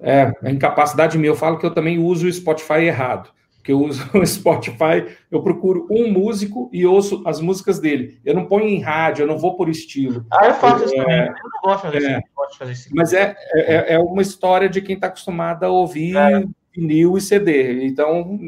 é, 0.00 0.32
a 0.42 0.50
incapacidade 0.50 1.16
minha. 1.16 1.30
Eu 1.30 1.36
falo 1.36 1.56
que 1.56 1.64
eu 1.64 1.72
também 1.72 2.00
uso 2.00 2.26
o 2.26 2.32
Spotify 2.32 2.80
errado 2.80 3.30
que 3.66 3.72
eu 3.72 3.82
uso 3.82 4.08
o 4.14 4.24
Spotify, 4.24 5.04
eu 5.28 5.42
procuro 5.42 5.88
um 5.90 6.08
músico 6.08 6.70
e 6.72 6.86
ouço 6.86 7.20
as 7.26 7.40
músicas 7.40 7.80
dele. 7.80 8.20
Eu 8.24 8.32
não 8.32 8.46
ponho 8.46 8.68
em 8.68 8.80
rádio, 8.80 9.24
eu 9.24 9.26
não 9.26 9.36
vou 9.36 9.56
por 9.56 9.68
estilo. 9.68 10.24
Ah, 10.32 10.46
eu 10.46 10.54
faço 10.54 10.84
isso 10.84 10.94
é, 10.94 11.02
também. 11.02 11.20
Eu 11.26 11.32
não 11.32 11.60
gosto 11.64 11.86
de 11.86 11.92
fazer, 11.92 12.06
é, 12.06 12.18
isso, 12.18 12.58
fazer 12.58 12.72
isso. 12.72 12.88
Mas 12.94 13.12
é, 13.12 13.36
é, 13.54 13.94
é, 13.94 13.98
uma 13.98 14.22
história 14.22 14.68
de 14.68 14.80
quem 14.80 14.94
está 14.94 15.08
acostumado 15.08 15.64
a 15.64 15.68
ouvir 15.68 16.16
é. 16.16 16.44
vinil 16.72 17.18
e 17.18 17.20
CD. 17.20 17.84
Então, 17.84 18.38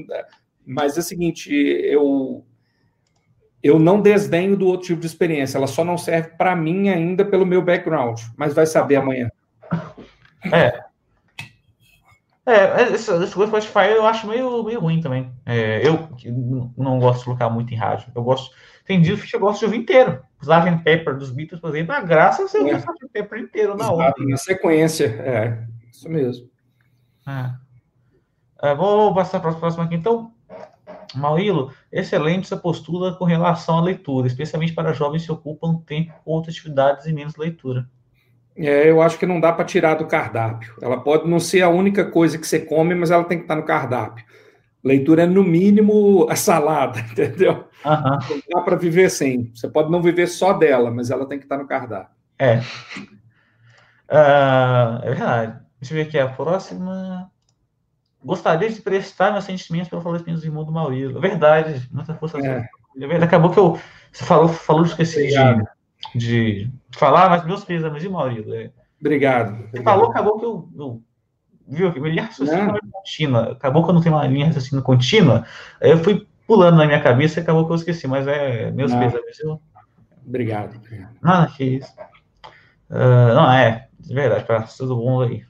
mas 0.64 0.96
é 0.96 1.00
o 1.00 1.02
seguinte, 1.02 1.52
eu 1.52 2.44
eu 3.60 3.76
não 3.76 4.00
desdenho 4.00 4.56
do 4.56 4.68
outro 4.68 4.86
tipo 4.86 5.00
de 5.00 5.08
experiência. 5.08 5.58
Ela 5.58 5.66
só 5.66 5.82
não 5.82 5.98
serve 5.98 6.28
para 6.38 6.54
mim 6.54 6.90
ainda 6.90 7.24
pelo 7.24 7.44
meu 7.44 7.60
background, 7.60 8.20
mas 8.36 8.54
vai 8.54 8.66
saber 8.66 8.94
amanhã. 8.94 9.28
É, 10.52 10.84
é, 12.48 12.94
esse, 12.94 13.12
esse 13.12 13.32
Spotify 13.32 13.90
eu 13.90 14.06
acho 14.06 14.26
meio, 14.26 14.62
meio 14.64 14.80
ruim 14.80 15.00
também. 15.00 15.30
É, 15.44 15.86
eu 15.86 16.08
não 16.76 16.98
gosto 16.98 17.20
de 17.20 17.24
colocar 17.26 17.50
muito 17.50 17.72
em 17.72 17.76
rádio. 17.76 18.10
Eu 18.14 18.22
gosto. 18.22 18.54
Tem 18.84 19.00
dias 19.00 19.22
que 19.22 19.36
eu 19.36 19.40
gosto 19.40 19.60
de 19.60 19.64
ouvir 19.66 19.78
inteiro. 19.78 20.22
O 20.40 20.42
Sgt. 20.42 20.82
Pepper 20.82 21.16
dos 21.16 21.30
Beatles, 21.30 21.60
por 21.60 21.70
exemplo, 21.70 21.92
a 21.92 22.00
graça 22.00 22.42
é 22.42 22.48
você 22.48 22.58
ouvir 22.58 22.74
o 22.74 22.78
Sgt. 22.78 23.08
Pepper 23.12 23.40
inteiro 23.40 23.76
na 23.76 23.90
hora. 23.90 24.14
Na 24.18 24.36
sequência, 24.36 25.06
é. 25.06 25.66
Isso 25.92 26.08
mesmo. 26.08 26.48
É. 27.26 28.70
É, 28.70 28.74
vou 28.74 29.14
passar 29.14 29.40
para 29.40 29.50
a 29.50 29.54
próxima 29.54 29.84
aqui. 29.84 29.94
Então, 29.94 30.32
Maurilo, 31.14 31.70
excelente 31.92 32.44
essa 32.44 32.56
postura 32.56 33.14
com 33.14 33.24
relação 33.24 33.78
à 33.78 33.82
leitura, 33.82 34.26
especialmente 34.26 34.72
para 34.72 34.92
jovens 34.92 35.26
que 35.26 35.32
ocupam 35.32 35.76
tempo 35.86 36.14
com 36.24 36.30
outras 36.32 36.54
atividades 36.54 37.06
e 37.06 37.12
menos 37.12 37.36
leitura 37.36 37.86
é, 38.58 38.90
eu 38.90 39.00
acho 39.00 39.18
que 39.18 39.26
não 39.26 39.40
dá 39.40 39.52
para 39.52 39.64
tirar 39.64 39.94
do 39.94 40.06
cardápio. 40.06 40.74
Ela 40.82 41.00
pode 41.00 41.28
não 41.28 41.38
ser 41.38 41.62
a 41.62 41.68
única 41.68 42.04
coisa 42.04 42.36
que 42.36 42.46
você 42.46 42.58
come, 42.58 42.94
mas 42.94 43.10
ela 43.10 43.24
tem 43.24 43.38
que 43.38 43.44
estar 43.44 43.54
no 43.54 43.62
cardápio. 43.62 44.24
Leitura 44.82 45.22
é, 45.22 45.26
no 45.26 45.44
mínimo, 45.44 46.26
a 46.28 46.34
salada, 46.34 46.98
entendeu? 47.10 47.68
Uhum. 47.84 48.18
Não 48.30 48.42
dá 48.52 48.60
para 48.62 48.76
viver 48.76 49.10
sem. 49.10 49.52
Você 49.54 49.68
pode 49.68 49.90
não 49.90 50.02
viver 50.02 50.26
só 50.26 50.52
dela, 50.52 50.90
mas 50.90 51.10
ela 51.10 51.26
tem 51.26 51.38
que 51.38 51.44
estar 51.44 51.56
no 51.56 51.66
cardápio. 51.66 52.14
É. 52.38 52.58
Uh, 54.10 55.02
é 55.02 55.08
verdade. 55.08 55.58
Deixa 55.80 55.94
eu 55.94 55.98
ver 55.98 56.08
aqui 56.08 56.18
a 56.18 56.28
próxima. 56.28 57.30
Gostaria 58.24 58.68
de 58.68 58.80
prestar 58.80 59.30
meus 59.30 59.44
sentimentos 59.44 59.88
pelo 59.88 60.02
falecimento 60.02 60.40
do 60.40 60.46
irmão 60.46 60.64
do 60.64 60.72
Maurício. 60.72 61.20
Verdade. 61.20 61.88
Muita 61.92 62.14
força. 62.14 62.38
É. 62.38 62.68
Acabou 63.22 63.50
que 63.50 63.58
eu. 63.58 63.78
Você 64.10 64.24
falou, 64.24 64.48
falou 64.48 64.84
esqueci 64.84 65.28
de 65.28 65.36
de 66.14 66.70
falar, 66.90 67.28
mas 67.30 67.44
meus 67.44 67.64
pêsames 67.64 68.02
de 68.02 68.08
Maurício. 68.08 68.54
É. 68.54 68.70
Obrigado. 69.00 69.68
Você 69.70 69.82
falou, 69.82 70.10
acabou 70.10 70.38
que 70.38 70.44
eu, 70.44 70.68
eu 70.76 71.02
viu? 71.68 71.92
Minha 71.92 72.08
linha 72.08 72.24
raciocínio 72.24 72.76
é 72.76 72.80
contínua. 72.90 73.52
Acabou 73.52 73.84
que 73.84 73.90
eu 73.90 73.94
não 73.94 74.00
tenho 74.00 74.14
uma 74.14 74.26
linha 74.26 74.46
raciocínio 74.46 74.82
contínua. 74.82 75.46
Aí 75.80 75.90
eu 75.90 75.98
fui 75.98 76.26
pulando 76.46 76.78
na 76.78 76.86
minha 76.86 77.02
cabeça 77.02 77.38
e 77.38 77.42
acabou 77.42 77.66
que 77.66 77.72
eu 77.72 77.76
esqueci, 77.76 78.08
mas 78.08 78.26
é 78.26 78.70
meus 78.70 78.90
não. 78.90 78.98
pesos, 78.98 79.20
viu? 79.38 79.60
Obrigado. 80.26 80.80
Ah, 81.22 81.46
que 81.46 81.64
isso. 81.64 81.92
Uh, 82.90 83.34
não, 83.34 83.50
é, 83.50 83.88
de 84.00 84.14
verdade, 84.14 84.44
para 84.44 84.62
todo 84.62 84.96
mundo 84.96 85.24
aí. 85.24 85.44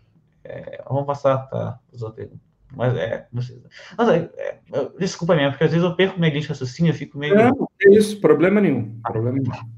É, 0.45 0.83
vamos 0.89 1.07
passar 1.07 1.39
para 1.49 1.79
os 1.93 2.03
outros. 2.03 2.29
Mas 2.75 2.95
é, 2.97 3.27
vocês. 3.33 3.61
Nossa, 3.97 4.17
é, 4.17 4.31
é, 4.37 4.89
desculpa 4.99 5.35
mesmo, 5.35 5.53
porque 5.53 5.65
às 5.65 5.71
vezes 5.71 5.85
eu 5.85 5.97
perco 5.97 6.19
minha 6.19 6.31
linha 6.31 6.43
de 6.43 6.49
raciocínio, 6.49 6.91
eu 6.91 6.95
fico 6.95 7.19
meio. 7.19 7.35
Não, 7.35 7.69
é 7.83 7.91
isso, 7.91 8.21
problema 8.21 8.61
nenhum. 8.61 8.99
Problema 9.03 9.39
nenhum. 9.39 9.78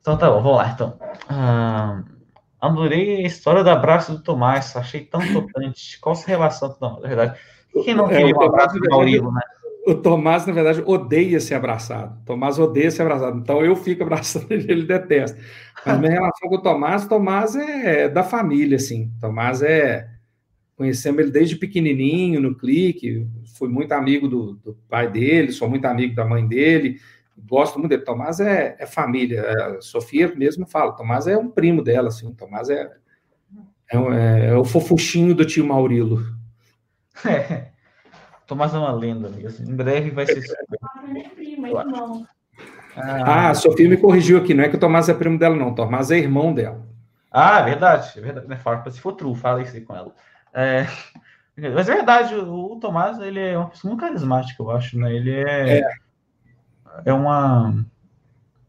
Então 0.00 0.16
tá 0.16 0.30
bom, 0.30 0.42
vamos 0.42 0.58
lá 0.58 0.70
então. 0.72 0.98
Ah, 1.28 2.02
adorei 2.60 3.24
a 3.24 3.26
história 3.26 3.64
do 3.64 3.70
abraço 3.70 4.12
do 4.12 4.22
Tomás, 4.22 4.76
achei 4.76 5.00
tão 5.00 5.20
tocante. 5.32 5.98
Qual 6.00 6.14
a 6.14 6.26
relação? 6.26 6.76
Não, 6.80 7.00
na 7.00 7.08
verdade, 7.08 7.38
quem 7.84 7.94
não 7.94 8.06
é, 8.10 8.16
queria 8.16 8.36
um 8.36 8.42
abraço 8.42 8.78
do 8.78 8.88
Maurílio, 8.88 9.32
né? 9.32 9.40
O 9.86 9.94
Tomás, 9.94 10.46
na 10.46 10.52
verdade, 10.52 10.82
odeia 10.84 11.38
ser 11.38 11.54
abraçado. 11.54 12.18
O 12.20 12.24
Tomás 12.24 12.58
odeia 12.58 12.90
ser 12.90 13.02
abraçado. 13.02 13.38
Então 13.38 13.64
eu 13.64 13.76
fico 13.76 14.02
abraçando 14.02 14.46
ele, 14.50 14.70
ele 14.70 14.82
detesta. 14.84 15.38
Mas 15.84 15.98
minha 15.98 16.10
relação 16.10 16.48
com 16.48 16.56
o 16.56 16.62
Tomás, 16.62 17.06
Tomás 17.06 17.54
é 17.54 18.08
da 18.08 18.24
família, 18.24 18.76
assim. 18.76 19.12
Tomás 19.20 19.62
é. 19.62 20.08
Conhecemos 20.76 21.20
ele 21.20 21.30
desde 21.30 21.56
pequenininho 21.56 22.38
no 22.38 22.54
clique, 22.54 23.26
fui 23.56 23.66
muito 23.66 23.92
amigo 23.92 24.28
do, 24.28 24.54
do 24.56 24.76
pai 24.90 25.10
dele, 25.10 25.50
sou 25.50 25.70
muito 25.70 25.86
amigo 25.86 26.14
da 26.14 26.26
mãe 26.26 26.46
dele, 26.46 27.00
gosto 27.36 27.78
muito 27.78 27.90
dele. 27.90 28.02
Tomás 28.02 28.40
é, 28.40 28.76
é 28.78 28.86
família. 28.86 29.42
A 29.42 29.80
Sofia 29.80 30.32
mesmo 30.34 30.66
fala, 30.66 30.96
Tomás 30.96 31.26
é 31.26 31.36
um 31.36 31.48
primo 31.48 31.82
dela, 31.82 32.08
assim. 32.08 32.32
Tomás 32.34 32.68
é, 32.68 32.90
é, 33.90 33.96
é, 33.96 34.46
é 34.46 34.54
o 34.54 34.64
fofuchinho 34.64 35.34
do 35.34 35.44
tio 35.44 35.66
Maurilo. 35.66 36.22
É. 37.24 37.70
Tomás 38.46 38.74
é 38.74 38.78
uma 38.78 38.92
lenda, 38.92 39.28
amigo. 39.28 39.48
Assim, 39.48 39.64
em 39.64 39.74
breve 39.74 40.10
vai 40.10 40.26
ser. 40.26 40.44
Ah, 42.94 43.50
a 43.50 43.54
Sofia 43.54 43.88
me 43.88 43.96
corrigiu 43.96 44.38
aqui, 44.38 44.54
não 44.54 44.64
é 44.64 44.68
que 44.68 44.76
o 44.76 44.78
Tomás 44.78 45.08
é 45.08 45.14
primo 45.14 45.38
dela, 45.38 45.56
não. 45.56 45.70
O 45.70 45.74
Tomás 45.74 46.10
é 46.10 46.18
irmão 46.18 46.54
dela. 46.54 46.86
Ah, 47.30 47.62
verdade, 47.62 48.18
é 48.18 48.20
verdade. 48.20 48.46
Né? 48.46 48.56
Fala, 48.56 48.88
se 48.90 49.00
for 49.00 49.12
true, 49.12 49.34
fala 49.34 49.62
isso 49.62 49.74
aí 49.74 49.82
com 49.82 49.96
ela. 49.96 50.14
É... 50.54 50.86
Mas 51.74 51.88
é 51.88 51.94
verdade, 51.94 52.34
o, 52.34 52.72
o 52.72 52.80
Tomás, 52.80 53.18
ele 53.18 53.40
é 53.40 53.56
uma 53.56 53.70
pessoa 53.70 53.90
muito 53.90 54.02
carismática, 54.02 54.62
eu 54.62 54.70
acho, 54.70 54.98
né? 54.98 55.12
Ele 55.14 55.32
é. 55.32 55.78
É, 55.78 55.88
é 57.04 57.12
uma. 57.12 57.84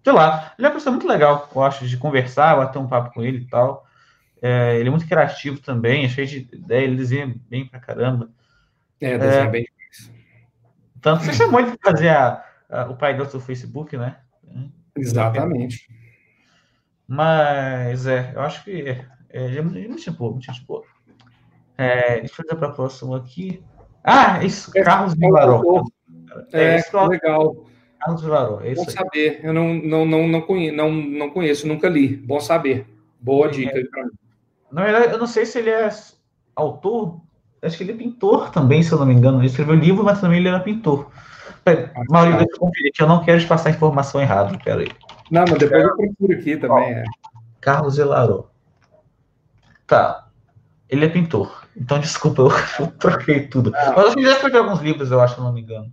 Sei 0.03 0.13
lá, 0.13 0.53
ele 0.57 0.65
é 0.65 0.69
uma 0.69 0.75
pessoa 0.75 0.91
muito 0.91 1.07
legal, 1.07 1.49
eu 1.53 1.63
acho, 1.63 1.87
de 1.87 1.97
conversar, 1.97 2.55
bater 2.55 2.79
um 2.79 2.87
papo 2.87 3.13
com 3.13 3.23
ele 3.23 3.39
e 3.39 3.47
tal. 3.47 3.85
É, 4.41 4.77
ele 4.77 4.87
é 4.87 4.91
muito 4.91 5.07
criativo 5.07 5.59
também, 5.59 6.07
cheio 6.07 6.27
de 6.27 6.47
ideia, 6.53 6.83
ele 6.83 6.95
desenha 6.95 7.35
bem 7.49 7.67
pra 7.67 7.79
caramba. 7.79 8.29
É, 9.01 9.17
desenha 9.17 9.43
é, 9.43 9.49
bem. 9.49 9.67
Tanto 11.01 11.23
você 11.23 11.33
chamou 11.33 11.59
ele 11.59 11.77
para 11.77 11.91
fazer 11.91 12.09
a, 12.09 12.43
a, 12.69 12.85
o 12.85 12.95
pai 12.95 13.15
do 13.15 13.25
seu 13.25 13.39
Facebook, 13.39 13.97
né? 13.97 14.17
Exatamente. 14.95 15.87
Mas 17.07 18.05
é, 18.05 18.31
eu 18.35 18.41
acho 18.41 18.63
que 18.63 18.81
é, 18.81 19.05
é, 19.29 19.55
é 19.57 19.61
muito 19.61 20.11
boa, 20.11 20.31
muito 20.31 20.65
boa. 20.65 20.83
É, 21.77 22.19
deixa 22.19 22.41
eu 22.41 22.45
ver 22.49 22.55
para 22.57 22.67
a 22.69 22.71
próxima 22.71 23.17
aqui. 23.17 23.63
Ah, 24.03 24.43
isso, 24.43 24.71
é, 24.75 24.81
Carlos 24.81 25.13
Vilaró. 25.13 25.85
É, 26.51 26.63
é 26.63 26.79
isso, 26.79 26.97
legal. 27.05 27.66
Carlos 27.99 28.21
Vilaró, 28.21 28.59
é 28.61 28.73
Bom 28.73 28.85
saber. 28.89 29.39
Eu 29.43 29.53
não, 29.53 29.73
não, 29.73 30.05
não, 30.05 30.27
não, 30.27 30.41
conheço, 30.41 30.75
não, 30.75 30.91
não 30.91 31.29
conheço, 31.29 31.67
nunca 31.67 31.89
li. 31.89 32.15
Bom 32.15 32.39
saber. 32.39 32.87
Boa 33.19 33.49
dica 33.49 33.75
aí 33.75 33.85
para 33.85 34.05
mim. 34.05 34.11
Na 34.71 34.83
verdade, 34.83 35.13
eu 35.13 35.17
não 35.17 35.27
sei 35.27 35.45
se 35.45 35.59
ele 35.59 35.69
é 35.69 35.89
autor 36.55 37.21
acho 37.61 37.77
que 37.77 37.83
ele 37.83 37.91
é 37.91 37.95
pintor 37.95 38.49
também, 38.51 38.83
se 38.83 38.91
eu 38.91 38.99
não 38.99 39.05
me 39.05 39.13
engano. 39.13 39.39
Ele 39.39 39.47
escreveu 39.47 39.75
livro, 39.75 40.03
mas 40.03 40.21
também 40.21 40.39
ele 40.39 40.47
era 40.47 40.59
pintor. 40.59 41.09
Ah, 41.65 42.03
Maurício, 42.09 42.39
deixa 42.39 42.53
eu 42.53 42.59
conferir 42.59 42.91
que 42.93 43.03
eu 43.03 43.07
não 43.07 43.23
quero 43.23 43.39
te 43.41 43.47
passar 43.47 43.71
informação 43.71 44.21
errada, 44.21 44.57
peraí. 44.63 44.89
Não, 45.29 45.43
mas 45.47 45.57
depois 45.57 45.83
eu 45.83 45.95
procuro 45.95 46.33
aqui 46.33 46.55
também. 46.55 46.95
Ó, 46.95 46.99
é. 46.99 47.03
Carlos 47.59 47.97
Elaro. 47.97 48.49
Tá. 49.85 50.27
Ele 50.89 51.05
é 51.05 51.09
pintor. 51.09 51.67
Então, 51.75 51.99
desculpa, 51.99 52.41
eu, 52.41 52.51
eu 52.79 52.87
troquei 52.97 53.47
tudo. 53.47 53.73
Ah, 53.75 53.93
mas 53.97 54.15
eu 54.15 54.23
já 54.23 54.31
escrevi 54.31 54.57
alguns 54.57 54.79
livros, 54.79 55.11
eu 55.11 55.19
acho, 55.19 55.35
se 55.35 55.39
eu 55.41 55.43
não 55.43 55.51
me 55.51 55.61
engano. 55.61 55.91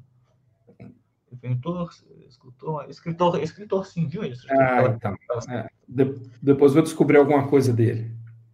Pintor, 1.44 1.90
escritor, 2.26 2.86
escritor, 2.88 3.42
escritor 3.42 3.86
sim, 3.86 4.06
viu 4.06 4.24
isso? 4.24 4.46
Ah, 4.50 4.84
então. 4.84 5.14
É. 5.50 5.68
De, 5.86 6.14
depois 6.40 6.72
vou 6.72 6.82
descobrir 6.82 7.18
alguma 7.18 7.46
coisa 7.48 7.70
dele. 7.70 8.10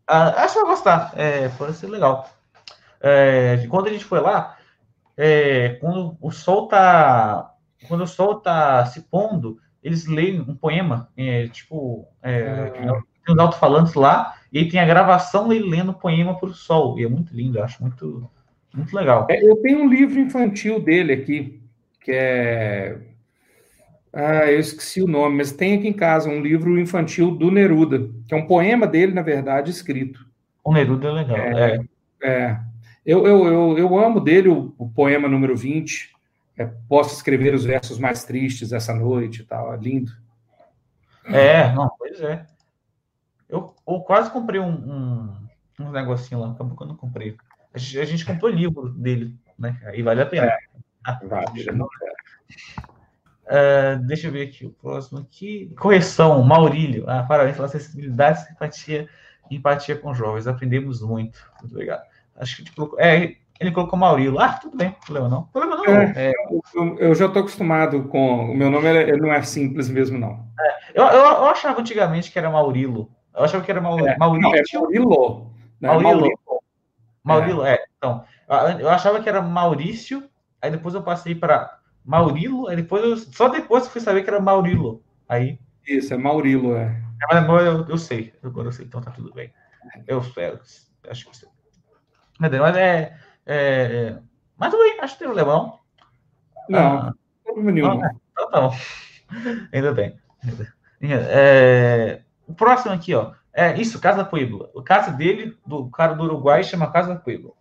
Ah, 0.08 0.42
acho 0.42 0.54
que 0.54 0.60
vai 0.62 0.70
gostar. 0.70 1.12
É, 1.16 1.48
pode 1.50 1.74
ser 1.74 1.86
legal. 1.86 2.28
É, 3.00 3.64
quando 3.68 3.86
a 3.86 3.92
gente 3.92 4.04
foi 4.04 4.18
lá, 4.18 4.58
é, 5.16 5.78
quando 5.80 6.16
o 6.20 6.32
sol 6.32 6.66
tá, 6.66 7.54
quando 7.86 8.02
o 8.02 8.08
sol 8.08 8.40
tá 8.40 8.84
se 8.86 9.02
pondo, 9.02 9.60
eles 9.84 10.08
leem 10.08 10.40
um 10.40 10.56
poema, 10.56 11.08
é, 11.16 11.46
tipo, 11.46 12.08
é, 12.20 12.72
ah. 12.88 13.00
tem 13.24 13.34
os 13.34 13.38
alto-falantes 13.38 13.94
lá, 13.94 14.34
e 14.52 14.58
aí 14.58 14.68
tem 14.68 14.80
a 14.80 14.84
gravação 14.84 15.46
dele 15.46 15.70
lendo 15.70 15.92
o 15.92 15.98
poema 15.98 16.36
para 16.36 16.48
o 16.48 16.54
sol, 16.54 16.98
e 16.98 17.04
é 17.04 17.08
muito 17.08 17.32
lindo, 17.32 17.58
eu 17.58 17.62
acho 17.62 17.80
muito, 17.80 18.28
muito 18.74 18.92
legal. 18.96 19.28
É, 19.30 19.40
eu 19.40 19.54
tenho 19.62 19.84
um 19.84 19.88
livro 19.88 20.18
infantil 20.18 20.82
dele 20.82 21.12
aqui, 21.12 21.59
que 22.00 22.12
é 22.12 22.98
ah, 24.12 24.50
eu 24.50 24.58
esqueci 24.58 25.00
o 25.00 25.06
nome, 25.06 25.36
mas 25.36 25.52
tem 25.52 25.78
aqui 25.78 25.86
em 25.86 25.92
casa 25.92 26.28
um 26.28 26.42
livro 26.42 26.78
infantil 26.78 27.30
do 27.30 27.50
Neruda, 27.50 28.10
que 28.26 28.34
é 28.34 28.36
um 28.36 28.46
poema 28.46 28.86
dele, 28.86 29.12
na 29.12 29.22
verdade, 29.22 29.70
escrito. 29.70 30.26
O 30.64 30.72
Neruda 30.72 31.08
é 31.08 31.12
legal, 31.12 31.36
é. 31.36 31.76
é. 32.22 32.28
é. 32.28 32.60
Eu, 33.06 33.26
eu, 33.26 33.46
eu, 33.46 33.78
eu 33.78 33.98
amo 33.98 34.20
dele 34.20 34.48
o, 34.48 34.74
o 34.76 34.88
poema 34.88 35.28
número 35.28 35.56
20. 35.56 36.10
É, 36.58 36.66
posso 36.88 37.14
escrever 37.14 37.54
os 37.54 37.64
versos 37.64 37.98
mais 37.98 38.24
tristes 38.24 38.72
essa 38.72 38.92
noite 38.92 39.42
e 39.42 39.44
tal. 39.44 39.72
É 39.72 39.76
lindo. 39.76 40.12
É, 41.24 41.72
não, 41.72 41.88
pois 41.96 42.20
é. 42.20 42.44
Eu, 43.48 43.74
eu 43.86 44.00
quase 44.00 44.30
comprei 44.30 44.60
um, 44.60 44.68
um, 44.68 45.84
um 45.86 45.90
negocinho 45.90 46.40
lá, 46.40 46.50
acabou 46.50 46.76
que 46.76 46.82
eu 46.82 46.88
não 46.88 46.96
comprei. 46.96 47.36
A 47.72 47.78
gente, 47.78 48.00
a 48.00 48.04
gente 48.04 48.26
comprou 48.26 48.50
livro 48.50 48.90
dele, 48.90 49.34
né? 49.58 49.80
Aí 49.84 50.02
vale 50.02 50.20
a 50.20 50.26
pena. 50.26 50.46
É, 50.46 50.58
vale, 51.24 51.46
deixa, 51.54 51.70
eu... 51.70 51.84
uh, 51.84 51.88
deixa 54.06 54.28
eu 54.28 54.32
ver 54.32 54.48
aqui, 54.48 54.66
o 54.66 54.70
próximo 54.70 55.20
aqui. 55.20 55.72
Correção, 55.78 56.42
Maurílio. 56.42 57.04
Ah, 57.08 57.22
parabéns 57.22 57.56
pela 57.56 57.66
acessibilidade, 57.66 58.46
simpatia 58.46 59.08
e 59.50 59.56
empatia 59.56 59.96
com 59.96 60.14
jovens. 60.14 60.46
Aprendemos 60.46 61.02
muito. 61.02 61.38
Muito 61.60 61.74
obrigado. 61.74 62.02
Acho 62.36 62.56
que 62.56 62.64
tipo, 62.64 62.96
é, 62.98 63.36
ele 63.60 63.72
colocou 63.72 63.98
Maurilo. 63.98 64.40
Ah, 64.40 64.54
tudo 64.54 64.76
bem, 64.76 64.96
problema 65.04 65.28
não. 65.28 65.42
Problema 65.44 65.76
não. 65.76 65.84
É, 65.84 66.12
é, 66.16 66.32
eu, 66.74 66.98
eu, 66.98 67.14
já 67.14 67.26
estou 67.26 67.40
acostumado 67.40 68.04
com. 68.04 68.50
O 68.50 68.56
meu 68.56 68.70
nome 68.70 68.88
ele, 68.88 69.10
ele 69.10 69.20
não 69.20 69.32
é 69.32 69.42
simples 69.42 69.90
mesmo, 69.90 70.18
não. 70.18 70.46
É, 70.58 70.92
eu, 70.94 71.04
eu, 71.04 71.20
eu, 71.20 71.44
achava 71.44 71.78
antigamente 71.78 72.32
que 72.32 72.38
era 72.38 72.48
Maurilo. 72.48 73.10
Eu 73.34 73.44
achava 73.44 73.62
que 73.62 73.70
era 73.70 73.80
Maur, 73.80 74.00
é, 74.00 74.16
Maurício. 74.16 74.80
Não, 74.80 74.80
é 74.80 74.88
Maurilo. 74.88 75.52
Né? 75.80 75.88
Maurilo. 75.88 76.30
Maurilo, 77.22 77.66
é. 77.66 77.84
Então, 77.98 78.24
eu 78.80 78.88
achava 78.88 79.20
que 79.20 79.28
era 79.28 79.42
Maurício, 79.42 80.28
aí 80.60 80.70
depois 80.70 80.94
eu 80.94 81.02
passei 81.02 81.34
para 81.34 81.78
Maurilo, 82.04 82.68
aí 82.68 82.76
depois 82.76 83.02
eu, 83.02 83.16
só 83.16 83.48
depois 83.48 83.84
eu 83.84 83.90
fui 83.90 84.00
saber 84.00 84.22
que 84.22 84.30
era 84.30 84.40
Maurilo. 84.40 85.02
Aí. 85.28 85.58
Isso, 85.86 86.12
é 86.14 86.16
Maurilo, 86.16 86.76
é. 86.76 87.02
Mas 87.28 87.38
agora 87.38 87.64
eu, 87.64 87.88
eu 87.88 87.98
sei, 87.98 88.34
agora 88.42 88.68
eu 88.68 88.72
sei, 88.72 88.86
então 88.86 89.00
tá 89.00 89.10
tudo 89.10 89.32
bem. 89.32 89.52
Eu, 90.06 90.22
eu 90.36 90.60
acho 91.10 91.24
que 91.30 91.46
mas 92.40 92.76
é, 92.76 93.16
é, 93.44 93.56
é. 93.56 94.18
Mas 94.56 94.70
tudo 94.70 94.82
bem, 94.82 94.98
acho 95.00 95.14
que 95.14 95.18
tem 95.18 95.28
problema, 95.28 95.52
não? 95.52 95.78
Não, 96.68 96.98
ah, 96.98 97.14
problema 97.44 97.72
nenhum. 97.72 97.88
Não, 97.88 98.10
então 98.32 98.50
tá 98.50 98.60
bom. 98.60 98.74
Ainda 99.72 99.92
bem. 99.92 100.18
É, 101.02 102.22
o 102.46 102.54
próximo 102.54 102.94
aqui, 102.94 103.14
ó. 103.14 103.32
É 103.52 103.76
isso, 103.76 104.00
Casa 104.00 104.24
Puebla. 104.24 104.70
O 104.74 104.82
casa 104.82 105.10
dele, 105.10 105.58
do 105.66 105.90
cara 105.90 106.14
do 106.14 106.22
Uruguai, 106.22 106.62
chama 106.62 106.90
Casa 106.90 107.16
Puebla. 107.16 107.52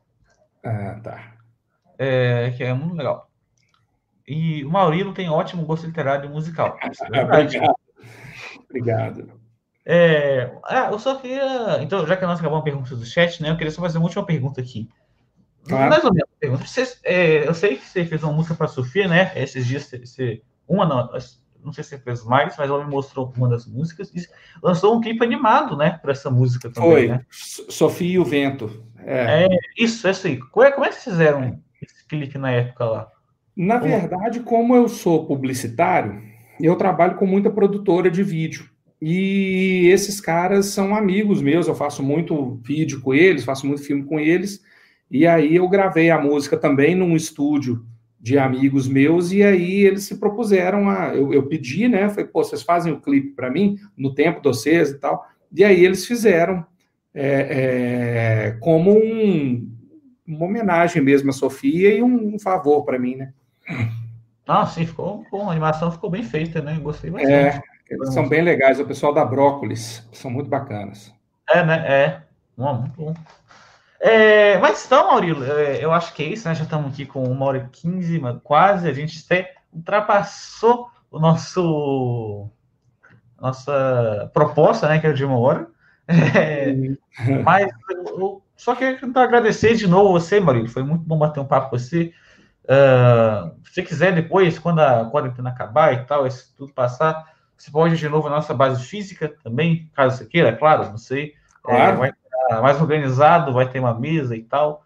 Ah, 0.63 0.99
tá. 1.03 1.33
É, 1.99 2.53
que 2.55 2.63
é 2.63 2.73
muito 2.73 2.95
legal. 2.95 3.29
E 4.25 4.63
o 4.63 4.69
Maurilo 4.69 5.13
tem 5.13 5.29
ótimo 5.29 5.65
gosto 5.65 5.85
literário 5.85 6.29
e 6.29 6.33
musical. 6.33 6.77
É 7.13 7.23
Obrigado. 7.23 7.75
Obrigado. 8.69 9.39
É, 9.85 10.51
ah, 10.65 10.89
eu 10.91 10.99
só 10.99 11.15
queria. 11.15 11.81
Então, 11.81 12.05
já 12.05 12.15
que 12.15 12.25
nós 12.25 12.39
acabamos 12.39 12.61
a 12.61 12.63
pergunta 12.63 12.95
do 12.95 13.05
chat, 13.05 13.41
né? 13.41 13.49
Eu 13.49 13.57
queria 13.57 13.71
só 13.71 13.81
fazer 13.81 13.97
uma 13.97 14.05
última 14.05 14.25
pergunta 14.25 14.61
aqui. 14.61 14.87
Claro. 15.67 15.89
Mais 15.89 16.03
ou 16.03 16.13
menos 16.13 16.29
pergunta. 16.39 16.65
Você, 16.65 16.87
é, 17.03 17.47
eu 17.47 17.53
sei 17.53 17.77
que 17.77 17.85
você 17.85 18.05
fez 18.05 18.23
uma 18.23 18.31
música 18.31 18.53
para 18.53 18.67
a 18.67 18.69
Sofia, 18.69 19.07
né? 19.07 19.31
Esses 19.35 19.65
dias 19.65 19.89
você. 19.89 20.41
Uma 20.67 20.85
não, 20.85 21.09
não 21.63 21.73
sei 21.73 21.83
se 21.83 21.89
você 21.89 21.97
fez 21.97 22.23
mais, 22.23 22.55
mas 22.55 22.69
ela 22.69 22.85
me 22.85 22.91
mostrou 22.91 23.33
uma 23.35 23.49
das 23.49 23.65
músicas 23.65 24.13
e 24.13 24.27
lançou 24.61 24.95
um 24.95 25.01
clipe 25.01 25.23
animado, 25.23 25.75
né? 25.75 25.97
Para 26.01 26.11
essa 26.11 26.29
música 26.29 26.69
também. 26.69 26.91
Foi. 26.91 27.07
Né? 27.07 27.25
Sofia 27.31 28.13
e 28.13 28.19
o 28.19 28.25
Vento. 28.25 28.85
É. 28.99 29.45
é 29.45 29.47
isso, 29.77 30.07
é 30.07 30.11
isso 30.11 30.27
aí. 30.27 30.37
Como 30.37 30.65
é, 30.65 30.71
como 30.71 30.85
é 30.85 30.89
que 30.89 30.95
vocês 30.95 31.15
fizeram 31.15 31.59
clipe 32.09 32.37
na 32.37 32.51
época 32.51 32.85
lá? 32.85 33.07
Na 33.55 33.77
verdade, 33.77 34.39
como 34.41 34.75
eu 34.75 34.87
sou 34.87 35.25
publicitário, 35.25 36.21
eu 36.61 36.75
trabalho 36.75 37.15
com 37.15 37.25
muita 37.25 37.49
produtora 37.49 38.09
de 38.09 38.23
vídeo. 38.23 38.69
e 39.01 39.87
esses 39.87 40.19
caras 40.19 40.65
são 40.65 40.93
amigos 40.93 41.41
meus, 41.41 41.69
eu 41.69 41.75
faço 41.75 42.03
muito 42.03 42.59
vídeo 42.65 42.99
com 42.99 43.13
eles, 43.13 43.45
faço 43.45 43.65
muito 43.65 43.81
filme 43.81 44.03
com 44.03 44.19
eles, 44.19 44.61
e 45.09 45.25
aí 45.25 45.55
eu 45.55 45.69
gravei 45.69 46.09
a 46.11 46.19
música 46.19 46.57
também 46.57 46.95
num 46.95 47.15
estúdio 47.15 47.85
de 48.19 48.37
amigos 48.37 48.87
meus, 48.87 49.31
e 49.31 49.41
aí 49.41 49.85
eles 49.85 50.03
se 50.03 50.19
propuseram 50.19 50.89
a. 50.89 51.15
Eu, 51.15 51.33
eu 51.33 51.47
pedi, 51.47 51.87
né? 51.87 52.09
Falei, 52.09 52.25
pô, 52.25 52.43
vocês 52.43 52.61
fazem 52.61 52.91
o 52.91 52.99
clipe 52.99 53.29
para 53.29 53.49
mim, 53.49 53.77
no 53.95 54.13
tempo 54.13 54.41
de 54.41 54.49
vocês 54.49 54.89
e 54.89 54.99
tal. 54.99 55.25
E 55.55 55.63
aí 55.63 55.83
eles 55.83 56.05
fizeram 56.05 56.65
é, 57.13 58.51
é, 58.51 58.57
como 58.59 58.91
um, 58.91 59.71
uma 60.29 60.45
homenagem 60.45 61.01
mesmo 61.01 61.31
à 61.31 61.33
Sofia 61.33 61.93
e 61.93 62.03
um, 62.03 62.35
um 62.35 62.39
favor 62.39 62.85
para 62.85 62.99
mim, 62.99 63.15
né? 63.15 63.33
Ah, 64.47 64.65
sim, 64.65 64.85
ficou 64.85 65.25
bom. 65.31 65.47
A 65.47 65.51
animação 65.51 65.91
ficou 65.91 66.09
bem 66.09 66.23
feita, 66.23 66.61
né? 66.61 66.79
Gostei 66.79 67.09
bastante. 67.09 67.33
É, 67.33 67.61
eles 67.89 68.13
são 68.13 68.27
bem 68.27 68.41
legais. 68.41 68.79
O 68.79 68.85
pessoal 68.85 69.13
da 69.13 69.25
Brócolis 69.25 70.07
são 70.11 70.29
muito 70.29 70.49
bacanas. 70.49 71.13
É, 71.49 71.63
né? 71.63 71.85
É. 71.87 72.21
Bom, 72.57 72.79
muito 72.79 72.95
bom. 72.95 73.13
É, 73.99 74.57
mas 74.59 74.85
então, 74.85 75.07
Maurílio, 75.07 75.43
é, 75.43 75.83
eu 75.83 75.91
acho 75.91 76.13
que 76.13 76.23
é 76.23 76.27
isso, 76.27 76.47
né? 76.47 76.55
Já 76.55 76.63
estamos 76.63 76.93
aqui 76.93 77.05
com 77.05 77.23
uma 77.23 77.45
hora 77.45 77.57
e 77.57 77.69
quinze, 77.69 78.21
quase. 78.43 78.87
A 78.87 78.93
gente 78.93 79.23
até 79.25 79.53
ultrapassou 79.73 80.89
o 81.11 81.19
nosso 81.19 82.49
nossa 83.39 84.29
proposta, 84.33 84.87
né? 84.87 84.99
Que 84.99 85.07
é 85.07 85.13
de 85.13 85.25
uma 85.25 85.37
hora. 85.37 85.67
É, 86.09 86.73
mas 87.43 87.69
eu 88.09 88.41
só 88.59 88.75
queria 88.75 88.99
agradecer 89.15 89.75
de 89.75 89.87
novo 89.87 90.11
você, 90.11 90.37
Maurílio. 90.37 90.69
Foi 90.69 90.83
muito 90.83 91.05
bom 91.05 91.17
bater 91.17 91.39
um 91.39 91.45
papo 91.45 91.69
com 91.69 91.79
você. 91.79 92.13
Uh, 92.65 93.55
se 93.63 93.75
você 93.75 93.83
quiser 93.83 94.13
depois, 94.13 94.59
quando 94.59 94.79
a 94.79 95.05
quarentena 95.05 95.49
acabar 95.49 95.93
e 95.93 96.03
tal, 96.05 96.27
isso 96.27 96.53
tudo 96.57 96.73
passar, 96.73 97.23
você 97.57 97.71
pode 97.71 97.95
de 97.95 98.09
novo 98.09 98.27
na 98.27 98.35
nossa 98.35 98.53
base 98.53 98.83
física 98.83 99.33
também, 99.41 99.89
caso 99.95 100.17
você 100.17 100.25
queira, 100.25 100.53
claro, 100.53 100.89
não 100.89 100.97
sei. 100.97 101.35
Claro. 101.63 101.93
É, 101.93 101.95
vai 101.95 102.13
mais 102.61 102.81
organizado, 102.81 103.53
vai 103.53 103.69
ter 103.69 103.79
uma 103.79 103.97
mesa 103.97 104.35
e 104.35 104.43
tal, 104.43 104.83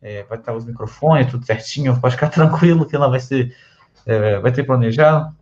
é, 0.00 0.22
vai 0.22 0.38
ter 0.38 0.52
os 0.52 0.64
microfones, 0.64 1.28
tudo 1.28 1.44
certinho, 1.44 1.98
pode 2.00 2.14
ficar 2.14 2.28
tranquilo 2.28 2.86
que 2.86 2.94
ela 2.94 3.08
vai 3.08 3.18
ser, 3.18 3.56
é, 4.06 4.38
vai 4.38 4.52
ter 4.52 4.62
planejado. 4.62 5.34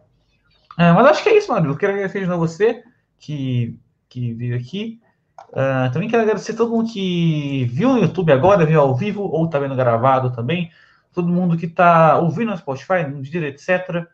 É, 0.78 0.90
mas 0.90 1.06
acho 1.06 1.22
que 1.22 1.28
é 1.28 1.36
isso. 1.36 1.52
Eu 1.52 1.76
quero 1.76 1.92
agradecer 1.92 2.20
de 2.20 2.26
novo 2.26 2.48
você 2.48 2.82
que, 3.18 3.78
que 4.08 4.32
veio 4.32 4.56
aqui. 4.56 5.02
Uh, 5.50 5.92
também 5.92 6.08
quero 6.08 6.22
agradecer 6.22 6.54
todo 6.54 6.70
mundo 6.70 6.92
que 6.92 7.64
viu 7.72 7.90
no 7.90 8.00
YouTube 8.00 8.32
agora, 8.32 8.66
viu 8.66 8.80
ao 8.80 8.94
vivo, 8.94 9.22
ou 9.22 9.48
tá 9.48 9.58
vendo 9.58 9.76
gravado 9.76 10.32
também. 10.32 10.70
Todo 11.12 11.28
mundo 11.28 11.56
que 11.56 11.68
tá 11.68 12.18
ouvindo 12.18 12.50
no 12.50 12.56
Spotify, 12.56 13.04
no 13.08 13.22
Deezer, 13.22 13.44
etc. 13.44 14.06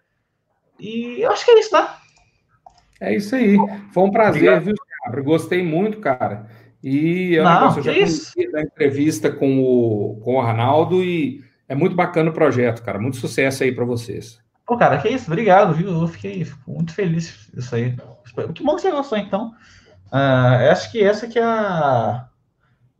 E 0.78 1.20
eu 1.22 1.30
acho 1.32 1.44
que 1.44 1.50
é 1.50 1.60
isso, 1.60 1.74
né? 1.74 1.88
É 3.00 3.16
isso 3.16 3.34
aí. 3.34 3.56
Foi 3.92 4.04
um 4.04 4.10
prazer, 4.10 4.42
Obrigado. 4.42 4.64
viu, 4.64 4.74
Thiago? 4.74 5.24
Gostei 5.24 5.64
muito, 5.64 5.98
cara. 5.98 6.46
E 6.82 7.36
é 7.36 7.40
um 7.40 7.44
Não, 7.44 7.54
negócio, 7.54 7.80
eu 7.80 7.84
já 7.84 7.92
conheci 7.92 8.50
da 8.50 8.62
entrevista 8.62 9.30
com 9.30 9.62
o, 9.62 10.20
com 10.22 10.36
o 10.36 10.40
Arnaldo 10.40 11.02
e 11.02 11.42
é 11.68 11.74
muito 11.74 11.94
bacana 11.94 12.30
o 12.30 12.34
projeto, 12.34 12.82
cara. 12.82 12.98
Muito 12.98 13.16
sucesso 13.16 13.62
aí 13.62 13.72
para 13.72 13.84
vocês. 13.84 14.40
Pô, 14.66 14.76
cara, 14.76 14.98
que 14.98 15.08
isso, 15.08 15.26
obrigado, 15.26 15.74
viu? 15.74 15.88
Eu 15.88 16.08
fiquei 16.08 16.46
muito 16.66 16.94
feliz 16.94 17.50
isso 17.56 17.74
aí. 17.74 17.96
Que 18.54 18.62
bom 18.62 18.76
que 18.76 18.82
você 18.82 18.90
gostou, 18.90 19.18
então. 19.18 19.52
Uh, 20.12 20.70
acho 20.70 20.90
que 20.90 21.02
essa 21.02 21.26
que 21.26 21.38
é 21.38 21.44
a, 21.44 22.28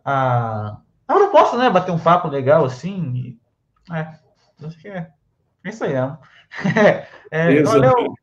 a, 0.04 0.76
a 1.08 1.14
proposta, 1.14 1.56
né? 1.56 1.68
Bater 1.68 1.92
um 1.92 1.98
papo 1.98 2.28
legal 2.28 2.64
assim. 2.64 3.12
E, 3.14 3.94
é, 3.94 4.14
acho 4.64 4.78
que 4.78 4.88
é, 4.88 5.10
é 5.64 5.68
isso 5.68 5.84
aí, 5.84 5.94
é, 5.94 7.06
é, 7.30 7.62
valeu. 7.62 8.14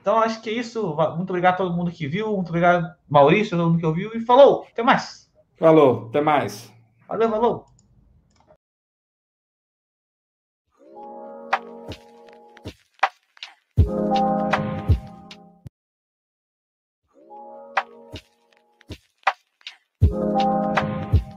Então, 0.00 0.18
acho 0.18 0.40
que 0.40 0.48
é 0.48 0.54
isso. 0.54 0.96
Muito 1.16 1.30
obrigado 1.30 1.54
a 1.54 1.56
todo 1.58 1.76
mundo 1.76 1.90
que 1.90 2.06
viu. 2.06 2.34
Muito 2.34 2.48
obrigado, 2.48 2.90
Maurício, 3.08 3.56
todo 3.56 3.68
mundo 3.68 3.78
que 3.78 3.86
ouviu. 3.86 4.10
E 4.14 4.20
falou. 4.20 4.66
Até 4.70 4.82
mais. 4.82 5.30
Falou. 5.58 6.06
Até 6.08 6.20
mais. 6.20 6.72
Valeu, 7.06 7.30
falou. 7.30 7.67